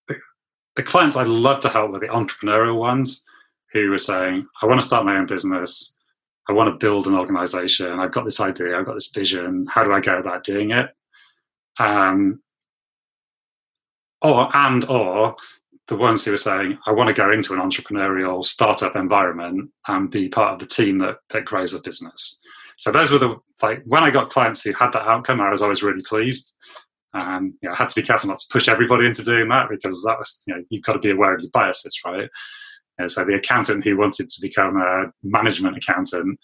the, 0.08 0.16
the 0.78 0.84
clients 0.84 1.16
I 1.16 1.24
love 1.24 1.60
to 1.62 1.70
help 1.70 1.92
were 1.92 2.00
the 2.00 2.08
entrepreneurial 2.08 2.78
ones 2.78 3.26
who 3.74 3.90
were 3.90 3.98
saying, 3.98 4.48
"I 4.62 4.66
want 4.66 4.80
to 4.80 4.86
start 4.86 5.06
my 5.06 5.18
own 5.18 5.26
business. 5.26 5.98
I 6.50 6.54
want 6.54 6.68
to 6.68 6.86
build 6.86 7.08
an 7.08 7.16
organization. 7.16 8.00
I've 8.00 8.12
got 8.12 8.26
this 8.26 8.42
idea. 8.42 8.78
I've 8.78 8.86
got 8.86 8.96
this 8.96 9.12
vision. 9.12 9.68
How 9.70 9.84
do 9.84 9.94
I 9.94 10.00
go 10.00 10.18
about 10.18 10.44
doing 10.44 10.72
it?" 10.72 10.90
Um, 11.80 12.42
or 14.22 14.50
and 14.56 14.86
or 14.86 15.36
the 15.88 15.98
ones 15.98 16.24
who 16.24 16.34
are 16.34 16.38
saying, 16.38 16.78
I 16.88 16.92
want 16.92 17.10
to 17.10 17.14
go 17.14 17.32
into 17.32 17.54
an 17.54 17.60
entrepreneurial 17.60 18.46
startup 18.46 18.96
environment 18.96 19.70
and 19.90 20.10
be 20.10 20.30
part 20.30 20.54
of 20.54 20.60
the 20.60 20.66
team 20.66 21.00
that, 21.00 21.18
that 21.32 21.44
grows 21.44 21.74
a 21.74 21.82
business. 21.82 22.42
So 22.78 22.94
those 22.94 23.12
were 23.12 23.20
the 23.20 23.36
like 23.62 23.84
when 23.86 24.04
I 24.04 24.10
got 24.10 24.30
clients 24.30 24.64
who 24.64 24.74
had 24.74 24.92
that 24.94 25.08
outcome, 25.08 25.42
I 25.42 25.52
was 25.52 25.62
always 25.62 25.84
really 25.84 26.02
pleased. 26.02 26.58
And 27.14 27.54
you 27.62 27.68
know, 27.68 27.74
I 27.74 27.78
had 27.78 27.90
to 27.90 28.02
be 28.02 28.08
careful 28.08 28.30
not 28.30 28.40
to 28.40 28.48
push 28.50 28.70
everybody 28.70 29.06
into 29.06 29.24
doing 29.24 29.50
that 29.50 29.68
because 29.70 30.02
that 30.04 30.18
was 30.18 30.44
you 30.48 30.56
know 30.56 30.64
you've 30.70 30.84
got 30.84 30.94
to 30.94 31.00
be 31.00 31.12
aware 31.12 31.36
of 31.36 31.42
your 31.42 31.52
biases, 31.52 32.00
right? 32.06 32.30
And 32.98 33.10
so 33.10 33.26
the 33.26 33.36
accountant 33.36 33.84
who 33.84 33.98
wanted 33.98 34.30
to 34.30 34.42
become 34.42 34.78
a 34.78 35.12
management 35.24 35.78
accountant, 35.78 36.40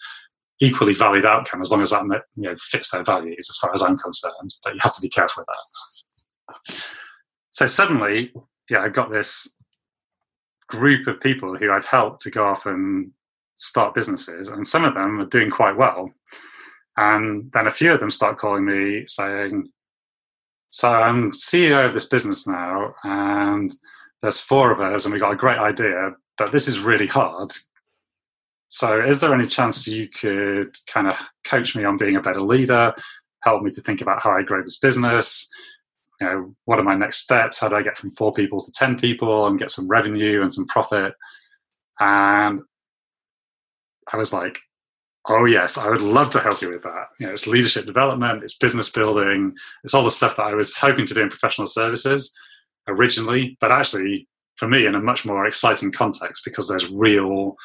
equally 0.60 0.92
valid 0.92 1.24
outcome 1.24 1.60
as 1.60 1.70
long 1.70 1.82
as 1.82 1.90
that 1.90 2.22
you 2.36 2.42
know 2.42 2.56
fits 2.60 2.90
their 2.90 3.04
values, 3.04 3.48
as 3.48 3.56
far 3.58 3.72
as 3.72 3.82
I'm 3.82 3.96
concerned. 3.96 4.54
But 4.64 4.74
you 4.74 4.80
have 4.82 4.94
to 4.94 5.00
be 5.00 5.08
careful 5.08 5.44
with 5.46 6.64
that. 6.66 6.74
so 7.50 7.66
suddenly, 7.66 8.32
yeah, 8.70 8.80
I 8.80 8.88
got 8.88 9.10
this 9.10 9.54
group 10.68 11.06
of 11.06 11.20
people 11.20 11.56
who 11.56 11.70
I'd 11.70 11.84
helped 11.84 12.20
to 12.22 12.30
go 12.30 12.44
off 12.46 12.66
and 12.66 13.10
start 13.54 13.94
businesses, 13.94 14.48
and 14.48 14.66
some 14.66 14.84
of 14.84 14.94
them 14.94 15.20
are 15.20 15.26
doing 15.26 15.50
quite 15.50 15.76
well. 15.76 16.12
And 16.96 17.50
then 17.52 17.66
a 17.66 17.72
few 17.72 17.92
of 17.92 18.00
them 18.00 18.10
start 18.10 18.38
calling 18.38 18.64
me 18.64 19.04
saying, 19.06 19.68
So 20.70 20.92
I'm 20.92 21.30
CEO 21.30 21.86
of 21.86 21.92
this 21.92 22.06
business 22.06 22.46
now, 22.46 22.94
and 23.04 23.72
there's 24.20 24.40
four 24.40 24.72
of 24.72 24.80
us, 24.80 25.04
and 25.04 25.14
we 25.14 25.20
got 25.20 25.32
a 25.32 25.36
great 25.36 25.58
idea, 25.58 26.12
but 26.38 26.52
this 26.52 26.68
is 26.68 26.78
really 26.78 27.06
hard. 27.06 27.50
So, 28.68 29.04
is 29.04 29.20
there 29.20 29.34
any 29.34 29.46
chance 29.46 29.86
you 29.86 30.08
could 30.08 30.76
kind 30.86 31.08
of 31.08 31.16
coach 31.44 31.74
me 31.74 31.84
on 31.84 31.96
being 31.96 32.16
a 32.16 32.22
better 32.22 32.40
leader, 32.40 32.94
help 33.42 33.62
me 33.62 33.70
to 33.72 33.80
think 33.80 34.00
about 34.00 34.22
how 34.22 34.30
I 34.30 34.42
grow 34.42 34.62
this 34.62 34.78
business? 34.78 35.48
You 36.20 36.26
know, 36.26 36.54
what 36.64 36.78
are 36.78 36.84
my 36.84 36.94
next 36.94 37.18
steps? 37.18 37.58
How 37.58 37.68
do 37.68 37.76
I 37.76 37.82
get 37.82 37.96
from 37.96 38.10
four 38.10 38.32
people 38.32 38.60
to 38.60 38.72
10 38.72 38.98
people 38.98 39.46
and 39.46 39.58
get 39.58 39.70
some 39.70 39.88
revenue 39.88 40.42
and 40.42 40.52
some 40.52 40.66
profit? 40.66 41.14
And 42.00 42.60
I 44.12 44.16
was 44.16 44.32
like, 44.32 44.58
oh, 45.28 45.44
yes, 45.44 45.78
I 45.78 45.88
would 45.88 46.02
love 46.02 46.30
to 46.30 46.40
help 46.40 46.60
you 46.60 46.72
with 46.72 46.82
that. 46.82 47.06
You 47.18 47.26
know, 47.26 47.32
it's 47.32 47.46
leadership 47.46 47.86
development, 47.86 48.42
it's 48.42 48.56
business 48.56 48.90
building, 48.90 49.54
it's 49.84 49.94
all 49.94 50.04
the 50.04 50.10
stuff 50.10 50.36
that 50.36 50.42
I 50.42 50.54
was 50.54 50.74
hoping 50.74 51.06
to 51.06 51.14
do 51.14 51.22
in 51.22 51.28
professional 51.28 51.66
services 51.66 52.34
originally, 52.86 53.56
but 53.60 53.70
actually, 53.70 54.26
for 54.58 54.68
me, 54.68 54.86
in 54.86 54.94
a 54.94 55.00
much 55.00 55.24
more 55.24 55.46
exciting 55.46 55.92
context 55.92 56.44
because 56.44 56.68
there's 56.68 56.90
real 56.90 57.56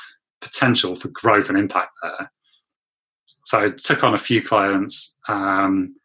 potential 0.41 0.95
for 0.95 1.09
growth 1.09 1.49
and 1.49 1.57
impact 1.57 1.91
there. 2.01 2.31
So 3.45 3.65
I 3.65 3.69
took 3.71 4.03
on 4.03 4.13
a 4.13 4.17
few 4.17 4.41
clients 4.41 5.17
um, 5.27 5.95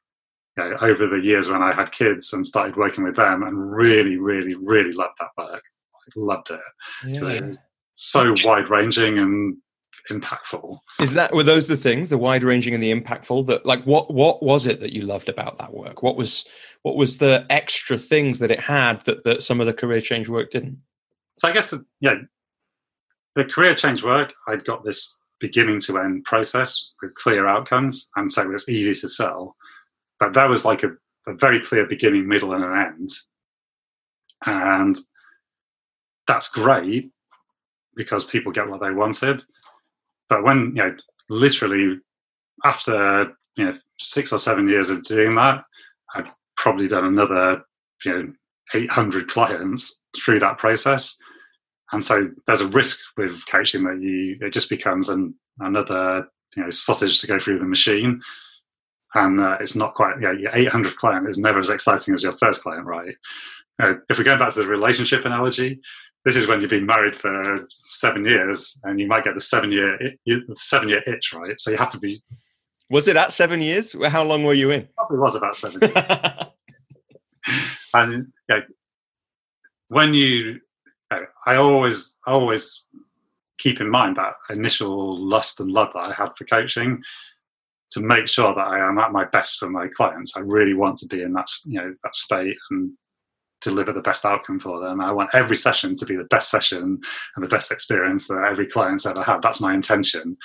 you 0.57 0.65
know, 0.65 0.77
over 0.81 1.07
the 1.07 1.21
years 1.23 1.49
when 1.49 1.63
I 1.63 1.73
had 1.73 1.93
kids 1.93 2.33
and 2.33 2.45
started 2.45 2.77
working 2.77 3.05
with 3.05 3.17
them, 3.17 3.43
and 3.43 3.73
really, 3.73 4.17
really, 4.17 4.55
really 4.55 4.93
loved 4.93 5.19
that 5.21 5.31
work. 5.37 5.63
I 5.63 6.11
loved 6.17 6.51
it. 6.51 6.61
Yeah. 7.07 7.31
it 7.31 7.47
was 7.47 7.59
so 7.95 8.35
wide 8.45 8.71
ranging 8.71 9.19
and 9.19 9.57
impactful. 10.11 10.79
Is 11.01 11.15
that 11.15 11.33
were 11.33 11.43
those 11.43 11.67
the 11.67 11.77
things, 11.77 12.09
the 12.09 12.19
wide 12.19 12.45
ranging 12.45 12.75
and 12.75 12.83
the 12.83 12.95
impactful? 12.95 13.47
That 13.47 13.67
like 13.67 13.85
what 13.85 14.13
what 14.13 14.43
was 14.43 14.67
it 14.67 14.81
that 14.81 14.93
you 14.93 15.03
loved 15.03 15.29
about 15.29 15.59
that 15.59 15.73
work? 15.73 16.03
What 16.03 16.17
was 16.17 16.45
what 16.83 16.97
was 16.97 17.19
the 17.19 17.47
extra 17.51 17.99
things 17.99 18.39
that 18.39 18.51
it 18.51 18.61
had 18.61 19.05
that 19.05 19.25
that 19.25 19.43
some 19.43 19.61
of 19.61 19.67
the 19.67 19.73
career 19.73 20.01
change 20.01 20.29
work 20.29 20.51
didn't? 20.51 20.79
So 21.35 21.49
I 21.49 21.53
guess 21.53 21.75
yeah, 22.01 22.17
the 23.37 23.45
career 23.45 23.75
change 23.75 24.03
work, 24.03 24.35
I'd 24.49 24.65
got 24.65 24.85
this 24.85 25.19
beginning 25.41 25.81
to 25.81 25.99
end 25.99 26.25
process 26.25 26.91
with 27.01 27.15
clear 27.15 27.47
outcomes, 27.47 28.11
and 28.17 28.31
so 28.31 28.43
it 28.43 28.49
was 28.49 28.69
easy 28.69 28.95
to 28.95 29.09
sell. 29.09 29.57
But 30.19 30.35
that 30.35 30.49
was 30.49 30.65
like 30.65 30.83
a, 30.83 30.91
a 31.27 31.35
very 31.35 31.61
clear 31.61 31.87
beginning, 31.87 32.27
middle, 32.27 32.53
and 32.53 32.65
an 32.65 32.73
end. 32.73 33.11
And 34.47 34.99
that's 36.27 36.49
great 36.49 37.11
because 37.95 38.25
people 38.25 38.53
get 38.53 38.69
what 38.69 38.81
they 38.81 38.91
wanted. 38.91 39.43
But 40.29 40.45
when, 40.45 40.73
you 40.77 40.83
know, 40.83 40.97
literally 41.29 41.99
after, 42.65 43.33
you 43.57 43.65
know, 43.65 43.75
six 43.99 44.33
or 44.33 44.39
seven 44.39 44.69
years 44.69 44.91
of 44.91 45.03
doing 45.05 45.35
that, 45.37 45.65
I'd 46.15 46.31
probably 46.57 46.89
done 46.89 47.05
another, 47.05 47.63
you 48.05 48.13
know, 48.13 48.33
800 48.75 49.29
clients 49.29 50.07
through 50.17 50.41
that 50.41 50.59
process. 50.59 51.19
And 51.93 52.05
so 52.05 52.23
there's 52.47 52.61
a 52.61 52.69
risk 52.69 53.01
with 53.17 53.47
coaching 53.47 53.85
that 53.85 54.01
you 54.01 54.37
it 54.41 54.53
just 54.53 54.69
becomes 54.69 55.09
an, 55.09 55.35
another 55.61 56.29
you 56.57 56.63
know 56.63 56.71
sausage 56.71 57.21
to 57.21 57.27
go 57.27 57.39
through 57.39 57.59
the 57.59 57.65
machine. 57.65 58.21
And 59.15 59.41
uh, 59.41 59.57
it's 59.61 59.75
not 59.75 59.95
quite 59.95 60.21
your 60.21 60.55
800 60.55 60.97
client 60.97 61.29
is 61.29 61.39
never 61.39 61.59
as 61.59 61.71
exciting 61.71 62.13
as 62.13 62.23
your 62.23 62.33
first 62.33 62.63
client 62.63 62.85
right? 62.85 63.15
Uh, 63.81 63.95
if 64.11 64.19
we're 64.19 64.25
going 64.25 64.39
back 64.39 64.53
to 64.53 64.61
the 64.61 64.67
relationship 64.67 65.25
analogy 65.25 65.81
this 66.25 66.37
is 66.37 66.47
when 66.47 66.61
you've 66.61 66.71
been 66.71 66.87
married 66.87 67.17
for 67.17 67.67
seven 67.83 68.25
years 68.25 68.81
and 68.85 69.01
you 69.01 69.07
might 69.07 69.25
get 69.25 69.35
the 69.35 69.41
seven 69.41 69.73
year 69.73 69.99
seven 70.57 70.89
year 70.89 71.03
itch 71.07 71.33
right? 71.35 71.61
So 71.61 71.71
you 71.71 71.77
have 71.77 71.91
to 71.91 71.99
be 71.99 72.23
was 72.91 73.07
it 73.07 73.17
at 73.17 73.35
seven 73.35 73.61
years? 73.61 73.95
How 74.07 74.25
long 74.25 74.45
were 74.45 74.55
you 74.55 74.71
in? 74.71 74.89
Probably 74.97 75.19
was 75.19 75.35
about 75.35 75.57
seven 75.57 75.81
and 77.95 78.33
yeah, 78.49 78.61
when 79.89 80.15
you 80.15 80.61
uh, 81.11 81.21
I 81.47 81.57
always 81.57 82.17
always 82.27 82.85
keep 83.59 83.81
in 83.81 83.91
mind 83.91 84.17
that 84.17 84.35
initial 84.51 85.19
lust 85.19 85.61
and 85.61 85.71
love 85.71 85.91
that 85.95 86.01
I 86.01 86.15
had 86.15 86.31
for 86.37 86.45
coaching 86.45 87.03
to 87.91 88.01
make 88.01 88.29
sure 88.29 88.55
that 88.55 88.61
I 88.61 88.87
am 88.87 88.99
at 88.99 89.13
my 89.13 89.25
best 89.25 89.59
for 89.59 89.69
my 89.69 89.89
clients. 89.89 90.37
I 90.37 90.41
really 90.41 90.75
want 90.75 90.99
to 90.99 91.07
be 91.07 91.23
in 91.23 91.33
that 91.33 91.47
you 91.65 91.81
know 91.81 91.95
that 92.03 92.15
state 92.15 92.57
and 92.71 92.93
deliver 93.61 93.93
the 93.93 94.01
best 94.01 94.25
outcome 94.25 94.61
for 94.61 94.81
them. 94.81 95.01
I 95.01 95.13
want 95.13 95.31
every 95.35 95.57
session 95.57 95.95
to 95.97 96.07
be 96.07 96.17
the 96.17 96.25
best 96.25 96.51
session 96.51 97.01
and 97.37 97.45
the 97.45 97.49
best 97.49 97.73
experience 97.73 98.29
that 98.29 98.47
every 98.49 98.67
client's 98.67 99.07
ever 99.07 99.23
had. 99.23 99.43
That's 99.43 99.61
my 99.61 99.75
intention. 99.75 100.37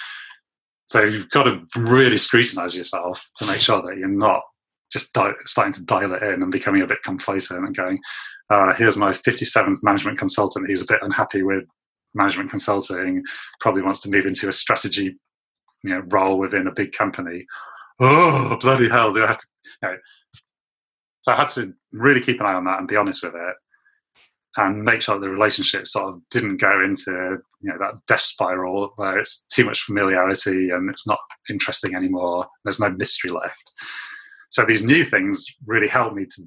So 0.85 1.03
you've 1.03 1.30
got 1.30 1.44
to 1.44 1.64
really 1.80 2.18
scrutinize 2.18 2.76
yourself 2.76 3.27
to 3.38 3.45
make 3.45 3.61
sure 3.61 3.81
that 3.81 3.98
you're 3.98 4.07
not 4.07 4.41
just 4.91 5.14
di- 5.14 5.34
starting 5.45 5.73
to 5.73 5.85
dial 5.85 6.14
it 6.14 6.23
in 6.23 6.44
and 6.44 6.52
becoming 6.52 6.81
a 6.81 6.88
bit 6.88 7.02
complacent 7.03 7.65
and 7.65 7.76
going, 7.76 7.99
uh, 8.49 8.73
here's 8.76 8.98
my 8.98 9.11
57th 9.11 9.77
management 9.84 10.18
consultant 10.18 10.69
He's 10.69 10.81
a 10.81 10.85
bit 10.85 10.99
unhappy 11.02 11.44
with 11.44 11.64
management 12.14 12.49
consulting, 12.49 13.23
probably 13.60 13.81
wants 13.81 14.02
to 14.02 14.10
move 14.10 14.26
into 14.26 14.48
a 14.48 14.52
strategy 14.52 15.18
you 15.84 15.90
know, 15.90 16.02
role 16.07 16.38
within 16.38 16.68
a 16.68 16.73
big 16.73 16.91
company. 16.91 17.45
Oh, 17.99 18.57
bloody 18.61 18.90
hell, 18.90 19.14
do 19.14 19.23
I 19.23 19.27
have 19.27 19.38
to? 19.38 19.48
You 19.65 19.90
know. 19.90 19.98
So 21.24 21.34
I 21.34 21.36
had 21.36 21.50
to 21.50 21.74
really 21.91 22.22
keep 22.22 22.40
an 22.40 22.45
eye 22.45 22.54
on 22.54 22.66
that 22.66 22.80
and 22.80 22.88
be 22.88 22.95
honest 22.95 23.24
with 23.24 23.34
it 23.36 23.56
and 24.58 24.84
make 24.84 25.02
sure 25.02 25.16
that 25.16 25.22
the 25.22 25.30
relationship 25.30 25.88
sort 25.88 26.14
of 26.14 26.22
didn't 26.30 26.58
go 26.58 26.84
into 26.84 27.38
you 27.62 27.72
know 27.72 27.78
that 27.80 27.95
death 28.08 28.22
spiral 28.22 28.94
where 28.98 29.18
it's 29.18 29.45
too 29.52 29.66
much 29.66 29.82
familiarity 29.82 30.70
and 30.70 30.90
it's 30.90 31.08
not 31.08 31.20
interesting 31.50 31.95
anymore. 31.95 32.45
There's 32.64 32.80
no 32.80 32.91
mystery 32.91 33.32
left. 33.32 33.74
So 34.52 34.64
these 34.66 34.84
new 34.84 35.04
things 35.04 35.45
really 35.66 35.88
helped 35.88 36.16
me 36.16 36.26
to 36.26 36.44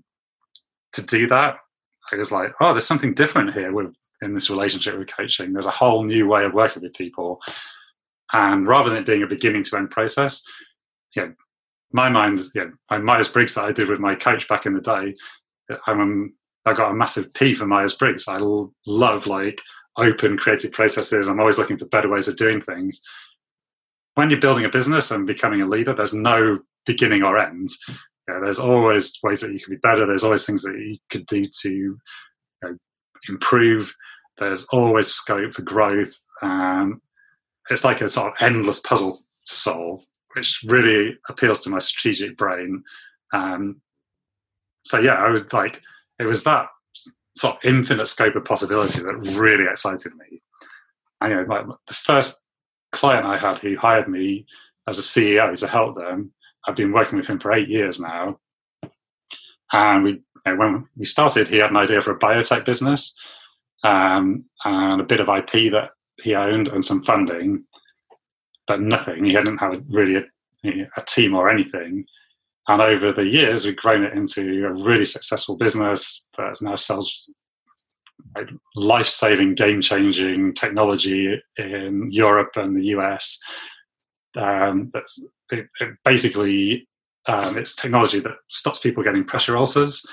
to 0.93 1.07
do 1.07 1.27
that 1.27 1.57
I 2.13 2.17
was 2.17 2.33
like, 2.33 2.53
oh, 2.61 2.73
there's 2.73 2.87
something 2.87 3.15
different 3.15 3.55
here 3.55 3.73
with 3.73 3.95
in 4.23 4.35
this 4.35 4.51
relationship 4.51 4.99
with 4.99 5.15
coaching. 5.15 5.53
There's 5.53 5.67
a 5.67 5.71
whole 5.71 6.05
new 6.05 6.27
way 6.27 6.45
of 6.45 6.55
working 6.55 6.83
with 6.83 6.95
people. 6.95 7.41
And 8.33 8.67
rather 8.67 8.89
than 8.89 8.99
it 8.99 9.07
being 9.07 9.23
a 9.23 9.27
beginning 9.27 9.63
to 9.65 9.77
end 9.77 9.91
process, 9.91 10.43
yeah, 11.15 11.29
my 11.93 12.09
mind, 12.09 12.41
yeah, 12.55 12.67
my 12.91 12.99
Myers 12.99 13.29
Briggs 13.29 13.55
that 13.55 13.65
I 13.65 13.73
did 13.73 13.89
with 13.89 14.01
my 14.01 14.15
coach 14.15 14.49
back 14.49 14.67
in 14.67 14.75
the 14.75 14.81
day, 14.81 15.15
I'm, 15.87 16.35
I 16.65 16.73
got 16.73 16.91
a 16.91 16.95
massive 16.95 17.33
P 17.35 17.55
for 17.55 17.67
Myers 17.67 17.95
Briggs. 17.95 18.29
I 18.29 18.39
love 18.87 19.27
like 19.27 19.61
open 19.97 20.37
creative 20.37 20.73
processes. 20.73 21.29
I'm 21.29 21.41
always 21.41 21.59
looking 21.59 21.79
for 21.79 21.87
better 21.87 22.09
ways 22.09 22.29
of 22.29 22.37
doing 22.37 22.61
things. 22.61 23.01
When 24.15 24.31
you're 24.31 24.41
building 24.41 24.65
a 24.65 24.71
business 24.71 25.11
and 25.11 25.27
becoming 25.27 25.63
a 25.63 25.67
leader, 25.67 25.95
there's 25.95 26.15
no 26.15 26.59
beginning 26.87 27.23
or 27.23 27.39
end 27.39 27.71
yeah, 28.29 28.41
there's 28.43 28.59
always 28.59 29.19
ways 29.23 29.41
that 29.41 29.53
you 29.53 29.61
can 29.61 29.75
be 29.75 29.79
better. 29.79 30.07
There's 30.07 30.25
always 30.25 30.45
things 30.45 30.63
that 30.63 30.77
you 30.77 30.99
could 31.11 31.27
do 31.27 31.45
to 31.45 31.71
you 31.71 31.99
know, 32.63 32.77
improve. 33.29 33.95
There's 34.39 34.67
always 34.73 35.07
scope 35.09 35.55
for 35.55 35.63
growth. 35.63 36.13
Um, 36.43 37.01
it's 37.71 37.85
like 37.85 38.01
a 38.01 38.09
sort 38.09 38.29
of 38.29 38.35
endless 38.41 38.81
puzzle 38.81 39.13
to 39.13 39.19
solve, 39.45 40.05
which 40.37 40.63
really 40.67 41.17
appeals 41.29 41.61
to 41.61 41.71
my 41.71 41.79
strategic 41.79 42.37
brain. 42.37 42.83
Um, 43.33 43.81
so 44.83 45.01
yeah, 45.01 45.15
I 45.15 45.31
would 45.31 45.53
like 45.53 45.83
it 46.19 46.25
was 46.25 46.45
that 46.45 46.69
sort 47.35 47.57
of 47.57 47.65
infinite 47.65 48.07
scope 48.07 48.37
of 48.37 48.45
possibility 48.45 49.01
that 49.01 49.37
really 49.39 49.65
excited 49.69 50.13
me. 50.17 50.41
And 51.21 51.31
you 51.33 51.37
know, 51.37 51.43
like 51.43 51.67
the 51.89 51.95
first 51.95 52.43
client 52.93 53.27
I 53.27 53.37
had 53.39 53.59
who 53.59 53.77
hired 53.77 54.09
me 54.09 54.47
as 54.89 54.99
a 54.99 55.03
CEO 55.03 55.59
to 55.59 55.67
help 55.67 55.97
them 55.97 56.33
I've 56.67 56.77
been 56.77 56.93
working 56.93 57.19
with 57.19 57.29
him 57.29 57.39
for 57.39 57.53
eight 57.53 57.69
years 57.69 58.01
now. 58.01 58.39
And 59.73 60.05
we, 60.05 60.11
you 60.11 60.23
know, 60.47 60.57
when 60.57 60.89
we 60.97 61.05
started, 61.05 61.49
he 61.49 61.59
had 61.59 61.71
an 61.71 61.77
idea 61.77 62.03
for 62.03 62.13
a 62.13 62.19
biotech 62.19 62.65
business 62.65 63.15
um, 63.85 64.45
and 64.65 65.01
a 65.01 65.05
bit 65.05 65.21
of 65.21 65.29
IP 65.29 65.73
that 65.73 65.91
he 66.23 66.35
owned 66.35 66.69
and 66.69 66.85
some 66.85 67.03
funding, 67.03 67.65
but 68.67 68.81
nothing. 68.81 69.25
He 69.25 69.35
hadn't 69.35 69.59
had 69.59 69.85
really 69.89 70.17
a, 70.17 70.89
a 70.97 71.03
team 71.07 71.35
or 71.35 71.51
anything. 71.51 72.05
And 72.69 72.83
over 72.83 73.13
the 73.13 73.25
years, 73.25 73.65
we've 73.65 73.77
grown 73.77 74.03
it 74.03 74.13
into 74.13 74.67
a 74.67 74.73
really 74.73 75.05
successful 75.05 75.57
business 75.57 76.29
that 76.37 76.61
now 76.61 76.75
sells 76.75 77.31
life 78.75 79.07
saving, 79.07 79.55
game 79.55 79.81
changing 79.81 80.53
technology 80.55 81.41
in 81.57 82.11
Europe 82.11 82.51
and 82.57 82.77
the 82.77 82.87
US. 82.87 83.41
Um, 84.37 84.91
that's 84.93 85.25
it, 85.51 85.67
it 85.81 85.91
basically 86.05 86.87
um, 87.29 87.57
it's 87.57 87.75
technology 87.75 88.21
that 88.21 88.37
stops 88.49 88.79
people 88.79 89.03
getting 89.03 89.25
pressure 89.25 89.57
ulcers. 89.57 90.05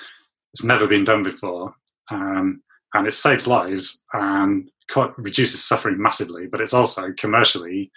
It's 0.54 0.64
never 0.64 0.88
been 0.88 1.04
done 1.04 1.24
before, 1.24 1.74
um, 2.12 2.62
and 2.94 3.08
it 3.08 3.14
saves 3.14 3.48
lives 3.48 4.04
and 4.14 4.70
reduces 5.18 5.64
suffering 5.64 6.02
massively. 6.02 6.48
But 6.48 6.62
it's 6.62 6.74
also 6.74 7.12
commercially 7.18 7.92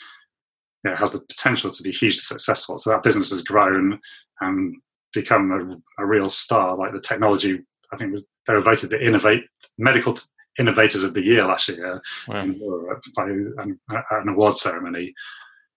you 0.85 0.90
know, 0.90 0.97
has 0.97 1.12
the 1.12 1.20
potential 1.20 1.70
to 1.70 1.82
be 1.82 1.90
hugely 1.90 2.19
successful. 2.19 2.78
So 2.78 2.90
that 2.90 3.03
business 3.03 3.31
has 3.31 3.43
grown 3.43 3.98
and 4.40 4.77
become 5.12 5.82
a, 5.98 6.03
a 6.03 6.07
real 6.07 6.28
star. 6.28 6.77
Like 6.77 6.93
the 6.93 7.01
technology, 7.01 7.61
I 7.93 7.97
think 7.97 8.12
was 8.12 8.27
they 8.47 8.55
were 8.55 8.61
voted 8.61 8.90
the 8.90 9.05
innovate 9.05 9.44
medical 9.78 10.15
innovators 10.59 11.05
of 11.05 11.15
the 11.15 11.24
year 11.24 11.44
last 11.44 11.69
year 11.69 12.01
wow. 12.28 12.43
in 12.43 12.55
Europe 12.55 13.03
by 13.15 13.24
an, 13.24 13.78
an 13.89 14.28
award 14.28 14.55
ceremony. 14.57 15.12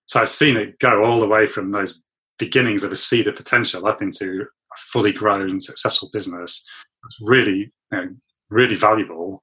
So 0.06 0.22
I've 0.22 0.30
seen 0.30 0.58
it 0.58 0.80
go 0.80 1.04
all 1.04 1.20
the 1.20 1.28
way 1.28 1.48
from 1.48 1.72
those 1.72 2.02
beginnings 2.38 2.84
of 2.84 2.92
a 2.92 2.96
seed 2.96 3.28
of 3.28 3.36
potential 3.36 3.86
up 3.86 4.02
into 4.02 4.42
a 4.42 4.78
fully 4.78 5.12
grown, 5.12 5.60
successful 5.60 6.10
business. 6.14 6.66
It's 7.06 7.18
really, 7.22 7.72
you 7.92 7.98
know, 7.98 8.08
really 8.50 8.76
valuable 8.76 9.42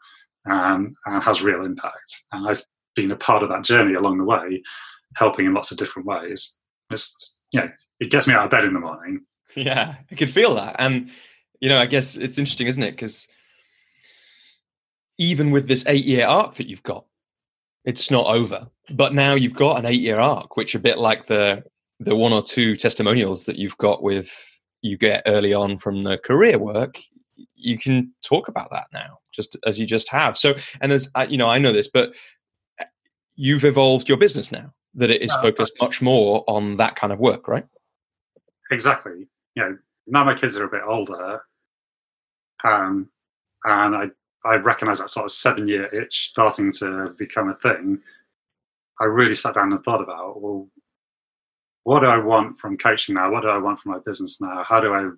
um, 0.50 0.94
and 1.06 1.22
has 1.22 1.42
real 1.42 1.64
impact. 1.64 2.24
And 2.32 2.48
I've 2.48 2.64
been 2.94 3.12
a 3.12 3.16
part 3.16 3.42
of 3.42 3.50
that 3.50 3.64
journey 3.64 3.94
along 3.94 4.18
the 4.18 4.24
way, 4.24 4.62
helping 5.16 5.46
in 5.46 5.54
lots 5.54 5.72
of 5.72 5.78
different 5.78 6.06
ways. 6.06 6.58
It's, 6.90 7.36
you 7.50 7.60
know, 7.60 7.68
it 8.00 8.10
gets 8.10 8.28
me 8.28 8.34
out 8.34 8.44
of 8.44 8.50
bed 8.50 8.64
in 8.64 8.74
the 8.74 8.80
morning. 8.80 9.20
Yeah, 9.54 9.94
I 10.10 10.14
can 10.14 10.28
feel 10.28 10.54
that. 10.56 10.76
And, 10.78 11.08
you 11.60 11.70
know, 11.70 11.78
I 11.78 11.86
guess 11.86 12.14
it's 12.14 12.36
interesting, 12.36 12.66
isn't 12.66 12.82
it? 12.82 12.90
Because 12.90 13.26
even 15.16 15.50
with 15.50 15.66
this 15.66 15.86
eight 15.86 16.04
year 16.04 16.26
arc 16.26 16.56
that 16.56 16.68
you've 16.68 16.82
got, 16.82 17.06
it's 17.86 18.10
not 18.10 18.26
over. 18.26 18.68
But 18.90 19.14
now 19.14 19.32
you've 19.32 19.54
got 19.54 19.78
an 19.78 19.86
eight 19.86 20.02
year 20.02 20.18
arc, 20.18 20.58
which 20.58 20.74
a 20.74 20.78
bit 20.78 20.98
like 20.98 21.24
the 21.24 21.64
the 22.00 22.14
one 22.14 22.34
or 22.34 22.42
two 22.42 22.76
testimonials 22.76 23.46
that 23.46 23.56
you've 23.56 23.78
got 23.78 24.02
with 24.02 24.60
you 24.82 24.98
get 24.98 25.22
early 25.26 25.54
on 25.54 25.78
from 25.78 26.02
the 26.02 26.18
career 26.18 26.58
work, 26.58 26.98
you 27.54 27.78
can 27.78 28.12
talk 28.22 28.48
about 28.48 28.70
that 28.70 28.86
now, 28.92 29.18
just 29.32 29.56
as 29.66 29.78
you 29.78 29.86
just 29.86 30.10
have. 30.10 30.36
So, 30.36 30.54
and 30.80 30.92
as 30.92 31.08
you 31.28 31.38
know, 31.38 31.48
I 31.48 31.58
know 31.58 31.72
this, 31.72 31.88
but 31.88 32.14
uh, 32.78 32.84
you've 33.36 33.64
evolved 33.64 34.08
your 34.08 34.18
business 34.18 34.52
now 34.52 34.74
that 34.96 35.10
it 35.10 35.22
is 35.22 35.32
no, 35.34 35.42
focused 35.42 35.74
much 35.80 36.02
more 36.02 36.44
on 36.48 36.76
that 36.76 36.96
kind 36.96 37.12
of 37.12 37.18
work, 37.18 37.48
right? 37.48 37.66
Exactly. 38.70 39.28
You 39.54 39.62
know, 39.62 39.78
now 40.06 40.24
my 40.24 40.34
kids 40.34 40.58
are 40.58 40.64
a 40.64 40.68
bit 40.68 40.82
older, 40.86 41.40
um, 42.64 43.08
and 43.64 43.94
I 43.94 44.10
I 44.44 44.56
recognise 44.56 44.98
that 45.00 45.10
sort 45.10 45.24
of 45.24 45.32
seven 45.32 45.68
year 45.68 45.86
itch 45.86 46.30
starting 46.30 46.72
to 46.72 47.14
become 47.18 47.48
a 47.48 47.54
thing. 47.56 48.00
I 49.00 49.04
really 49.04 49.34
sat 49.34 49.54
down 49.54 49.72
and 49.72 49.82
thought 49.84 50.02
about 50.02 50.40
well, 50.40 50.68
what 51.86 52.00
do 52.00 52.06
I 52.06 52.18
want 52.18 52.58
from 52.58 52.76
coaching 52.76 53.14
now? 53.14 53.30
What 53.30 53.42
do 53.42 53.48
I 53.48 53.58
want 53.58 53.78
from 53.78 53.92
my 53.92 53.98
business 54.04 54.40
now? 54.40 54.64
How 54.64 54.80
do 54.80 54.92
I 54.92 55.08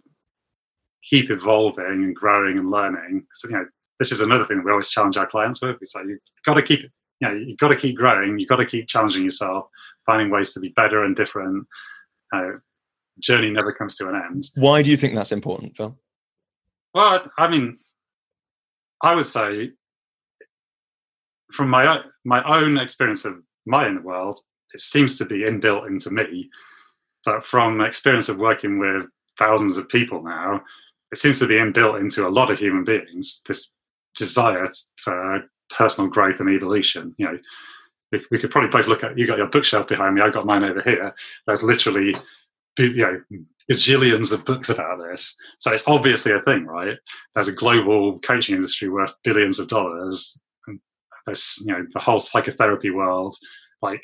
keep 1.02 1.30
evolving 1.30 1.86
and 1.86 2.14
growing 2.14 2.58
and 2.58 2.70
learning? 2.70 3.26
So, 3.32 3.48
you 3.48 3.56
know, 3.56 3.64
this 3.98 4.12
is 4.12 4.20
another 4.20 4.44
thing 4.44 4.58
that 4.58 4.66
we 4.66 4.70
always 4.70 4.90
challenge 4.90 5.16
our 5.16 5.26
clients 5.26 5.62
with. 5.62 5.78
It's 5.80 5.94
like 5.94 6.04
you've 6.06 6.18
got 6.44 6.54
to 6.54 6.62
keep, 6.62 6.90
you 7.20 7.28
know, 7.28 7.34
you've 7.34 7.58
got 7.58 7.68
to 7.68 7.76
keep 7.76 7.96
growing. 7.96 8.38
You've 8.38 8.48
got 8.48 8.56
to 8.56 8.66
keep 8.66 8.88
challenging 8.88 9.24
yourself, 9.24 9.66
finding 10.06 10.30
ways 10.30 10.52
to 10.52 10.60
be 10.60 10.68
better 10.70 11.04
and 11.04 11.16
different. 11.16 11.66
Uh, 12.32 12.52
journey 13.20 13.50
never 13.50 13.72
comes 13.72 13.96
to 13.96 14.08
an 14.08 14.14
end. 14.14 14.48
Why 14.54 14.82
do 14.82 14.90
you 14.90 14.96
think 14.96 15.14
that's 15.14 15.32
important, 15.32 15.76
Phil? 15.76 15.96
Well, 16.94 17.30
I 17.36 17.48
mean, 17.48 17.78
I 19.02 19.14
would 19.14 19.26
say 19.26 19.72
from 21.52 21.68
my 21.70 22.02
my 22.24 22.42
own 22.44 22.78
experience 22.78 23.24
of 23.24 23.34
my 23.66 23.86
inner 23.86 24.02
world, 24.02 24.38
it 24.72 24.80
seems 24.80 25.18
to 25.18 25.24
be 25.24 25.40
inbuilt 25.40 25.88
into 25.88 26.10
me. 26.10 26.48
But 27.24 27.46
from 27.46 27.80
experience 27.80 28.28
of 28.28 28.38
working 28.38 28.78
with 28.78 29.06
thousands 29.38 29.76
of 29.76 29.88
people 29.88 30.22
now, 30.22 30.62
it 31.12 31.18
seems 31.18 31.38
to 31.40 31.46
be 31.46 31.54
inbuilt 31.54 32.00
into 32.00 32.26
a 32.26 32.30
lot 32.30 32.50
of 32.50 32.58
human 32.58 32.84
beings. 32.84 33.42
This 33.46 33.74
desire 34.16 34.66
for 34.96 35.42
personal 35.70 36.10
growth 36.10 36.40
and 36.40 36.50
evolution. 36.50 37.14
You 37.18 37.26
know, 37.26 37.38
we, 38.12 38.24
we 38.30 38.38
could 38.38 38.50
probably 38.50 38.70
both 38.70 38.86
look 38.86 39.04
at. 39.04 39.18
You 39.18 39.26
got 39.26 39.38
your 39.38 39.48
bookshelf 39.48 39.88
behind 39.88 40.14
me. 40.14 40.22
I 40.22 40.30
got 40.30 40.46
mine 40.46 40.64
over 40.64 40.80
here. 40.82 41.14
There's 41.46 41.62
literally, 41.62 42.14
you 42.78 42.94
know, 42.94 43.20
gajillions 43.70 44.32
of 44.32 44.44
books 44.44 44.70
about 44.70 44.98
this. 44.98 45.36
So 45.58 45.72
it's 45.72 45.86
obviously 45.86 46.32
a 46.32 46.40
thing, 46.40 46.64
right? 46.64 46.96
There's 47.34 47.48
a 47.48 47.52
global 47.52 48.18
coaching 48.20 48.54
industry 48.54 48.88
worth 48.88 49.12
billions 49.24 49.58
of 49.58 49.68
dollars. 49.68 50.40
There's, 51.26 51.62
you 51.66 51.74
know, 51.74 51.84
the 51.92 52.00
whole 52.00 52.20
psychotherapy 52.20 52.90
world. 52.90 53.36
Like, 53.82 54.02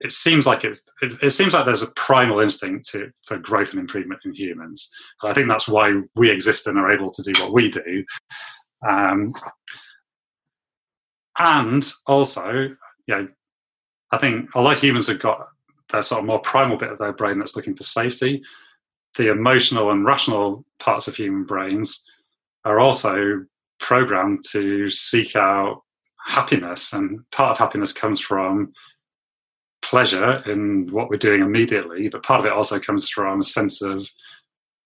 it 0.00 0.12
seems 0.12 0.46
like 0.46 0.64
it's, 0.64 0.88
it, 1.02 1.14
it 1.22 1.30
seems 1.30 1.52
like 1.52 1.66
there's 1.66 1.82
a 1.82 1.92
primal 1.92 2.40
instinct 2.40 2.88
to, 2.90 3.10
for 3.26 3.38
growth 3.38 3.70
and 3.72 3.80
improvement 3.80 4.20
in 4.24 4.34
humans. 4.34 4.90
And 5.22 5.30
I 5.30 5.34
think 5.34 5.48
that's 5.48 5.68
why 5.68 6.00
we 6.14 6.30
exist 6.30 6.66
and 6.66 6.78
are 6.78 6.90
able 6.90 7.10
to 7.10 7.22
do 7.22 7.32
what 7.42 7.52
we 7.52 7.70
do. 7.70 8.04
Um, 8.86 9.34
and 11.38 11.84
also, 12.06 12.74
yeah, 13.06 13.26
I 14.10 14.18
think 14.18 14.54
a 14.54 14.60
lot 14.60 14.76
of 14.76 14.82
humans 14.82 15.08
have 15.08 15.18
got 15.20 15.48
their 15.90 16.02
sort 16.02 16.20
of 16.20 16.26
more 16.26 16.40
primal 16.40 16.76
bit 16.76 16.90
of 16.90 16.98
their 16.98 17.12
brain 17.12 17.38
that's 17.38 17.56
looking 17.56 17.76
for 17.76 17.84
safety. 17.84 18.42
The 19.16 19.30
emotional 19.30 19.90
and 19.90 20.04
rational 20.04 20.64
parts 20.78 21.08
of 21.08 21.16
human 21.16 21.44
brains 21.44 22.04
are 22.64 22.80
also 22.80 23.44
programmed 23.78 24.42
to 24.52 24.90
seek 24.90 25.36
out 25.36 25.82
happiness, 26.26 26.92
and 26.92 27.20
part 27.30 27.52
of 27.52 27.58
happiness 27.58 27.92
comes 27.92 28.20
from 28.20 28.72
pleasure 29.82 30.42
in 30.50 30.88
what 30.90 31.08
we're 31.08 31.16
doing 31.16 31.42
immediately, 31.42 32.08
but 32.08 32.22
part 32.22 32.40
of 32.40 32.46
it 32.46 32.52
also 32.52 32.78
comes 32.80 33.08
from 33.08 33.40
a 33.40 33.44
sense 33.44 33.82
of 33.82 34.08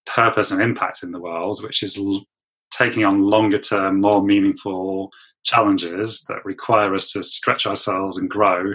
purpose 0.07 0.51
and 0.51 0.61
impact 0.61 1.03
in 1.03 1.11
the 1.11 1.21
world, 1.21 1.63
which 1.63 1.83
is 1.83 1.97
l- 1.97 2.25
taking 2.71 3.05
on 3.05 3.23
longer 3.23 3.59
term, 3.59 4.01
more 4.01 4.23
meaningful 4.23 5.11
challenges 5.45 6.25
that 6.29 6.45
require 6.45 6.95
us 6.95 7.13
to 7.13 7.23
stretch 7.23 7.67
ourselves 7.67 8.19
and 8.19 8.29
grow 8.29 8.75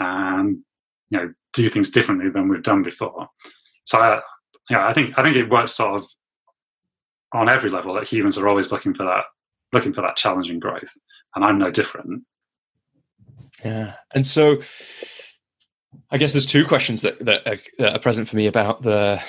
and 0.00 0.58
you 1.10 1.18
know 1.18 1.32
do 1.52 1.68
things 1.68 1.90
differently 1.90 2.30
than 2.30 2.48
we've 2.48 2.62
done 2.62 2.82
before. 2.82 3.28
So, 3.84 3.98
I, 3.98 4.20
yeah, 4.70 4.86
I 4.86 4.92
think 4.92 5.18
I 5.18 5.22
think 5.22 5.36
it 5.36 5.50
works 5.50 5.72
sort 5.72 6.00
of 6.00 6.06
on 7.32 7.48
every 7.48 7.70
level 7.70 7.94
that 7.94 8.06
humans 8.06 8.38
are 8.38 8.48
always 8.48 8.70
looking 8.72 8.94
for 8.94 9.04
that 9.04 9.24
looking 9.72 9.92
for 9.92 10.02
that 10.02 10.16
challenging 10.16 10.60
growth, 10.60 10.90
and 11.34 11.44
I'm 11.44 11.58
no 11.58 11.70
different. 11.70 12.24
Yeah, 13.64 13.94
and 14.14 14.26
so 14.26 14.60
I 16.10 16.18
guess 16.18 16.32
there's 16.32 16.46
two 16.46 16.64
questions 16.64 17.02
that, 17.02 17.18
that 17.20 17.46
are, 17.46 17.56
that 17.78 17.96
are 17.96 17.98
present 17.98 18.28
for 18.28 18.36
me 18.36 18.46
about 18.46 18.82
the 18.82 19.20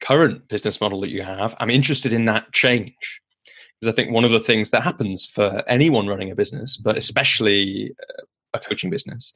current 0.00 0.48
business 0.48 0.80
model 0.80 1.00
that 1.00 1.10
you 1.10 1.22
have. 1.22 1.54
I'm 1.58 1.70
interested 1.70 2.12
in 2.12 2.26
that 2.26 2.52
change 2.52 2.94
because 3.80 3.92
I 3.92 3.96
think 3.96 4.12
one 4.12 4.24
of 4.24 4.30
the 4.30 4.40
things 4.40 4.70
that 4.70 4.82
happens 4.82 5.26
for 5.26 5.62
anyone 5.68 6.06
running 6.06 6.30
a 6.30 6.34
business, 6.34 6.76
but 6.76 6.96
especially 6.96 7.94
uh, 8.02 8.22
a 8.54 8.58
coaching 8.60 8.90
business, 8.90 9.32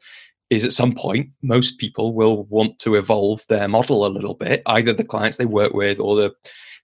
is 0.50 0.64
at 0.64 0.72
some 0.72 0.92
point 0.92 1.30
most 1.42 1.78
people 1.78 2.12
will 2.12 2.44
want 2.44 2.78
to 2.80 2.96
evolve 2.96 3.46
their 3.48 3.68
model 3.68 4.04
a 4.04 4.08
little 4.08 4.34
bit, 4.34 4.62
either 4.66 4.92
the 4.92 5.04
clients 5.04 5.38
they 5.38 5.46
work 5.46 5.72
with 5.72 5.98
or 6.00 6.16
the 6.16 6.32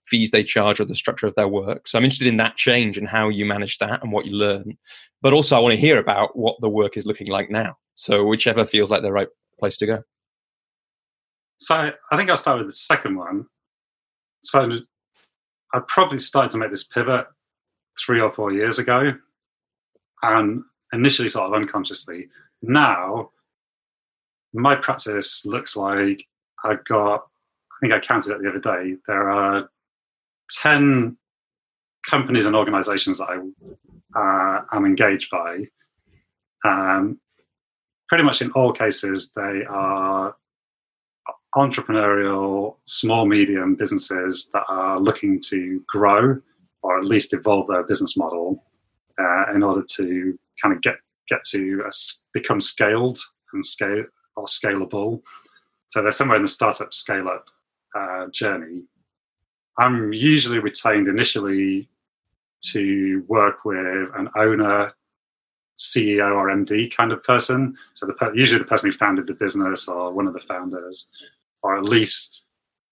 fees 0.07 0.31
they 0.31 0.43
charge 0.43 0.79
or 0.79 0.85
the 0.85 0.95
structure 0.95 1.27
of 1.27 1.35
their 1.35 1.47
work. 1.47 1.87
So 1.87 1.97
I'm 1.97 2.03
interested 2.03 2.27
in 2.27 2.37
that 2.37 2.55
change 2.55 2.97
and 2.97 3.07
how 3.07 3.29
you 3.29 3.45
manage 3.45 3.77
that 3.77 4.01
and 4.01 4.11
what 4.11 4.25
you 4.25 4.35
learn. 4.35 4.77
But 5.21 5.33
also 5.33 5.55
I 5.55 5.59
want 5.59 5.73
to 5.73 5.79
hear 5.79 5.99
about 5.99 6.35
what 6.35 6.59
the 6.61 6.69
work 6.69 6.97
is 6.97 7.05
looking 7.05 7.27
like 7.27 7.51
now. 7.51 7.75
So 7.95 8.25
whichever 8.25 8.65
feels 8.65 8.89
like 8.89 9.03
the 9.03 9.11
right 9.11 9.27
place 9.59 9.77
to 9.77 9.85
go. 9.85 10.01
So 11.57 11.91
I 12.11 12.17
think 12.17 12.29
I'll 12.29 12.37
start 12.37 12.57
with 12.57 12.67
the 12.67 12.73
second 12.73 13.17
one. 13.17 13.45
So 14.41 14.79
I 15.73 15.81
probably 15.89 16.17
started 16.17 16.51
to 16.51 16.57
make 16.57 16.71
this 16.71 16.87
pivot 16.87 17.27
three 18.03 18.21
or 18.21 18.31
four 18.31 18.51
years 18.51 18.79
ago. 18.79 19.13
And 20.21 20.63
initially 20.93 21.27
sort 21.27 21.47
of 21.47 21.53
unconsciously. 21.53 22.27
Now 22.61 23.31
my 24.53 24.75
practice 24.75 25.45
looks 25.45 25.75
like 25.75 26.27
I've 26.63 26.83
got, 26.85 27.27
I 27.71 27.75
think 27.81 27.93
I 27.93 27.99
counted 27.99 28.33
it 28.33 28.41
the 28.41 28.49
other 28.49 28.59
day, 28.59 28.95
there 29.07 29.29
are 29.29 29.69
10 30.51 31.17
companies 32.09 32.45
and 32.45 32.55
organizations 32.55 33.19
that 33.19 33.29
I 33.29 34.19
uh, 34.19 34.61
am 34.71 34.85
engaged 34.85 35.29
by. 35.29 35.65
Um, 36.65 37.19
pretty 38.07 38.23
much 38.23 38.41
in 38.41 38.51
all 38.51 38.73
cases, 38.73 39.31
they 39.33 39.63
are 39.69 40.35
entrepreneurial, 41.55 42.75
small, 42.85 43.25
medium 43.25 43.75
businesses 43.75 44.49
that 44.53 44.63
are 44.67 44.99
looking 44.99 45.39
to 45.39 45.83
grow 45.87 46.39
or 46.81 46.97
at 46.97 47.05
least 47.05 47.33
evolve 47.33 47.67
their 47.67 47.83
business 47.83 48.17
model 48.17 48.63
uh, 49.19 49.53
in 49.53 49.63
order 49.63 49.83
to 49.95 50.37
kind 50.61 50.75
of 50.75 50.81
get 50.81 50.95
get 51.27 51.43
to 51.43 51.87
become 52.33 52.59
scaled 52.59 53.19
and 53.53 53.65
scale 53.65 54.05
or 54.35 54.45
scalable. 54.45 55.21
So 55.87 56.01
they're 56.01 56.11
somewhere 56.11 56.37
in 56.37 56.43
the 56.43 56.47
startup 56.47 56.93
scale 56.93 57.27
up 57.27 57.45
uh, 57.95 58.27
journey. 58.31 58.83
I'm 59.77 60.11
usually 60.11 60.59
retained 60.59 61.07
initially 61.07 61.87
to 62.71 63.23
work 63.27 63.63
with 63.65 64.09
an 64.15 64.29
owner, 64.35 64.93
CEO, 65.77 66.35
or 66.35 66.49
MD 66.49 66.93
kind 66.95 67.11
of 67.11 67.23
person. 67.23 67.75
So 67.93 68.05
the, 68.05 68.31
usually 68.35 68.59
the 68.59 68.65
person 68.65 68.91
who 68.91 68.97
founded 68.97 69.27
the 69.27 69.33
business 69.33 69.87
or 69.87 70.11
one 70.11 70.27
of 70.27 70.33
the 70.33 70.41
founders, 70.41 71.11
or 71.63 71.77
at 71.77 71.85
least, 71.85 72.45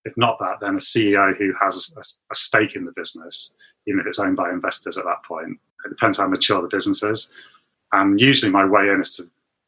if 0.06 0.16
not 0.18 0.40
that, 0.40 0.60
then 0.62 0.76
a 0.76 0.78
CEO 0.78 1.36
who 1.38 1.54
has 1.62 1.94
a, 1.98 2.00
a 2.32 2.36
stake 2.36 2.76
in 2.76 2.86
the 2.86 2.94
business, 2.96 3.56
even 3.88 4.00
if 4.00 4.08
it's 4.08 4.20
owned 4.20 4.36
by 4.36 4.50
investors 4.50 4.98
at 4.98 5.06
that 5.06 5.24
point. 5.28 5.58
It 5.86 5.90
depends 5.90 6.18
how 6.18 6.28
mature 6.28 6.62
the 6.62 6.68
business 6.68 7.04
is. 7.04 7.32
And 7.94 8.20
usually 8.20 8.52
my 8.52 8.66
way 8.66 8.90
in 8.90 9.02
is 9.02 9.16
to 9.16 9.24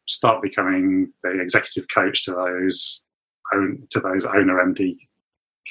start 0.07 0.41
becoming 0.41 1.11
the 1.23 1.39
executive 1.39 1.87
coach 1.89 2.23
to 2.25 2.31
those 2.31 3.05
own, 3.53 3.87
to 3.91 3.99
those 3.99 4.25
owner 4.25 4.63
MD 4.65 4.97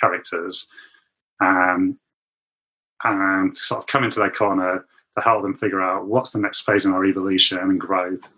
characters. 0.01 0.71
Um, 1.41 1.99
and 3.05 3.57
sort 3.57 3.81
of 3.81 3.87
come 3.87 4.05
into 4.05 4.19
their 4.19 4.31
corner 4.31 4.85
to 5.17 5.23
help 5.23 5.43
them 5.43 5.57
figure 5.57 5.81
out 5.81 6.07
what's 6.07 6.33
the 6.33 6.41
next 6.41 6.63
phase 6.63 6.87
in 6.87 6.93
our 6.93 7.05
evolution 7.05 7.59
and 7.59 7.79
growth, 7.79 8.29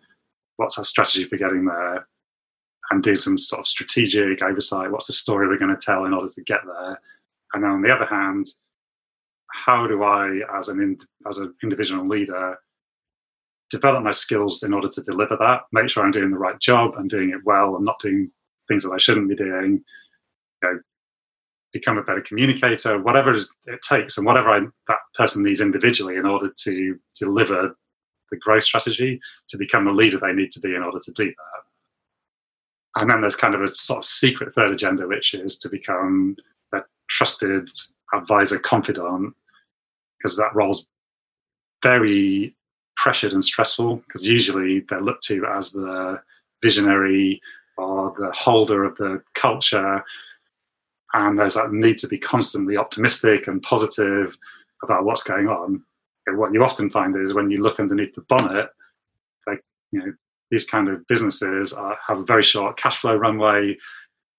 what's 0.57 0.79
our 0.79 0.85
strategy 0.85 1.25
for 1.25 1.37
getting 1.37 1.65
there, 1.65 2.07
and 2.91 3.03
do 3.03 3.15
some 3.15 3.39
sort 3.39 3.61
of 3.61 3.67
strategic 3.67 4.43
oversight. 4.43 4.91
What's 4.91 5.07
the 5.07 5.13
story 5.13 5.49
we're 5.49 5.59
going 5.59 5.75
to 5.75 5.85
tell 5.85 6.05
in 6.05 6.13
order 6.13 6.29
to 6.29 6.43
get 6.43 6.61
there? 6.67 7.01
And 7.53 7.63
then 7.63 7.71
on 7.71 7.83
the 7.83 7.95
other 7.95 8.07
hand, 8.07 8.47
how 9.53 9.87
do 9.87 10.03
I, 10.03 10.41
as 10.57 10.69
an 10.69 10.81
in, 10.81 10.99
as 11.29 11.39
an 11.39 11.55
individual 11.63 12.07
leader, 12.07 12.57
develop 13.71 14.03
my 14.03 14.11
skills 14.11 14.63
in 14.63 14.73
order 14.73 14.89
to 14.89 15.03
deliver 15.03 15.37
that? 15.39 15.63
Make 15.73 15.91
sure 15.91 16.05
I'm 16.05 16.13
doing 16.13 16.31
the 16.31 16.39
right 16.39 16.59
job 16.61 16.95
and 16.97 17.09
doing 17.11 17.31
it 17.31 17.45
well, 17.45 17.77
and 17.77 17.85
not 17.85 18.01
doing 18.01 18.31
things 18.69 18.85
that 18.85 18.93
I 18.93 18.99
shouldn't 18.99 19.29
be 19.29 19.37
doing. 19.37 19.83
You 20.63 20.69
know, 20.69 20.81
become 21.73 21.99
a 21.99 22.03
better 22.03 22.21
communicator, 22.21 23.01
whatever 23.01 23.35
it 23.35 23.83
takes, 23.89 24.19
and 24.19 24.27
whatever 24.27 24.51
I, 24.51 24.61
that 24.89 24.99
person 25.15 25.45
needs 25.45 25.61
individually 25.61 26.17
in 26.17 26.27
order 26.27 26.53
to 26.65 26.99
deliver 27.19 27.77
the 28.31 28.37
growth 28.39 28.65
strategy 28.65 29.21
to 29.49 29.59
become 29.59 29.85
the 29.85 29.93
leader 29.93 30.19
they 30.19 30.33
need 30.33 30.51
to 30.53 30.61
be 30.61 30.75
in 30.75 30.83
order 30.83 30.99
to 31.01 31.13
do 31.13 31.27
that. 31.27 31.63
And 32.97 33.09
then 33.09 33.21
there's 33.21 33.37
kind 33.37 33.55
of 33.55 33.63
a 33.63 33.75
sort 33.75 33.99
of 33.99 34.05
secret 34.05 34.55
third 34.55 34.73
agenda, 34.73 35.07
which 35.07 35.35
is 35.35 35.59
to 35.59 35.69
become 35.69 36.37
a 36.73 36.81
trusted 37.09 37.69
advisor, 38.13 38.59
confidant, 38.59 39.35
because 40.21 40.37
that 40.37 40.55
role's 40.55 40.87
very 41.83 42.55
pressured 42.97 43.33
and 43.33 43.45
stressful 43.45 43.97
because 43.97 44.23
usually 44.23 44.85
they're 44.89 45.01
looked 45.01 45.25
to 45.25 45.47
as 45.47 45.73
the 45.73 46.21
visionary 46.63 47.41
or 47.79 48.15
the 48.19 48.31
holder 48.33 48.85
of 48.85 48.95
the 48.97 49.23
culture 49.35 50.05
and 51.13 51.39
there's 51.39 51.55
that 51.55 51.73
need 51.73 51.99
to 51.99 52.09
be 52.09 52.19
constantly 52.19 52.77
optimistic 52.77 53.49
and 53.49 53.63
positive 53.63 54.37
about 54.83 55.05
what's 55.05 55.25
going 55.25 55.49
on. 55.49 55.83
And 56.27 56.39
what 56.39 56.53
you 56.53 56.63
often 56.63 56.91
find 56.91 57.17
is 57.17 57.35
when 57.35 57.51
you 57.51 57.63
look 57.63 57.81
underneath 57.81 58.15
the 58.15 58.23
bonnet, 58.23 58.69
like 59.47 59.63
you 59.91 60.01
know, 60.01 60.13
these 60.51 60.69
kind 60.69 60.89
of 60.89 61.07
businesses 61.09 61.73
are, 61.73 61.99
have 62.07 62.19
a 62.19 62.25
very 62.25 62.43
short 62.43 62.77
cash 62.77 62.99
flow 62.99 63.17
runway. 63.17 63.77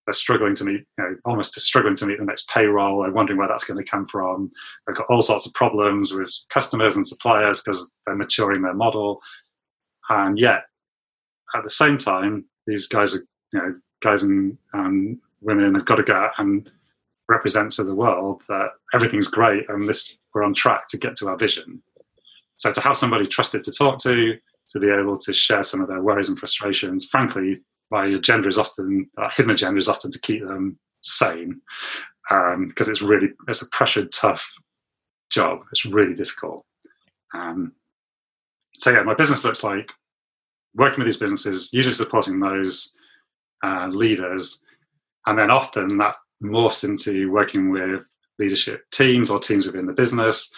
They're 0.06 0.14
struggling 0.14 0.56
to 0.56 0.66
meet, 0.66 0.84
you 0.98 1.04
know, 1.04 1.16
almost 1.26 1.60
struggling 1.60 1.96
to 1.98 2.06
meet 2.06 2.18
the 2.18 2.26
next 2.26 2.50
payroll. 2.50 3.02
They're 3.02 3.12
wondering 3.12 3.38
where 3.38 3.48
that's 3.48 3.64
going 3.64 3.84
to 3.84 3.90
come 3.90 4.08
from. 4.08 4.52
They've 4.86 4.96
got 4.96 5.08
all 5.10 5.22
sorts 5.22 5.46
of 5.46 5.54
problems 5.54 6.14
with 6.14 6.34
customers 6.50 6.96
and 6.96 7.06
suppliers 7.06 7.62
because 7.62 7.92
they're 8.06 8.16
maturing 8.16 8.62
their 8.62 8.74
model. 8.74 9.22
And 10.10 10.40
yet, 10.40 10.64
at 11.56 11.64
the 11.64 11.70
same 11.70 11.98
time, 11.98 12.46
these 12.66 12.88
guys 12.88 13.16
are, 13.16 13.24
you 13.54 13.60
know, 13.60 13.76
guys 14.02 14.24
and 14.24 14.58
women 15.42 15.76
have 15.76 15.86
got 15.86 15.96
to 15.96 16.04
go 16.04 16.16
out 16.16 16.32
and 16.38 16.70
represent 17.30 17.72
to 17.74 17.84
the 17.84 17.96
world 17.96 18.44
that 18.50 18.70
everything's 18.94 19.28
great 19.28 19.70
and 19.70 19.88
this 19.88 20.18
we're 20.34 20.44
on 20.44 20.54
track 20.54 20.88
to 20.88 20.98
get 20.98 21.16
to 21.18 21.28
our 21.30 21.38
vision. 21.38 21.82
So 22.58 22.72
to 22.72 22.82
have 22.82 22.98
somebody 22.98 23.26
trusted 23.26 23.64
to 23.66 23.72
talk 23.72 24.00
to, 24.00 24.38
to 24.70 24.80
be 24.80 24.90
able 24.90 25.18
to 25.18 25.34
share 25.34 25.64
some 25.64 25.82
of 25.82 25.88
their 25.88 26.02
worries 26.02 26.30
and 26.30 26.40
frustrations, 26.40 27.06
frankly, 27.06 27.62
my 27.92 28.08
agenda 28.08 28.48
is 28.48 28.58
often 28.58 29.10
uh, 29.18 29.30
hidden 29.36 29.52
agenda 29.52 29.78
is 29.78 29.90
often 29.90 30.12
to 30.12 30.20
keep 30.20 30.42
them 30.42 30.78
sane 31.02 31.62
because 32.30 32.88
um, 32.88 32.92
it's 32.92 33.02
really 33.02 33.30
it's 33.48 33.62
a 33.62 33.70
pressured, 33.70 34.12
tough 34.12 34.50
job. 35.30 35.60
It's 35.72 35.86
really 35.86 36.14
difficult. 36.14 36.66
Um, 37.34 37.74
so 38.78 38.92
yeah, 38.92 39.04
my 39.04 39.14
business 39.14 39.44
looks 39.44 39.64
like 39.64 39.90
working 40.76 41.04
with 41.04 41.14
these 41.14 41.20
businesses, 41.20 41.70
usually 41.74 41.94
supporting 41.94 42.40
those 42.40 42.96
uh, 43.64 43.88
leaders 43.88 44.64
and 45.28 45.38
then 45.38 45.52
often 45.52 45.98
that 45.98 46.16
morphs 46.44 46.84
into 46.84 47.32
working 47.32 47.70
with 47.70 48.02
leadership 48.40 48.84
teams 48.92 49.30
or 49.30 49.40
teams 49.40 49.68
within 49.68 49.86
the 49.86 49.94
business, 49.94 50.54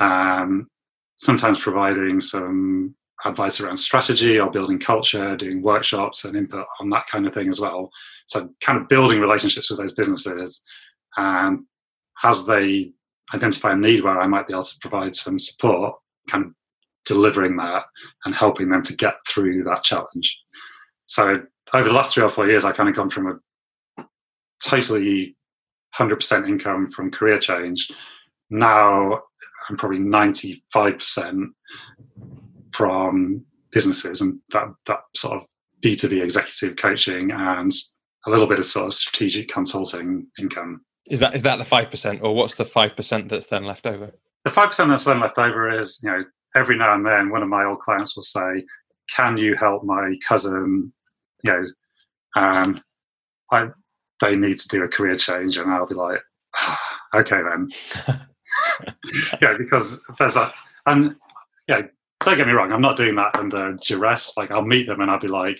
um, 0.00 0.68
sometimes 1.16 1.60
providing 1.60 2.20
some 2.20 2.94
advice 3.24 3.60
around 3.60 3.76
strategy 3.76 4.38
or 4.38 4.50
building 4.50 4.78
culture, 4.78 5.36
doing 5.36 5.62
workshops 5.62 6.24
and 6.24 6.36
input 6.36 6.66
on 6.80 6.90
that 6.90 7.06
kind 7.06 7.26
of 7.26 7.34
thing 7.34 7.48
as 7.48 7.60
well. 7.60 7.90
So, 8.26 8.48
kind 8.60 8.78
of 8.78 8.88
building 8.88 9.20
relationships 9.20 9.70
with 9.70 9.78
those 9.78 9.94
businesses. 9.94 10.64
And 11.16 11.64
as 12.24 12.46
they 12.46 12.92
identify 13.34 13.72
a 13.72 13.76
need 13.76 14.02
where 14.02 14.20
I 14.20 14.26
might 14.26 14.46
be 14.46 14.54
able 14.54 14.62
to 14.62 14.78
provide 14.80 15.14
some 15.14 15.38
support, 15.38 15.94
kind 16.28 16.46
of 16.46 16.52
delivering 17.04 17.56
that 17.56 17.84
and 18.24 18.34
helping 18.34 18.68
them 18.68 18.82
to 18.82 18.96
get 18.96 19.14
through 19.26 19.64
that 19.64 19.82
challenge. 19.82 20.38
So, 21.06 21.42
over 21.74 21.88
the 21.88 21.94
last 21.94 22.14
three 22.14 22.22
or 22.22 22.30
four 22.30 22.46
years, 22.46 22.64
I 22.64 22.72
kind 22.72 22.88
of 22.88 22.94
gone 22.94 23.10
from 23.10 23.26
a 23.98 24.04
totally 24.64 25.36
100% 25.98 26.48
income 26.48 26.90
from 26.90 27.10
career 27.10 27.38
change. 27.38 27.90
Now 28.50 29.20
I'm 29.68 29.76
probably 29.76 29.98
95% 29.98 31.46
from 32.72 33.44
businesses 33.70 34.20
and 34.20 34.38
that, 34.50 34.68
that 34.86 35.00
sort 35.16 35.38
of 35.40 35.46
B2B 35.84 36.22
executive 36.22 36.76
coaching 36.76 37.30
and 37.30 37.72
a 38.26 38.30
little 38.30 38.46
bit 38.46 38.58
of 38.58 38.64
sort 38.64 38.86
of 38.86 38.94
strategic 38.94 39.48
consulting 39.48 40.26
income. 40.38 40.84
Is 41.10 41.18
that 41.18 41.34
is 41.34 41.42
that 41.42 41.56
the 41.58 41.64
five 41.64 41.90
percent, 41.90 42.20
or 42.22 42.34
what's 42.34 42.54
the 42.54 42.64
five 42.64 42.94
percent 42.94 43.28
that's 43.28 43.48
then 43.48 43.64
left 43.64 43.86
over? 43.86 44.12
The 44.44 44.50
five 44.50 44.68
percent 44.68 44.88
that's 44.88 45.04
then 45.04 45.18
left 45.18 45.36
over 45.36 45.68
is, 45.68 46.00
you 46.02 46.10
know, 46.10 46.24
every 46.54 46.76
now 46.76 46.94
and 46.94 47.04
then 47.04 47.30
one 47.30 47.42
of 47.42 47.48
my 47.48 47.64
old 47.64 47.80
clients 47.80 48.14
will 48.14 48.22
say, 48.22 48.64
"Can 49.10 49.36
you 49.36 49.56
help 49.56 49.82
my 49.82 50.14
cousin?" 50.26 50.92
You 51.42 51.52
know, 51.52 51.66
um, 52.40 52.80
I 53.50 53.66
they 54.20 54.36
need 54.36 54.58
to 54.58 54.68
do 54.68 54.84
a 54.84 54.88
career 54.88 55.16
change, 55.16 55.56
and 55.56 55.68
I'll 55.72 55.88
be 55.88 55.96
like, 55.96 56.20
ah, 56.54 57.00
okay 57.16 57.40
then. 57.42 57.68
yeah, 59.42 59.56
because 59.58 60.02
there's 60.18 60.36
a 60.36 60.52
and 60.86 61.16
yeah, 61.68 61.82
don't 62.24 62.36
get 62.36 62.46
me 62.46 62.52
wrong, 62.52 62.72
I'm 62.72 62.80
not 62.80 62.96
doing 62.96 63.14
that 63.16 63.36
under 63.36 63.74
duress. 63.74 64.36
Like 64.36 64.50
I'll 64.50 64.62
meet 64.64 64.86
them 64.86 65.00
and 65.00 65.10
I'll 65.10 65.20
be 65.20 65.28
like, 65.28 65.58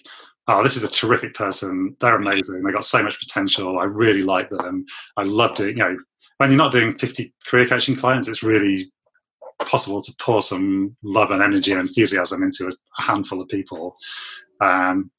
oh, 0.48 0.62
this 0.62 0.76
is 0.76 0.84
a 0.84 0.90
terrific 0.90 1.34
person. 1.34 1.96
They're 2.00 2.16
amazing. 2.16 2.62
They 2.62 2.72
got 2.72 2.84
so 2.84 3.02
much 3.02 3.18
potential. 3.18 3.78
I 3.78 3.84
really 3.84 4.22
like 4.22 4.50
them. 4.50 4.84
I 5.16 5.22
love 5.22 5.56
doing, 5.56 5.76
you 5.76 5.84
know, 5.84 5.96
when 6.38 6.50
you're 6.50 6.58
not 6.58 6.72
doing 6.72 6.98
50 6.98 7.32
career 7.46 7.66
coaching 7.66 7.96
clients, 7.96 8.28
it's 8.28 8.42
really 8.42 8.90
possible 9.60 10.02
to 10.02 10.12
pour 10.18 10.42
some 10.42 10.96
love 11.02 11.30
and 11.30 11.42
energy 11.42 11.70
and 11.72 11.80
enthusiasm 11.80 12.42
into 12.42 12.68
a 12.68 13.02
handful 13.02 13.40
of 13.40 13.48
people. 13.48 13.94
Um, 14.60 15.10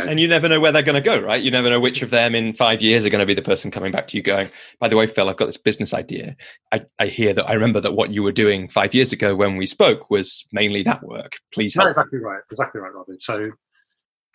and 0.00 0.20
you 0.20 0.28
never 0.28 0.48
know 0.48 0.60
where 0.60 0.72
they're 0.72 0.82
going 0.82 0.94
to 0.94 1.00
go, 1.00 1.20
right? 1.20 1.42
You 1.42 1.50
never 1.50 1.70
know 1.70 1.80
which 1.80 2.02
of 2.02 2.10
them 2.10 2.34
in 2.34 2.52
five 2.52 2.82
years 2.82 3.04
are 3.06 3.10
going 3.10 3.20
to 3.20 3.26
be 3.26 3.34
the 3.34 3.42
person 3.42 3.70
coming 3.70 3.92
back 3.92 4.08
to 4.08 4.16
you 4.16 4.22
going, 4.22 4.50
by 4.78 4.88
the 4.88 4.96
way, 4.96 5.06
Phil, 5.06 5.28
I've 5.28 5.36
got 5.36 5.46
this 5.46 5.56
business 5.56 5.94
idea. 5.94 6.36
I, 6.72 6.84
I 6.98 7.06
hear 7.06 7.32
that 7.34 7.48
I 7.48 7.54
remember 7.54 7.80
that 7.80 7.92
what 7.92 8.10
you 8.10 8.22
were 8.22 8.32
doing 8.32 8.68
five 8.68 8.94
years 8.94 9.12
ago 9.12 9.34
when 9.34 9.56
we 9.56 9.66
spoke 9.66 10.10
was 10.10 10.46
mainly 10.52 10.82
that 10.84 11.02
work. 11.02 11.36
Please 11.52 11.74
help. 11.74 11.86
That's 11.86 11.98
exactly 11.98 12.18
right. 12.18 12.40
Exactly 12.50 12.80
right, 12.80 12.94
Robbie. 12.94 13.16
So, 13.18 13.50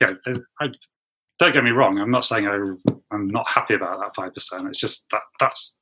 yeah, 0.02 0.12
I, 0.60 0.70
don't 1.40 1.54
get 1.54 1.64
me 1.64 1.72
wrong. 1.72 2.00
I'm 2.00 2.12
not 2.12 2.26
saying 2.26 2.48
I, 2.48 2.94
I'm 3.12 3.28
not 3.28 3.48
happy 3.48 3.74
about 3.74 4.00
that 4.00 4.16
5%. 4.16 4.68
It's 4.68 4.80
just 4.80 5.08
that 5.12 5.22
that's 5.40 5.80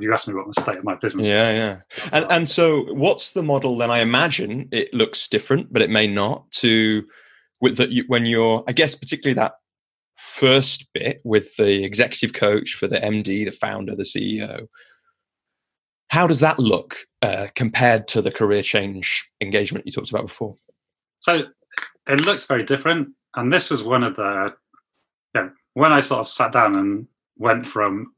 you 0.00 0.12
asked 0.12 0.28
me 0.28 0.34
what 0.34 0.46
the 0.46 0.58
state 0.58 0.78
of 0.78 0.84
my 0.84 0.94
business 0.94 1.28
yeah 1.28 1.52
yeah 1.52 1.76
and, 2.14 2.24
and 2.30 2.48
so 2.48 2.84
what's 2.94 3.32
the 3.32 3.42
model 3.42 3.76
then 3.76 3.90
i 3.90 3.98
imagine 3.98 4.68
it 4.72 4.92
looks 4.94 5.28
different 5.28 5.70
but 5.70 5.82
it 5.82 5.90
may 5.90 6.06
not 6.06 6.50
to 6.50 7.02
with 7.62 7.78
that 7.78 7.90
you, 7.90 8.04
when 8.08 8.26
you're 8.26 8.62
i 8.68 8.72
guess 8.72 8.94
particularly 8.94 9.34
that 9.34 9.52
first 10.18 10.86
bit 10.92 11.20
with 11.24 11.56
the 11.56 11.82
executive 11.82 12.34
coach 12.34 12.74
for 12.74 12.86
the 12.86 12.98
md 12.98 13.24
the 13.46 13.50
founder 13.50 13.96
the 13.96 14.02
ceo 14.02 14.66
how 16.12 16.26
does 16.26 16.40
that 16.40 16.58
look 16.58 16.98
uh, 17.22 17.46
compared 17.54 18.06
to 18.06 18.20
the 18.20 18.30
career 18.30 18.62
change 18.62 19.26
engagement 19.40 19.86
you 19.86 19.92
talked 19.92 20.10
about 20.10 20.26
before? 20.26 20.54
So 21.20 21.44
it 22.06 22.26
looks 22.26 22.44
very 22.44 22.64
different 22.64 23.08
and 23.34 23.52
this 23.52 23.70
was 23.70 23.82
one 23.82 24.02
of 24.02 24.16
the 24.16 24.54
yeah, 25.34 25.48
when 25.74 25.92
i 25.92 26.00
sort 26.00 26.20
of 26.20 26.28
sat 26.28 26.52
down 26.52 26.76
and 26.76 27.06
went 27.38 27.66
from 27.66 28.12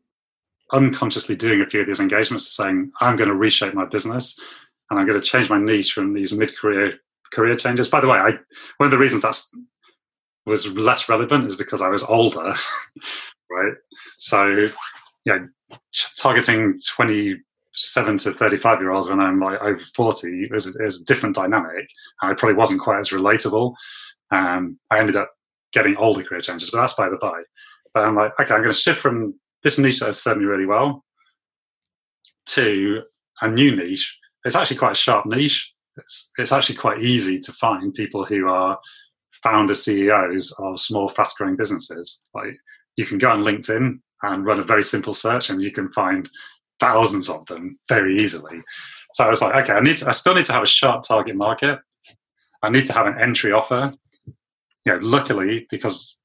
unconsciously 0.73 1.37
doing 1.37 1.61
a 1.61 1.67
few 1.67 1.81
of 1.83 1.87
these 1.87 2.01
engagements 2.01 2.47
to 2.47 2.63
saying 2.63 2.91
i'm 3.01 3.17
going 3.17 3.29
to 3.29 3.35
reshape 3.35 3.75
my 3.75 3.85
business 3.85 4.39
and 4.91 4.99
i'm 4.99 5.07
going 5.07 5.21
to 5.21 5.25
change 5.25 5.51
my 5.51 5.59
niche 5.59 5.93
from 5.93 6.15
these 6.15 6.33
mid-career 6.33 6.99
career 7.35 7.57
changes. 7.57 7.89
By 7.89 8.01
the 8.01 8.09
way, 8.09 8.19
I, 8.19 8.31
one 8.77 8.87
of 8.87 8.91
the 8.91 8.99
reasons 8.99 9.23
that 9.23 9.37
was 10.47 10.67
less 10.69 11.09
relevant 11.09 11.47
is 11.47 11.57
because 11.57 11.81
I 11.81 11.89
was 11.89 12.03
older, 12.05 12.53
right? 13.51 13.75
So, 14.19 14.69
yeah, 15.25 15.39
targeting 16.19 16.79
27 16.97 18.19
to 18.19 18.33
35 18.33 18.81
year 18.81 18.91
olds 18.91 19.09
when 19.09 19.21
I'm 19.21 19.41
like 19.41 19.61
over 19.61 19.81
40 19.95 20.49
is, 20.53 20.77
is 20.77 21.03
a 21.03 21.05
different 21.05 21.35
dynamic. 21.35 21.89
I 22.23 22.35
probably 22.35 22.57
wasn't 22.57 22.81
quite 22.81 22.99
as 22.99 23.11
relatable. 23.11 23.75
Um, 24.31 24.79
I 24.91 24.99
ended 24.99 25.17
up 25.17 25.31
getting 25.73 25.97
older 25.97 26.23
career 26.23 26.41
changes, 26.41 26.71
but 26.71 26.81
that's 26.81 26.95
by 26.95 27.09
the 27.09 27.17
by. 27.17 27.43
But 27.93 28.05
I'm 28.05 28.17
like, 28.17 28.33
okay, 28.41 28.55
I'm 28.55 28.61
going 28.61 28.73
to 28.73 28.79
shift 28.79 29.01
from 29.01 29.35
this 29.63 29.79
niche 29.79 30.01
that 30.01 30.07
has 30.07 30.23
served 30.23 30.41
me 30.41 30.47
really 30.47 30.67
well 30.67 31.05
to 32.47 33.03
a 33.41 33.49
new 33.49 33.75
niche. 33.75 34.19
It's 34.45 34.57
actually 34.57 34.77
quite 34.77 34.93
a 34.93 34.97
sharp 34.97 35.27
niche 35.27 35.74
it's, 35.97 36.33
it's 36.39 36.53
actually 36.53 36.77
quite 36.77 37.03
easy 37.03 37.39
to 37.39 37.53
find 37.53 37.95
people 37.95 38.25
who 38.25 38.49
are 38.49 38.79
founder 39.43 39.75
CEOs 39.75 40.53
of 40.59 40.81
small, 40.81 41.09
fast 41.09 41.39
growing 41.39 41.57
businesses. 41.57 42.27
Like 42.35 42.57
you 42.97 43.05
can 43.05 43.19
go 43.19 43.31
on 43.31 43.45
LinkedIn 43.45 43.99
and 44.23 44.47
run 44.47 44.61
a 44.61 44.65
very 44.65 44.83
simple 44.83 45.13
search 45.13 45.51
and 45.51 45.63
you 45.63 45.71
can 45.71 45.93
find 45.93 46.29
thousands 46.81 47.29
of 47.31 47.45
them 47.47 47.79
very 47.89 48.17
easily. 48.17 48.63
So 49.13 49.25
I 49.25 49.29
was 49.29 49.43
like, 49.43 49.55
okay, 49.63 49.75
I 49.75 49.81
need 49.81 49.99
to, 49.99 50.09
I 50.09 50.13
still 50.13 50.35
need 50.35 50.47
to 50.47 50.53
have 50.53 50.63
a 50.63 50.67
sharp 50.67 51.03
target 51.03 51.37
market. 51.37 51.79
I 52.63 52.71
need 52.71 52.87
to 52.87 52.93
have 52.93 53.07
an 53.07 53.21
entry 53.21 53.53
offer. 53.53 53.91
You 54.87 54.93
know, 54.93 54.99
luckily 55.01 55.67
because 55.71 56.23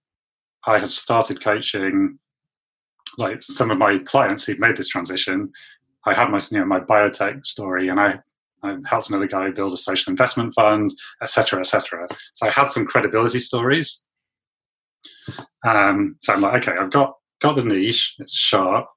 I 0.66 0.80
had 0.80 0.92
started 0.92 1.44
coaching 1.44 2.20
like 3.18 3.42
some 3.42 3.72
of 3.72 3.78
my 3.78 4.00
clients 4.00 4.46
who'd 4.46 4.60
made 4.60 4.78
this 4.78 4.90
transition. 4.90 5.52
I 6.06 6.14
had 6.14 6.30
my 6.30 6.40
you 6.52 6.60
know 6.60 6.66
my 6.66 6.80
biotech 6.80 7.46
story, 7.46 7.90
and 7.90 8.00
I, 8.00 8.20
I 8.64 8.78
helped 8.86 9.10
another 9.10 9.28
guy 9.28 9.50
build 9.52 9.74
a 9.74 9.78
social 9.78 10.12
investment 10.12 10.54
fund, 10.54 10.92
etc., 11.22 11.60
etc. 11.60 12.08
So 12.34 12.48
I 12.48 12.52
had 12.52 12.68
some 12.68 12.86
credibility 12.86 13.40
stories. 13.40 14.06
Um, 15.66 16.16
so 16.20 16.34
I'm 16.34 16.42
like, 16.42 16.68
okay, 16.68 16.80
I've 16.80 16.92
got 16.92 17.16
got 17.42 17.56
the 17.56 17.64
niche. 17.64 18.16
It's 18.20 18.36
sharp. 18.36 18.88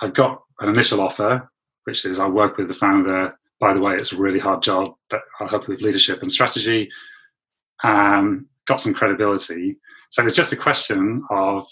I've 0.00 0.14
got 0.14 0.42
an 0.60 0.68
initial 0.68 1.00
offer, 1.00 1.48
which 1.84 2.04
is 2.04 2.18
I 2.18 2.28
work 2.28 2.56
with 2.56 2.68
the 2.68 2.74
founder. 2.74 3.36
By 3.60 3.72
the 3.72 3.80
way, 3.80 3.94
it's 3.94 4.12
a 4.12 4.18
really 4.18 4.40
hard 4.40 4.62
job, 4.62 4.94
but 5.08 5.22
I'll 5.40 5.48
help 5.48 5.68
with 5.68 5.80
leadership 5.80 6.22
and 6.22 6.30
strategy. 6.30 6.88
Um, 7.82 8.46
got 8.66 8.80
some 8.80 8.94
credibility. 8.94 9.76
So 10.10 10.24
it's 10.24 10.36
just 10.36 10.52
a 10.52 10.56
question 10.56 11.22
of 11.30 11.66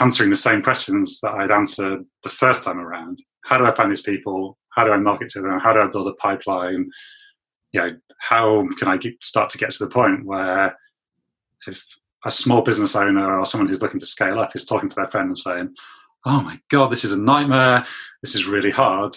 answering 0.00 0.30
the 0.30 0.36
same 0.36 0.62
questions 0.62 1.20
that 1.20 1.32
I'd 1.32 1.50
answered 1.50 2.04
the 2.22 2.28
first 2.28 2.64
time 2.64 2.78
around. 2.78 3.18
How 3.44 3.58
do 3.58 3.66
I 3.66 3.74
find 3.74 3.90
these 3.90 4.02
people? 4.02 4.58
How 4.76 4.84
do 4.84 4.92
I 4.92 4.98
market 4.98 5.30
to 5.30 5.40
them? 5.40 5.58
How 5.58 5.72
do 5.72 5.80
I 5.80 5.86
build 5.86 6.06
a 6.06 6.12
pipeline? 6.14 6.90
You 7.72 7.80
know, 7.80 7.96
how 8.18 8.66
can 8.78 8.88
I 8.88 8.98
get, 8.98 9.22
start 9.24 9.48
to 9.50 9.58
get 9.58 9.70
to 9.72 9.84
the 9.84 9.90
point 9.90 10.24
where 10.24 10.76
if 11.66 11.84
a 12.24 12.30
small 12.30 12.62
business 12.62 12.94
owner 12.94 13.38
or 13.38 13.46
someone 13.46 13.68
who's 13.68 13.82
looking 13.82 14.00
to 14.00 14.06
scale 14.06 14.38
up 14.38 14.54
is 14.54 14.66
talking 14.66 14.88
to 14.88 14.96
their 14.96 15.10
friend 15.10 15.26
and 15.26 15.38
saying, 15.38 15.74
"Oh 16.24 16.40
my 16.42 16.60
god, 16.68 16.92
this 16.92 17.04
is 17.04 17.12
a 17.12 17.20
nightmare. 17.20 17.86
This 18.22 18.34
is 18.34 18.46
really 18.46 18.70
hard." 18.70 19.16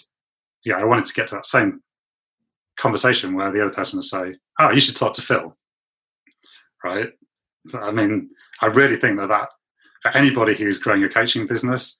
Yeah, 0.64 0.77
I 0.77 0.86
wanted 0.86 1.06
to 1.06 1.14
get 1.14 1.27
to 1.30 1.36
that 1.36 1.45
same 1.45 1.81
conversation 2.77 3.36
where 3.36 3.52
the 3.52 3.61
other 3.61 3.73
person 3.73 3.98
would 3.98 4.06
say, 4.06 4.36
"Oh, 4.60 4.72
you 4.72 4.80
should 4.80 4.95
talk 4.95 5.14
to 5.15 5.22
Phil." 5.22 5.56
Right? 6.84 7.10
So, 7.68 7.80
I 7.81 7.91
mean, 7.91 8.30
I 8.61 8.68
really 8.68 8.98
think 8.98 9.18
that 9.19 9.27
that 9.27 9.49
for 10.02 10.11
anybody 10.11 10.56
who's 10.56 10.80
growing 10.80 11.03
a 11.03 11.10
coaching 11.10 11.45
business, 11.45 11.99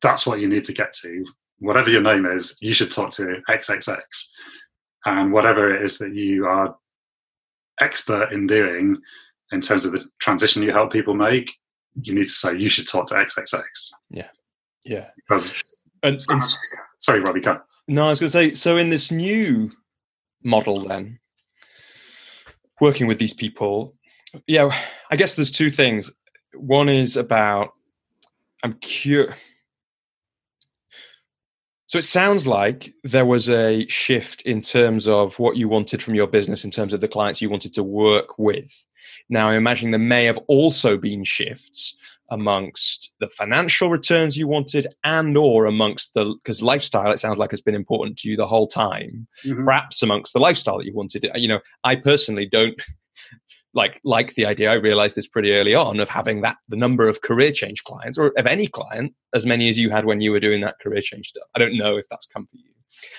that's 0.00 0.26
what 0.26 0.40
you 0.40 0.48
need 0.48 0.64
to 0.64 0.72
get 0.72 0.92
to. 1.02 1.24
Whatever 1.58 1.90
your 1.90 2.02
name 2.02 2.26
is, 2.26 2.58
you 2.60 2.72
should 2.72 2.90
talk 2.90 3.10
to 3.12 3.42
XXX. 3.48 3.98
And 5.06 5.32
whatever 5.32 5.74
it 5.74 5.82
is 5.82 5.98
that 5.98 6.14
you 6.14 6.46
are 6.46 6.76
expert 7.80 8.32
in 8.32 8.46
doing 8.46 8.96
in 9.52 9.60
terms 9.60 9.84
of 9.84 9.92
the 9.92 10.04
transition 10.20 10.62
you 10.62 10.72
help 10.72 10.92
people 10.92 11.14
make, 11.14 11.52
you 12.02 12.14
need 12.14 12.24
to 12.24 12.28
say 12.28 12.56
you 12.56 12.68
should 12.68 12.88
talk 12.88 13.06
to 13.08 13.14
XXX. 13.14 13.62
Yeah. 14.10 14.28
Yeah. 14.84 15.10
Because 15.16 15.54
and, 16.02 16.18
and 16.28 16.42
ah, 16.42 16.48
sorry, 16.98 17.20
Robbie, 17.20 17.40
go. 17.40 17.60
No, 17.88 18.06
I 18.06 18.10
was 18.10 18.20
going 18.20 18.28
to 18.28 18.30
say. 18.30 18.54
So 18.54 18.76
in 18.76 18.88
this 18.88 19.10
new 19.10 19.70
model, 20.42 20.80
then 20.80 21.18
working 22.80 23.06
with 23.06 23.18
these 23.18 23.34
people, 23.34 23.94
yeah, 24.46 24.74
I 25.10 25.16
guess 25.16 25.34
there's 25.34 25.50
two 25.50 25.70
things. 25.70 26.10
One 26.54 26.88
is 26.88 27.16
about 27.16 27.72
I'm 28.62 28.74
curious. 28.74 29.34
So 31.94 31.98
it 31.98 32.02
sounds 32.02 32.44
like 32.44 32.92
there 33.04 33.24
was 33.24 33.48
a 33.48 33.86
shift 33.86 34.42
in 34.42 34.62
terms 34.62 35.06
of 35.06 35.38
what 35.38 35.56
you 35.56 35.68
wanted 35.68 36.02
from 36.02 36.16
your 36.16 36.26
business, 36.26 36.64
in 36.64 36.72
terms 36.72 36.92
of 36.92 37.00
the 37.00 37.06
clients 37.06 37.40
you 37.40 37.48
wanted 37.48 37.72
to 37.74 37.84
work 37.84 38.36
with. 38.36 38.84
Now, 39.28 39.50
I 39.50 39.54
imagine 39.54 39.92
there 39.92 40.00
may 40.00 40.24
have 40.24 40.40
also 40.48 40.96
been 40.96 41.22
shifts 41.22 41.96
amongst 42.30 43.14
the 43.20 43.28
financial 43.28 43.90
returns 43.90 44.36
you 44.36 44.48
wanted 44.48 44.88
and 45.04 45.36
or 45.36 45.66
amongst 45.66 46.14
the 46.14 46.34
because 46.42 46.60
lifestyle 46.60 47.12
it 47.12 47.20
sounds 47.20 47.38
like 47.38 47.52
has 47.52 47.62
been 47.62 47.76
important 47.76 48.18
to 48.18 48.28
you 48.28 48.36
the 48.36 48.44
whole 48.44 48.66
time 48.66 49.28
mm-hmm. 49.44 49.64
perhaps 49.64 50.02
amongst 50.02 50.32
the 50.32 50.40
lifestyle 50.40 50.78
that 50.78 50.86
you 50.86 50.94
wanted 50.94 51.30
you 51.34 51.46
know 51.46 51.60
i 51.84 51.94
personally 51.94 52.46
don't 52.46 52.80
like 53.74 54.00
like 54.04 54.34
the 54.34 54.46
idea 54.46 54.70
i 54.70 54.74
realized 54.74 55.16
this 55.16 55.26
pretty 55.26 55.52
early 55.52 55.74
on 55.74 56.00
of 56.00 56.08
having 56.08 56.40
that 56.42 56.56
the 56.68 56.76
number 56.76 57.08
of 57.08 57.22
career 57.22 57.52
change 57.52 57.82
clients 57.84 58.16
or 58.18 58.32
of 58.36 58.46
any 58.46 58.66
client 58.66 59.12
as 59.34 59.44
many 59.44 59.68
as 59.68 59.78
you 59.78 59.90
had 59.90 60.04
when 60.04 60.20
you 60.20 60.30
were 60.30 60.40
doing 60.40 60.60
that 60.62 60.78
career 60.80 61.00
change 61.00 61.28
stuff. 61.28 61.48
I 61.54 61.58
don't 61.58 61.76
know 61.76 61.96
if 61.96 62.08
that's 62.08 62.26
come 62.26 62.46
for 62.46 62.56
you. 62.56 62.70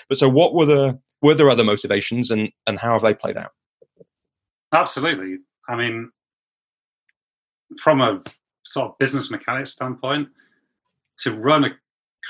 But 0.07 0.17
so 0.17 0.29
what 0.29 0.53
were 0.53 0.65
the 0.65 0.99
were 1.21 1.35
there 1.35 1.49
other 1.49 1.63
motivations 1.63 2.31
and 2.31 2.49
and 2.65 2.79
how 2.79 2.93
have 2.93 3.01
they 3.01 3.13
played 3.13 3.37
out? 3.37 3.51
Absolutely. 4.73 5.37
I 5.67 5.75
mean 5.75 6.11
from 7.79 8.01
a 8.01 8.23
sort 8.63 8.91
of 8.91 8.97
business 8.97 9.29
mechanics 9.29 9.71
standpoint 9.71 10.29
to 11.19 11.35
run 11.35 11.65
a 11.65 11.71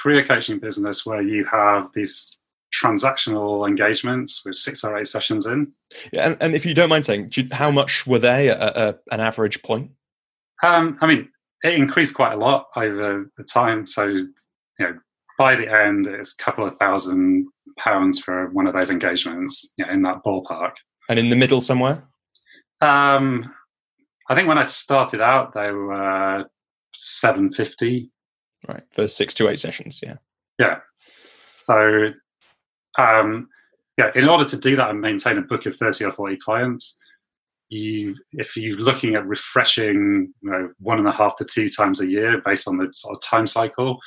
career 0.01 0.25
coaching 0.25 0.59
business 0.59 1.05
where 1.05 1.21
you 1.21 1.45
have 1.45 1.89
these 1.93 2.37
transactional 2.83 3.67
engagements 3.67 4.43
with 4.45 4.55
six 4.55 4.83
or 4.83 4.97
eight 4.97 5.07
sessions 5.07 5.45
in. 5.45 5.71
Yeah, 6.11 6.27
and, 6.27 6.37
and 6.39 6.55
if 6.55 6.65
you 6.65 6.73
don't 6.73 6.89
mind 6.89 7.05
saying, 7.05 7.31
how 7.51 7.71
much 7.71 8.05
were 8.07 8.19
they 8.19 8.49
at, 8.49 8.75
at 8.75 9.01
an 9.11 9.19
average 9.19 9.61
point? 9.63 9.91
Um, 10.63 10.97
I 11.01 11.07
mean, 11.07 11.29
it 11.63 11.75
increased 11.75 12.15
quite 12.15 12.33
a 12.33 12.37
lot 12.37 12.67
over 12.75 13.29
the 13.37 13.43
time. 13.43 13.85
So, 13.87 14.05
you 14.05 14.33
know, 14.79 14.97
by 15.37 15.55
the 15.55 15.71
end, 15.71 16.07
it's 16.07 16.35
a 16.39 16.43
couple 16.43 16.65
of 16.65 16.77
thousand 16.77 17.47
pounds 17.77 18.19
for 18.19 18.49
one 18.51 18.67
of 18.67 18.73
those 18.73 18.89
engagements 18.89 19.73
you 19.77 19.85
know, 19.85 19.91
in 19.91 20.01
that 20.03 20.23
ballpark. 20.25 20.75
And 21.09 21.19
in 21.19 21.29
the 21.29 21.35
middle 21.35 21.61
somewhere? 21.61 22.03
Um, 22.81 23.53
I 24.29 24.35
think 24.35 24.47
when 24.47 24.57
I 24.57 24.63
started 24.63 25.21
out, 25.21 25.53
they 25.53 25.71
were 25.71 26.45
750. 26.93 28.09
Right, 28.67 28.83
for 28.91 29.07
six 29.07 29.33
to 29.35 29.49
eight 29.49 29.59
sessions, 29.59 30.01
yeah. 30.03 30.15
Yeah. 30.59 30.79
So 31.57 32.11
um, 32.97 33.47
yeah, 33.97 34.11
in 34.15 34.27
order 34.27 34.45
to 34.45 34.57
do 34.57 34.75
that 34.75 34.89
and 34.89 34.99
maintain 34.99 35.37
a 35.37 35.41
book 35.41 35.65
of 35.65 35.75
30 35.75 36.05
or 36.05 36.11
40 36.13 36.37
clients, 36.37 36.97
you 37.69 38.15
if 38.33 38.55
you're 38.55 38.77
looking 38.77 39.15
at 39.15 39.25
refreshing 39.25 40.31
you 40.41 40.51
know, 40.51 40.69
one 40.79 40.99
and 40.99 41.07
a 41.07 41.11
half 41.11 41.35
to 41.37 41.45
two 41.45 41.67
times 41.69 41.99
a 41.99 42.07
year 42.07 42.41
based 42.45 42.67
on 42.67 42.77
the 42.77 42.89
sort 42.93 43.15
of 43.15 43.21
time 43.21 43.47
cycle, 43.47 43.99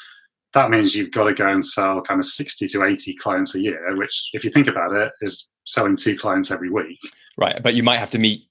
that 0.55 0.71
means 0.71 0.95
you've 0.95 1.11
got 1.11 1.25
to 1.25 1.35
go 1.35 1.49
and 1.49 1.65
sell 1.65 2.01
kind 2.01 2.19
of 2.19 2.25
60 2.25 2.69
to 2.69 2.85
80 2.85 3.15
clients 3.17 3.55
a 3.55 3.63
year, 3.63 3.97
which, 3.97 4.31
if 4.33 4.45
you 4.45 4.51
think 4.51 4.67
about 4.67 4.95
it, 4.95 5.13
is 5.21 5.51
selling 5.67 5.97
two 5.97 6.17
clients 6.17 6.51
every 6.51 6.71
week. 6.71 6.99
Right. 7.37 7.63
But 7.63 7.75
you 7.75 7.83
might 7.83 7.99
have 7.99 8.11
to 8.13 8.19
meet 8.19 8.43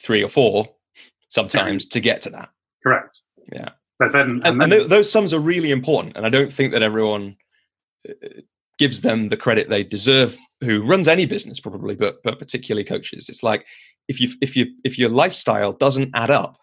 three 0.00 0.22
or 0.22 0.28
four 0.28 0.68
sometimes 1.28 1.84
yeah. 1.84 1.88
to 1.90 2.00
get 2.00 2.22
to 2.22 2.30
that. 2.30 2.50
Correct. 2.82 3.20
Yeah. 3.52 3.70
But 3.98 4.12
then, 4.12 4.42
and, 4.44 4.46
and, 4.46 4.60
then, 4.60 4.72
and 4.82 4.90
those 4.90 5.10
sums 5.10 5.32
are 5.32 5.38
really 5.38 5.70
important. 5.70 6.16
And 6.16 6.26
I 6.26 6.28
don't 6.28 6.52
think 6.52 6.72
that 6.72 6.82
everyone 6.82 7.36
uh, 8.08 8.28
gives 8.78 9.02
them 9.02 9.28
the 9.28 9.36
credit 9.36 9.68
they 9.68 9.84
deserve 9.84 10.36
who 10.60 10.82
runs 10.82 11.08
any 11.08 11.26
business 11.26 11.60
probably 11.60 11.94
but 11.94 12.22
but 12.22 12.38
particularly 12.38 12.84
coaches. 12.84 13.28
It's 13.28 13.42
like 13.42 13.66
if 14.08 14.20
you 14.20 14.30
if 14.40 14.56
you 14.56 14.66
if 14.84 14.98
your 14.98 15.08
lifestyle 15.08 15.72
doesn't 15.72 16.10
add 16.14 16.30
up 16.30 16.58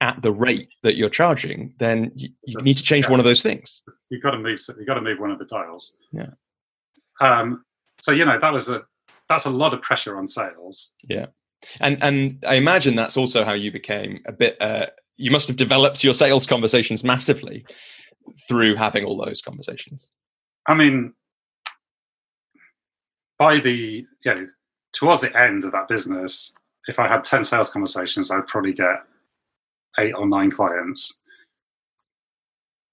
at 0.00 0.20
the 0.22 0.30
rate 0.32 0.68
that 0.82 0.96
you're 0.96 1.10
charging 1.10 1.74
then 1.78 2.12
you, 2.14 2.28
you 2.44 2.56
need 2.58 2.76
to 2.76 2.82
change 2.82 3.06
yeah. 3.06 3.10
one 3.10 3.20
of 3.20 3.24
those 3.24 3.42
things. 3.42 3.82
You've 4.10 4.22
got 4.22 4.32
to 4.32 4.38
move 4.38 4.58
you've 4.76 4.86
got 4.86 4.94
to 4.94 5.00
move 5.00 5.18
one 5.18 5.30
of 5.30 5.38
the 5.38 5.46
dials. 5.46 5.96
Yeah. 6.12 6.30
Um 7.20 7.64
so 7.98 8.12
you 8.12 8.24
know 8.24 8.38
that 8.38 8.52
was 8.52 8.68
a 8.68 8.82
that's 9.28 9.46
a 9.46 9.50
lot 9.50 9.74
of 9.74 9.82
pressure 9.82 10.16
on 10.16 10.26
sales. 10.26 10.94
Yeah. 11.08 11.26
And 11.80 12.02
and 12.02 12.44
i 12.46 12.54
imagine 12.54 12.94
that's 12.94 13.16
also 13.16 13.44
how 13.44 13.54
you 13.54 13.72
became 13.72 14.20
a 14.26 14.32
bit 14.32 14.56
uh 14.60 14.86
you 15.16 15.32
must 15.32 15.48
have 15.48 15.56
developed 15.56 16.04
your 16.04 16.14
sales 16.14 16.46
conversations 16.46 17.02
massively 17.02 17.66
through 18.46 18.76
having 18.76 19.04
all 19.04 19.16
those 19.16 19.40
conversations 19.40 20.12
I 20.68 20.74
mean, 20.74 21.14
by 23.38 23.58
the 23.58 24.06
you 24.24 24.34
know 24.34 24.46
towards 24.92 25.22
the 25.22 25.36
end 25.36 25.64
of 25.64 25.72
that 25.72 25.88
business, 25.88 26.54
if 26.86 26.98
I 26.98 27.08
had 27.08 27.24
ten 27.24 27.42
sales 27.42 27.70
conversations, 27.70 28.30
I'd 28.30 28.46
probably 28.46 28.74
get 28.74 29.02
eight 29.98 30.12
or 30.12 30.28
nine 30.28 30.50
clients. 30.50 31.20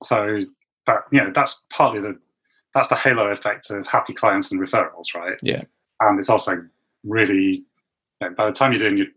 So, 0.02 0.42
but 0.86 1.04
you 1.12 1.22
know, 1.22 1.32
that's 1.34 1.64
partly 1.72 2.00
the 2.00 2.18
that's 2.74 2.88
the 2.88 2.96
halo 2.96 3.28
effect 3.28 3.70
of 3.72 3.86
happy 3.88 4.14
clients 4.14 4.52
and 4.52 4.62
referrals, 4.62 5.14
right? 5.14 5.38
Yeah, 5.44 5.64
and 6.00 6.18
it's 6.18 6.30
also 6.30 6.66
really 7.04 7.66
you 8.22 8.30
know, 8.30 8.30
by 8.36 8.46
the 8.46 8.54
time 8.54 8.72
you're 8.72 8.82
doing 8.82 8.98
your 8.98 9.08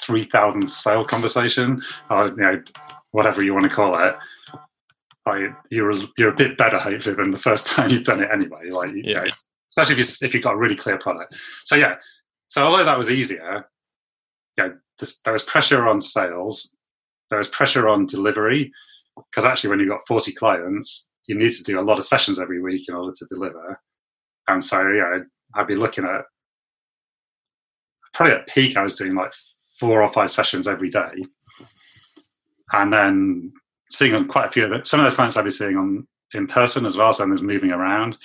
three 0.00 0.24
thousand 0.24 0.68
sale 0.68 1.04
conversation, 1.04 1.82
or 2.08 2.28
you 2.28 2.36
know 2.36 2.62
whatever 3.12 3.44
you 3.44 3.52
want 3.52 3.64
to 3.64 3.70
call 3.70 4.02
it, 4.02 4.14
like 5.30 5.52
you're 5.70 5.92
you're 6.18 6.30
a 6.30 6.36
bit 6.36 6.56
better 6.56 6.78
hopefully 6.78 7.14
than 7.14 7.30
the 7.30 7.38
first 7.38 7.66
time 7.68 7.90
you've 7.90 8.04
done 8.04 8.22
it 8.22 8.30
anyway. 8.32 8.70
Like 8.70 8.90
yeah. 8.94 9.22
Know, 9.22 9.30
especially 9.68 9.94
if 9.94 9.98
you 9.98 10.26
if 10.26 10.34
you've 10.34 10.42
got 10.42 10.54
a 10.54 10.58
really 10.58 10.76
clear 10.76 10.98
product. 10.98 11.36
So 11.64 11.76
yeah. 11.76 11.96
So 12.48 12.64
although 12.64 12.84
that 12.84 12.98
was 12.98 13.10
easier, 13.10 13.68
yeah, 14.58 14.70
this, 14.98 15.20
there 15.20 15.32
was 15.32 15.44
pressure 15.44 15.86
on 15.86 16.00
sales, 16.00 16.76
there 17.30 17.38
was 17.38 17.48
pressure 17.48 17.88
on 17.88 18.06
delivery, 18.06 18.72
because 19.16 19.44
actually 19.44 19.70
when 19.70 19.78
you've 19.78 19.88
got 19.88 20.06
40 20.08 20.32
clients, 20.32 21.10
you 21.26 21.38
need 21.38 21.52
to 21.52 21.62
do 21.62 21.78
a 21.78 21.82
lot 21.82 21.98
of 21.98 22.04
sessions 22.04 22.40
every 22.40 22.60
week 22.60 22.88
in 22.88 22.94
order 22.96 23.12
to 23.16 23.26
deliver. 23.26 23.80
And 24.48 24.62
so 24.64 24.80
yeah, 24.80 25.20
I'd 25.54 25.68
be 25.68 25.76
looking 25.76 26.04
at 26.04 26.22
probably 28.14 28.34
at 28.34 28.48
peak 28.48 28.76
I 28.76 28.82
was 28.82 28.96
doing 28.96 29.14
like 29.14 29.32
four 29.78 30.02
or 30.02 30.12
five 30.12 30.30
sessions 30.30 30.66
every 30.66 30.90
day. 30.90 31.24
And 32.72 32.92
then 32.92 33.52
seeing 33.90 34.14
on 34.14 34.28
quite 34.28 34.48
a 34.48 34.52
few 34.52 34.64
of 34.64 34.72
it. 34.72 34.86
Some 34.86 35.00
of 35.00 35.04
those 35.04 35.16
clients 35.16 35.36
I'd 35.36 35.44
be 35.44 35.50
seeing 35.50 35.76
on 35.76 36.06
in 36.34 36.46
person 36.46 36.86
as 36.86 36.96
well. 36.96 37.12
So 37.12 37.26
there's 37.26 37.42
moving 37.42 37.70
around. 37.70 38.18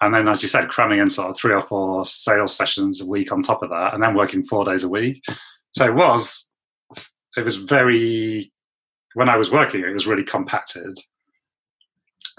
And 0.00 0.14
then, 0.14 0.28
as 0.28 0.42
you 0.42 0.48
said, 0.48 0.68
cramming 0.68 0.98
in 0.98 1.08
sort 1.08 1.30
of 1.30 1.38
three 1.38 1.54
or 1.54 1.62
four 1.62 2.04
sales 2.04 2.54
sessions 2.54 3.00
a 3.00 3.06
week 3.08 3.32
on 3.32 3.40
top 3.40 3.62
of 3.62 3.70
that, 3.70 3.94
and 3.94 4.02
then 4.02 4.14
working 4.14 4.44
four 4.44 4.64
days 4.64 4.84
a 4.84 4.88
week. 4.90 5.24
So 5.70 5.86
it 5.86 5.94
was, 5.94 6.50
it 7.36 7.44
was 7.44 7.56
very, 7.56 8.52
when 9.14 9.30
I 9.30 9.36
was 9.36 9.50
working, 9.50 9.82
it 9.82 9.92
was 9.92 10.06
really 10.06 10.24
compacted. 10.24 10.98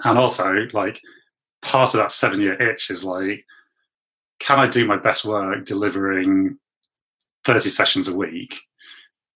And 0.04 0.18
also, 0.18 0.68
like, 0.72 1.00
part 1.62 1.94
of 1.94 1.98
that 1.98 2.12
seven 2.12 2.40
year 2.40 2.54
itch 2.54 2.90
is 2.90 3.04
like, 3.04 3.44
can 4.38 4.60
I 4.60 4.68
do 4.68 4.86
my 4.86 4.96
best 4.96 5.24
work 5.24 5.64
delivering 5.64 6.56
30 7.44 7.68
sessions 7.68 8.08
a 8.08 8.16
week, 8.16 8.60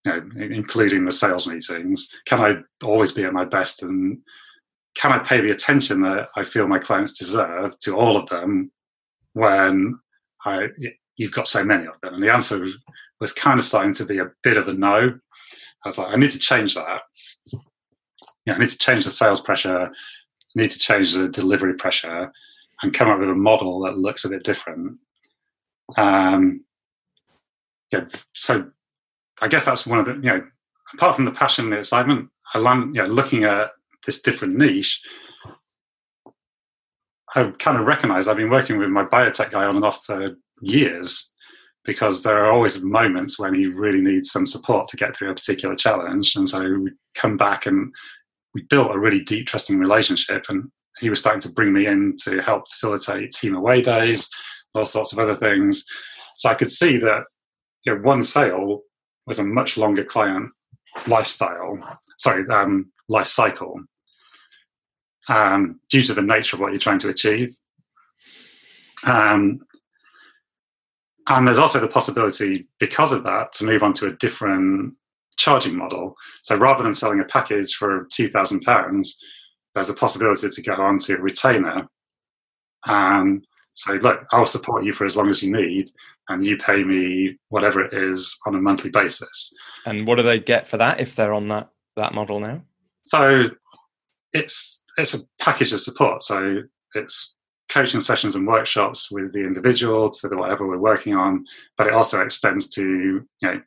you 0.05 0.13
know, 0.13 0.23
including 0.41 1.05
the 1.05 1.13
sales 1.13 1.47
meetings? 1.47 2.15
Can 2.27 2.41
I 2.41 2.55
always 2.85 3.13
be 3.13 3.25
at 3.25 3.33
my 3.33 3.45
best 3.45 3.83
and 3.83 4.19
can 4.95 5.13
I 5.13 5.19
pay 5.19 5.41
the 5.41 5.51
attention 5.51 6.03
that 6.03 6.29
I 6.37 6.43
feel 6.43 6.67
my 6.67 6.79
clients 6.79 7.19
deserve 7.19 7.79
to 7.81 7.97
all 7.97 8.17
of 8.17 8.29
them 8.29 8.71
when 9.33 9.99
I, 10.45 10.69
you've 11.17 11.33
got 11.33 11.49
so 11.49 11.65
many 11.65 11.87
of 11.87 11.95
them? 12.03 12.15
And 12.15 12.23
the 12.23 12.33
answer 12.33 12.67
was 13.21 13.33
kind 13.33 13.59
of 13.59 13.65
starting 13.65 13.95
to 13.95 14.05
be 14.05 14.19
a 14.19 14.31
bit 14.43 14.57
of 14.57 14.69
a 14.69 14.75
no. 14.75 15.19
I 15.85 15.89
was 15.89 15.99
like, 15.99 16.09
I 16.09 16.17
need 16.17 16.31
to 16.33 16.39
change 16.39 16.75
that. 16.75 17.01
Yeah, 18.45 18.55
I 18.55 18.59
need 18.59 18.69
to 18.69 18.79
change 18.79 19.05
the 19.05 19.11
sales 19.11 19.41
pressure. 19.41 19.87
I 19.87 19.91
need 20.55 20.71
to 20.71 20.79
change 20.79 21.15
the 21.15 21.29
delivery 21.29 21.75
pressure, 21.75 22.31
and 22.83 22.93
come 22.93 23.09
up 23.09 23.21
with 23.21 23.31
a 23.31 23.35
model 23.35 23.81
that 23.83 23.97
looks 23.97 24.25
a 24.25 24.29
bit 24.29 24.45
different. 24.45 24.99
Um, 25.97 26.65
yeah, 27.93 28.07
so 28.35 28.71
I 29.43 29.49
guess 29.49 29.67
that's 29.67 29.87
one 29.87 29.99
of 29.99 30.07
the 30.07 30.15
you 30.15 30.21
know, 30.21 30.43
apart 30.95 31.17
from 31.17 31.27
the 31.27 31.33
passion 31.33 31.65
and 31.65 31.73
the 31.73 31.79
excitement, 31.79 32.31
I 32.55 32.59
learned 32.59 32.95
you 32.95 33.03
know 33.03 33.09
looking 33.09 33.45
at 33.45 33.73
this 34.07 34.23
different 34.23 34.57
niche, 34.57 35.03
I 37.35 37.53
kind 37.59 37.79
of 37.79 37.87
recognize 37.87 38.29
I've 38.29 38.37
been 38.37 38.51
working 38.51 38.79
with 38.79 38.89
my 38.89 39.05
biotech 39.05 39.51
guy 39.51 39.65
on 39.65 39.77
and 39.77 39.85
off 39.85 40.05
for 40.05 40.37
years 40.61 41.35
because 41.85 42.23
there 42.23 42.39
are 42.39 42.51
always 42.51 42.83
moments 42.83 43.39
when 43.39 43.55
he 43.55 43.67
really 43.67 44.01
needs 44.01 44.31
some 44.31 44.47
support 44.47 44.87
to 44.87 44.97
get 44.97 45.17
through 45.17 45.31
a 45.31 45.35
particular 45.35 45.75
challenge. 45.75 46.37
And 46.37 46.49
so 46.49 46.63
we 46.63 46.93
come 47.15 47.37
back 47.37 47.67
and 47.67 47.93
we 48.55 48.63
built 48.63 48.95
a 48.95 48.99
really 48.99 49.21
deep, 49.25 49.47
trusting 49.47 49.79
relationship. 49.79 50.45
And 50.49 50.71
he 51.01 51.11
was 51.11 51.19
starting 51.19 51.41
to 51.41 51.53
bring 51.53 51.73
me 51.73 51.87
in 51.87 52.15
to 52.25 52.41
help 52.41 52.69
facilitate 52.69 53.33
team 53.33 53.57
away 53.57 53.83
days, 53.83 54.31
all 54.75 54.87
sorts 54.87 55.13
of 55.13 55.19
other 55.19 55.35
things. 55.35 55.85
So 56.37 56.51
I 56.51 56.55
could 56.55 56.71
see 56.71 56.99
that 56.99 57.25
you 57.85 57.95
know, 57.95 58.01
one 58.03 58.23
sale 58.23 58.83
was 59.27 59.39
a 59.39 59.45
much 59.45 59.77
longer 59.77 60.05
client 60.05 60.51
lifestyle, 61.07 61.79
sorry, 62.19 62.49
um, 62.49 62.91
life 63.09 63.27
cycle 63.27 63.81
um, 65.29 65.81
due 65.91 66.03
to 66.03 66.15
the 66.15 66.23
nature 66.23 66.57
of 66.57 66.61
what 66.61 66.73
you're 66.73 66.81
trying 66.81 66.99
to 66.99 67.09
achieve. 67.09 67.51
Um, 69.07 69.61
and 71.29 71.47
there's 71.47 71.59
also 71.59 71.81
the 71.81 71.89
possibility, 71.89 72.67
because 72.81 73.13
of 73.13 73.23
that, 73.25 73.53
to 73.55 73.65
move 73.65 73.83
on 73.83 73.93
to 73.95 74.07
a 74.07 74.17
different 74.17 74.95
charging 75.37 75.77
model. 75.77 76.15
So 76.43 76.57
rather 76.57 76.83
than 76.83 76.95
selling 76.95 77.21
a 77.21 77.25
package 77.25 77.75
for 77.75 78.07
£2,000, 78.07 79.09
there's 79.75 79.89
a 79.89 79.95
possibility 79.95 80.49
to 80.49 80.63
go 80.63 80.75
on 80.75 80.99
to 80.99 81.17
a 81.17 81.21
retainer 81.21 81.89
and 82.87 83.47
say, 83.75 83.99
look, 83.99 84.25
I'll 84.33 84.47
support 84.47 84.85
you 84.85 84.93
for 84.93 85.05
as 85.05 85.17
long 85.17 85.29
as 85.29 85.43
you 85.43 85.53
need, 85.53 85.91
and 86.29 86.45
you 86.45 86.57
pay 86.57 86.85
me 86.85 87.37
whatever 87.49 87.85
it 87.85 87.95
is 87.95 88.39
on 88.47 88.55
a 88.55 88.61
monthly 88.61 88.91
basis. 88.91 89.53
And 89.87 90.07
what 90.07 90.17
do 90.17 90.23
they 90.23 90.39
get 90.39 90.69
for 90.69 90.77
that 90.77 91.01
if 91.01 91.17
they're 91.17 91.33
on 91.33 91.49
that, 91.49 91.71
that 91.97 92.15
model 92.15 92.41
now? 92.41 92.63
So 93.05 93.45
it's 94.33 94.85
it's 94.97 95.15
a 95.15 95.19
package 95.39 95.73
of 95.73 95.81
support. 95.81 96.23
So 96.23 96.63
it's 96.95 97.37
coaching 97.69 98.01
sessions 98.01 98.37
and 98.37 98.47
workshops 98.47 99.11
with 99.11 99.33
the 99.33 99.41
individuals 99.41 100.19
for 100.19 100.29
the 100.29 100.37
whatever 100.37 100.67
we're 100.67 100.79
working 100.79 101.15
on, 101.15 101.45
but 101.79 101.87
it 101.87 101.95
also 101.95 102.23
extends 102.23 102.69
to 102.71 102.83
you 102.83 103.27
know. 103.43 103.61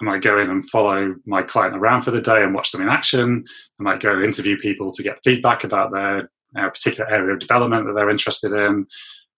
I 0.00 0.04
might 0.04 0.22
go 0.22 0.40
in 0.40 0.50
and 0.50 0.68
follow 0.70 1.14
my 1.24 1.42
client 1.42 1.76
around 1.76 2.02
for 2.02 2.10
the 2.10 2.20
day 2.20 2.42
and 2.42 2.52
watch 2.52 2.72
them 2.72 2.82
in 2.82 2.88
action. 2.88 3.44
I 3.78 3.82
might 3.84 4.00
go 4.00 4.22
interview 4.22 4.56
people 4.56 4.90
to 4.90 5.04
get 5.04 5.20
feedback 5.22 5.62
about 5.62 5.92
their 5.92 6.28
uh, 6.58 6.68
particular 6.70 7.10
area 7.10 7.34
of 7.34 7.40
development 7.40 7.86
that 7.86 7.94
they're 7.94 8.10
interested 8.10 8.52
in. 8.52 8.86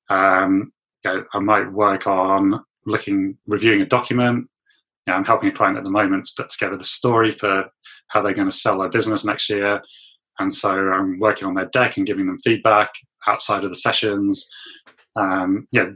Um, 0.08 0.72
you 1.04 1.12
know, 1.12 1.24
I 1.32 1.38
might 1.38 1.72
work 1.72 2.06
on 2.06 2.64
looking, 2.84 3.36
reviewing 3.46 3.82
a 3.82 3.86
document. 3.86 4.48
You 5.06 5.12
know, 5.12 5.14
I'm 5.14 5.24
helping 5.24 5.48
a 5.48 5.52
client 5.52 5.78
at 5.78 5.84
the 5.84 5.90
moment 5.90 6.24
to 6.26 6.42
put 6.42 6.48
together 6.48 6.76
the 6.76 6.84
story 6.84 7.30
for 7.30 7.66
how 8.08 8.22
they're 8.22 8.34
going 8.34 8.50
to 8.50 8.56
sell 8.56 8.78
their 8.78 8.88
business 8.88 9.24
next 9.24 9.48
year. 9.50 9.80
And 10.38 10.52
so 10.52 10.70
I'm 10.70 11.18
working 11.18 11.48
on 11.48 11.54
their 11.54 11.66
deck 11.66 11.96
and 11.96 12.06
giving 12.06 12.26
them 12.26 12.40
feedback 12.44 12.90
outside 13.26 13.64
of 13.64 13.70
the 13.70 13.76
sessions. 13.76 14.48
Um, 15.16 15.66
yeah, 15.72 15.90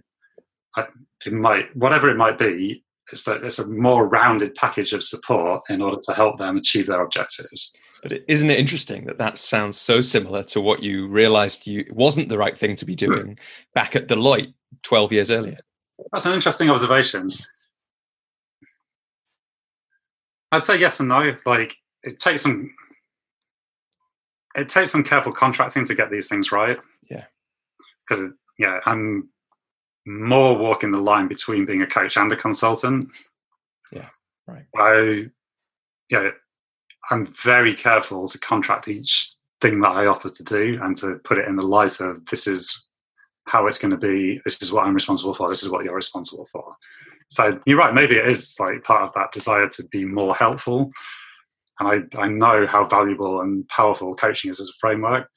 I, 0.77 0.87
it 1.27 1.33
might 1.33 1.75
whatever 1.77 2.09
it 2.09 2.17
might 2.17 2.39
be. 2.39 2.85
It's 3.13 3.25
that 3.25 3.43
it's 3.43 3.59
a 3.59 3.69
more 3.69 4.07
rounded 4.09 4.55
package 4.55 4.93
of 4.93 5.03
support 5.03 5.63
in 5.69 5.83
order 5.83 5.99
to 6.01 6.15
help 6.15 6.39
them 6.39 6.57
achieve 6.57 6.87
their 6.87 7.03
objectives. 7.03 7.77
But 8.03 8.13
isn't 8.29 8.51
it 8.51 8.59
interesting 8.59 9.05
that 9.07 9.19
that 9.19 9.37
sounds 9.37 9.79
so 9.79 10.01
similar 10.01 10.43
to 10.45 10.61
what 10.61 10.83
you 10.83 11.07
realized 11.07 11.67
you 11.67 11.85
wasn't 11.91 12.29
the 12.29 12.39
right 12.39 12.57
thing 12.59 12.77
to 12.77 12.85
be 12.85 12.95
hmm. 12.95 12.97
doing 12.97 13.39
back 13.75 13.95
at 13.95 14.09
Deloitte 14.09 14.55
12 14.83 15.13
years 15.13 15.31
earlier? 15.31 15.59
That's 16.13 16.27
an 16.27 16.35
interesting 16.35 16.71
observation. 16.71 17.29
I'd 20.53 20.63
say 20.63 20.79
yes 20.79 21.01
and 21.01 21.09
no. 21.09 21.37
Like 21.47 21.77
it 22.03 22.19
takes 22.19 22.43
some 22.43 22.75
it 24.57 24.69
takes 24.69 24.91
some 24.91 25.05
careful 25.05 25.33
contracting 25.33 25.85
to 25.85 25.95
get 25.95 26.11
these 26.11 26.29
things 26.29 26.51
right. 26.51 26.79
Yeah. 27.09 27.25
Because 28.09 28.31
yeah, 28.59 28.81
I'm 28.85 29.29
more 30.07 30.57
walking 30.57 30.91
the 30.91 30.99
line 30.99 31.29
between 31.29 31.67
being 31.67 31.83
a 31.83 31.87
coach 31.87 32.17
and 32.17 32.33
a 32.33 32.37
consultant. 32.37 33.09
Yeah. 33.93 34.09
Right. 34.49 34.65
I 34.77 35.27
yeah, 36.09 36.31
I'm 37.11 37.27
very 37.27 37.75
careful 37.75 38.29
to 38.29 38.39
contract 38.39 38.89
each 38.89 39.35
thing 39.61 39.81
that 39.81 39.91
I 39.91 40.07
offer 40.07 40.29
to 40.29 40.45
do 40.45 40.79
and 40.83 40.97
to 40.99 41.17
put 41.25 41.39
it 41.39 41.49
in 41.49 41.57
the 41.57 41.67
light 41.67 42.01
of 42.01 42.25
this 42.27 42.47
is 42.47 42.87
how 43.45 43.67
it's 43.67 43.79
going 43.79 43.91
to 43.91 43.97
be, 43.97 44.41
this 44.45 44.63
is 44.63 44.73
what 44.73 44.87
I'm 44.87 44.95
responsible 44.95 45.35
for, 45.35 45.49
this 45.49 45.63
is 45.63 45.71
what 45.71 45.85
you're 45.85 45.95
responsible 45.95 46.47
for. 46.53 46.77
So 47.29 47.61
you're 47.67 47.79
right, 47.79 47.95
maybe 47.95 48.17
it 48.17 48.27
is 48.27 48.57
like 48.59 48.85
part 48.85 49.03
of 49.03 49.13
that 49.15 49.33
desire 49.33 49.69
to 49.69 49.85
be 49.91 50.05
more 50.05 50.35
helpful 50.35 50.93
and 51.81 51.89
I, 51.89 52.23
I 52.23 52.29
know 52.29 52.67
how 52.67 52.85
valuable 52.85 53.41
and 53.41 53.67
powerful 53.69 54.15
coaching 54.15 54.51
is 54.51 54.61
as 54.61 54.69
a 54.69 54.79
framework. 54.79 55.29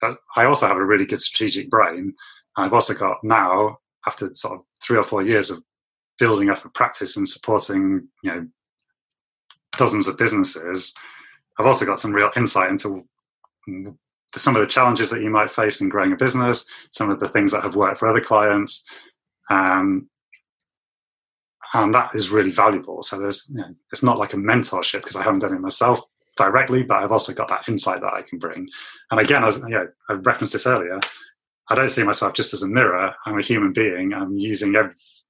But 0.00 0.16
I 0.36 0.44
also 0.44 0.66
have 0.66 0.76
a 0.76 0.84
really 0.84 1.04
good 1.04 1.20
strategic 1.20 1.68
brain. 1.68 2.14
And 2.56 2.66
I've 2.66 2.72
also 2.72 2.94
got 2.94 3.18
now, 3.22 3.76
after 4.06 4.32
sort 4.32 4.54
of 4.54 4.64
three 4.82 4.96
or 4.96 5.02
four 5.02 5.22
years 5.22 5.50
of 5.50 5.62
building 6.18 6.48
up 6.48 6.64
a 6.64 6.68
practice 6.70 7.16
and 7.16 7.28
supporting, 7.28 8.08
you 8.22 8.30
know, 8.30 8.46
dozens 9.80 10.06
of 10.06 10.18
businesses, 10.18 10.94
I've 11.58 11.66
also 11.66 11.86
got 11.86 11.98
some 11.98 12.12
real 12.12 12.30
insight 12.36 12.70
into 12.70 13.04
some 14.36 14.54
of 14.54 14.62
the 14.62 14.68
challenges 14.76 15.10
that 15.10 15.22
you 15.22 15.30
might 15.30 15.50
face 15.50 15.80
in 15.80 15.88
growing 15.88 16.12
a 16.12 16.16
business, 16.16 16.66
some 16.90 17.10
of 17.10 17.18
the 17.18 17.28
things 17.28 17.50
that 17.50 17.62
have 17.62 17.76
worked 17.76 17.98
for 17.98 18.06
other 18.06 18.20
clients, 18.20 18.84
um, 19.48 20.08
and 21.72 21.94
that 21.94 22.14
is 22.14 22.30
really 22.30 22.50
valuable. 22.50 23.02
So 23.02 23.18
there's, 23.18 23.50
you 23.50 23.60
know, 23.60 23.74
it's 23.92 24.02
not 24.02 24.18
like 24.18 24.34
a 24.34 24.36
mentorship 24.36 25.00
because 25.00 25.16
I 25.16 25.22
haven't 25.22 25.40
done 25.40 25.54
it 25.54 25.60
myself 25.60 26.00
directly, 26.36 26.82
but 26.82 27.02
I've 27.02 27.12
also 27.12 27.32
got 27.32 27.48
that 27.48 27.68
insight 27.68 28.00
that 28.02 28.12
I 28.12 28.22
can 28.22 28.38
bring. 28.38 28.68
And 29.10 29.20
again, 29.20 29.44
as 29.44 29.62
you 29.62 29.70
know, 29.70 29.88
I 30.08 30.12
referenced 30.14 30.52
this 30.52 30.66
earlier, 30.66 31.00
I 31.68 31.74
don't 31.74 31.88
see 31.88 32.02
myself 32.02 32.34
just 32.34 32.52
as 32.54 32.62
a 32.62 32.68
mirror. 32.68 33.14
I'm 33.24 33.38
a 33.38 33.42
human 33.42 33.72
being. 33.72 34.12
I'm 34.12 34.36
using 34.36 34.74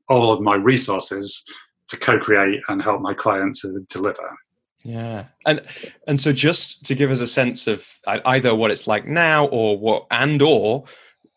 all 0.09 0.33
of 0.33 0.41
my 0.41 0.57
resources 0.57 1.45
to 1.91 1.97
co-create 1.99 2.61
and 2.69 2.83
help 2.83 3.01
my 3.01 3.15
client 3.15 3.57
to 3.63 3.81
deliver. 3.89 4.37
Yeah, 4.85 5.27
and 5.45 5.61
and 6.07 6.19
so 6.19 6.33
just 6.33 6.85
to 6.87 6.95
give 6.95 7.11
us 7.11 7.21
a 7.21 7.27
sense 7.27 7.67
of 7.67 7.87
either 8.07 8.55
what 8.55 8.71
it's 8.71 8.87
like 8.87 9.07
now, 9.07 9.47
or 9.47 9.79
what 9.79 10.07
and 10.11 10.41
or 10.41 10.85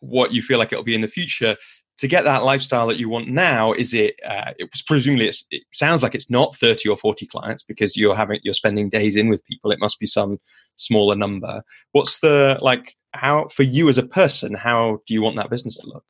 what 0.00 0.32
you 0.32 0.42
feel 0.42 0.58
like 0.58 0.72
it'll 0.72 0.84
be 0.84 0.94
in 0.94 1.00
the 1.02 1.08
future 1.08 1.56
to 1.96 2.08
get 2.08 2.24
that 2.24 2.42
lifestyle 2.42 2.86
that 2.88 2.98
you 2.98 3.08
want 3.08 3.28
now 3.28 3.72
is 3.72 3.94
it 3.94 4.18
uh, 4.26 4.52
it 4.58 4.68
was 4.72 4.82
presumably 4.82 5.28
it 5.28 5.62
sounds 5.72 6.02
like 6.02 6.14
it's 6.14 6.30
not 6.30 6.56
30 6.56 6.88
or 6.88 6.96
40 6.96 7.26
clients 7.26 7.62
because 7.62 7.96
you're 7.96 8.16
having 8.16 8.40
you're 8.42 8.54
spending 8.54 8.88
days 8.88 9.16
in 9.16 9.28
with 9.28 9.44
people. 9.44 9.70
It 9.70 9.78
must 9.78 10.00
be 10.00 10.06
some 10.06 10.38
smaller 10.76 11.14
number. 11.14 11.62
What's 11.92 12.20
the 12.20 12.58
like 12.60 12.94
how 13.12 13.48
for 13.48 13.62
you 13.62 13.88
as 13.88 13.98
a 13.98 14.02
person 14.02 14.54
how 14.54 14.98
do 15.06 15.14
you 15.14 15.22
want 15.22 15.36
that 15.36 15.50
business 15.50 15.78
to 15.78 15.86
look? 15.86 16.04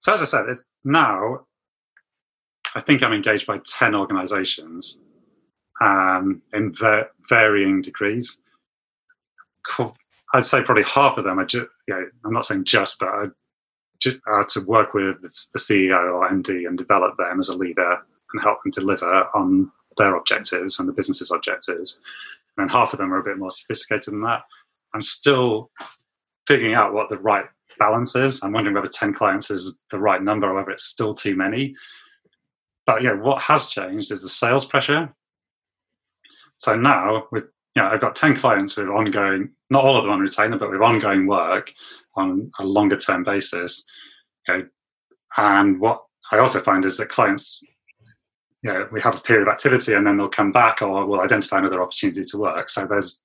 So 0.00 0.12
as 0.12 0.20
i 0.20 0.24
said 0.24 0.48
it's 0.48 0.66
now 0.84 1.40
i 2.74 2.80
think 2.80 3.02
i'm 3.02 3.12
engaged 3.12 3.46
by 3.46 3.58
10 3.66 3.94
organizations 3.94 5.02
um, 5.80 6.42
in 6.52 6.72
ver- 6.74 7.10
varying 7.28 7.82
degrees 7.82 8.42
i'd 10.34 10.44
say 10.44 10.62
probably 10.62 10.84
half 10.84 11.18
of 11.18 11.24
them 11.24 11.38
are 11.38 11.46
just 11.46 11.66
you 11.88 11.94
know, 11.94 12.06
i'm 12.24 12.32
not 12.32 12.46
saying 12.46 12.64
just 12.64 12.98
but 12.98 13.08
I 13.08 13.26
uh, 14.26 14.44
to 14.48 14.60
work 14.66 14.94
with 14.94 15.20
the 15.22 15.58
CEO 15.58 16.12
or 16.14 16.28
MD 16.28 16.66
and 16.66 16.76
develop 16.76 17.16
them 17.16 17.40
as 17.40 17.48
a 17.48 17.56
leader 17.56 17.98
and 18.32 18.42
help 18.42 18.62
them 18.62 18.72
deliver 18.72 19.28
on 19.34 19.70
their 19.96 20.16
objectives 20.16 20.78
and 20.78 20.88
the 20.88 20.92
business's 20.92 21.30
objectives. 21.30 22.00
And 22.56 22.70
half 22.70 22.92
of 22.92 22.98
them 22.98 23.12
are 23.12 23.18
a 23.18 23.24
bit 23.24 23.38
more 23.38 23.50
sophisticated 23.50 24.12
than 24.12 24.22
that. 24.22 24.42
I'm 24.94 25.02
still 25.02 25.70
figuring 26.46 26.74
out 26.74 26.92
what 26.92 27.08
the 27.08 27.18
right 27.18 27.46
balance 27.78 28.14
is. 28.16 28.42
I'm 28.42 28.52
wondering 28.52 28.74
whether 28.74 28.88
10 28.88 29.14
clients 29.14 29.50
is 29.50 29.78
the 29.90 29.98
right 29.98 30.22
number 30.22 30.50
or 30.50 30.54
whether 30.54 30.70
it's 30.70 30.84
still 30.84 31.14
too 31.14 31.36
many. 31.36 31.74
But 32.86 33.02
yeah, 33.02 33.12
what 33.12 33.40
has 33.42 33.68
changed 33.68 34.10
is 34.10 34.22
the 34.22 34.28
sales 34.28 34.64
pressure. 34.64 35.14
So 36.56 36.74
now 36.74 37.26
with 37.30 37.44
you 37.74 37.82
know, 37.82 37.88
I've 37.88 38.00
got 38.00 38.14
10 38.14 38.36
clients 38.36 38.76
with 38.76 38.88
ongoing, 38.88 39.50
not 39.70 39.84
all 39.84 39.96
of 39.96 40.04
them 40.04 40.12
on 40.12 40.20
retainer, 40.20 40.58
but 40.58 40.70
with 40.70 40.82
ongoing 40.82 41.26
work 41.26 41.72
on 42.16 42.50
a 42.58 42.64
longer 42.64 42.96
term 42.96 43.24
basis. 43.24 43.86
Okay. 44.48 44.66
And 45.38 45.80
what 45.80 46.04
I 46.30 46.38
also 46.38 46.60
find 46.60 46.84
is 46.84 46.98
that 46.98 47.08
clients, 47.08 47.62
you 48.62 48.70
know, 48.72 48.86
we 48.92 49.00
have 49.00 49.16
a 49.16 49.20
period 49.20 49.48
of 49.48 49.52
activity 49.52 49.94
and 49.94 50.06
then 50.06 50.18
they'll 50.18 50.28
come 50.28 50.52
back 50.52 50.82
or 50.82 51.06
we'll 51.06 51.22
identify 51.22 51.58
another 51.58 51.80
opportunity 51.80 52.22
to 52.24 52.38
work. 52.38 52.68
So 52.68 52.86
there's 52.86 53.22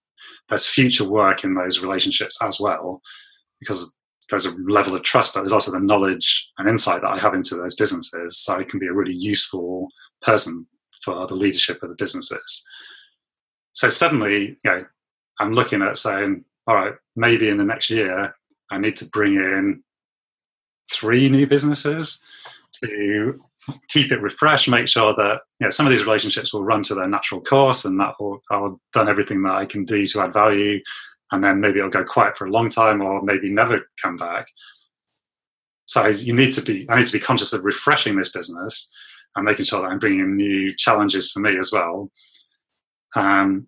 there's 0.50 0.66
future 0.66 1.08
work 1.08 1.44
in 1.44 1.54
those 1.54 1.82
relationships 1.82 2.40
as 2.42 2.60
well, 2.60 3.02
because 3.60 3.97
there's 4.30 4.46
a 4.46 4.56
level 4.68 4.96
of 4.96 5.04
trust, 5.04 5.34
but 5.34 5.42
there's 5.42 5.54
also 5.54 5.72
the 5.72 5.80
knowledge 5.80 6.50
and 6.58 6.68
insight 6.68 7.02
that 7.02 7.12
I 7.12 7.20
have 7.20 7.34
into 7.34 7.56
those 7.56 7.76
businesses. 7.76 8.38
So 8.38 8.56
I 8.56 8.64
can 8.64 8.80
be 8.80 8.88
a 8.88 8.94
really 8.94 9.14
useful 9.14 9.88
person 10.22 10.68
for 11.04 11.28
the 11.28 11.36
leadership 11.36 11.82
of 11.82 11.90
the 11.90 11.96
businesses. 11.96 12.68
So 13.74 13.90
suddenly, 13.90 14.58
you 14.64 14.72
know, 14.72 14.86
I'm 15.40 15.54
looking 15.54 15.82
at 15.82 15.98
saying, 15.98 16.44
all 16.66 16.76
right, 16.76 16.94
maybe 17.16 17.48
in 17.50 17.58
the 17.58 17.64
next 17.64 17.90
year, 17.90 18.36
I 18.70 18.78
need 18.78 18.98
to 18.98 19.06
bring 19.06 19.36
in 19.36 19.84
three 20.92 21.30
new 21.30 21.48
businesses 21.48 22.24
to 22.84 23.40
keep 23.90 24.12
it 24.12 24.22
refreshed, 24.22 24.70
make 24.70 24.88
sure 24.88 25.14
that 25.16 25.42
you 25.60 25.66
know, 25.66 25.70
some 25.70 25.86
of 25.86 25.92
these 25.92 26.06
relationships 26.06 26.54
will 26.54 26.64
run 26.64 26.84
to 26.84 26.96
their 26.96 27.08
natural 27.08 27.42
course 27.42 27.86
and 27.86 28.00
that 28.00 28.16
will, 28.20 28.42
I'll 28.50 28.80
done 28.94 29.10
everything 29.10 29.44
that 29.44 29.56
I 29.56 29.66
can 29.66 29.86
do 29.86 30.06
to 30.08 30.22
add 30.22 30.34
value. 30.34 30.80
And 31.32 31.44
then 31.44 31.60
maybe 31.60 31.80
it'll 31.80 31.90
go 31.90 32.04
quiet 32.04 32.38
for 32.38 32.46
a 32.46 32.52
long 32.52 32.70
time 32.70 33.02
or 33.02 33.22
maybe 33.22 33.50
never 33.50 33.90
come 34.02 34.16
back. 34.16 34.48
So 35.86 36.08
you 36.08 36.34
need 36.34 36.54
to 36.54 36.62
be, 36.62 36.86
I 36.90 36.98
need 36.98 37.08
to 37.08 37.14
be 37.14 37.20
conscious 37.20 37.54
of 37.54 37.64
refreshing 37.64 38.18
this 38.18 38.32
business 38.32 38.94
and 39.36 39.46
making 39.46 39.66
sure 39.66 39.82
that 39.82 39.88
I'm 39.88 40.00
bringing 40.00 40.22
in 40.22 40.36
new 40.36 40.76
challenges 40.76 41.32
for 41.32 41.40
me 41.40 41.58
as 41.58 41.72
well. 41.72 42.12
Um, 43.16 43.68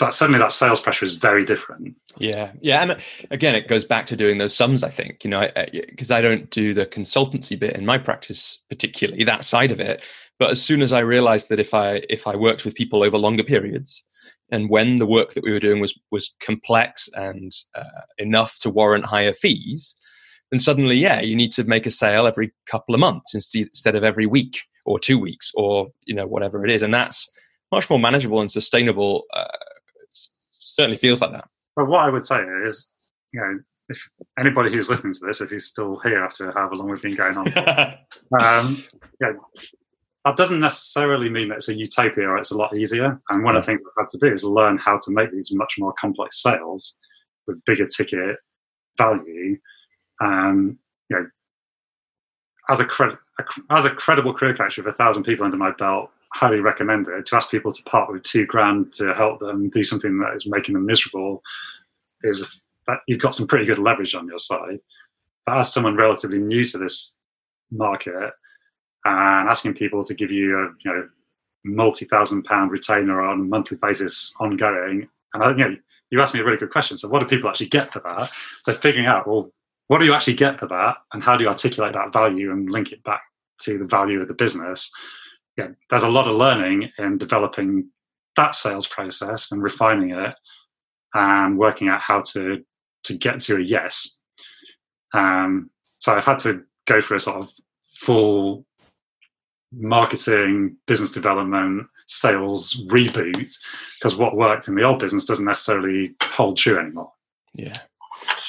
but 0.00 0.14
suddenly 0.14 0.38
that 0.38 0.50
sales 0.50 0.80
pressure 0.80 1.04
is 1.04 1.12
very 1.12 1.44
different. 1.44 1.94
Yeah, 2.16 2.52
yeah, 2.62 2.82
and 2.82 2.96
again, 3.30 3.54
it 3.54 3.68
goes 3.68 3.84
back 3.84 4.06
to 4.06 4.16
doing 4.16 4.38
those 4.38 4.56
sums. 4.56 4.82
I 4.82 4.88
think 4.88 5.22
you 5.22 5.28
know, 5.28 5.46
because 5.70 6.10
I, 6.10 6.18
I, 6.18 6.20
don't 6.22 6.50
do 6.50 6.72
the 6.72 6.86
consultancy 6.86 7.58
bit 7.58 7.76
in 7.76 7.84
my 7.84 7.98
practice, 7.98 8.60
particularly 8.70 9.24
that 9.24 9.44
side 9.44 9.70
of 9.70 9.78
it. 9.78 10.02
But 10.38 10.50
as 10.50 10.62
soon 10.62 10.80
as 10.80 10.94
I 10.94 11.00
realized 11.00 11.50
that 11.50 11.60
if 11.60 11.74
I 11.74 12.02
if 12.08 12.26
I 12.26 12.34
worked 12.34 12.64
with 12.64 12.74
people 12.74 13.02
over 13.02 13.18
longer 13.18 13.44
periods, 13.44 14.02
and 14.50 14.68
when 14.68 14.96
the 14.96 15.06
work 15.06 15.34
that 15.34 15.44
we 15.44 15.52
were 15.52 15.60
doing 15.60 15.80
was 15.80 15.98
was 16.10 16.34
complex 16.40 17.08
and 17.14 17.52
uh, 17.74 18.02
enough 18.18 18.58
to 18.60 18.70
warrant 18.70 19.06
higher 19.06 19.32
fees, 19.32 19.96
then 20.50 20.58
suddenly, 20.58 20.96
yeah, 20.96 21.20
you 21.20 21.36
need 21.36 21.52
to 21.52 21.64
make 21.64 21.86
a 21.86 21.90
sale 21.90 22.26
every 22.26 22.52
couple 22.66 22.94
of 22.94 23.00
months 23.00 23.34
instead 23.34 23.94
of 23.94 24.04
every 24.04 24.26
week 24.26 24.62
or 24.84 24.98
two 24.98 25.18
weeks 25.18 25.50
or 25.54 25.88
you 26.04 26.14
know 26.14 26.26
whatever 26.26 26.64
it 26.64 26.70
is, 26.70 26.82
and 26.82 26.92
that's 26.92 27.28
much 27.72 27.88
more 27.88 27.98
manageable 27.98 28.40
and 28.40 28.50
sustainable. 28.50 29.24
Uh, 29.32 29.46
certainly 30.58 30.96
feels 30.96 31.20
like 31.20 31.32
that. 31.32 31.48
But 31.76 31.88
what 31.88 32.00
I 32.00 32.10
would 32.10 32.24
say 32.24 32.40
is, 32.64 32.92
you 33.32 33.40
know, 33.40 33.58
if 33.88 34.08
anybody 34.38 34.72
who's 34.72 34.88
listening 34.88 35.14
to 35.14 35.26
this, 35.26 35.40
if 35.40 35.50
he's 35.50 35.66
still 35.66 35.98
here 36.00 36.24
after 36.24 36.52
however 36.52 36.76
long 36.76 36.90
we've 36.90 37.02
been 37.02 37.14
going 37.14 37.36
on, 37.36 37.48
um, 38.42 38.84
yeah, 39.20 39.32
that 40.24 40.36
doesn't 40.36 40.60
necessarily 40.60 41.30
mean 41.30 41.48
that 41.48 41.56
it's 41.56 41.68
a 41.68 41.74
utopia 41.74 42.28
or 42.28 42.36
it's 42.36 42.50
a 42.50 42.56
lot 42.56 42.76
easier. 42.76 43.20
And 43.30 43.42
one 43.42 43.56
of 43.56 43.62
the 43.62 43.66
things 43.66 43.80
I've 43.80 44.02
had 44.02 44.08
to 44.10 44.18
do 44.18 44.32
is 44.32 44.44
learn 44.44 44.76
how 44.76 44.98
to 44.98 45.12
make 45.12 45.32
these 45.32 45.54
much 45.54 45.76
more 45.78 45.94
complex 45.94 46.42
sales 46.42 46.98
with 47.46 47.64
bigger 47.64 47.86
ticket 47.86 48.36
value. 48.98 49.56
Um, 50.20 50.78
you 51.08 51.16
know, 51.16 51.26
as 52.68 52.80
a, 52.80 52.84
cred- 52.84 53.18
as 53.70 53.86
a 53.86 53.90
credible 53.90 54.34
career 54.34 54.54
coach 54.54 54.76
with 54.76 54.86
a 54.86 54.92
thousand 54.92 55.24
people 55.24 55.44
under 55.44 55.56
my 55.56 55.72
belt, 55.72 56.10
highly 56.34 56.60
recommend 56.60 57.08
it. 57.08 57.26
To 57.26 57.36
ask 57.36 57.50
people 57.50 57.72
to 57.72 57.82
part 57.84 58.12
with 58.12 58.22
two 58.22 58.44
grand 58.44 58.92
to 58.92 59.14
help 59.14 59.40
them 59.40 59.70
do 59.70 59.82
something 59.82 60.18
that 60.18 60.34
is 60.34 60.46
making 60.46 60.74
them 60.74 60.84
miserable 60.84 61.42
is 62.22 62.60
that 62.86 62.98
you've 63.08 63.20
got 63.20 63.34
some 63.34 63.46
pretty 63.46 63.64
good 63.64 63.78
leverage 63.78 64.14
on 64.14 64.28
your 64.28 64.38
side. 64.38 64.78
But 65.46 65.58
as 65.58 65.72
someone 65.72 65.96
relatively 65.96 66.38
new 66.38 66.64
to 66.66 66.78
this 66.78 67.16
market 67.72 68.32
and 69.04 69.48
asking 69.48 69.74
people 69.74 70.04
to 70.04 70.14
give 70.14 70.30
you 70.30 70.58
a 70.58 70.68
you 70.84 70.92
know 70.92 71.08
multi 71.64 72.04
thousand 72.06 72.44
pound 72.44 72.70
retainer 72.70 73.22
on 73.22 73.40
a 73.40 73.44
monthly 73.44 73.76
basis 73.76 74.34
ongoing, 74.40 75.08
and 75.34 75.42
I, 75.42 75.50
you 75.50 75.56
know 75.56 75.76
you 76.10 76.20
asked 76.20 76.34
me 76.34 76.40
a 76.40 76.44
really 76.44 76.58
good 76.58 76.70
question. 76.70 76.96
So 76.96 77.08
what 77.08 77.20
do 77.20 77.26
people 77.26 77.48
actually 77.48 77.68
get 77.68 77.92
for 77.92 78.00
that? 78.00 78.30
So 78.62 78.74
figuring 78.74 79.06
out 79.06 79.26
well 79.26 79.50
what 79.88 79.98
do 79.98 80.06
you 80.06 80.14
actually 80.14 80.34
get 80.34 80.58
for 80.58 80.66
that, 80.68 80.96
and 81.12 81.22
how 81.22 81.36
do 81.36 81.44
you 81.44 81.48
articulate 81.48 81.94
that 81.94 82.12
value 82.12 82.52
and 82.52 82.70
link 82.70 82.92
it 82.92 83.02
back 83.04 83.22
to 83.62 83.78
the 83.78 83.84
value 83.84 84.20
of 84.20 84.28
the 84.28 84.34
business? 84.34 84.92
yeah, 85.60 85.68
there's 85.90 86.02
a 86.02 86.08
lot 86.08 86.28
of 86.28 86.36
learning 86.36 86.90
in 86.98 87.18
developing 87.18 87.88
that 88.36 88.54
sales 88.54 88.86
process 88.86 89.52
and 89.52 89.62
refining 89.62 90.10
it 90.10 90.34
and 91.14 91.58
working 91.58 91.88
out 91.88 92.00
how 92.00 92.20
to 92.20 92.58
to 93.04 93.16
get 93.16 93.40
to 93.40 93.56
a 93.56 93.60
yes. 93.60 94.20
Um, 95.12 95.70
so 95.98 96.14
I've 96.14 96.24
had 96.24 96.38
to 96.40 96.62
go 96.86 97.00
through 97.00 97.16
a 97.16 97.20
sort 97.20 97.38
of 97.38 97.48
full 97.84 98.64
marketing, 99.72 100.76
business 100.86 101.12
development, 101.12 101.86
sales 102.06 102.84
reboot 102.88 103.54
because 103.98 104.16
what 104.16 104.36
worked 104.36 104.68
in 104.68 104.74
the 104.74 104.82
old 104.82 104.98
business 104.98 105.26
doesn't 105.26 105.44
necessarily 105.46 106.14
hold 106.22 106.56
true 106.56 106.78
anymore. 106.78 107.12
Yeah. 107.54 107.76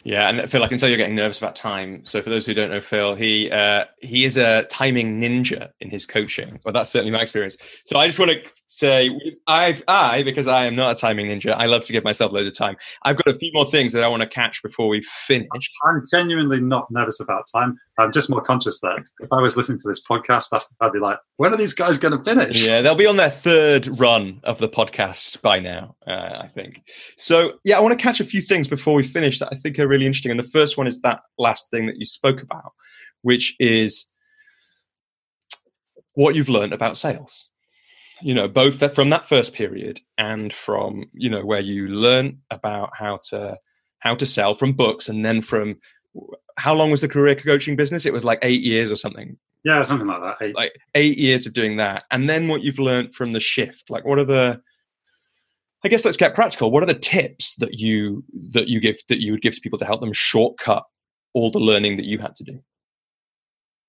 Yeah, 0.04 0.30
and 0.30 0.50
Phil, 0.50 0.64
I 0.64 0.68
can 0.68 0.78
tell 0.78 0.90
you're 0.90 0.98
getting 0.98 1.16
nervous 1.16 1.38
about 1.38 1.56
time. 1.56 2.04
So 2.06 2.22
for 2.22 2.30
those 2.30 2.46
who 2.46 2.54
don't 2.54 2.72
know 2.72 2.82
Phil, 2.82 3.16
he 3.16 3.52
uh, 3.52 3.86
he 4.00 4.26
is 4.26 4.38
a 4.38 4.64
timing 4.64 5.22
ninja 5.22 5.70
in 5.80 5.90
his 5.90 6.06
coaching. 6.06 6.60
Well, 6.66 6.74
that's 6.74 6.90
certainly 6.90 7.12
my 7.12 7.22
experience. 7.22 7.58
So 7.86 8.00
I 8.00 8.08
just 8.08 8.20
want 8.20 8.32
to 8.32 8.42
say, 8.68 9.12
I've 9.48 9.84
I 9.88 10.24
because 10.24 10.48
I 10.48 10.66
am 10.66 10.76
not 10.76 10.92
a 10.92 10.96
timing 10.96 11.28
ninja. 11.28 11.54
I 11.54 11.66
love 11.66 11.84
to 11.86 11.94
give 11.94 12.04
myself 12.04 12.32
loads 12.32 12.48
of 12.48 12.56
time. 12.56 12.78
I've 13.04 13.18
got 13.18 13.28
a 13.28 13.38
few 13.38 13.52
more 13.54 13.70
things 13.70 13.94
that 13.94 14.04
I 14.04 14.08
want 14.08 14.22
to 14.22 14.30
catch 14.30 14.64
before 14.64 14.88
we 14.88 15.04
finish. 15.04 15.48
I'm 15.86 16.02
genuinely 16.12 16.62
not 16.62 16.90
nervous 16.90 17.20
about 17.20 17.46
time. 17.54 17.78
I'm 17.98 18.12
just 18.12 18.30
more 18.30 18.42
conscious 18.42 18.80
that 18.82 19.00
if 19.20 19.32
I 19.32 19.42
was 19.42 19.56
listening 19.56 19.78
to 19.80 19.88
this 19.88 20.04
podcast, 20.04 20.54
I'd 20.80 20.92
be 20.92 21.00
like, 21.00 21.20
when 21.38 21.54
are 21.54 21.58
these 21.58 21.74
guys 21.74 22.00
going 22.00 22.18
to 22.18 22.24
finish? 22.24 22.66
Yeah, 22.66 22.82
they'll 22.82 22.96
be 22.96 23.06
on 23.06 23.18
their 23.18 23.30
third 23.30 23.88
run 24.00 24.40
of 24.44 24.58
the 24.58 24.70
podcast 24.70 25.42
by 25.42 25.60
now. 25.60 25.96
Uh, 26.08 26.40
I 26.42 26.48
think. 26.48 26.84
So 27.18 27.54
yeah, 27.64 27.78
I 27.78 27.82
want 27.82 27.98
to 27.98 28.02
catch 28.02 28.20
a 28.20 28.26
few 28.26 28.42
things 28.42 28.68
before 28.68 28.96
we 28.96 29.04
finish 29.04 29.40
that 29.40 29.50
I 29.52 29.56
think 29.56 29.78
are 29.78 29.88
really 29.92 30.06
interesting. 30.06 30.32
And 30.32 30.40
the 30.40 30.44
first 30.58 30.78
one 30.78 30.88
is 30.88 31.02
that 31.02 31.20
last 31.38 31.70
thing 31.70 31.86
that 31.86 31.98
you 31.98 32.06
spoke 32.06 32.42
about, 32.42 32.72
which 33.22 33.56
is 33.60 34.08
what 36.14 36.36
you've 36.36 36.50
learned 36.50 36.74
about 36.74 36.98
sales. 36.98 37.48
You 38.24 38.34
know, 38.34 38.48
both 38.48 38.94
from 38.96 39.10
that 39.10 39.28
first 39.28 39.54
period 39.54 40.00
and 40.18 40.54
from 40.54 41.06
you 41.14 41.30
know 41.30 41.44
where 41.44 41.60
you 41.60 41.88
learn 41.88 42.40
about 42.52 42.92
how 42.96 43.20
to 43.30 43.58
how 44.00 44.16
to 44.16 44.26
sell 44.26 44.54
from 44.54 44.74
books, 44.74 45.10
and 45.10 45.26
then 45.26 45.42
from 45.42 45.78
how 46.58 46.74
long 46.74 46.92
was 46.92 47.02
the 47.02 47.08
career 47.08 47.36
coaching 47.36 47.76
business? 47.76 48.06
It 48.06 48.14
was 48.14 48.24
like 48.24 48.40
eight 48.44 48.62
years 48.62 48.92
or 48.92 48.96
something. 48.96 49.38
Yeah, 49.64 49.82
something 49.84 50.08
like 50.08 50.22
that. 50.22 50.46
Eight. 50.46 50.56
Like 50.56 50.74
eight 50.96 51.18
years 51.18 51.48
of 51.48 51.54
doing 51.54 51.78
that, 51.78 52.04
and 52.12 52.30
then 52.30 52.48
what 52.48 52.62
you've 52.62 52.80
learned 52.80 53.16
from 53.16 53.34
the 53.34 53.40
shift. 53.40 53.90
Like, 53.90 54.06
what 54.06 54.20
are 54.20 54.26
the 54.26 54.62
I 55.84 55.88
guess 55.88 56.06
let's 56.06 56.18
get 56.18 56.36
practical. 56.36 56.72
What 56.72 56.84
are 56.84 56.88
the 56.88 56.94
tips 56.94 57.56
that 57.56 57.80
you 57.80 58.24
that 58.52 58.68
you 58.68 58.80
give 58.80 58.98
that 59.10 59.22
you 59.22 59.32
would 59.32 59.42
give 59.42 59.56
to 59.56 59.62
people 59.62 59.80
to 59.80 59.86
help 59.86 60.02
them 60.02 60.14
shortcut 60.14 60.86
all 61.34 61.50
the 61.50 61.60
learning 61.60 61.98
that 61.98 62.06
you 62.06 62.20
had 62.20 62.36
to 62.36 62.44
do? 62.44 62.60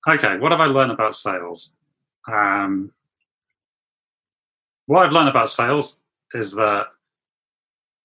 Okay, 0.09 0.39
what 0.39 0.53
have 0.53 0.61
I 0.61 0.67
learned 0.67 0.93
about 0.93 1.15
sales? 1.15 1.77
Um, 2.31 2.93
what 4.87 5.05
I've 5.07 5.13
learned 5.13 5.29
about 5.29 5.49
sales 5.49 6.01
is 6.35 6.55
that 6.55 6.87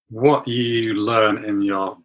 what 0.09 0.47
you 0.47 0.93
learn 0.93 1.43
in 1.45 1.61
your 1.61 1.97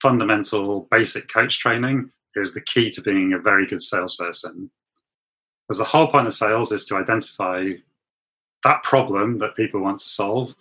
fundamental 0.00 0.88
basic 0.90 1.28
coach 1.28 1.58
training 1.58 2.10
is 2.34 2.54
the 2.54 2.62
key 2.62 2.90
to 2.90 3.02
being 3.02 3.32
a 3.32 3.38
very 3.38 3.66
good 3.66 3.82
salesperson. 3.82 4.70
Because 5.68 5.78
the 5.78 5.84
whole 5.84 6.08
point 6.08 6.26
of 6.26 6.32
sales 6.32 6.72
is 6.72 6.84
to 6.86 6.96
identify 6.96 7.72
that 8.64 8.82
problem 8.82 9.38
that 9.38 9.56
people 9.56 9.80
want 9.80 9.98
to 9.98 10.08
solve 10.08 10.54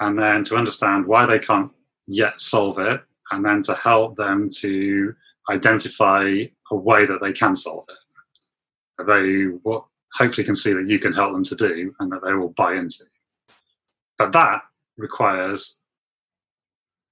and 0.00 0.18
then 0.18 0.42
to 0.44 0.56
understand 0.56 1.06
why 1.06 1.26
they 1.26 1.38
can't 1.38 1.70
yet 2.06 2.40
solve 2.40 2.78
it, 2.78 3.00
and 3.30 3.44
then 3.44 3.62
to 3.62 3.74
help 3.74 4.16
them 4.16 4.48
to 4.60 5.14
identify 5.50 6.44
a 6.70 6.76
way 6.76 7.06
that 7.06 7.20
they 7.20 7.32
can 7.32 7.54
solve 7.54 7.84
it. 7.88 9.06
They 9.06 9.44
what 9.62 9.84
hopefully 10.12 10.44
can 10.44 10.54
see 10.54 10.72
that 10.72 10.88
you 10.88 10.98
can 10.98 11.12
help 11.12 11.32
them 11.32 11.44
to 11.44 11.54
do 11.54 11.94
and 12.00 12.10
that 12.12 12.24
they 12.24 12.34
will 12.34 12.50
buy 12.50 12.74
into. 12.74 13.04
But 14.18 14.32
that 14.32 14.62
requires 14.96 15.82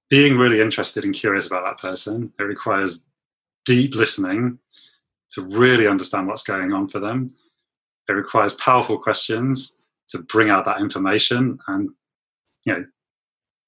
being 0.09 0.37
really 0.37 0.61
interested 0.61 1.03
and 1.03 1.13
curious 1.13 1.47
about 1.47 1.63
that 1.63 1.79
person. 1.79 2.31
It 2.39 2.43
requires 2.43 3.07
deep 3.65 3.95
listening 3.95 4.59
to 5.31 5.41
really 5.41 5.87
understand 5.87 6.27
what's 6.27 6.43
going 6.43 6.73
on 6.73 6.87
for 6.87 6.99
them. 6.99 7.27
It 8.09 8.13
requires 8.13 8.53
powerful 8.53 8.97
questions 8.97 9.81
to 10.09 10.19
bring 10.19 10.49
out 10.49 10.65
that 10.65 10.79
information 10.79 11.59
and 11.67 11.89
you 12.67 12.73
know 12.73 12.85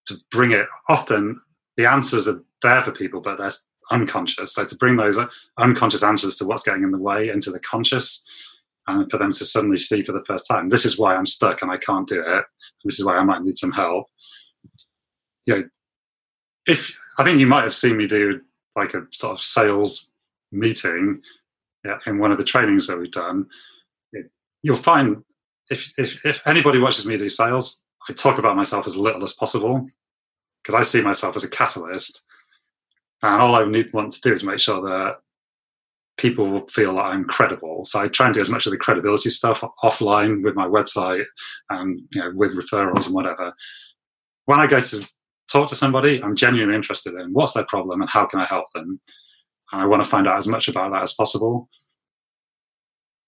to 0.08 0.16
bring 0.32 0.52
it. 0.52 0.68
Often 0.90 1.42
the 1.78 1.86
answers 1.86 2.28
are 2.28 2.44
there 2.62 2.82
for 2.84 2.92
people, 2.92 3.22
but 3.22 3.38
they're 3.38 3.52
unconscious. 3.92 4.54
So 4.54 4.66
to 4.66 4.76
bring 4.76 4.98
those 4.98 5.18
unconscious 5.58 6.04
answers 6.04 6.36
to 6.38 6.46
what's 6.46 6.64
getting 6.64 6.84
in 6.84 6.92
the 6.92 6.98
way 6.98 7.30
into 7.30 7.50
the 7.52 7.60
conscious, 7.60 8.28
and 8.88 9.10
for 9.10 9.18
them 9.18 9.32
to 9.32 9.46
suddenly 9.46 9.78
see 9.78 10.04
for 10.04 10.12
the 10.12 10.26
first 10.26 10.48
time, 10.48 10.70
this 10.70 10.86
is 10.86 11.00
why 11.00 11.16
I'm 11.16 11.26
stuck 11.26 11.62
and 11.62 11.72
I 11.72 11.78
can't 11.78 12.08
do 12.08 12.22
it. 12.26 12.46
This 12.84 13.00
is 13.00 13.06
why 13.06 13.18
I 13.18 13.24
might 13.24 13.44
need 13.44 13.58
some 13.58 13.72
help. 13.72 14.08
You 15.46 15.56
know, 15.56 15.64
if 16.68 16.94
I 17.18 17.24
think 17.24 17.40
you 17.40 17.48
might 17.48 17.64
have 17.64 17.76
seen 17.76 17.98
me 17.98 18.08
do 18.08 18.42
like 18.76 18.94
a 18.94 19.08
sort 19.12 19.34
of 19.34 19.42
sales 19.42 20.12
meeting 20.52 21.22
in 22.06 22.20
one 22.20 22.32
of 22.32 22.38
the 22.38 22.44
trainings 22.44 22.88
that 22.88 23.00
we've 23.00 23.12
done, 23.12 23.48
you'll 24.64 24.76
find 24.76 25.24
if, 25.70 25.94
if, 25.98 26.26
if 26.26 26.42
anybody 26.46 26.80
watches 26.80 27.06
me 27.06 27.16
do 27.16 27.30
sales, 27.30 27.86
I 28.08 28.14
talk 28.14 28.38
about 28.40 28.56
myself 28.56 28.86
as 28.86 28.96
little 28.96 29.24
as 29.24 29.34
possible 29.34 29.88
because 30.64 30.76
I 30.76 30.84
see 30.84 31.02
myself 31.02 31.36
as 31.36 31.44
a 31.44 31.50
catalyst. 31.50 32.26
And 33.22 33.42
all 33.42 33.56
I 33.56 33.66
need, 33.66 33.92
want 33.94 34.12
to 34.14 34.22
do 34.22 34.34
is 34.34 34.44
make 34.44 34.60
sure 34.60 34.82
that 34.82 35.18
people 36.18 36.68
feel 36.68 36.96
that 36.96 37.02
I'm 37.02 37.26
credible. 37.26 37.86
So 37.86 38.00
I 38.00 38.08
try 38.08 38.28
and 38.28 38.36
do 38.36 38.42
as 38.42 38.50
much 38.50 38.66
of 38.66 38.72
the 38.72 38.78
credibility 38.78 39.30
stuff 39.30 39.64
offline 39.84 40.44
with 40.44 40.56
my 40.56 40.68
website 40.68 41.26
and 41.70 42.02
you 42.12 42.22
know 42.22 42.32
with 42.36 42.58
referrals 42.58 43.08
and 43.08 43.16
whatever. 43.16 43.54
When 44.46 44.60
I 44.60 44.68
go 44.68 44.80
to 44.80 45.10
talk 45.52 45.70
to 45.70 45.76
somebody, 45.76 46.22
I'm 46.22 46.36
genuinely 46.36 46.76
interested 46.76 47.14
in 47.14 47.34
what's 47.34 47.54
their 47.54 47.66
problem 47.66 48.02
and 48.02 48.10
how 48.10 48.26
can 48.26 48.40
I 48.40 48.46
help 48.46 48.66
them. 48.74 49.00
And 49.72 49.82
I 49.82 49.86
want 49.86 50.04
to 50.04 50.10
find 50.10 50.28
out 50.28 50.38
as 50.38 50.48
much 50.48 50.68
about 50.68 50.92
that 50.92 51.02
as 51.02 51.14
possible. 51.14 51.70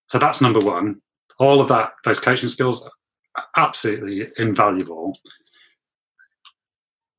So 0.07 0.19
that's 0.19 0.41
number 0.41 0.59
one. 0.59 1.01
All 1.39 1.61
of 1.61 1.69
that, 1.69 1.93
those 2.03 2.19
coaching 2.19 2.49
skills, 2.49 2.87
absolutely 3.55 4.29
invaluable 4.37 5.13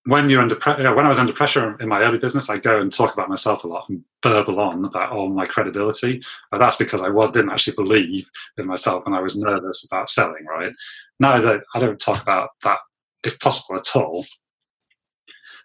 when 0.07 0.29
you're 0.29 0.43
under 0.43 0.57
pressure, 0.57 0.89
uh, 0.89 0.95
when 0.95 1.07
I 1.07 1.09
was 1.09 1.19
under 1.19 1.33
pressure 1.33 1.77
in 1.81 1.89
my 1.89 2.01
early 2.03 2.19
business, 2.19 2.51
I 2.51 2.59
go 2.59 2.81
and 2.81 2.93
talk 2.93 3.13
about 3.13 3.29
myself 3.29 3.63
a 3.63 3.69
lot 3.69 3.89
and 3.89 4.03
burble 4.21 4.59
on 4.59 4.85
about 4.85 5.13
all 5.13 5.29
my 5.29 5.47
credibility. 5.47 6.23
But 6.51 6.59
that's 6.59 6.77
because 6.77 7.03
I 7.03 7.09
was, 7.09 7.31
didn't 7.31 7.53
actually 7.53 7.77
believe 7.77 8.29
in 8.59 8.67
myself 8.67 9.05
and 9.07 9.15
I 9.15 9.21
was 9.21 9.37
nervous 9.37 9.87
about 9.87 10.11
selling. 10.11 10.45
Right 10.45 10.73
now, 11.21 11.41
that 11.41 11.63
I 11.75 11.79
don't 11.79 12.01
talk 12.01 12.21
about 12.21 12.51
that 12.65 12.79
if 13.25 13.39
possible 13.39 13.79
at 13.79 13.95
all. 13.95 14.25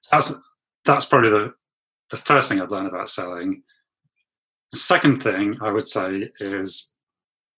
So 0.01 0.15
that's 0.15 0.39
that's 0.85 1.05
probably 1.05 1.31
the 1.31 1.53
the 2.11 2.17
first 2.17 2.49
thing 2.49 2.61
I've 2.61 2.71
learned 2.71 2.87
about 2.87 3.09
selling. 3.09 3.63
The 4.71 4.77
second 4.77 5.23
thing 5.23 5.57
I 5.61 5.71
would 5.71 5.87
say 5.87 6.29
is 6.39 6.93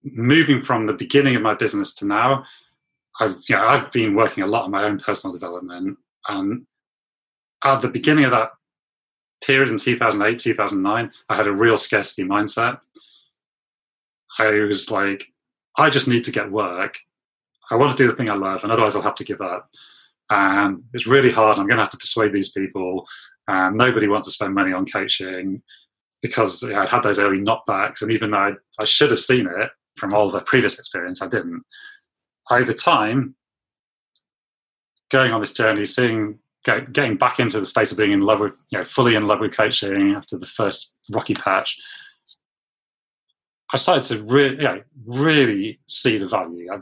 moving 0.03 0.64
from 0.64 0.86
the 0.86 0.94
beginning 0.94 1.36
of 1.36 1.41
my 1.41 1.56
business 1.56 1.94
to 1.95 2.07
now. 2.07 2.45
I've 3.20 3.36
you 3.48 3.56
know 3.56 3.68
I've 3.68 3.91
been 3.91 4.16
working 4.16 4.44
a 4.44 4.48
lot 4.48 4.64
on 4.64 4.72
my 4.72 4.84
own 4.84 5.00
personal 5.00 5.34
development 5.34 5.98
and 6.28 6.66
at 7.64 7.82
the 7.82 7.90
beginning 7.90 8.26
of 8.26 8.32
that 8.32 8.52
period 9.44 9.70
in 9.70 9.78
2008, 9.78 10.40
2009, 10.40 11.12
I 11.30 11.36
had 11.36 11.48
a 11.48 11.52
real 11.52 11.78
scarcity 11.78 12.28
mindset. 12.28 12.80
I 14.38 14.52
was 14.62 14.90
like, 14.90 15.26
I 15.78 15.90
just 15.90 16.08
need 16.08 16.24
to 16.26 16.32
get 16.32 16.52
work. 16.52 16.98
I 17.72 17.76
want 17.76 17.91
to 17.91 17.98
do 17.98 18.08
the 18.08 18.16
thing 18.16 18.30
I 18.30 18.36
love, 18.36 18.64
and 18.64 18.72
otherwise 18.72 18.96
I'll 18.96 19.02
have 19.02 19.16
to 19.16 19.24
give 19.24 19.41
up. 19.41 19.70
And 20.30 20.84
it's 20.94 21.08
really 21.08 21.32
hard. 21.32 21.58
I'm 21.58 21.68
going 21.68 21.78
to 21.78 21.84
have 21.84 21.91
to 21.91 21.98
persuade 21.98 22.34
these 22.34 22.52
people. 22.52 23.08
And 23.48 23.78
nobody 23.78 24.08
wants 24.08 24.28
to 24.28 24.32
spend 24.32 24.54
money 24.54 24.74
on 24.74 24.86
coaching 24.86 25.62
because 26.22 26.64
yeah, 26.64 26.82
I'd 26.82 26.90
had 26.90 27.02
those 27.02 27.20
early 27.20 27.40
knockbacks. 27.40 28.02
And 28.02 28.12
even 28.12 28.32
though 28.32 28.38
I, 28.38 28.52
I 28.80 28.86
should 28.86 29.10
have 29.10 29.20
seen 29.20 29.48
it 29.48 29.72
from 29.98 30.14
all 30.14 30.30
the 30.30 30.41
previous 30.41 30.78
experience, 30.78 31.22
I 31.22 31.28
didn't. 31.28 31.64
Over 32.52 32.74
time, 32.74 33.36
going 35.10 35.32
on 35.32 35.40
this 35.40 35.54
journey, 35.54 35.86
seeing 35.86 36.40
getting 36.64 37.16
back 37.16 37.40
into 37.40 37.60
the 37.60 37.66
space 37.66 37.92
of 37.92 37.98
being 37.98 38.12
in 38.12 38.22
love 38.22 38.40
with, 38.40 38.54
you 38.70 38.78
know, 38.78 38.84
fully 38.84 39.16
in 39.16 39.28
love 39.28 39.40
with 39.40 39.56
coaching 39.56 40.14
after 40.16 40.38
the 40.38 40.46
first 40.46 40.94
rocky 41.12 41.34
patch, 41.34 41.78
I 43.74 43.78
started 43.78 44.04
to 44.16 44.24
really, 44.24 44.58
you 44.58 44.64
know, 44.64 44.82
really 45.06 45.80
see 45.88 46.18
the 46.18 46.28
value. 46.28 46.68
I've 46.72 46.82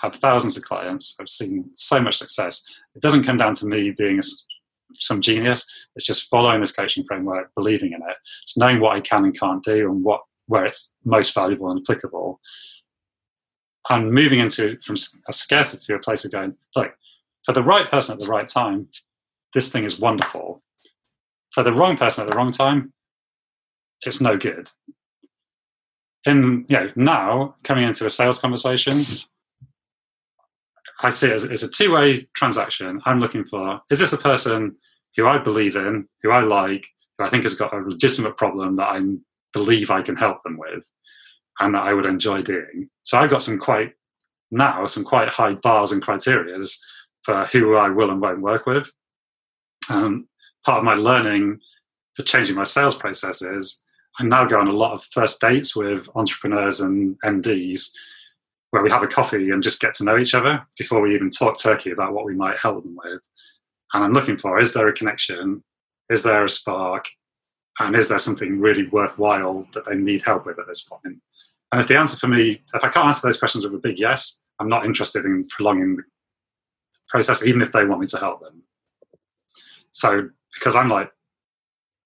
had 0.00 0.14
thousands 0.14 0.56
of 0.56 0.64
clients. 0.64 1.16
I've 1.20 1.28
seen 1.28 1.68
so 1.72 2.00
much 2.00 2.16
success. 2.16 2.64
It 2.94 3.02
doesn't 3.02 3.24
come 3.24 3.38
down 3.38 3.54
to 3.54 3.66
me 3.66 3.90
being 3.90 4.18
a, 4.18 4.22
some 4.94 5.20
genius. 5.20 5.66
It's 5.96 6.06
just 6.06 6.28
following 6.30 6.60
this 6.60 6.72
coaching 6.72 7.04
framework, 7.04 7.50
believing 7.54 7.92
in 7.92 8.02
it. 8.02 8.16
It's 8.42 8.56
knowing 8.56 8.80
what 8.80 8.96
I 8.96 9.00
can 9.00 9.24
and 9.24 9.38
can't 9.38 9.64
do 9.64 9.90
and 9.90 10.04
what 10.04 10.20
where 10.46 10.64
it's 10.64 10.94
most 11.04 11.34
valuable 11.34 11.70
and 11.70 11.80
applicable. 11.80 12.40
And 13.90 14.12
moving 14.12 14.40
into 14.40 14.78
from 14.82 14.96
a 15.28 15.32
scarcity 15.32 15.86
to 15.86 15.94
a 15.94 16.00
place 16.00 16.24
of 16.24 16.32
going, 16.32 16.54
look, 16.76 16.92
for 17.44 17.52
the 17.52 17.62
right 17.62 17.88
person 17.88 18.12
at 18.12 18.20
the 18.20 18.26
right 18.26 18.46
time, 18.46 18.88
this 19.54 19.72
thing 19.72 19.84
is 19.84 19.98
wonderful. 19.98 20.60
For 21.52 21.62
the 21.62 21.72
wrong 21.72 21.96
person 21.96 22.22
at 22.22 22.30
the 22.30 22.36
wrong 22.36 22.52
time, 22.52 22.92
it's 24.02 24.20
no 24.20 24.36
good. 24.36 24.68
In 26.26 26.66
you 26.68 26.76
know, 26.76 26.90
now 26.96 27.54
coming 27.64 27.84
into 27.84 28.04
a 28.04 28.10
sales 28.10 28.40
conversation, 28.40 28.98
I 31.00 31.08
see 31.10 31.28
it 31.28 31.34
as, 31.34 31.44
as 31.50 31.62
a 31.62 31.70
two-way 31.70 32.28
transaction. 32.34 33.00
I'm 33.06 33.20
looking 33.20 33.44
for 33.44 33.80
is 33.90 34.00
this 34.00 34.12
a 34.12 34.18
person 34.18 34.76
who 35.16 35.26
I 35.26 35.38
believe 35.38 35.76
in, 35.76 36.06
who 36.22 36.30
I 36.30 36.40
like, 36.40 36.86
who 37.16 37.24
I 37.24 37.30
think 37.30 37.44
has 37.44 37.54
got 37.54 37.72
a 37.72 37.78
legitimate 37.78 38.36
problem 38.36 38.76
that 38.76 38.88
I 38.88 39.00
believe 39.52 39.90
I 39.90 40.02
can 40.02 40.16
help 40.16 40.42
them 40.42 40.58
with, 40.58 40.90
and 41.60 41.74
that 41.74 41.82
I 41.82 41.92
would 41.92 42.06
enjoy 42.06 42.42
doing. 42.42 42.88
So 43.02 43.18
I've 43.18 43.30
got 43.30 43.42
some 43.42 43.58
quite 43.58 43.92
now 44.50 44.86
some 44.86 45.04
quite 45.04 45.28
high 45.28 45.54
bars 45.54 45.92
and 45.92 46.02
criterias 46.02 46.78
for 47.22 47.46
who 47.46 47.76
I 47.76 47.88
will 47.90 48.10
and 48.10 48.20
won't 48.20 48.40
work 48.40 48.66
with. 48.66 48.90
Um, 49.90 50.28
part 50.64 50.78
of 50.78 50.84
my 50.84 50.94
learning 50.94 51.60
for 52.14 52.22
changing 52.22 52.56
my 52.56 52.64
sales 52.64 52.94
processes, 52.94 53.82
I 54.18 54.24
now 54.24 54.46
go 54.46 54.58
on 54.58 54.68
a 54.68 54.72
lot 54.72 54.94
of 54.94 55.04
first 55.04 55.40
dates 55.40 55.76
with 55.76 56.08
entrepreneurs 56.14 56.80
and 56.80 57.16
MDs 57.24 57.92
where 58.70 58.82
we 58.82 58.90
have 58.90 59.02
a 59.02 59.08
coffee 59.08 59.50
and 59.50 59.62
just 59.62 59.80
get 59.80 59.94
to 59.94 60.04
know 60.04 60.18
each 60.18 60.34
other 60.34 60.62
before 60.76 61.00
we 61.00 61.14
even 61.14 61.30
talk 61.30 61.58
turkey 61.58 61.90
about 61.90 62.12
what 62.12 62.24
we 62.24 62.34
might 62.34 62.58
help 62.58 62.82
them 62.82 62.96
with. 63.02 63.22
And 63.94 64.04
I'm 64.04 64.12
looking 64.12 64.36
for 64.36 64.58
is 64.58 64.74
there 64.74 64.88
a 64.88 64.92
connection? 64.92 65.62
Is 66.10 66.22
there 66.22 66.44
a 66.44 66.48
spark? 66.48 67.06
And 67.78 67.94
is 67.94 68.08
there 68.08 68.18
something 68.18 68.58
really 68.58 68.88
worthwhile 68.88 69.66
that 69.72 69.84
they 69.84 69.94
need 69.94 70.22
help 70.22 70.46
with 70.46 70.58
at 70.58 70.66
this 70.66 70.82
point? 70.82 71.18
And 71.70 71.80
if 71.80 71.88
the 71.88 71.98
answer 71.98 72.16
for 72.16 72.28
me, 72.28 72.62
if 72.74 72.84
I 72.84 72.88
can't 72.88 73.06
answer 73.06 73.26
those 73.26 73.38
questions 73.38 73.64
with 73.64 73.74
a 73.74 73.78
big 73.78 73.98
yes, 73.98 74.42
I'm 74.58 74.68
not 74.68 74.86
interested 74.86 75.24
in 75.24 75.46
prolonging 75.48 75.96
the 75.96 76.02
process, 77.08 77.44
even 77.44 77.62
if 77.62 77.72
they 77.72 77.84
want 77.84 78.00
me 78.00 78.06
to 78.08 78.18
help 78.18 78.40
them. 78.40 78.62
So, 79.90 80.28
because 80.54 80.74
I'm 80.74 80.88
like, 80.88 81.12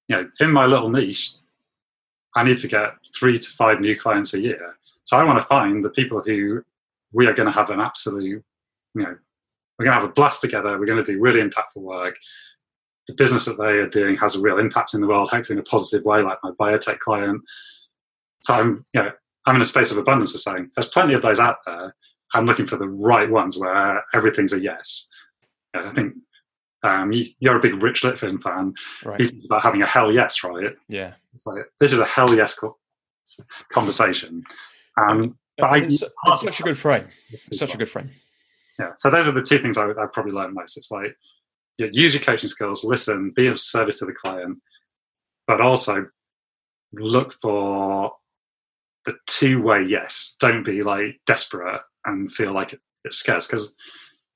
you 0.08 0.16
know, 0.16 0.30
in 0.40 0.52
my 0.52 0.66
little 0.66 0.88
niche, 0.88 1.32
I 2.34 2.44
need 2.44 2.58
to 2.58 2.68
get 2.68 2.94
three 3.14 3.38
to 3.38 3.50
five 3.50 3.80
new 3.80 3.96
clients 3.96 4.34
a 4.34 4.40
year. 4.40 4.76
So 5.04 5.16
I 5.16 5.24
want 5.24 5.38
to 5.38 5.44
find 5.44 5.84
the 5.84 5.90
people 5.90 6.22
who 6.22 6.62
we 7.12 7.26
are 7.26 7.34
going 7.34 7.46
to 7.46 7.52
have 7.52 7.70
an 7.70 7.80
absolute, 7.80 8.42
you 8.94 9.02
know, 9.02 9.16
we're 9.78 9.84
going 9.84 9.94
to 9.94 10.00
have 10.00 10.08
a 10.08 10.12
blast 10.12 10.40
together. 10.40 10.78
We're 10.78 10.86
going 10.86 11.02
to 11.02 11.12
do 11.12 11.20
really 11.20 11.40
impactful 11.40 11.82
work. 11.82 12.16
The 13.08 13.14
business 13.14 13.44
that 13.46 13.58
they 13.58 13.78
are 13.78 13.88
doing 13.88 14.16
has 14.16 14.36
a 14.36 14.40
real 14.40 14.58
impact 14.58 14.94
in 14.94 15.00
the 15.00 15.08
world, 15.08 15.30
hopefully 15.30 15.56
in 15.56 15.60
a 15.60 15.64
positive 15.64 16.04
way, 16.04 16.22
like 16.22 16.38
my 16.42 16.52
biotech 16.52 16.98
client. 16.98 17.42
So 18.42 18.54
I'm, 18.54 18.84
you 18.94 19.02
know, 19.02 19.12
I'm 19.46 19.56
in 19.56 19.62
a 19.62 19.66
space 19.66 19.90
of 19.90 19.98
abundance 19.98 20.34
of 20.34 20.40
saying 20.40 20.70
there's 20.74 20.88
plenty 20.88 21.14
of 21.14 21.22
those 21.22 21.40
out 21.40 21.58
there. 21.66 21.94
I'm 22.34 22.46
looking 22.46 22.66
for 22.66 22.76
the 22.76 22.88
right 22.88 23.28
ones 23.28 23.58
where 23.58 24.02
everything's 24.14 24.52
a 24.52 24.60
yes. 24.60 25.10
I 25.74 25.90
think 25.92 26.14
um, 26.82 27.12
you, 27.12 27.50
are 27.50 27.56
a 27.56 27.60
big 27.60 27.82
Rich 27.82 28.02
Litvin 28.02 28.42
fan. 28.42 28.74
Right. 29.04 29.20
He's 29.20 29.44
about 29.44 29.62
having 29.62 29.82
a 29.82 29.86
hell 29.86 30.12
yes, 30.12 30.42
right? 30.42 30.74
Yeah. 30.88 31.14
Like, 31.44 31.64
this 31.80 31.92
is 31.92 31.98
a 31.98 32.04
hell 32.04 32.34
yes 32.34 32.58
conversation. 33.70 34.44
Um, 34.98 35.36
but 35.58 35.82
it's, 35.82 36.02
I, 36.02 36.06
it's 36.32 36.42
such 36.42 36.60
a 36.60 36.62
good 36.62 36.78
frame. 36.78 37.06
It's 37.30 37.58
such 37.58 37.74
a 37.74 37.78
good 37.78 37.90
frame. 37.90 38.10
Yeah. 38.78 38.92
So 38.96 39.10
those 39.10 39.28
are 39.28 39.32
the 39.32 39.42
two 39.42 39.58
things 39.58 39.76
I, 39.76 39.90
I 39.90 40.06
probably 40.12 40.32
learned 40.32 40.54
most. 40.54 40.76
It's 40.76 40.90
like 40.90 41.16
yeah, 41.78 41.88
use 41.92 42.14
your 42.14 42.22
coaching 42.22 42.48
skills, 42.48 42.84
listen, 42.84 43.32
be 43.34 43.46
of 43.46 43.58
service 43.60 43.98
to 43.98 44.06
the 44.06 44.12
client, 44.12 44.58
but 45.46 45.60
also 45.60 46.06
look 46.92 47.34
for 47.40 48.12
the 49.06 49.14
two-way 49.26 49.84
yes. 49.86 50.36
Don't 50.40 50.64
be 50.64 50.82
like 50.82 51.20
desperate 51.26 51.80
and 52.04 52.32
feel 52.32 52.52
like 52.52 52.74
it's 53.04 53.16
scarce. 53.16 53.46
Because 53.46 53.74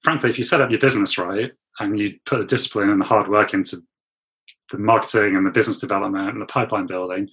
frankly, 0.02 0.30
if 0.30 0.38
you 0.38 0.44
set 0.44 0.60
up 0.60 0.70
your 0.70 0.80
business 0.80 1.18
right 1.18 1.52
and 1.80 1.98
you 1.98 2.14
put 2.24 2.38
the 2.38 2.47
discipline 2.47 2.90
and 2.90 3.01
the 3.01 3.05
hard 3.05 3.28
work 3.28 3.55
into 3.55 3.78
the 4.72 4.78
marketing 4.78 5.36
and 5.36 5.47
the 5.47 5.51
business 5.51 5.78
development 5.78 6.30
and 6.30 6.40
the 6.40 6.47
pipeline 6.47 6.86
building, 6.86 7.28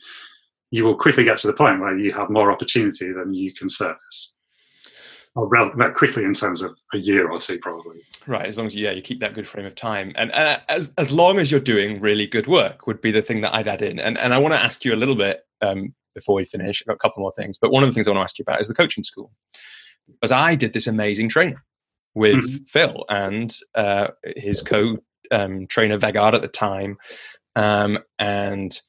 you 0.72 0.84
will 0.84 0.96
quickly 0.96 1.24
get 1.24 1.38
to 1.38 1.48
the 1.48 1.54
point 1.54 1.80
where 1.80 1.98
you 1.98 2.12
have 2.12 2.30
more 2.30 2.52
opportunity 2.52 3.12
than 3.12 3.34
you 3.34 3.54
can 3.54 3.70
service. 3.70 4.40
Or 5.36 5.48
rather, 5.48 5.92
quickly 5.92 6.26
in 6.26 6.34
terms 6.34 6.62
of 6.62 6.76
a 6.94 6.98
year 6.98 7.30
or 7.30 7.40
two, 7.40 7.58
probably. 7.58 8.02
Right, 8.28 8.46
as 8.46 8.58
long 8.58 8.68
as 8.68 8.76
yeah, 8.76 8.92
you 8.92 9.02
keep 9.02 9.20
that 9.22 9.34
good 9.34 9.48
frame 9.48 9.66
of 9.66 9.74
time, 9.74 10.14
and 10.16 10.32
uh, 10.32 10.60
as 10.70 10.92
as 11.00 11.12
long 11.12 11.40
as 11.40 11.50
you're 11.50 11.60
doing 11.60 12.00
really 12.00 12.28
good 12.28 12.46
work, 12.46 12.86
would 12.86 13.02
be 13.02 13.12
the 13.12 13.24
thing 13.24 13.42
that 13.42 13.52
I'd 13.52 13.68
add 13.68 13.82
in. 13.82 13.98
And 13.98 14.16
and 14.20 14.32
I 14.32 14.38
want 14.38 14.54
to 14.54 14.64
ask 14.64 14.86
you 14.86 14.94
a 14.94 14.96
little 14.96 15.16
bit 15.16 15.44
um, 15.62 15.96
before 16.14 16.36
we 16.36 16.46
finish. 16.46 16.82
I've 16.82 16.88
got 16.88 16.96
a 16.96 17.00
couple 17.00 17.22
more 17.22 17.34
things, 17.36 17.58
but 17.58 17.72
one 17.72 17.84
of 17.84 17.90
the 17.90 17.94
things 17.94 18.08
I 18.08 18.12
want 18.12 18.20
to 18.20 18.24
ask 18.24 18.40
you 18.40 18.44
about 18.44 18.62
is 18.62 18.68
the 18.68 18.74
coaching 18.74 19.04
school 19.04 19.32
because 20.08 20.32
I 20.32 20.56
did 20.56 20.74
this 20.74 20.88
amazing 20.88 21.30
training 21.30 21.58
with 22.16 22.36
mm-hmm. 22.36 22.64
Phil 22.68 23.06
and 23.10 23.56
uh, 23.76 24.10
his 24.36 24.62
co 24.62 24.98
um, 25.32 25.68
trainer 25.68 25.98
Vegard 25.98 26.34
at 26.34 26.42
the 26.42 26.48
time, 26.48 26.98
um, 27.56 28.00
and 28.20 28.80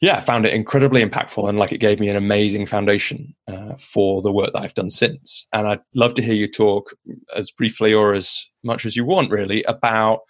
yeah, 0.00 0.16
I 0.16 0.20
found 0.20 0.44
it 0.44 0.52
incredibly 0.52 1.04
impactful 1.04 1.48
and 1.48 1.58
like 1.58 1.72
it 1.72 1.78
gave 1.78 1.98
me 2.00 2.08
an 2.10 2.16
amazing 2.16 2.66
foundation 2.66 3.34
uh, 3.48 3.74
for 3.76 4.20
the 4.20 4.30
work 4.30 4.52
that 4.52 4.62
I've 4.62 4.74
done 4.74 4.90
since. 4.90 5.48
And 5.54 5.66
I'd 5.66 5.80
love 5.94 6.12
to 6.14 6.22
hear 6.22 6.34
you 6.34 6.48
talk 6.48 6.90
as 7.34 7.50
briefly 7.50 7.94
or 7.94 8.12
as 8.12 8.44
much 8.62 8.84
as 8.84 8.94
you 8.94 9.06
want, 9.06 9.30
really, 9.30 9.62
about 9.64 10.20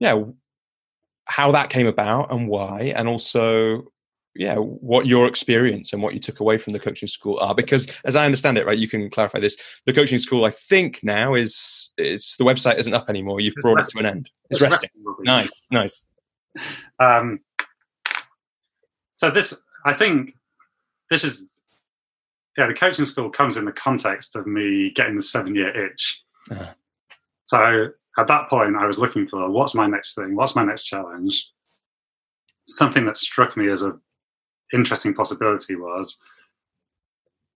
yeah 0.00 0.22
how 1.26 1.52
that 1.52 1.70
came 1.70 1.86
about 1.86 2.32
and 2.32 2.48
why, 2.48 2.92
and 2.96 3.08
also 3.08 3.91
yeah 4.34 4.56
what 4.56 5.06
your 5.06 5.26
experience 5.26 5.92
and 5.92 6.02
what 6.02 6.14
you 6.14 6.20
took 6.20 6.40
away 6.40 6.56
from 6.56 6.72
the 6.72 6.78
coaching 6.78 7.08
school 7.08 7.38
are 7.40 7.54
because 7.54 7.86
as 8.04 8.16
i 8.16 8.24
understand 8.24 8.56
it 8.56 8.64
right 8.64 8.78
you 8.78 8.88
can 8.88 9.10
clarify 9.10 9.38
this 9.38 9.56
the 9.84 9.92
coaching 9.92 10.18
school 10.18 10.46
i 10.46 10.50
think 10.50 11.00
now 11.02 11.34
is 11.34 11.90
is 11.98 12.34
the 12.38 12.44
website 12.44 12.78
isn't 12.78 12.94
up 12.94 13.10
anymore 13.10 13.40
you've 13.40 13.52
it's 13.54 13.62
brought 13.62 13.76
resting. 13.76 14.00
it 14.00 14.02
to 14.02 14.08
an 14.08 14.16
end 14.16 14.30
it's, 14.48 14.60
it's 14.60 14.70
resting. 14.70 14.90
resting 15.04 15.24
nice 15.24 15.68
nice 15.70 16.06
um 16.98 17.38
so 19.22 19.30
this, 19.30 19.62
I 19.86 19.94
think, 19.94 20.34
this 21.08 21.22
is 21.22 21.60
yeah. 22.58 22.66
The 22.66 22.74
coaching 22.74 23.04
school 23.04 23.30
comes 23.30 23.56
in 23.56 23.64
the 23.64 23.70
context 23.70 24.34
of 24.34 24.48
me 24.48 24.90
getting 24.96 25.14
the 25.14 25.22
seven-year 25.22 25.86
itch. 25.86 26.22
Uh-huh. 26.50 26.72
So 27.44 27.86
at 28.18 28.26
that 28.26 28.48
point, 28.48 28.74
I 28.76 28.84
was 28.84 28.98
looking 28.98 29.28
for 29.28 29.48
what's 29.48 29.76
my 29.76 29.86
next 29.86 30.16
thing, 30.16 30.34
what's 30.34 30.56
my 30.56 30.64
next 30.64 30.86
challenge. 30.86 31.50
Something 32.66 33.04
that 33.04 33.16
struck 33.16 33.56
me 33.56 33.70
as 33.70 33.84
a 33.84 33.96
interesting 34.72 35.14
possibility 35.14 35.76
was 35.76 36.20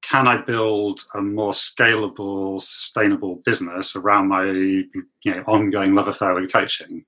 can 0.03 0.29
I 0.29 0.37
build 0.37 1.01
a 1.15 1.21
more 1.21 1.51
scalable, 1.51 2.61
sustainable 2.61 3.43
business 3.45 3.97
around 3.97 4.29
my 4.29 4.45
you 4.45 5.05
know 5.25 5.43
ongoing 5.47 5.95
love 5.95 6.09
affair 6.09 6.35
with 6.35 6.53
coaching? 6.53 7.05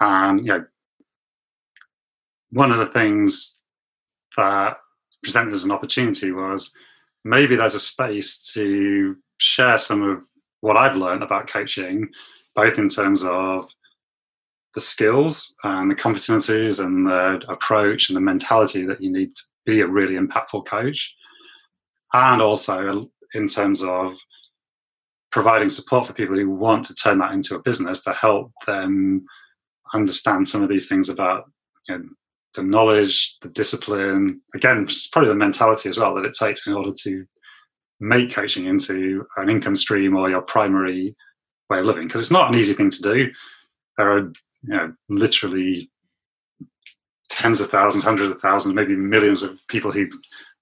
And 0.00 0.40
you 0.40 0.46
know, 0.46 0.64
one 2.50 2.72
of 2.72 2.78
the 2.78 2.86
things 2.86 3.60
that 4.36 4.76
presented 5.22 5.54
as 5.54 5.64
an 5.64 5.70
opportunity 5.70 6.30
was 6.30 6.74
maybe 7.24 7.56
there's 7.56 7.74
a 7.74 7.80
space 7.80 8.52
to 8.52 9.16
share 9.38 9.78
some 9.78 10.02
of 10.02 10.20
what 10.60 10.76
I've 10.76 10.96
learned 10.96 11.22
about 11.22 11.46
coaching, 11.46 12.08
both 12.54 12.78
in 12.78 12.88
terms 12.88 13.24
of 13.24 13.70
the 14.74 14.80
skills 14.80 15.54
and 15.64 15.90
the 15.90 15.94
competencies 15.94 16.84
and 16.84 17.06
the 17.06 17.40
approach 17.48 18.08
and 18.08 18.16
the 18.16 18.20
mentality 18.20 18.84
that 18.84 19.00
you 19.00 19.10
need 19.10 19.30
to 19.32 19.42
be 19.64 19.80
a 19.80 19.86
really 19.86 20.14
impactful 20.14 20.66
coach, 20.66 21.14
and 22.12 22.42
also 22.42 23.08
in 23.34 23.48
terms 23.48 23.82
of 23.82 24.16
providing 25.30 25.68
support 25.68 26.06
for 26.06 26.12
people 26.12 26.36
who 26.36 26.50
want 26.50 26.84
to 26.84 26.94
turn 26.94 27.18
that 27.18 27.32
into 27.32 27.56
a 27.56 27.62
business 27.62 28.02
to 28.02 28.12
help 28.12 28.52
them 28.66 29.24
understand 29.92 30.46
some 30.46 30.62
of 30.62 30.68
these 30.68 30.88
things 30.88 31.08
about 31.08 31.44
you 31.88 31.98
know, 31.98 32.04
the 32.54 32.62
knowledge, 32.62 33.36
the 33.42 33.48
discipline, 33.48 34.40
again, 34.54 34.86
probably 35.12 35.28
the 35.28 35.34
mentality 35.34 35.88
as 35.88 35.98
well 35.98 36.14
that 36.14 36.24
it 36.24 36.36
takes 36.38 36.66
in 36.66 36.72
order 36.72 36.92
to 36.92 37.24
make 38.00 38.32
coaching 38.32 38.66
into 38.66 39.24
an 39.36 39.50
income 39.50 39.76
stream 39.76 40.16
or 40.16 40.30
your 40.30 40.42
primary 40.42 41.16
way 41.68 41.80
of 41.80 41.84
living. 41.84 42.06
Because 42.06 42.20
it's 42.20 42.30
not 42.30 42.52
an 42.52 42.58
easy 42.58 42.74
thing 42.74 42.90
to 42.90 43.02
do. 43.02 43.30
There 43.96 44.10
are, 44.10 44.20
you 44.20 44.32
know, 44.62 44.92
literally 45.08 45.90
tens 47.28 47.60
of 47.60 47.70
thousands, 47.70 48.04
hundreds 48.04 48.30
of 48.30 48.40
thousands, 48.40 48.74
maybe 48.74 48.96
millions 48.96 49.42
of 49.42 49.58
people 49.68 49.92
who 49.92 50.08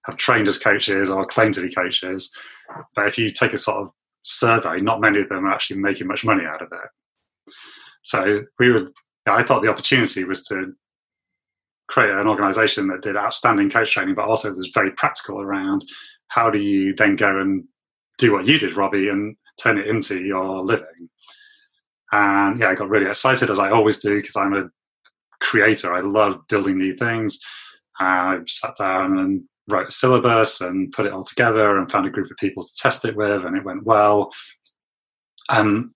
have 0.06 0.16
trained 0.16 0.48
as 0.48 0.58
coaches 0.58 1.10
or 1.10 1.26
claim 1.26 1.52
to 1.52 1.62
be 1.62 1.72
coaches. 1.72 2.34
But 2.94 3.06
if 3.06 3.18
you 3.18 3.30
take 3.30 3.52
a 3.52 3.58
sort 3.58 3.78
of 3.78 3.90
survey, 4.22 4.80
not 4.80 5.00
many 5.00 5.20
of 5.20 5.28
them 5.28 5.44
are 5.44 5.52
actually 5.52 5.78
making 5.78 6.06
much 6.06 6.24
money 6.24 6.44
out 6.44 6.62
of 6.62 6.68
it. 6.72 7.52
So 8.04 8.42
we 8.58 8.72
would, 8.72 8.92
I 9.26 9.42
thought 9.44 9.62
the 9.62 9.70
opportunity 9.70 10.24
was 10.24 10.44
to 10.44 10.72
create 11.88 12.10
an 12.10 12.26
organization 12.26 12.88
that 12.88 13.02
did 13.02 13.16
outstanding 13.16 13.70
coach 13.70 13.92
training, 13.92 14.14
but 14.14 14.26
also 14.26 14.52
was 14.52 14.70
very 14.74 14.92
practical 14.92 15.40
around 15.40 15.84
how 16.28 16.50
do 16.50 16.58
you 16.58 16.94
then 16.96 17.16
go 17.16 17.38
and 17.40 17.64
do 18.18 18.32
what 18.32 18.46
you 18.46 18.58
did, 18.58 18.76
Robbie, 18.76 19.08
and 19.08 19.36
turn 19.62 19.78
it 19.78 19.86
into 19.86 20.24
your 20.24 20.64
living. 20.64 21.08
And 22.12 22.60
yeah, 22.60 22.68
I 22.68 22.74
got 22.74 22.90
really 22.90 23.08
excited 23.08 23.50
as 23.50 23.58
I 23.58 23.70
always 23.70 24.00
do 24.00 24.16
because 24.16 24.36
I'm 24.36 24.54
a 24.54 24.70
creator. 25.40 25.94
I 25.94 26.00
love 26.00 26.46
building 26.48 26.78
new 26.78 26.94
things. 26.94 27.40
I 27.98 28.38
sat 28.46 28.76
down 28.78 29.18
and 29.18 29.42
wrote 29.68 29.88
a 29.88 29.90
syllabus 29.90 30.60
and 30.60 30.92
put 30.92 31.06
it 31.06 31.12
all 31.12 31.24
together 31.24 31.78
and 31.78 31.90
found 31.90 32.06
a 32.06 32.10
group 32.10 32.30
of 32.30 32.36
people 32.36 32.62
to 32.62 32.68
test 32.76 33.04
it 33.04 33.16
with, 33.16 33.44
and 33.44 33.56
it 33.56 33.64
went 33.64 33.84
well. 33.84 34.30
And 35.50 35.90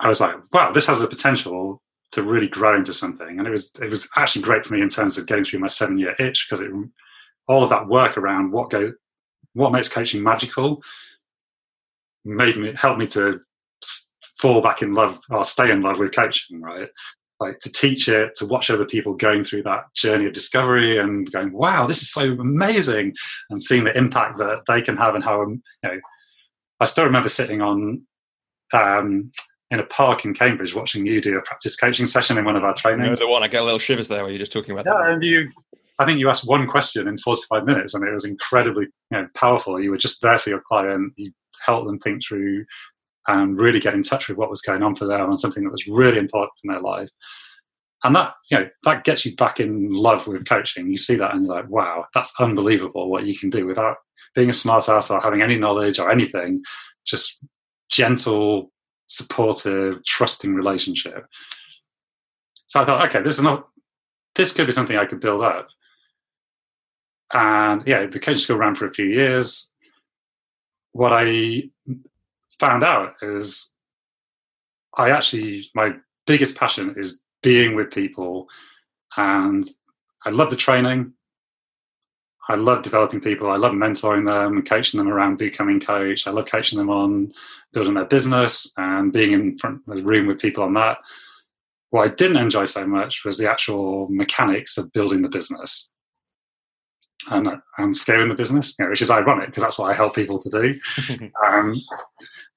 I 0.00 0.08
was 0.08 0.20
like, 0.20 0.34
wow, 0.52 0.72
this 0.72 0.86
has 0.86 1.00
the 1.00 1.08
potential 1.08 1.82
to 2.12 2.22
really 2.22 2.46
grow 2.46 2.76
into 2.76 2.92
something. 2.92 3.38
And 3.38 3.46
it 3.46 3.50
was 3.50 3.72
it 3.82 3.90
was 3.90 4.08
actually 4.16 4.42
great 4.42 4.64
for 4.64 4.74
me 4.74 4.82
in 4.82 4.88
terms 4.88 5.18
of 5.18 5.26
getting 5.26 5.44
through 5.44 5.60
my 5.60 5.66
seven 5.66 5.98
year 5.98 6.14
itch 6.18 6.46
because 6.48 6.64
it 6.64 6.72
all 7.48 7.62
of 7.62 7.70
that 7.70 7.88
work 7.88 8.16
around 8.16 8.52
what 8.52 8.70
go 8.70 8.92
what 9.52 9.72
makes 9.72 9.88
coaching 9.88 10.22
magical 10.22 10.82
made 12.24 12.56
me 12.56 12.72
help 12.76 12.98
me 12.98 13.06
to 13.06 13.40
fall 14.38 14.60
back 14.60 14.82
in 14.82 14.94
love 14.94 15.18
or 15.30 15.44
stay 15.44 15.70
in 15.70 15.82
love 15.82 15.98
with 15.98 16.14
coaching 16.14 16.60
right 16.60 16.88
like 17.40 17.58
to 17.58 17.70
teach 17.70 18.08
it 18.08 18.34
to 18.36 18.46
watch 18.46 18.70
other 18.70 18.84
people 18.84 19.14
going 19.14 19.44
through 19.44 19.62
that 19.62 19.84
journey 19.94 20.26
of 20.26 20.32
discovery 20.32 20.98
and 20.98 21.30
going 21.32 21.52
wow 21.52 21.86
this 21.86 22.02
is 22.02 22.10
so 22.10 22.32
amazing 22.32 23.12
and 23.50 23.60
seeing 23.60 23.84
the 23.84 23.96
impact 23.96 24.38
that 24.38 24.62
they 24.66 24.80
can 24.80 24.96
have 24.96 25.14
and 25.14 25.24
how 25.24 25.40
you 25.46 25.60
know 25.82 26.00
i 26.80 26.84
still 26.84 27.04
remember 27.04 27.28
sitting 27.28 27.60
on 27.60 28.02
um, 28.72 29.30
in 29.70 29.80
a 29.80 29.84
park 29.84 30.24
in 30.24 30.34
Cambridge 30.34 30.74
watching 30.74 31.06
you 31.06 31.20
do 31.20 31.36
a 31.36 31.42
practice 31.42 31.76
coaching 31.76 32.06
session 32.06 32.38
in 32.38 32.44
one 32.44 32.56
of 32.56 32.64
our 32.64 32.74
trainings. 32.74 33.04
You 33.04 33.10
know 33.10 33.16
the 33.16 33.28
one 33.28 33.42
I 33.42 33.48
get 33.48 33.62
a 33.62 33.64
little 33.64 33.78
shivers 33.78 34.08
there 34.08 34.22
where 34.22 34.30
you're 34.30 34.38
just 34.38 34.52
talking 34.52 34.72
about. 34.72 34.86
Yeah, 34.86 35.02
that. 35.02 35.12
and 35.14 35.22
you, 35.22 35.48
I 35.98 36.04
think 36.04 36.18
you 36.18 36.28
asked 36.28 36.48
one 36.48 36.66
question 36.66 37.08
in 37.08 37.18
45 37.18 37.64
minutes, 37.64 37.94
and 37.94 38.06
it 38.06 38.12
was 38.12 38.24
incredibly 38.24 38.84
you 38.84 39.18
know, 39.18 39.28
powerful. 39.34 39.80
You 39.80 39.90
were 39.90 39.98
just 39.98 40.22
there 40.22 40.38
for 40.38 40.50
your 40.50 40.60
client. 40.60 41.12
You 41.16 41.32
helped 41.64 41.86
them 41.86 41.98
think 41.98 42.24
through 42.24 42.64
and 43.26 43.58
really 43.58 43.80
get 43.80 43.94
in 43.94 44.02
touch 44.02 44.28
with 44.28 44.38
what 44.38 44.50
was 44.50 44.60
going 44.60 44.82
on 44.82 44.96
for 44.96 45.06
them 45.06 45.30
on 45.30 45.36
something 45.36 45.64
that 45.64 45.72
was 45.72 45.86
really 45.86 46.18
important 46.18 46.52
in 46.62 46.70
their 46.70 46.82
life. 46.82 47.08
And 48.02 48.14
that, 48.16 48.34
you 48.50 48.58
know, 48.58 48.68
that 48.84 49.04
gets 49.04 49.24
you 49.24 49.34
back 49.34 49.60
in 49.60 49.90
love 49.90 50.26
with 50.26 50.46
coaching. 50.46 50.90
You 50.90 50.96
see 50.96 51.16
that 51.16 51.34
and 51.34 51.46
you're 51.46 51.54
like, 51.54 51.70
wow, 51.70 52.04
that's 52.12 52.34
unbelievable 52.38 53.10
what 53.10 53.24
you 53.24 53.36
can 53.36 53.48
do 53.48 53.66
without 53.66 53.96
being 54.34 54.50
a 54.50 54.52
smart 54.52 54.88
ass 54.90 55.10
or 55.10 55.20
having 55.20 55.40
any 55.40 55.56
knowledge 55.56 55.98
or 55.98 56.10
anything. 56.10 56.62
Just 57.06 57.42
gentle, 57.88 58.70
supportive, 59.06 60.04
trusting 60.04 60.54
relationship. 60.54 61.24
So 62.66 62.80
I 62.80 62.84
thought, 62.84 63.06
okay, 63.06 63.22
this 63.22 63.34
is 63.34 63.42
not 63.42 63.68
this 64.34 64.52
could 64.52 64.66
be 64.66 64.72
something 64.72 64.96
I 64.96 65.06
could 65.06 65.20
build 65.20 65.42
up. 65.42 65.68
And 67.32 67.82
yeah, 67.86 68.06
the 68.06 68.18
coaching 68.18 68.40
school 68.40 68.58
ran 68.58 68.74
for 68.74 68.86
a 68.86 68.92
few 68.92 69.06
years. 69.06 69.72
What 70.92 71.12
I 71.12 71.70
found 72.64 72.84
out 72.84 73.14
is 73.22 73.76
I 74.96 75.10
actually 75.10 75.68
my 75.74 75.94
biggest 76.26 76.56
passion 76.56 76.94
is 76.96 77.20
being 77.42 77.76
with 77.76 77.90
people 77.90 78.48
and 79.16 79.68
I 80.24 80.30
love 80.30 80.50
the 80.50 80.56
training. 80.56 81.12
I 82.48 82.56
love 82.56 82.82
developing 82.82 83.20
people. 83.20 83.50
I 83.50 83.56
love 83.56 83.72
mentoring 83.72 84.26
them 84.26 84.56
and 84.56 84.68
coaching 84.68 84.98
them 84.98 85.08
around 85.08 85.38
becoming 85.38 85.80
coach. 85.80 86.26
I 86.26 86.30
love 86.30 86.46
coaching 86.46 86.78
them 86.78 86.90
on 86.90 87.32
building 87.72 87.94
their 87.94 88.04
business 88.04 88.72
and 88.76 89.12
being 89.12 89.32
in 89.32 89.58
front 89.58 89.80
of 89.86 89.96
the 89.96 90.02
room 90.02 90.26
with 90.26 90.40
people 90.40 90.64
on 90.64 90.74
that. 90.74 90.98
What 91.90 92.08
I 92.08 92.14
didn't 92.14 92.38
enjoy 92.38 92.64
so 92.64 92.86
much 92.86 93.24
was 93.24 93.38
the 93.38 93.50
actual 93.50 94.08
mechanics 94.10 94.76
of 94.76 94.92
building 94.92 95.22
the 95.22 95.28
business 95.28 95.94
and, 97.30 97.48
and 97.78 97.96
scaling 97.96 98.28
the 98.28 98.34
business, 98.34 98.74
you 98.78 98.84
know, 98.84 98.90
which 98.90 99.02
is 99.02 99.10
ironic 99.10 99.46
because 99.46 99.62
that's 99.62 99.78
what 99.78 99.90
I 99.90 99.94
help 99.94 100.14
people 100.14 100.38
to 100.38 100.50
do. 100.50 101.30
um, 101.46 101.74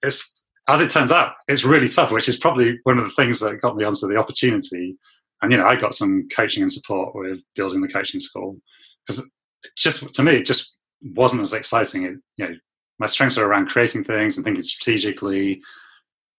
it's 0.03 0.33
as 0.69 0.81
it 0.81 0.91
turns 0.91 1.11
out, 1.11 1.33
it's 1.47 1.63
really 1.63 1.87
tough, 1.87 2.11
which 2.11 2.27
is 2.27 2.37
probably 2.37 2.79
one 2.83 2.97
of 2.97 3.05
the 3.05 3.11
things 3.11 3.39
that 3.39 3.61
got 3.61 3.77
me 3.77 3.85
onto 3.85 4.07
the 4.07 4.17
opportunity. 4.17 4.97
And 5.41 5.51
you 5.51 5.57
know, 5.57 5.65
I 5.65 5.75
got 5.75 5.93
some 5.93 6.27
coaching 6.29 6.61
and 6.61 6.71
support 6.71 7.15
with 7.15 7.41
building 7.55 7.81
the 7.81 7.87
coaching 7.87 8.19
school 8.19 8.57
because 9.05 9.31
just 9.77 10.13
to 10.13 10.23
me, 10.23 10.33
it 10.33 10.45
just 10.45 10.75
wasn't 11.15 11.41
as 11.41 11.53
exciting. 11.53 12.03
It, 12.03 12.15
you 12.37 12.49
know, 12.49 12.55
my 12.99 13.05
strengths 13.05 13.37
are 13.37 13.45
around 13.45 13.69
creating 13.69 14.03
things 14.03 14.35
and 14.35 14.43
thinking 14.43 14.63
strategically. 14.63 15.61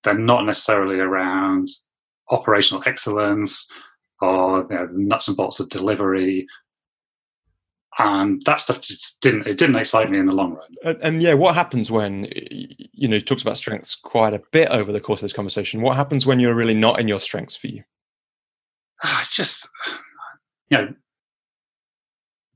They're 0.04 0.14
not 0.14 0.44
necessarily 0.44 0.98
around 0.98 1.68
operational 2.30 2.82
excellence 2.86 3.70
or 4.20 4.66
you 4.70 4.76
know, 4.76 4.86
the 4.86 4.98
nuts 4.98 5.28
and 5.28 5.36
bolts 5.36 5.60
of 5.60 5.68
delivery. 5.68 6.46
And 8.00 8.40
that 8.44 8.60
stuff 8.60 8.80
just 8.80 9.20
didn't 9.20 9.46
it 9.46 9.58
didn't 9.58 9.76
excite 9.76 10.08
me 10.10 10.18
in 10.18 10.26
the 10.26 10.32
long 10.32 10.54
run. 10.54 10.68
And, 10.84 10.98
and 11.02 11.22
yeah, 11.22 11.34
what 11.34 11.56
happens 11.56 11.90
when 11.90 12.28
you 12.32 13.08
know 13.08 13.16
you 13.16 13.20
talked 13.20 13.42
about 13.42 13.58
strengths 13.58 13.96
quite 13.96 14.34
a 14.34 14.42
bit 14.52 14.68
over 14.68 14.92
the 14.92 15.00
course 15.00 15.20
of 15.20 15.24
this 15.24 15.32
conversation? 15.32 15.82
What 15.82 15.96
happens 15.96 16.24
when 16.24 16.38
you're 16.38 16.54
really 16.54 16.74
not 16.74 17.00
in 17.00 17.08
your 17.08 17.18
strengths 17.18 17.56
for 17.56 17.66
you? 17.66 17.82
Ah, 19.02 19.20
it's 19.20 19.34
just 19.34 19.68
you 20.70 20.78
know 20.78 20.94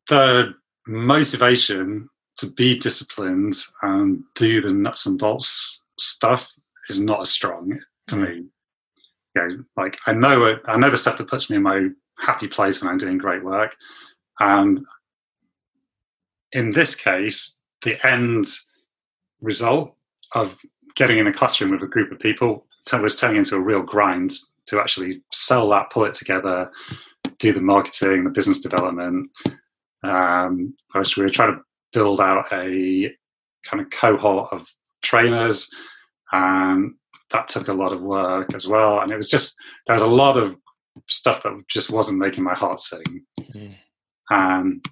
the 0.08 0.54
motivation 0.86 2.08
to 2.36 2.50
be 2.52 2.78
disciplined 2.78 3.56
and 3.82 4.22
do 4.34 4.60
the 4.60 4.72
nuts 4.72 5.06
and 5.06 5.18
bolts 5.18 5.82
stuff 5.98 6.48
is 6.88 7.00
not 7.00 7.20
as 7.20 7.30
strong 7.30 7.78
for 8.08 8.16
mm. 8.16 8.28
me. 8.28 8.44
you 9.36 9.48
know, 9.48 9.64
like 9.76 9.98
I 10.06 10.12
know 10.12 10.44
it, 10.46 10.60
I 10.66 10.76
know 10.76 10.90
the 10.90 10.96
stuff 10.96 11.18
that 11.18 11.28
puts 11.28 11.50
me 11.50 11.56
in 11.56 11.62
my 11.62 11.88
happy 12.18 12.48
place 12.48 12.80
when 12.80 12.90
I'm 12.90 12.98
doing 12.98 13.18
great 13.18 13.44
work. 13.44 13.76
And 14.40 14.84
in 16.52 16.70
this 16.70 16.94
case, 16.94 17.58
the 17.82 18.04
end 18.06 18.46
result 19.40 19.94
of 20.34 20.56
getting 20.94 21.18
in 21.18 21.26
a 21.26 21.32
classroom 21.32 21.70
with 21.70 21.82
a 21.82 21.86
group 21.86 22.12
of 22.12 22.18
people 22.18 22.66
was 22.92 23.16
turning 23.16 23.38
into 23.38 23.56
a 23.56 23.60
real 23.60 23.82
grind 23.82 24.32
to 24.66 24.80
actually 24.80 25.22
sell 25.32 25.68
that, 25.70 25.90
pull 25.90 26.04
it 26.04 26.14
together, 26.14 26.70
do 27.38 27.52
the 27.52 27.60
marketing, 27.60 28.24
the 28.24 28.30
business 28.30 28.60
development. 28.60 29.30
Um, 30.02 30.74
we 30.94 31.22
were 31.22 31.30
trying 31.30 31.54
to 31.54 31.60
build 31.92 32.20
out 32.20 32.46
a 32.52 33.14
kind 33.64 33.80
of 33.80 33.90
cohort 33.90 34.52
of 34.52 34.66
trainers, 35.02 35.70
and 36.32 36.94
that 37.30 37.48
took 37.48 37.68
a 37.68 37.72
lot 37.72 37.92
of 37.92 38.02
work 38.02 38.54
as 38.54 38.66
well. 38.66 39.00
And 39.00 39.12
it 39.12 39.16
was 39.16 39.28
just 39.28 39.56
there 39.86 39.94
was 39.94 40.02
a 40.02 40.08
lot 40.08 40.36
of 40.36 40.56
stuff 41.08 41.42
that 41.42 41.52
just 41.68 41.90
wasn't 41.90 42.18
making 42.18 42.44
my 42.44 42.54
heart 42.54 42.80
sing. 42.80 43.24
Mm. 43.54 43.74
Um, 44.30 44.82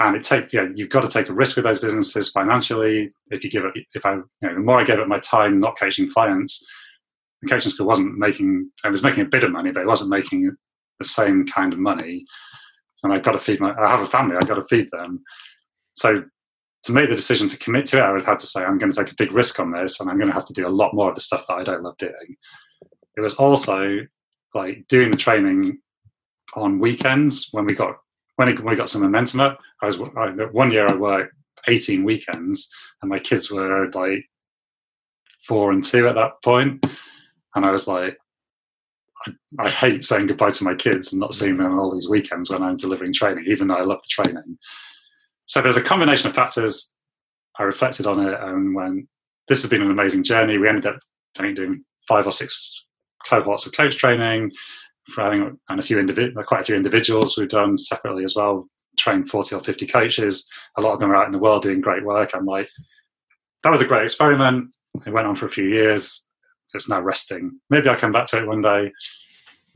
and 0.00 0.16
it 0.16 0.24
takes 0.24 0.52
yeah 0.52 0.68
you've 0.74 0.90
got 0.90 1.00
to 1.02 1.08
take 1.08 1.28
a 1.28 1.32
risk 1.32 1.56
with 1.56 1.64
those 1.64 1.80
businesses 1.80 2.30
financially. 2.30 3.10
If 3.30 3.44
you 3.44 3.50
give 3.50 3.64
it 3.64 3.74
if 3.94 4.04
i 4.04 4.14
you 4.14 4.24
know 4.42 4.54
the 4.54 4.60
more 4.60 4.78
i 4.78 4.84
gave 4.84 4.98
up 4.98 5.08
my 5.08 5.18
time 5.20 5.60
not 5.60 5.78
coaching 5.78 6.10
clients 6.10 6.66
the 7.42 7.48
coaching 7.48 7.70
school 7.70 7.86
wasn't 7.86 8.18
making 8.18 8.70
i 8.84 8.88
was 8.88 9.02
making 9.02 9.22
a 9.22 9.28
bit 9.28 9.44
of 9.44 9.52
money 9.52 9.70
but 9.70 9.82
it 9.82 9.86
wasn't 9.86 10.10
making 10.10 10.54
the 10.98 11.04
same 11.04 11.46
kind 11.46 11.72
of 11.72 11.78
money. 11.78 12.24
And 13.02 13.12
i've 13.12 13.22
got 13.22 13.32
to 13.32 13.38
feed 13.38 13.60
my 13.60 13.74
i 13.78 13.90
have 13.90 14.00
a 14.00 14.06
family 14.06 14.36
i've 14.36 14.48
got 14.48 14.56
to 14.56 14.64
feed 14.64 14.88
them. 14.90 15.22
So 15.94 16.24
to 16.84 16.92
make 16.92 17.08
the 17.08 17.16
decision 17.16 17.48
to 17.48 17.58
commit 17.58 17.86
to 17.86 17.98
it 17.98 18.02
i 18.02 18.12
would 18.12 18.24
have 18.24 18.38
to 18.38 18.46
say 18.46 18.62
i'm 18.62 18.78
going 18.78 18.92
to 18.92 19.04
take 19.04 19.12
a 19.12 19.16
big 19.16 19.32
risk 19.32 19.58
on 19.60 19.72
this 19.72 20.00
and 20.00 20.08
i'm 20.08 20.18
going 20.18 20.28
to 20.28 20.34
have 20.34 20.44
to 20.46 20.52
do 20.52 20.66
a 20.66 20.70
lot 20.70 20.94
more 20.94 21.08
of 21.08 21.14
the 21.14 21.20
stuff 21.20 21.46
that 21.48 21.54
i 21.54 21.64
don't 21.64 21.82
love 21.82 21.96
doing. 21.98 22.36
It 23.16 23.20
was 23.20 23.34
also 23.34 24.06
like 24.54 24.86
doing 24.88 25.10
the 25.10 25.16
training 25.16 25.78
on 26.54 26.78
weekends 26.78 27.48
when 27.52 27.66
we 27.66 27.74
got 27.74 27.96
when, 28.38 28.48
it, 28.48 28.60
when 28.60 28.70
we 28.70 28.76
got 28.76 28.88
some 28.88 29.02
momentum 29.02 29.40
up, 29.40 29.58
I 29.82 29.86
was 29.86 30.00
I, 30.16 30.28
one 30.52 30.70
year 30.70 30.86
I 30.88 30.94
worked 30.94 31.34
18 31.66 32.04
weekends, 32.04 32.72
and 33.02 33.10
my 33.10 33.18
kids 33.18 33.50
were 33.50 33.90
like 33.90 34.24
four 35.44 35.72
and 35.72 35.82
two 35.82 36.06
at 36.06 36.14
that 36.14 36.40
point, 36.44 36.86
and 37.56 37.66
I 37.66 37.72
was 37.72 37.88
like, 37.88 38.16
I, 39.26 39.32
I 39.66 39.68
hate 39.68 40.04
saying 40.04 40.28
goodbye 40.28 40.52
to 40.52 40.64
my 40.64 40.76
kids 40.76 41.12
and 41.12 41.18
not 41.18 41.34
seeing 41.34 41.56
them 41.56 41.72
on 41.72 41.80
all 41.80 41.90
these 41.90 42.08
weekends 42.08 42.48
when 42.48 42.62
I'm 42.62 42.76
delivering 42.76 43.12
training, 43.12 43.44
even 43.48 43.66
though 43.66 43.74
I 43.74 43.82
love 43.82 44.02
the 44.02 44.22
training. 44.22 44.56
So 45.46 45.60
there's 45.60 45.76
a 45.76 45.82
combination 45.82 46.30
of 46.30 46.36
factors. 46.36 46.94
I 47.58 47.64
reflected 47.64 48.06
on 48.06 48.24
it 48.24 48.38
and 48.40 48.72
when 48.72 49.08
this 49.48 49.62
has 49.62 49.70
been 49.70 49.82
an 49.82 49.90
amazing 49.90 50.22
journey. 50.22 50.58
We 50.58 50.68
ended 50.68 50.86
up 50.86 51.00
doing 51.34 51.82
five 52.06 52.24
or 52.24 52.30
six 52.30 52.84
cohorts 53.26 53.66
of 53.66 53.72
coach 53.72 53.96
training 53.96 54.52
and 55.16 55.58
a 55.70 55.82
few 55.82 56.32
quite 56.44 56.60
a 56.60 56.64
few 56.64 56.76
individuals 56.76 57.36
we've 57.36 57.48
done 57.48 57.78
separately 57.78 58.24
as 58.24 58.34
well. 58.36 58.66
Trained 58.98 59.30
forty 59.30 59.54
or 59.54 59.60
fifty 59.60 59.86
coaches. 59.86 60.48
A 60.76 60.80
lot 60.80 60.94
of 60.94 61.00
them 61.00 61.10
are 61.10 61.16
out 61.16 61.26
in 61.26 61.32
the 61.32 61.38
world 61.38 61.62
doing 61.62 61.80
great 61.80 62.04
work. 62.04 62.30
I'm 62.34 62.46
like, 62.46 62.68
that 63.62 63.70
was 63.70 63.80
a 63.80 63.86
great 63.86 64.04
experiment. 64.04 64.70
It 65.06 65.12
went 65.12 65.26
on 65.26 65.36
for 65.36 65.46
a 65.46 65.50
few 65.50 65.68
years. 65.68 66.26
It's 66.74 66.88
now 66.88 67.00
resting. 67.00 67.58
Maybe 67.70 67.88
I'll 67.88 67.96
come 67.96 68.12
back 68.12 68.26
to 68.26 68.38
it 68.38 68.46
one 68.46 68.60
day. 68.60 68.92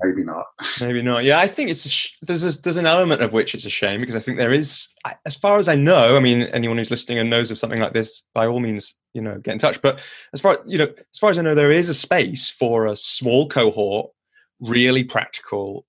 Maybe 0.02 0.24
not. 0.24 0.44
Maybe 0.80 1.00
not. 1.00 1.24
Yeah, 1.24 1.38
I 1.38 1.46
think 1.46 1.70
it's 1.70 1.88
sh- 1.88 2.16
there's 2.22 2.44
a, 2.44 2.60
there's 2.62 2.76
an 2.76 2.86
element 2.86 3.22
of 3.22 3.32
which 3.32 3.54
it's 3.54 3.64
a 3.64 3.70
shame 3.70 4.00
because 4.00 4.16
I 4.16 4.20
think 4.20 4.36
there 4.36 4.50
is, 4.50 4.88
as 5.24 5.36
far 5.36 5.58
as 5.58 5.68
I 5.68 5.76
know. 5.76 6.16
I 6.16 6.20
mean, 6.20 6.42
anyone 6.42 6.76
who's 6.76 6.90
listening 6.90 7.18
and 7.18 7.30
knows 7.30 7.50
of 7.50 7.58
something 7.58 7.80
like 7.80 7.92
this, 7.92 8.22
by 8.34 8.46
all 8.46 8.60
means, 8.60 8.96
you 9.14 9.22
know, 9.22 9.38
get 9.38 9.52
in 9.52 9.58
touch. 9.58 9.80
But 9.80 10.02
as 10.34 10.40
far 10.40 10.58
you 10.66 10.78
know, 10.78 10.88
as 10.88 11.18
far 11.18 11.30
as 11.30 11.38
I 11.38 11.42
know, 11.42 11.54
there 11.54 11.70
is 11.70 11.88
a 11.88 11.94
space 11.94 12.50
for 12.50 12.86
a 12.86 12.96
small 12.96 13.48
cohort 13.48 14.10
really 14.62 15.04
practical 15.04 15.84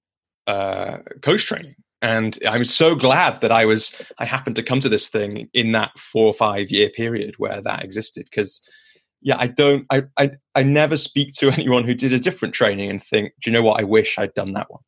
uh, 0.48 0.98
coach 1.22 1.46
training. 1.46 1.76
And 2.02 2.38
I'm 2.46 2.66
so 2.66 2.96
glad 2.96 3.40
that 3.42 3.52
I 3.52 3.66
was 3.66 3.96
I 4.18 4.26
happened 4.26 4.58
to 4.58 4.64
come 4.64 4.82
to 4.82 4.90
this 4.90 5.08
thing 5.08 5.50
in 5.54 5.72
that 5.72 5.98
four 5.98 6.26
or 6.26 6.34
five 6.34 6.70
year 6.70 6.90
period 6.90 7.36
where 7.38 7.62
that 7.62 7.84
existed. 7.84 8.26
Because 8.30 8.62
yeah, 9.22 9.38
I 9.40 9.48
don't 9.48 9.86
I, 9.90 10.04
I 10.18 10.32
I 10.54 10.64
never 10.64 10.98
speak 10.98 11.34
to 11.36 11.50
anyone 11.54 11.86
who 11.86 11.94
did 11.94 12.12
a 12.12 12.20
different 12.20 12.54
training 12.54 12.90
and 12.90 13.02
think, 13.02 13.32
do 13.42 13.50
you 13.50 13.54
know 13.54 13.64
what? 13.64 13.80
I 13.80 13.86
wish 13.86 14.18
I'd 14.18 14.34
done 14.34 14.52
that 14.54 14.70
one. 14.70 14.82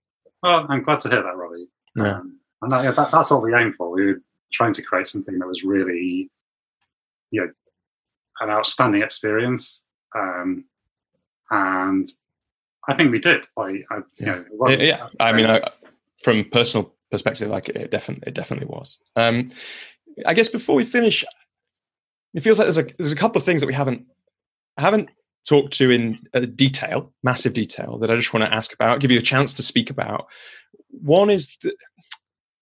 Well, 0.43 0.65
I'm 0.67 0.83
glad 0.83 0.99
to 1.01 1.09
hear 1.09 1.23
that, 1.23 1.35
Robbie. 1.35 1.67
Yeah. 1.95 2.17
Um, 2.17 2.39
and 2.61 2.71
that, 2.71 2.83
yeah, 2.83 2.91
that, 2.91 3.11
that's 3.11 3.31
what 3.31 3.41
we 3.41 3.55
aim 3.55 3.73
for. 3.73 3.89
We 3.91 4.05
were 4.05 4.21
trying 4.51 4.73
to 4.73 4.81
create 4.81 5.07
something 5.07 5.39
that 5.39 5.47
was 5.47 5.63
really, 5.63 6.29
you 7.31 7.41
know, 7.41 7.49
an 8.41 8.49
outstanding 8.49 9.01
experience. 9.01 9.83
Um, 10.15 10.65
and 11.49 12.07
I 12.87 12.93
think 12.93 13.11
we 13.11 13.19
did. 13.19 13.47
Like, 13.57 13.85
I, 13.91 13.99
yeah. 14.19 14.41
You 14.51 14.57
know, 14.59 14.83
yeah, 14.83 15.07
I 15.19 15.33
mean, 15.33 15.47
I, 15.47 15.69
from 16.23 16.45
personal 16.51 16.93
perspective, 17.11 17.49
like 17.49 17.69
it 17.69 17.91
definitely, 17.91 18.23
it 18.27 18.33
definitely 18.33 18.67
was. 18.67 18.99
Um, 19.15 19.49
I 20.25 20.33
guess 20.33 20.49
before 20.49 20.75
we 20.75 20.83
finish, 20.83 21.23
it 22.33 22.41
feels 22.41 22.59
like 22.59 22.65
there's 22.65 22.77
a 22.77 22.87
there's 22.97 23.11
a 23.11 23.17
couple 23.17 23.39
of 23.39 23.45
things 23.45 23.61
that 23.61 23.67
we 23.67 23.73
haven't 23.73 24.05
haven't 24.77 25.09
talked 25.47 25.73
to 25.73 25.91
in 25.91 26.19
uh, 26.33 26.41
detail, 26.41 27.13
massive 27.23 27.53
detail, 27.53 27.97
that 27.99 28.09
I 28.09 28.15
just 28.15 28.33
want 28.33 28.45
to 28.45 28.53
ask 28.53 28.73
about, 28.73 28.99
give 28.99 29.11
you 29.11 29.19
a 29.19 29.23
chance 29.23 29.53
to 29.53 29.63
speak 29.63 29.89
about. 29.89 30.27
One 30.89 31.29
is 31.29 31.55
that 31.63 31.75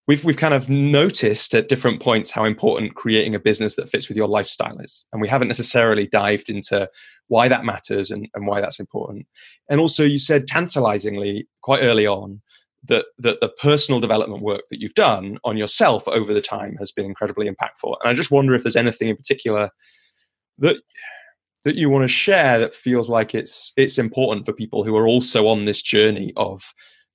we've 0.07 0.23
we've 0.23 0.37
kind 0.37 0.53
of 0.53 0.69
noticed 0.69 1.53
at 1.55 1.69
different 1.69 2.01
points 2.01 2.31
how 2.31 2.45
important 2.45 2.95
creating 2.95 3.35
a 3.35 3.39
business 3.39 3.75
that 3.75 3.89
fits 3.89 4.07
with 4.07 4.17
your 4.17 4.27
lifestyle 4.27 4.77
is 4.79 5.05
and 5.11 5.21
we 5.21 5.27
haven't 5.27 5.47
necessarily 5.47 6.07
dived 6.07 6.49
into 6.49 6.89
why 7.27 7.47
that 7.47 7.65
matters 7.65 8.11
and, 8.11 8.27
and 8.33 8.47
why 8.47 8.61
that's 8.61 8.79
important. 8.79 9.25
And 9.69 9.79
also 9.79 10.03
you 10.03 10.19
said 10.19 10.47
tantalizingly 10.47 11.47
quite 11.61 11.81
early 11.81 12.05
on 12.05 12.41
that 12.85 13.05
that 13.17 13.39
the 13.39 13.49
personal 13.61 13.99
development 13.99 14.43
work 14.43 14.63
that 14.69 14.81
you've 14.81 14.93
done 14.93 15.37
on 15.43 15.57
yourself 15.57 16.07
over 16.07 16.33
the 16.33 16.41
time 16.41 16.75
has 16.77 16.91
been 16.91 17.05
incredibly 17.05 17.49
impactful. 17.49 17.95
And 18.01 18.09
i 18.09 18.13
just 18.13 18.31
wonder 18.31 18.53
if 18.53 18.63
there's 18.63 18.75
anything 18.75 19.07
in 19.07 19.15
particular 19.15 19.69
that 20.59 20.77
that 21.63 21.75
you 21.75 21.89
want 21.89 22.03
to 22.03 22.09
share 22.09 22.59
that 22.59 22.75
feels 22.75 23.09
like 23.09 23.33
it's 23.33 23.71
it's 23.77 23.97
important 23.97 24.45
for 24.45 24.53
people 24.53 24.83
who 24.83 24.95
are 24.97 25.07
also 25.07 25.47
on 25.47 25.65
this 25.65 25.81
journey 25.81 26.33
of 26.35 26.61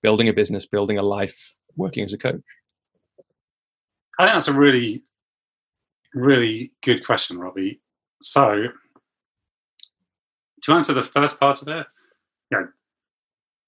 building 0.03 0.29
a 0.29 0.33
business 0.33 0.67
building 0.67 0.99
a 0.99 1.03
life 1.03 1.55
working 1.79 2.05
as 2.05 2.13
a 2.13 2.19
coach? 2.19 2.43
I 4.19 4.25
think 4.25 4.35
that's 4.35 4.49
a 4.49 4.53
really, 4.53 5.05
really 6.15 6.73
good 6.83 7.07
question, 7.07 7.39
Robbie. 7.39 7.81
So, 8.21 8.65
to 10.63 10.73
answer 10.73 10.95
the 10.95 11.03
first 11.03 11.39
part 11.39 11.63
of 11.63 11.69
it, 11.69 11.87
yeah, 12.51 12.63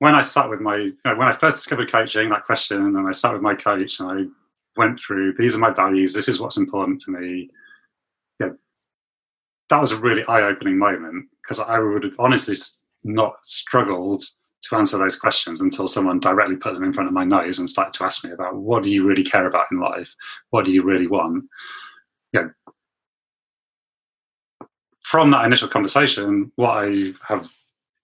when 0.01 0.15
I 0.15 0.23
sat 0.23 0.49
with 0.49 0.61
my, 0.61 0.77
you 0.77 0.97
know, 1.05 1.17
when 1.17 1.29
I 1.29 1.37
first 1.37 1.57
discovered 1.57 1.93
coaching, 1.93 2.31
that 2.31 2.47
question, 2.47 2.79
and 2.79 3.09
I 3.09 3.13
sat 3.13 3.33
with 3.33 3.43
my 3.43 3.55
coach 3.55 4.01
and 4.01 4.11
I 4.11 4.25
went 4.77 4.99
through, 4.99 5.35
these 5.39 5.55
are 5.55 5.59
my 5.59 5.71
values, 5.71 6.15
this 6.15 6.29
is 6.29 6.41
what's 6.41 6.57
important 6.57 7.01
to 7.01 7.13
me. 7.13 7.51
Yeah, 8.41 8.51
that 9.69 9.81
was 9.81 9.93
a 9.93 9.99
really 9.99 10.25
eye-opening 10.27 10.79
moment 10.79 11.27
because 11.43 11.61
I 11.61 11.79
would 11.79 12.05
have 12.05 12.15
honestly 12.19 12.55
not 13.05 13.41
struggled 13.43 14.23
to 14.63 14.77
answer 14.77 14.99
those 14.99 15.19
questions 15.19 15.61
until 15.61 15.87
someone 15.87 16.21
directly 16.21 16.57
put 16.57 16.75
them 16.75 16.85
in 16.85 16.93
front 16.93 17.09
of 17.09 17.15
my 17.15 17.25
nose 17.25 17.59
and 17.59 17.69
started 17.69 17.93
to 17.95 18.05
ask 18.05 18.25
me 18.25 18.31
about 18.31 18.57
what 18.57 18.83
do 18.83 18.91
you 18.91 19.07
really 19.07 19.25
care 19.25 19.47
about 19.47 19.67
in 19.73 19.81
life? 19.81 20.15
What 20.51 20.65
do 20.65 20.71
you 20.71 20.83
really 20.83 21.07
want? 21.07 21.45
You 22.33 22.43
know, 22.43 22.51
from 25.11 25.33
that 25.33 25.45
initial 25.45 25.67
conversation, 25.67 26.53
what 26.55 26.85
I 26.85 27.13
have 27.27 27.51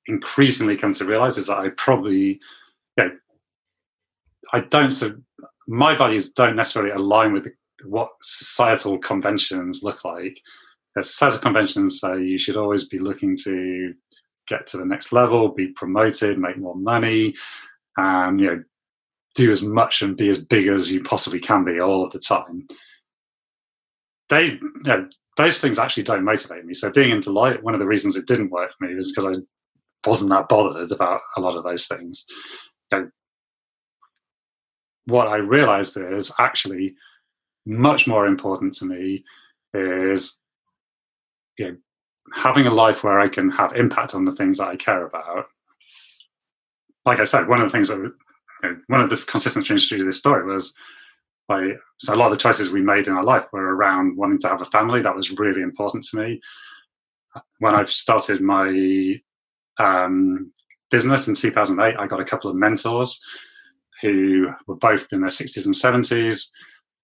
increasingly 0.07 0.77
come 0.77 0.93
to 0.95 1.05
realize 1.05 1.39
is 1.39 1.47
that 1.47 1.61
I 1.61 1.69
probably, 1.69 2.41
you 2.97 3.05
know, 3.05 3.11
I 4.53 4.63
don't, 4.63 4.91
so 4.91 5.15
my 5.69 5.97
values 5.97 6.33
don't 6.33 6.57
necessarily 6.57 6.91
align 6.91 7.33
with 7.33 7.47
what 7.85 8.11
societal 8.25 8.99
conventions 8.99 9.85
look 9.85 10.05
like. 10.05 10.41
The 10.97 11.05
societal 11.05 11.43
conventions 11.43 12.01
say 12.01 12.25
you 12.25 12.39
should 12.39 12.57
always 12.57 12.89
be 12.89 12.99
looking 12.99 13.37
to 13.45 13.95
get 14.49 14.67
to 14.69 14.77
the 14.77 14.85
next 14.85 15.13
level, 15.13 15.51
be 15.51 15.69
promoted, 15.69 16.41
make 16.41 16.59
more 16.59 16.75
money, 16.75 17.37
and 17.99 18.41
you 18.41 18.47
know, 18.47 18.65
do 19.37 19.53
as 19.53 19.63
much 19.63 20.03
and 20.03 20.17
be 20.17 20.29
as 20.29 20.43
big 20.43 20.67
as 20.67 20.91
you 20.91 21.05
possibly 21.05 21.39
can 21.39 21.65
be 21.65 21.79
all 21.79 22.05
of 22.05 22.11
the 22.11 22.19
time. 22.19 22.67
They, 24.29 24.47
you 24.47 24.61
know, 24.85 25.09
those 25.37 25.61
things 25.61 25.79
actually 25.79 26.03
don't 26.05 26.25
motivate 26.25 26.65
me. 26.65 26.75
So 26.75 26.91
being 26.91 27.11
in 27.11 27.21
Deloitte, 27.21 27.63
one 27.63 27.75
of 27.75 27.81
the 27.81 27.87
reasons 27.87 28.17
it 28.17 28.27
didn't 28.27 28.51
work 28.51 28.71
for 28.77 28.87
me 28.87 28.95
was 28.95 29.13
because 29.13 29.37
I 29.37 30.09
wasn't 30.09 30.31
that 30.31 30.49
bothered 30.49 30.91
about 30.93 31.21
a 31.37 31.41
lot 31.41 31.57
of 31.57 31.65
those 31.65 31.87
things. 31.87 32.25
You 32.91 32.99
know, 32.99 33.11
what 35.07 35.29
I 35.29 35.37
realized 35.37 35.99
is 35.99 36.35
actually 36.39 36.95
much 37.67 38.07
more 38.07 38.27
important 38.27 38.73
to 38.75 38.87
me 38.87 39.25
is 39.75 40.41
you 41.59 41.69
know, 41.69 41.77
having 42.35 42.67
a 42.67 42.73
life 42.73 43.03
where 43.05 43.21
I 43.21 43.29
can 43.29 43.51
have 43.51 43.75
impact 43.75 44.15
on 44.15 44.25
the 44.25 44.35
things 44.35 44.59
that 44.59 44.69
I 44.69 44.77
care 44.77 45.07
about. 45.07 45.47
Like 47.05 47.21
I 47.21 47.25
said, 47.25 47.49
one 47.49 47.61
of 47.61 47.69
the 47.69 47.73
things 47.73 47.89
that 47.89 47.99
you 47.99 48.13
know, 48.63 48.77
one 48.89 49.01
of 49.01 49.11
the 49.11 49.17
consistent 49.17 49.67
things 49.67 49.89
through 49.89 50.05
this 50.05 50.19
story 50.19 50.45
was 50.45 50.77
like 51.49 51.79
so 51.99 52.15
a 52.15 52.17
lot 52.17 52.33
of 52.33 52.39
the 52.39 52.43
choices 52.43 52.73
we 52.73 52.83
made 52.83 53.07
in 53.07 53.13
our 53.13 53.25
life 53.25 53.45
were 53.53 53.75
around 53.75 54.17
wanting 54.17 54.39
to 54.41 54.49
have 54.49 54.63
a 54.63 54.67
family. 54.67 55.03
That 55.03 55.15
was 55.15 55.31
really 55.31 55.63
important 55.63 56.05
to 56.05 56.19
me. 56.19 56.41
When 57.59 57.75
I 57.75 57.85
started 57.85 58.41
my 58.41 59.21
um, 59.79 60.53
business 60.91 61.29
in 61.29 61.35
2008, 61.35 61.97
I 61.99 62.07
got 62.07 62.21
a 62.21 62.25
couple 62.25 62.51
of 62.51 62.57
mentors 62.57 63.21
who 64.03 64.49
were 64.67 64.77
both 64.77 65.07
in 65.13 65.21
their 65.21 65.31
60s 65.31 65.67
and 65.67 65.75
70s 65.75 66.51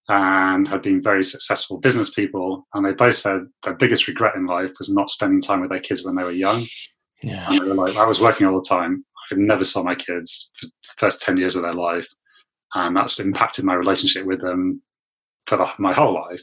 and 0.09 0.67
had 0.67 0.81
been 0.81 1.01
very 1.01 1.23
successful 1.23 1.79
business 1.79 2.13
people. 2.13 2.67
And 2.73 2.85
they 2.85 2.93
both 2.93 3.15
said 3.15 3.41
their 3.63 3.73
biggest 3.73 4.07
regret 4.07 4.35
in 4.35 4.45
life 4.45 4.71
was 4.77 4.93
not 4.93 5.09
spending 5.09 5.41
time 5.41 5.61
with 5.61 5.69
their 5.69 5.79
kids 5.79 6.05
when 6.05 6.15
they 6.15 6.23
were 6.23 6.31
young. 6.31 6.67
Yeah. 7.21 7.47
And 7.47 7.61
they 7.61 7.67
were 7.67 7.73
like, 7.73 7.95
I 7.95 8.05
was 8.05 8.21
working 8.21 8.45
all 8.45 8.59
the 8.61 8.67
time. 8.67 9.05
I 9.31 9.35
never 9.35 9.63
saw 9.63 9.83
my 9.83 9.95
kids 9.95 10.51
for 10.59 10.65
the 10.65 10.71
first 10.97 11.21
10 11.21 11.37
years 11.37 11.55
of 11.55 11.63
their 11.63 11.73
life. 11.73 12.07
And 12.75 12.95
that's 12.95 13.19
impacted 13.19 13.65
my 13.65 13.75
relationship 13.75 14.25
with 14.25 14.41
them 14.41 14.81
for 15.47 15.57
the, 15.57 15.67
my 15.77 15.93
whole 15.93 16.13
life. 16.13 16.41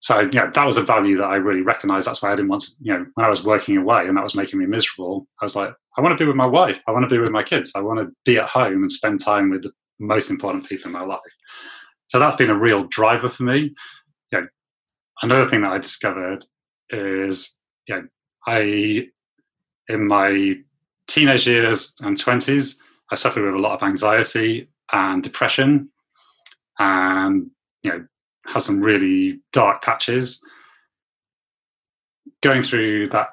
So, 0.00 0.20
yeah, 0.32 0.50
that 0.50 0.66
was 0.66 0.76
a 0.76 0.82
value 0.82 1.16
that 1.18 1.24
I 1.24 1.36
really 1.36 1.62
recognized. 1.62 2.06
That's 2.06 2.22
why 2.22 2.32
I 2.32 2.36
didn't 2.36 2.50
want 2.50 2.62
to, 2.62 2.72
you 2.80 2.92
know, 2.92 3.06
when 3.14 3.24
I 3.24 3.30
was 3.30 3.44
working 3.44 3.76
away 3.78 4.06
and 4.06 4.16
that 4.16 4.22
was 4.22 4.34
making 4.34 4.58
me 4.58 4.66
miserable, 4.66 5.26
I 5.40 5.44
was 5.46 5.56
like, 5.56 5.70
I 5.96 6.02
want 6.02 6.16
to 6.16 6.22
be 6.22 6.26
with 6.26 6.36
my 6.36 6.46
wife. 6.46 6.80
I 6.86 6.92
want 6.92 7.04
to 7.04 7.08
be 7.08 7.18
with 7.18 7.30
my 7.30 7.42
kids. 7.42 7.72
I 7.74 7.80
want 7.80 8.00
to 8.00 8.14
be 8.24 8.38
at 8.38 8.48
home 8.48 8.82
and 8.82 8.90
spend 8.90 9.20
time 9.20 9.48
with 9.48 9.62
the 9.62 9.72
most 9.98 10.30
important 10.30 10.68
people 10.68 10.88
in 10.88 10.92
my 10.92 11.04
life. 11.04 11.20
So 12.08 12.18
that's 12.18 12.36
been 12.36 12.50
a 12.50 12.58
real 12.58 12.84
driver 12.84 13.28
for 13.28 13.44
me. 13.44 13.74
Yeah. 14.30 14.42
Another 15.22 15.48
thing 15.48 15.62
that 15.62 15.72
I 15.72 15.78
discovered 15.78 16.44
is, 16.90 17.58
yeah, 17.88 18.02
I, 18.46 19.06
in 19.88 20.06
my 20.06 20.56
teenage 21.08 21.46
years 21.46 21.94
and 22.00 22.16
20s, 22.16 22.76
I 23.10 23.14
suffered 23.14 23.44
with 23.44 23.54
a 23.54 23.58
lot 23.58 23.80
of 23.80 23.86
anxiety 23.86 24.68
and 24.92 25.22
depression 25.22 25.88
and, 26.78 27.50
you 27.82 27.90
know, 27.90 28.06
has 28.46 28.64
some 28.64 28.80
really 28.80 29.40
dark 29.52 29.82
patches. 29.82 30.44
Going 32.42 32.62
through 32.62 33.08
that, 33.10 33.28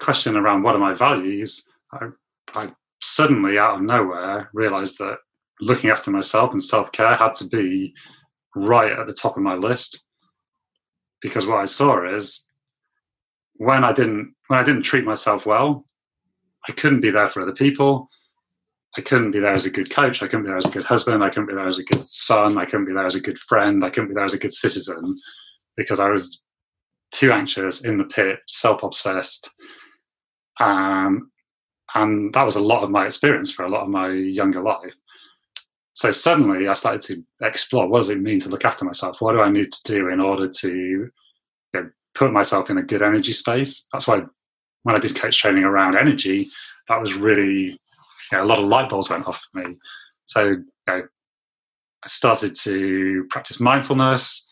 question 0.00 0.36
around 0.36 0.62
what 0.62 0.76
are 0.76 0.78
my 0.78 0.94
values, 0.94 1.68
I, 1.92 2.06
I 2.54 2.72
suddenly, 3.00 3.58
out 3.58 3.74
of 3.74 3.80
nowhere, 3.82 4.48
realized 4.52 4.98
that 4.98 5.18
looking 5.60 5.90
after 5.90 6.10
myself 6.10 6.52
and 6.52 6.62
self 6.62 6.92
care 6.92 7.16
had 7.16 7.34
to 7.34 7.48
be 7.48 7.94
right 8.54 8.92
at 8.92 9.06
the 9.06 9.12
top 9.12 9.36
of 9.36 9.42
my 9.42 9.54
list. 9.54 10.06
Because 11.20 11.46
what 11.46 11.58
I 11.58 11.64
saw 11.64 12.14
is 12.14 12.48
when 13.54 13.84
I 13.84 13.92
didn't 13.92 14.34
when 14.48 14.60
I 14.60 14.64
didn't 14.64 14.82
treat 14.82 15.04
myself 15.04 15.46
well, 15.46 15.84
I 16.68 16.72
couldn't 16.72 17.00
be 17.00 17.10
there 17.10 17.26
for 17.26 17.42
other 17.42 17.52
people. 17.52 18.08
I 18.96 19.00
couldn't 19.00 19.30
be 19.30 19.40
there 19.40 19.52
as 19.52 19.64
a 19.64 19.70
good 19.70 19.90
coach. 19.90 20.22
I 20.22 20.26
couldn't 20.26 20.44
be 20.44 20.48
there 20.48 20.56
as 20.58 20.66
a 20.66 20.70
good 20.70 20.84
husband. 20.84 21.24
I 21.24 21.30
couldn't 21.30 21.46
be 21.46 21.54
there 21.54 21.66
as 21.66 21.78
a 21.78 21.84
good 21.84 22.06
son. 22.06 22.58
I 22.58 22.66
couldn't 22.66 22.86
be 22.86 22.92
there 22.92 23.06
as 23.06 23.14
a 23.14 23.20
good 23.20 23.38
friend. 23.38 23.82
I 23.84 23.90
couldn't 23.90 24.08
be 24.08 24.14
there 24.14 24.24
as 24.24 24.34
a 24.34 24.38
good 24.38 24.52
citizen 24.52 25.18
because 25.76 25.98
I 25.98 26.10
was 26.10 26.44
too 27.10 27.32
anxious, 27.32 27.84
in 27.84 27.98
the 27.98 28.04
pit, 28.04 28.40
self 28.46 28.82
obsessed. 28.82 29.50
Um, 30.60 31.30
and 31.94 32.32
that 32.34 32.44
was 32.44 32.56
a 32.56 32.62
lot 32.62 32.82
of 32.82 32.90
my 32.90 33.04
experience 33.04 33.52
for 33.52 33.64
a 33.64 33.68
lot 33.68 33.82
of 33.82 33.88
my 33.88 34.10
younger 34.10 34.62
life. 34.62 34.94
So 35.94 36.10
suddenly 36.10 36.68
I 36.68 36.72
started 36.72 37.02
to 37.02 37.22
explore 37.46 37.86
what 37.86 37.98
does 37.98 38.08
it 38.08 38.20
mean 38.20 38.40
to 38.40 38.48
look 38.48 38.64
after 38.64 38.84
myself? 38.84 39.20
What 39.20 39.32
do 39.32 39.40
I 39.40 39.50
need 39.50 39.72
to 39.72 39.92
do 39.92 40.08
in 40.08 40.20
order 40.20 40.48
to 40.48 40.74
you 40.74 41.10
know, 41.74 41.90
put 42.14 42.32
myself 42.32 42.70
in 42.70 42.78
a 42.78 42.82
good 42.82 43.02
energy 43.02 43.32
space? 43.32 43.88
That's 43.92 44.08
why 44.08 44.22
when 44.84 44.96
I 44.96 44.98
did 44.98 45.14
coach 45.14 45.38
training 45.38 45.64
around 45.64 45.96
energy, 45.96 46.48
that 46.88 47.00
was 47.00 47.14
really 47.14 47.78
you 48.32 48.38
know, 48.38 48.44
a 48.44 48.46
lot 48.46 48.58
of 48.58 48.64
light 48.64 48.88
bulbs 48.88 49.10
went 49.10 49.26
off 49.26 49.46
for 49.52 49.60
me. 49.60 49.76
So 50.24 50.46
you 50.46 50.64
know, 50.88 51.02
I 52.04 52.08
started 52.08 52.54
to 52.60 53.26
practice 53.30 53.60
mindfulness 53.60 54.48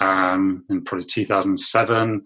um, 0.00 0.64
in 0.68 0.84
probably 0.84 1.06
2007 1.06 2.24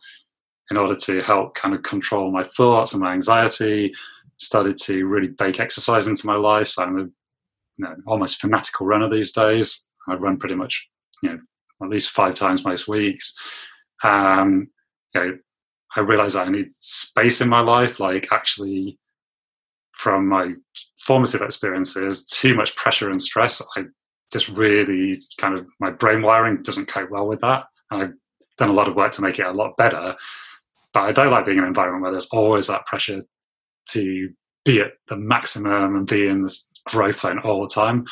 in 0.71 0.77
order 0.77 0.95
to 0.95 1.23
help 1.23 1.55
kind 1.55 1.75
of 1.75 1.83
control 1.83 2.31
my 2.31 2.43
thoughts 2.43 2.93
and 2.93 3.03
my 3.03 3.13
anxiety. 3.13 3.93
Started 4.39 4.77
to 4.79 5.07
really 5.07 5.29
bake 5.29 5.61
exercise 5.61 6.07
into 6.07 6.27
my 6.27 6.37
life. 6.37 6.69
So 6.69 6.83
I'm 6.83 6.99
a 6.99 7.03
you 7.03 7.87
know, 7.87 7.95
almost 8.07 8.41
fanatical 8.41 8.87
runner 8.87 9.09
these 9.09 9.33
days. 9.33 9.87
I 10.09 10.15
run 10.15 10.39
pretty 10.39 10.55
much, 10.55 10.89
you 11.23 11.31
know, 11.31 11.39
at 11.83 11.89
least 11.89 12.11
five 12.11 12.35
times 12.35 12.65
most 12.65 12.89
weeks. 12.89 13.35
Um, 14.03 14.67
you 15.15 15.21
know, 15.21 15.39
I 15.97 16.01
realized 16.01 16.37
that 16.37 16.47
I 16.47 16.51
need 16.51 16.73
space 16.79 17.41
in 17.41 17.49
my 17.49 17.61
life, 17.61 18.01
like 18.01 18.29
actually 18.33 18.99
from 20.01 20.27
my 20.27 20.53
formative 20.99 21.43
experiences, 21.43 22.25
too 22.25 22.55
much 22.55 22.75
pressure 22.75 23.11
and 23.11 23.21
stress. 23.21 23.63
I 23.77 23.83
just 24.33 24.49
really 24.49 25.15
kind 25.37 25.55
of 25.55 25.69
my 25.79 25.91
brain 25.91 26.23
wiring 26.23 26.63
doesn't 26.63 26.89
cope 26.89 27.11
well 27.11 27.27
with 27.27 27.41
that. 27.43 27.65
And 27.91 28.03
I've 28.03 28.13
done 28.57 28.71
a 28.71 28.73
lot 28.73 28.89
of 28.89 28.97
work 28.97 29.13
to 29.13 29.23
make 29.23 29.39
it 29.39 29.45
a 29.45 29.53
lot 29.53 29.77
better. 29.77 30.17
But 30.95 31.03
I 31.03 31.13
don't 31.13 31.31
like 31.31 31.45
being 31.45 31.59
in 31.59 31.65
an 31.65 31.69
environment 31.69 32.03
where 32.03 32.13
there's 32.13 32.31
always 32.33 32.67
that 32.69 32.87
pressure 32.87 33.23
to 33.91 34.31
be 34.65 34.81
at 34.81 34.93
the 35.09 35.17
maximum 35.17 35.97
and 35.97 36.07
be 36.07 36.27
in 36.27 36.45
this 36.45 36.67
growth 36.87 37.19
zone 37.19 37.41
all 37.41 37.61
the 37.61 37.73
time. 37.73 38.07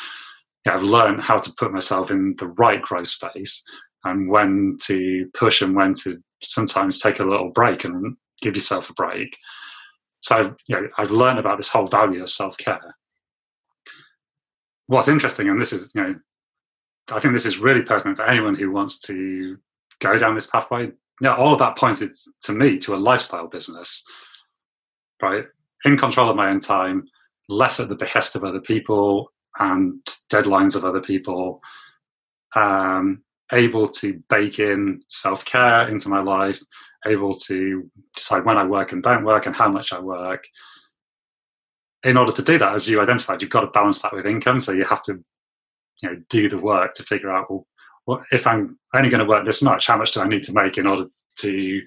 Yeah, 0.67 0.75
I've 0.75 0.83
learned 0.83 1.21
how 1.21 1.39
to 1.39 1.53
put 1.57 1.73
myself 1.73 2.11
in 2.11 2.35
the 2.37 2.47
right 2.47 2.81
growth 2.81 3.07
space 3.07 3.63
and 4.03 4.29
when 4.29 4.77
to 4.83 5.27
push 5.33 5.63
and 5.63 5.75
when 5.75 5.95
to 6.03 6.21
sometimes 6.43 6.99
take 6.99 7.19
a 7.19 7.25
little 7.25 7.49
break 7.49 7.83
and 7.83 8.15
give 8.41 8.55
yourself 8.55 8.91
a 8.91 8.93
break. 8.93 9.35
So 10.21 10.35
I've, 10.35 10.55
you 10.67 10.75
know, 10.75 10.87
I've 10.97 11.11
learned 11.11 11.39
about 11.39 11.57
this 11.57 11.69
whole 11.69 11.87
value 11.87 12.21
of 12.21 12.29
self 12.29 12.57
care. 12.57 12.95
What's 14.87 15.07
interesting, 15.07 15.49
and 15.49 15.61
this 15.61 15.73
is, 15.73 15.93
you 15.95 16.01
know, 16.01 16.15
I 17.11 17.19
think 17.19 17.33
this 17.33 17.45
is 17.45 17.59
really 17.59 17.83
pertinent 17.83 18.17
for 18.17 18.25
anyone 18.25 18.55
who 18.55 18.71
wants 18.71 18.99
to 19.01 19.57
go 19.99 20.17
down 20.17 20.35
this 20.35 20.47
pathway. 20.47 20.91
Yeah, 21.21 21.35
all 21.35 21.53
of 21.53 21.59
that 21.59 21.77
pointed 21.77 22.15
to 22.43 22.53
me 22.53 22.77
to 22.79 22.95
a 22.95 22.97
lifestyle 22.97 23.47
business, 23.47 24.03
right? 25.21 25.45
In 25.85 25.97
control 25.97 26.29
of 26.29 26.35
my 26.35 26.49
own 26.49 26.59
time, 26.59 27.05
less 27.49 27.79
at 27.79 27.89
the 27.89 27.95
behest 27.95 28.35
of 28.35 28.43
other 28.43 28.61
people 28.61 29.31
and 29.59 29.99
deadlines 30.31 30.75
of 30.75 30.85
other 30.85 31.01
people. 31.01 31.61
Um, 32.55 33.23
able 33.51 33.87
to 33.87 34.21
bake 34.29 34.59
in 34.59 35.01
self 35.07 35.43
care 35.45 35.87
into 35.87 36.09
my 36.09 36.21
life, 36.21 36.61
able 37.05 37.33
to 37.33 37.89
decide 38.15 38.45
when 38.45 38.57
I 38.57 38.65
work 38.65 38.91
and 38.91 39.01
don't 39.03 39.23
work 39.23 39.45
and 39.45 39.55
how 39.55 39.69
much 39.69 39.93
I 39.93 39.99
work. 39.99 40.43
In 42.03 42.17
order 42.17 42.31
to 42.31 42.41
do 42.41 42.57
that, 42.57 42.73
as 42.73 42.89
you 42.89 43.01
identified, 43.01 43.41
you've 43.41 43.51
got 43.51 43.61
to 43.61 43.67
balance 43.67 44.01
that 44.01 44.13
with 44.13 44.25
income. 44.25 44.59
So 44.59 44.71
you 44.71 44.85
have 44.85 45.03
to, 45.03 45.23
you 46.01 46.09
know, 46.09 46.21
do 46.29 46.49
the 46.49 46.57
work 46.57 46.93
to 46.95 47.03
figure 47.03 47.31
out, 47.31 47.47
well, 48.05 48.23
if 48.31 48.47
I'm 48.47 48.77
only 48.93 49.09
going 49.09 49.23
to 49.23 49.29
work 49.29 49.45
this 49.45 49.61
much, 49.61 49.87
how 49.87 49.97
much 49.97 50.13
do 50.13 50.21
I 50.21 50.27
need 50.27 50.43
to 50.43 50.53
make 50.53 50.77
in 50.77 50.87
order 50.87 51.05
to 51.39 51.81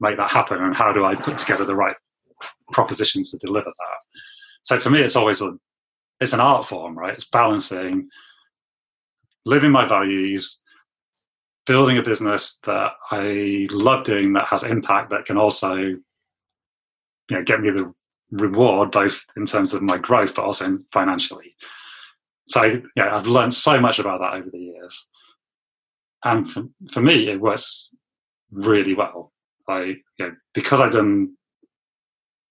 make 0.00 0.16
that 0.16 0.30
happen? 0.30 0.62
And 0.62 0.74
how 0.74 0.92
do 0.92 1.04
I 1.04 1.14
put 1.14 1.38
together 1.38 1.64
the 1.64 1.76
right 1.76 1.96
propositions 2.72 3.30
to 3.30 3.38
deliver 3.38 3.66
that? 3.66 3.98
So 4.62 4.78
for 4.78 4.90
me, 4.90 5.00
it's 5.00 5.16
always 5.16 5.42
a, 5.42 5.52
it's 6.20 6.32
an 6.32 6.40
art 6.40 6.66
form, 6.66 6.98
right? 6.98 7.12
It's 7.12 7.28
balancing 7.28 8.08
living 9.48 9.70
my 9.70 9.86
values, 9.86 10.62
building 11.68 11.98
a 11.98 12.02
business 12.02 12.58
that 12.64 12.92
I 13.10 13.68
love 13.70 14.04
doing 14.04 14.32
that 14.32 14.46
has 14.48 14.64
impact 14.64 15.10
that 15.10 15.26
can 15.26 15.36
also 15.36 15.74
you 15.74 16.02
know 17.30 17.44
get 17.44 17.60
me 17.60 17.70
the 17.70 17.92
reward 18.30 18.90
both 18.90 19.24
in 19.36 19.46
terms 19.46 19.74
of 19.74 19.82
my 19.82 19.98
growth 19.98 20.34
but 20.34 20.44
also 20.44 20.78
financially. 20.92 21.54
So 22.48 22.82
yeah, 22.96 23.14
I've 23.14 23.26
learned 23.26 23.54
so 23.54 23.78
much 23.78 23.98
about 23.98 24.20
that 24.20 24.34
over 24.34 24.48
the 24.50 24.58
years, 24.58 25.10
and 26.24 26.50
for, 26.50 26.64
for 26.90 27.02
me 27.02 27.28
it 27.28 27.40
works 27.40 27.94
really 28.50 28.94
well. 28.94 29.32
I 29.68 29.80
you 29.80 30.00
know, 30.18 30.32
because 30.54 30.80
I've 30.80 30.92
done 30.92 31.34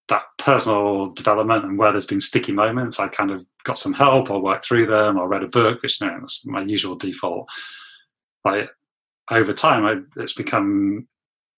that 0.10 0.23
personal 0.38 1.10
development 1.10 1.65
and 1.65 1.77
where 1.77 1.91
there's 1.91 2.06
been 2.06 2.22
sticky 2.22 2.53
moments, 2.53 2.99
I 2.99 3.07
kind 3.07 3.31
of 3.31 3.45
got 3.64 3.80
some 3.80 3.94
help 3.94 4.30
or 4.30 4.41
worked 4.41 4.65
through 4.65 4.85
them 4.85 5.18
or 5.18 5.27
read 5.27 5.44
a 5.44 5.48
book, 5.48 5.81
which 5.81 5.99
you 5.99 6.07
know, 6.07 6.26
my 6.45 6.61
usual 6.61 6.95
default. 6.95 7.48
Like 8.45 8.69
over 9.32 9.54
time, 9.54 9.86
I, 9.86 10.22
it's 10.22 10.34
become 10.34 11.08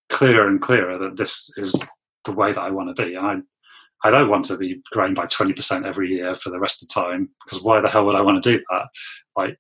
clearer 0.10 0.48
and 0.48 0.62
clearer 0.62 0.98
that 0.98 1.18
this 1.18 1.50
is 1.58 1.88
the 2.26 2.32
way 2.32 2.52
that 2.52 2.62
I 2.62 2.72
want 2.72 2.96
to 2.96 3.04
be. 3.04 3.16
And 3.16 3.26
I, 3.26 4.08
I 4.08 4.12
don't 4.12 4.30
want 4.30 4.46
to 4.46 4.58
be 4.58 4.82
growing 4.92 5.14
by 5.14 5.26
20% 5.26 5.86
every 5.86 6.10
year 6.10 6.36
for 6.36 6.50
the 6.50 6.60
rest 6.60 6.82
of 6.82 6.88
the 6.88 7.02
time 7.02 7.30
because 7.46 7.64
why 7.64 7.82
the 7.82 7.90
hell 7.90 8.06
would 8.06 8.16
I 8.16 8.22
want 8.22 8.44
to 8.44 8.52
do 8.58 8.64
that? 8.70 8.88
Like, 9.36 9.58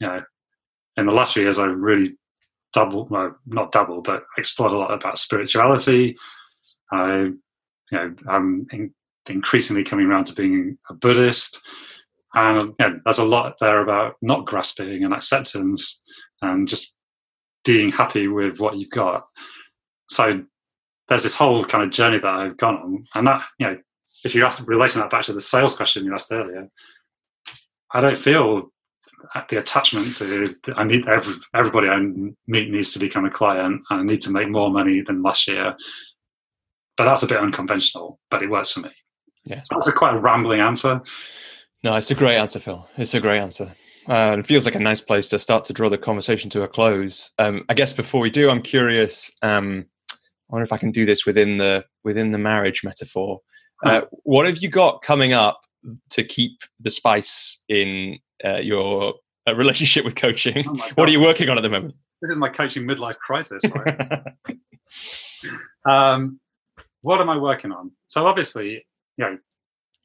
you 0.00 0.06
know, 0.06 0.22
in 0.96 1.06
the 1.06 1.12
last 1.12 1.34
few 1.34 1.42
years, 1.42 1.58
I've 1.58 1.76
really 1.76 2.16
doubled, 2.72 3.10
well, 3.10 3.36
not 3.46 3.72
double, 3.72 4.02
but 4.02 4.24
explored 4.36 4.72
a 4.72 4.78
lot 4.78 4.92
about 4.92 5.18
spirituality. 5.18 6.16
I, 6.92 7.16
you 7.16 7.38
know, 7.92 8.14
I'm 8.28 8.66
in, 8.72 8.92
increasingly 9.28 9.84
coming 9.84 10.06
around 10.06 10.24
to 10.26 10.34
being 10.34 10.76
a 10.88 10.94
Buddhist. 10.94 11.60
And 12.34 12.74
there's 12.78 13.18
a 13.18 13.24
lot 13.24 13.56
there 13.60 13.82
about 13.82 14.14
not 14.22 14.46
grasping 14.46 15.04
and 15.04 15.12
acceptance 15.12 16.02
and 16.42 16.68
just 16.68 16.94
being 17.64 17.92
happy 17.92 18.28
with 18.28 18.58
what 18.58 18.76
you've 18.76 18.90
got. 18.90 19.24
So 20.08 20.44
there's 21.08 21.22
this 21.22 21.34
whole 21.34 21.64
kind 21.64 21.84
of 21.84 21.90
journey 21.90 22.18
that 22.18 22.26
I've 22.26 22.56
gone 22.56 22.76
on, 22.76 23.04
and 23.14 23.26
that 23.26 23.44
you 23.58 23.66
know, 23.66 23.78
if 24.24 24.34
you 24.34 24.44
ask 24.44 24.66
relating 24.66 25.00
that 25.00 25.10
back 25.10 25.24
to 25.24 25.32
the 25.32 25.40
sales 25.40 25.76
question 25.76 26.04
you 26.04 26.14
asked 26.14 26.32
earlier, 26.32 26.68
I 27.92 28.00
don't 28.00 28.18
feel 28.18 28.70
the 29.48 29.58
attachment 29.58 30.12
to 30.14 30.54
I 30.76 30.84
need 30.84 31.06
every, 31.06 31.34
everybody 31.54 31.88
I 31.88 31.98
meet 32.46 32.70
needs 32.70 32.92
to 32.94 32.98
become 32.98 33.24
a 33.24 33.30
client. 33.30 33.82
And 33.90 34.00
I 34.00 34.02
need 34.02 34.22
to 34.22 34.30
make 34.30 34.48
more 34.48 34.70
money 34.70 35.02
than 35.02 35.22
last 35.22 35.46
year, 35.46 35.74
but 36.96 37.04
that's 37.04 37.22
a 37.22 37.26
bit 37.26 37.38
unconventional, 37.38 38.18
but 38.30 38.42
it 38.42 38.50
works 38.50 38.70
for 38.70 38.80
me. 38.80 38.90
Yeah, 39.44 39.62
so 39.62 39.74
that's 39.74 39.88
a 39.88 39.92
quite 39.92 40.14
a 40.14 40.18
rambling 40.18 40.60
answer. 40.60 41.02
No, 41.82 41.96
it's 41.96 42.10
a 42.10 42.14
great 42.14 42.36
answer, 42.36 42.60
Phil. 42.60 42.86
It's 42.96 43.14
a 43.14 43.20
great 43.20 43.40
answer. 43.40 43.72
Uh, 44.10 44.36
it 44.40 44.46
feels 44.46 44.64
like 44.64 44.74
a 44.74 44.80
nice 44.80 45.00
place 45.00 45.28
to 45.28 45.38
start 45.38 45.64
to 45.64 45.72
draw 45.72 45.88
the 45.88 45.96
conversation 45.96 46.50
to 46.50 46.62
a 46.64 46.68
close. 46.68 47.30
Um, 47.38 47.64
I 47.68 47.74
guess 47.74 47.92
before 47.92 48.20
we 48.20 48.28
do, 48.28 48.50
I'm 48.50 48.60
curious. 48.60 49.30
Um, 49.40 49.86
I 50.12 50.16
wonder 50.48 50.64
if 50.64 50.72
I 50.72 50.78
can 50.78 50.90
do 50.90 51.06
this 51.06 51.24
within 51.24 51.58
the 51.58 51.84
within 52.02 52.32
the 52.32 52.38
marriage 52.38 52.82
metaphor. 52.82 53.38
Uh, 53.86 54.02
what 54.24 54.46
have 54.46 54.58
you 54.58 54.68
got 54.68 55.02
coming 55.02 55.32
up 55.32 55.60
to 56.10 56.24
keep 56.24 56.58
the 56.80 56.90
spice 56.90 57.62
in 57.68 58.18
uh, 58.44 58.56
your 58.56 59.14
uh, 59.46 59.54
relationship 59.54 60.04
with 60.04 60.16
coaching? 60.16 60.64
Oh 60.66 60.90
what 60.96 61.08
are 61.08 61.12
you 61.12 61.20
working 61.20 61.48
on 61.48 61.56
at 61.56 61.60
the 61.60 61.70
moment? 61.70 61.94
This 62.20 62.30
is 62.30 62.38
my 62.38 62.48
coaching 62.48 62.88
midlife 62.88 63.16
crisis. 63.18 63.62
Right? 63.72 64.56
um, 65.88 66.40
what 67.02 67.20
am 67.20 67.30
I 67.30 67.38
working 67.38 67.70
on? 67.70 67.92
So 68.06 68.26
obviously, 68.26 68.84
you 69.16 69.24
know, 69.24 69.38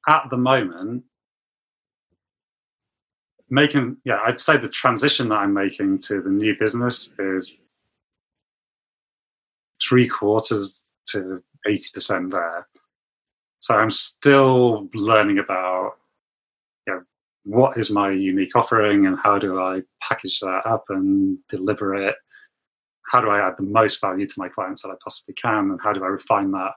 at 0.07 0.29
the 0.29 0.37
moment, 0.37 1.05
making 3.49 3.95
yeah 4.05 4.19
i'd 4.25 4.39
say 4.39 4.57
the 4.57 4.67
transition 4.67 5.29
that 5.29 5.35
i'm 5.35 5.53
making 5.53 5.97
to 5.97 6.21
the 6.21 6.29
new 6.29 6.55
business 6.59 7.13
is 7.19 7.55
three 9.87 10.07
quarters 10.07 10.91
to 11.07 11.43
80% 11.67 12.31
there. 12.31 12.67
So 13.59 13.75
i'm 13.75 13.91
still 13.91 14.89
learning 14.93 15.39
about 15.39 15.93
you 16.87 16.93
know, 16.93 17.01
what 17.43 17.77
is 17.77 17.91
my 17.91 18.11
unique 18.11 18.55
offering 18.55 19.05
and 19.05 19.17
how 19.17 19.39
do 19.39 19.59
i 19.59 19.81
package 20.01 20.39
that 20.41 20.61
up 20.65 20.85
and 20.89 21.37
deliver 21.49 21.95
it? 21.95 22.15
How 23.11 23.21
do 23.21 23.29
i 23.29 23.45
add 23.45 23.55
the 23.57 23.63
most 23.63 24.01
value 24.01 24.27
to 24.27 24.33
my 24.37 24.49
clients 24.49 24.81
that 24.81 24.89
i 24.89 24.95
possibly 25.03 25.33
can? 25.35 25.71
And 25.71 25.79
how 25.83 25.93
do 25.93 26.03
i 26.03 26.07
refine 26.07 26.51
that? 26.51 26.71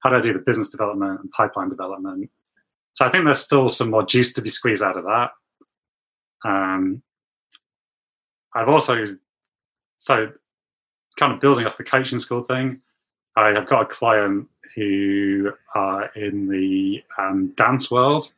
How 0.00 0.10
do 0.10 0.16
i 0.16 0.20
do 0.20 0.32
the 0.32 0.38
business 0.38 0.70
development 0.70 1.20
and 1.20 1.30
pipeline 1.30 1.68
development? 1.68 2.30
So 2.94 3.06
i 3.06 3.10
think 3.10 3.24
there's 3.24 3.40
still 3.40 3.68
some 3.68 3.90
more 3.90 4.04
juice 4.04 4.32
to 4.34 4.42
be 4.42 4.50
squeezed 4.50 4.82
out 4.82 4.96
of 4.96 5.04
that 5.04 5.30
um, 6.44 7.02
I've 8.54 8.68
also, 8.68 9.04
so 9.96 10.32
kind 11.16 11.32
of 11.32 11.40
building 11.40 11.66
off 11.66 11.76
the 11.76 11.84
coaching 11.84 12.18
school 12.18 12.42
thing, 12.44 12.80
I 13.36 13.52
have 13.52 13.68
got 13.68 13.82
a 13.82 13.86
client 13.86 14.48
who 14.74 15.52
are 15.74 16.10
in 16.14 16.48
the 16.48 17.02
um, 17.18 17.52
dance 17.56 17.90
world. 17.90 18.32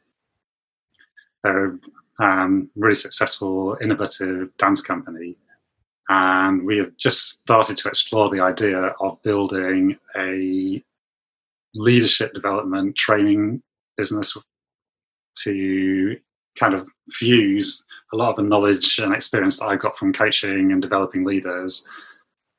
They're 1.42 1.66
a 1.66 1.78
um, 2.22 2.70
really 2.76 2.94
successful, 2.94 3.76
innovative 3.82 4.56
dance 4.56 4.82
company. 4.82 5.36
And 6.08 6.64
we 6.64 6.78
have 6.78 6.96
just 6.98 7.40
started 7.40 7.76
to 7.78 7.88
explore 7.88 8.30
the 8.30 8.40
idea 8.40 8.94
of 9.00 9.22
building 9.22 9.96
a 10.16 10.82
leadership 11.74 12.34
development 12.34 12.96
training 12.96 13.62
business 13.96 14.36
to 15.38 16.16
kind 16.58 16.74
of 16.74 16.88
fuse 17.10 17.84
a 18.12 18.16
lot 18.16 18.30
of 18.30 18.36
the 18.36 18.42
knowledge 18.42 18.98
and 18.98 19.14
experience 19.14 19.58
that 19.58 19.66
I 19.66 19.76
got 19.76 19.96
from 19.96 20.12
coaching 20.12 20.72
and 20.72 20.82
developing 20.82 21.24
leaders 21.24 21.86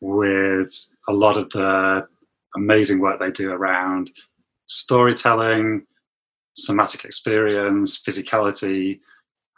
with 0.01 0.95
a 1.07 1.13
lot 1.13 1.37
of 1.37 1.49
the 1.51 2.07
amazing 2.55 2.99
work 2.99 3.19
they 3.19 3.31
do 3.31 3.51
around 3.51 4.11
storytelling, 4.67 5.85
somatic 6.55 7.05
experience, 7.05 8.01
physicality. 8.03 8.99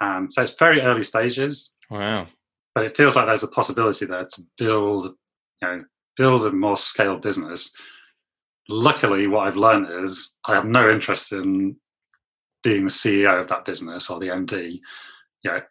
Um, 0.01 0.29
so 0.29 0.41
it's 0.41 0.55
very 0.55 0.81
early 0.81 1.03
stages. 1.03 1.73
Wow. 1.89 2.27
But 2.73 2.85
it 2.85 2.97
feels 2.97 3.15
like 3.15 3.25
there's 3.25 3.43
a 3.43 3.47
possibility 3.47 4.05
there 4.05 4.25
to 4.25 4.41
build, 4.57 5.15
you 5.61 5.67
know, 5.67 5.83
build 6.17 6.45
a 6.45 6.51
more 6.51 6.77
scaled 6.77 7.21
business. 7.21 7.73
Luckily, 8.67 9.27
what 9.27 9.47
I've 9.47 9.55
learned 9.55 10.03
is 10.03 10.37
I 10.45 10.55
have 10.55 10.65
no 10.65 10.89
interest 10.89 11.31
in 11.31 11.77
being 12.65 12.83
the 12.83 12.89
CEO 12.89 13.39
of 13.39 13.47
that 13.47 13.63
business 13.63 14.09
or 14.09 14.19
the 14.19 14.29
MD, 14.29 14.81
you 15.43 15.51
know, 15.51 15.61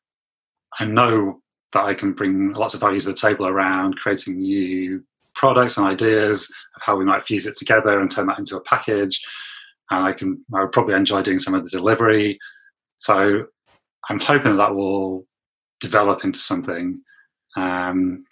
I 0.79 0.85
know 0.85 1.41
that 1.73 1.85
I 1.85 1.93
can 1.93 2.13
bring 2.13 2.53
lots 2.53 2.75
of 2.75 2.81
value 2.81 3.01
to 3.01 3.09
the 3.09 3.15
table 3.15 3.49
around 3.49 3.97
creating 3.97 4.39
new 4.39 5.05
products 5.35 5.77
and 5.77 5.89
ideas 5.89 6.49
of 6.77 6.83
how 6.83 6.97
we 6.97 7.05
might 7.05 7.25
fuse 7.25 7.47
it 7.47 7.57
together 7.57 8.01
and 8.01 8.09
turn 8.09 8.29
that 8.29 8.39
into 8.39 8.57
a 8.57 8.63
package. 8.63 9.21
And 9.91 10.05
I 10.05 10.13
can, 10.13 10.41
I 10.55 10.61
would 10.61 10.73
probably 10.73 10.95
enjoy 10.95 11.23
doing 11.23 11.39
some 11.39 11.55
of 11.55 11.65
the 11.65 11.77
delivery. 11.77 12.39
So 12.97 13.45
I'm 14.09 14.21
hoping 14.21 14.53
that, 14.53 14.69
that 14.69 14.75
will 14.75 15.27
develop 15.81 16.23
into 16.23 16.39
something 16.39 17.01
um, 17.57 18.25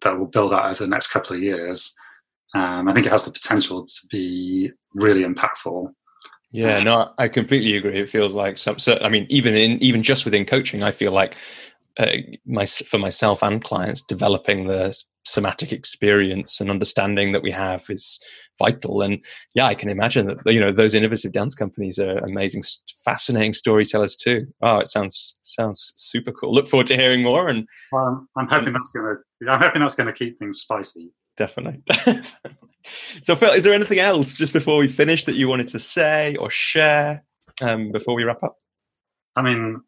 that 0.00 0.18
will 0.18 0.26
build 0.26 0.54
out 0.54 0.70
over 0.70 0.84
the 0.84 0.90
next 0.90 1.12
couple 1.12 1.36
of 1.36 1.42
years. 1.42 1.94
Um, 2.54 2.88
I 2.88 2.94
think 2.94 3.04
it 3.04 3.12
has 3.12 3.26
the 3.26 3.32
potential 3.32 3.84
to 3.84 4.06
be 4.10 4.72
really 4.94 5.22
impactful. 5.22 5.92
Yeah, 6.56 6.82
no, 6.82 7.12
I 7.18 7.28
completely 7.28 7.76
agree. 7.76 8.00
It 8.00 8.10
feels 8.10 8.32
like 8.34 8.56
some. 8.56 8.78
So, 8.78 8.98
I 9.02 9.08
mean, 9.08 9.26
even 9.28 9.54
in 9.54 9.82
even 9.82 10.02
just 10.02 10.24
within 10.24 10.46
coaching, 10.46 10.82
I 10.82 10.90
feel 10.90 11.12
like 11.12 11.36
uh, 11.98 12.12
my 12.46 12.66
for 12.66 12.98
myself 12.98 13.42
and 13.42 13.62
clients, 13.62 14.00
developing 14.02 14.66
the 14.66 14.96
somatic 15.24 15.72
experience 15.72 16.60
and 16.60 16.70
understanding 16.70 17.32
that 17.32 17.42
we 17.42 17.50
have 17.50 17.84
is 17.90 18.20
vital. 18.58 19.02
And 19.02 19.22
yeah, 19.54 19.66
I 19.66 19.74
can 19.74 19.88
imagine 19.88 20.26
that 20.28 20.38
you 20.46 20.60
know 20.60 20.72
those 20.72 20.94
innovative 20.94 21.32
dance 21.32 21.54
companies 21.54 21.98
are 21.98 22.18
amazing, 22.18 22.62
fascinating 23.04 23.52
storytellers 23.52 24.16
too. 24.16 24.46
Oh, 24.62 24.78
it 24.78 24.88
sounds 24.88 25.36
sounds 25.42 25.92
super 25.96 26.32
cool. 26.32 26.52
Look 26.52 26.68
forward 26.68 26.86
to 26.86 26.96
hearing 26.96 27.22
more. 27.22 27.48
And 27.48 27.66
well, 27.92 28.26
I'm 28.36 28.48
hoping 28.48 28.72
that's 28.72 28.92
gonna 28.92 29.16
I'm 29.50 29.60
hoping 29.60 29.82
that's 29.82 29.96
gonna 29.96 30.12
keep 30.12 30.38
things 30.38 30.60
spicy. 30.60 31.12
Definitely. 31.36 31.82
so, 33.22 33.34
Phil, 33.36 33.52
is 33.52 33.64
there 33.64 33.74
anything 33.74 33.98
else 33.98 34.32
just 34.32 34.52
before 34.52 34.78
we 34.78 34.88
finish 34.88 35.24
that 35.24 35.36
you 35.36 35.48
wanted 35.48 35.68
to 35.68 35.78
say 35.78 36.36
or 36.36 36.50
share 36.50 37.24
um, 37.62 37.92
before 37.92 38.14
we 38.14 38.24
wrap 38.24 38.42
up? 38.42 38.58
I 39.34 39.42
mean, 39.42 39.82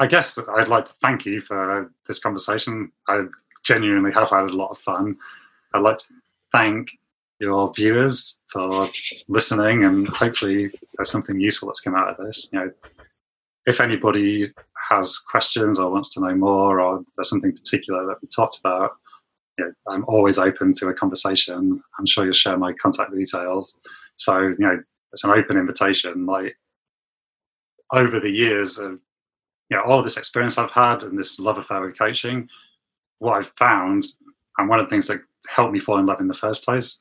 I 0.00 0.06
guess 0.06 0.38
I'd 0.38 0.68
like 0.68 0.84
to 0.84 0.94
thank 1.02 1.26
you 1.26 1.40
for 1.40 1.90
this 2.06 2.20
conversation. 2.20 2.92
I 3.08 3.24
genuinely 3.64 4.12
have 4.12 4.30
had 4.30 4.44
a 4.44 4.54
lot 4.54 4.70
of 4.70 4.78
fun. 4.78 5.16
I'd 5.74 5.82
like 5.82 5.98
to 5.98 6.14
thank 6.52 6.90
your 7.40 7.72
viewers 7.74 8.38
for 8.48 8.88
listening, 9.28 9.84
and 9.84 10.08
hopefully, 10.08 10.70
there's 10.96 11.10
something 11.10 11.40
useful 11.40 11.68
that's 11.68 11.80
come 11.80 11.94
out 11.94 12.08
of 12.08 12.24
this. 12.24 12.50
You 12.52 12.60
know, 12.60 12.70
if 13.66 13.80
anybody 13.80 14.52
has 14.88 15.18
questions 15.18 15.78
or 15.78 15.90
wants 15.90 16.14
to 16.14 16.20
know 16.20 16.34
more, 16.34 16.80
or 16.80 17.04
there's 17.16 17.30
something 17.30 17.52
particular 17.52 18.06
that 18.06 18.20
we 18.22 18.28
talked 18.28 18.58
about, 18.58 18.92
you 19.58 19.64
know, 19.64 19.72
I'm 19.92 20.04
always 20.06 20.38
open 20.38 20.72
to 20.74 20.88
a 20.88 20.94
conversation. 20.94 21.82
I'm 21.98 22.06
sure 22.06 22.24
you'll 22.24 22.32
share 22.32 22.56
my 22.56 22.72
contact 22.74 23.14
details. 23.14 23.78
So, 24.16 24.40
you 24.40 24.56
know, 24.58 24.82
it's 25.12 25.24
an 25.24 25.30
open 25.30 25.56
invitation. 25.56 26.26
Like 26.26 26.56
over 27.92 28.20
the 28.20 28.30
years 28.30 28.78
of, 28.78 28.92
you 29.70 29.76
know, 29.76 29.82
all 29.82 29.98
of 29.98 30.04
this 30.04 30.16
experience 30.16 30.58
I've 30.58 30.70
had 30.70 31.02
and 31.02 31.18
this 31.18 31.38
love 31.38 31.58
affair 31.58 31.80
with 31.80 31.98
coaching, 31.98 32.48
what 33.18 33.34
I've 33.34 33.52
found, 33.58 34.04
and 34.58 34.68
one 34.68 34.80
of 34.80 34.86
the 34.86 34.90
things 34.90 35.06
that 35.08 35.20
helped 35.48 35.72
me 35.72 35.80
fall 35.80 35.98
in 35.98 36.06
love 36.06 36.20
in 36.20 36.28
the 36.28 36.34
first 36.34 36.64
place, 36.64 37.00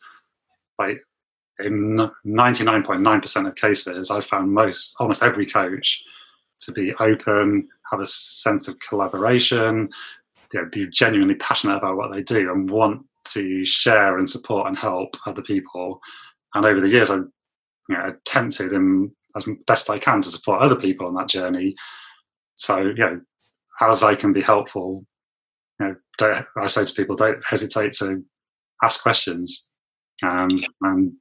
like 0.79 1.03
in 1.59 2.09
99.9% 2.25 3.47
of 3.47 3.55
cases, 3.55 4.11
I've 4.11 4.25
found 4.25 4.51
most, 4.51 4.95
almost 4.99 5.23
every 5.23 5.45
coach 5.45 6.03
to 6.59 6.71
be 6.71 6.93
open, 6.99 7.67
have 7.91 7.99
a 7.99 8.05
sense 8.05 8.67
of 8.67 8.77
collaboration, 8.79 9.89
you 10.53 10.61
know, 10.61 10.69
be 10.71 10.87
genuinely 10.87 11.35
passionate 11.35 11.77
about 11.77 11.97
what 11.97 12.13
they 12.13 12.21
do 12.21 12.51
and 12.51 12.69
want 12.69 13.05
to 13.25 13.65
share 13.65 14.17
and 14.17 14.29
support 14.29 14.67
and 14.67 14.77
help 14.77 15.15
other 15.25 15.41
people. 15.41 15.99
And 16.53 16.65
over 16.65 16.79
the 16.79 16.89
years, 16.89 17.09
I've 17.09 17.27
you 17.89 17.97
know, 17.97 18.07
attempted 18.09 18.73
and 18.73 19.11
as 19.35 19.49
best 19.65 19.89
I 19.89 19.99
can 19.99 20.21
to 20.21 20.27
support 20.27 20.61
other 20.61 20.75
people 20.75 21.07
on 21.07 21.15
that 21.15 21.29
journey. 21.29 21.75
So, 22.55 22.79
you 22.79 22.95
know, 22.95 23.21
as 23.81 24.03
I 24.03 24.15
can 24.15 24.33
be 24.33 24.41
helpful, 24.41 25.05
you 25.79 25.95
know, 26.19 26.43
I 26.57 26.67
say 26.67 26.85
to 26.85 26.93
people, 26.93 27.15
don't 27.15 27.43
hesitate 27.45 27.91
to 27.93 28.23
ask 28.83 29.03
questions, 29.03 29.69
um, 30.23 30.49
and 30.81 31.13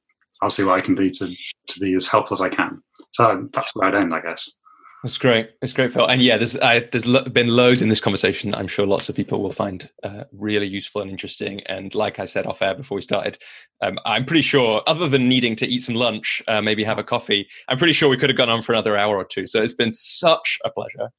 I'll 0.43 0.51
see 0.51 0.65
what 0.65 0.79
I 0.79 0.81
can 0.81 0.95
do 0.95 1.11
to 1.11 1.27
to 1.69 1.81
be 1.81 1.95
as 1.95 2.09
helpful 2.09 2.35
as 2.35 2.41
I 2.41 2.49
can. 2.49 2.83
So 3.11 3.47
that's 3.53 3.75
where 3.75 3.89
I'd 3.89 3.95
end, 3.95 4.15
I 4.15 4.21
guess. 4.21 4.59
That's 5.07 5.19
great. 5.19 5.51
It's 5.63 5.73
great, 5.73 5.93
Phil. 5.93 6.05
And 6.05 6.21
yeah, 6.21 6.37
there's 6.37 6.57
I, 6.57 6.81
there's 6.81 7.07
lo- 7.07 7.23
been 7.23 7.47
loads 7.47 7.81
in 7.81 7.89
this 7.91 8.01
conversation. 8.01 8.53
I'm 8.57 8.67
sure 8.67 8.85
lots 8.85 9.09
of 9.09 9.15
people 9.15 9.41
will 9.41 9.53
find 9.53 9.89
uh, 10.03 10.25
really 10.33 10.67
useful 10.67 11.01
and 11.01 11.09
interesting. 11.09 11.61
And 11.67 11.95
like 11.95 12.19
I 12.19 12.25
said 12.25 12.45
off 12.45 12.61
air 12.61 12.75
before 12.75 12.97
we 12.97 13.03
started, 13.03 13.39
um, 13.81 14.01
I'm 14.05 14.25
pretty 14.25 14.43
sure, 14.43 14.83
other 14.89 15.09
than 15.09 15.29
needing 15.29 15.55
to 15.57 15.67
eat 15.69 15.83
some 15.83 15.95
lunch, 15.95 16.43
uh, 16.49 16.61
maybe 16.61 16.83
have 16.83 16.99
a 16.99 17.05
coffee, 17.05 17.47
I'm 17.69 17.79
pretty 17.79 17.93
sure 17.93 18.09
we 18.09 18.17
could 18.17 18.31
have 18.31 18.37
gone 18.37 18.51
on 18.51 18.63
for 18.63 18.73
another 18.73 18.97
hour 18.97 19.17
or 19.17 19.25
two. 19.25 19.47
So 19.47 19.63
it's 19.63 19.75
been 19.75 19.93
such 19.93 20.59
a 20.65 20.71
pleasure. 20.71 21.11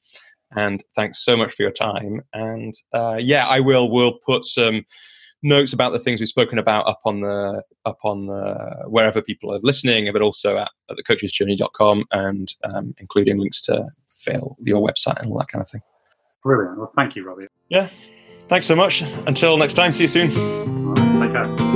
And 0.54 0.84
thanks 0.94 1.24
so 1.24 1.38
much 1.38 1.54
for 1.54 1.64
your 1.64 1.72
time. 1.72 2.24
And 2.34 2.74
uh, 2.92 3.20
yeah, 3.22 3.48
I 3.48 3.62
will. 3.62 3.90
We'll 3.90 4.20
put 4.26 4.44
some 4.44 4.84
notes 5.44 5.74
about 5.74 5.92
the 5.92 6.00
things 6.00 6.20
we've 6.20 6.30
spoken 6.30 6.58
about 6.58 6.88
up 6.88 7.02
on 7.06 7.22
the 7.22 7.64
up 7.86 8.00
on 8.04 8.28
the 8.28 8.84
wherever 8.88 9.22
people 9.22 9.54
are 9.54 9.60
listening, 9.62 10.12
but 10.12 10.22
also 10.22 10.58
at, 10.58 10.70
at 10.90 10.98
thecoachesjourney.com 10.98 12.06
and 12.12 12.54
um, 12.64 12.96
including 12.98 13.38
links 13.38 13.62
to 13.62 13.88
Phil, 14.12 14.58
your 14.62 14.86
website, 14.86 15.20
and 15.22 15.32
all 15.32 15.38
that 15.40 15.48
kind 15.48 15.62
of 15.62 15.70
thing. 15.70 15.82
Brilliant. 16.44 16.78
Well, 16.78 16.92
thank 16.96 17.16
you, 17.16 17.26
Robbie. 17.26 17.48
Yeah. 17.70 17.90
Thanks 18.48 18.66
so 18.66 18.76
much. 18.76 19.02
Until 19.26 19.58
next 19.58 19.74
time, 19.74 19.92
see 19.92 20.06
you 20.06 20.08
soon. 20.08 21.67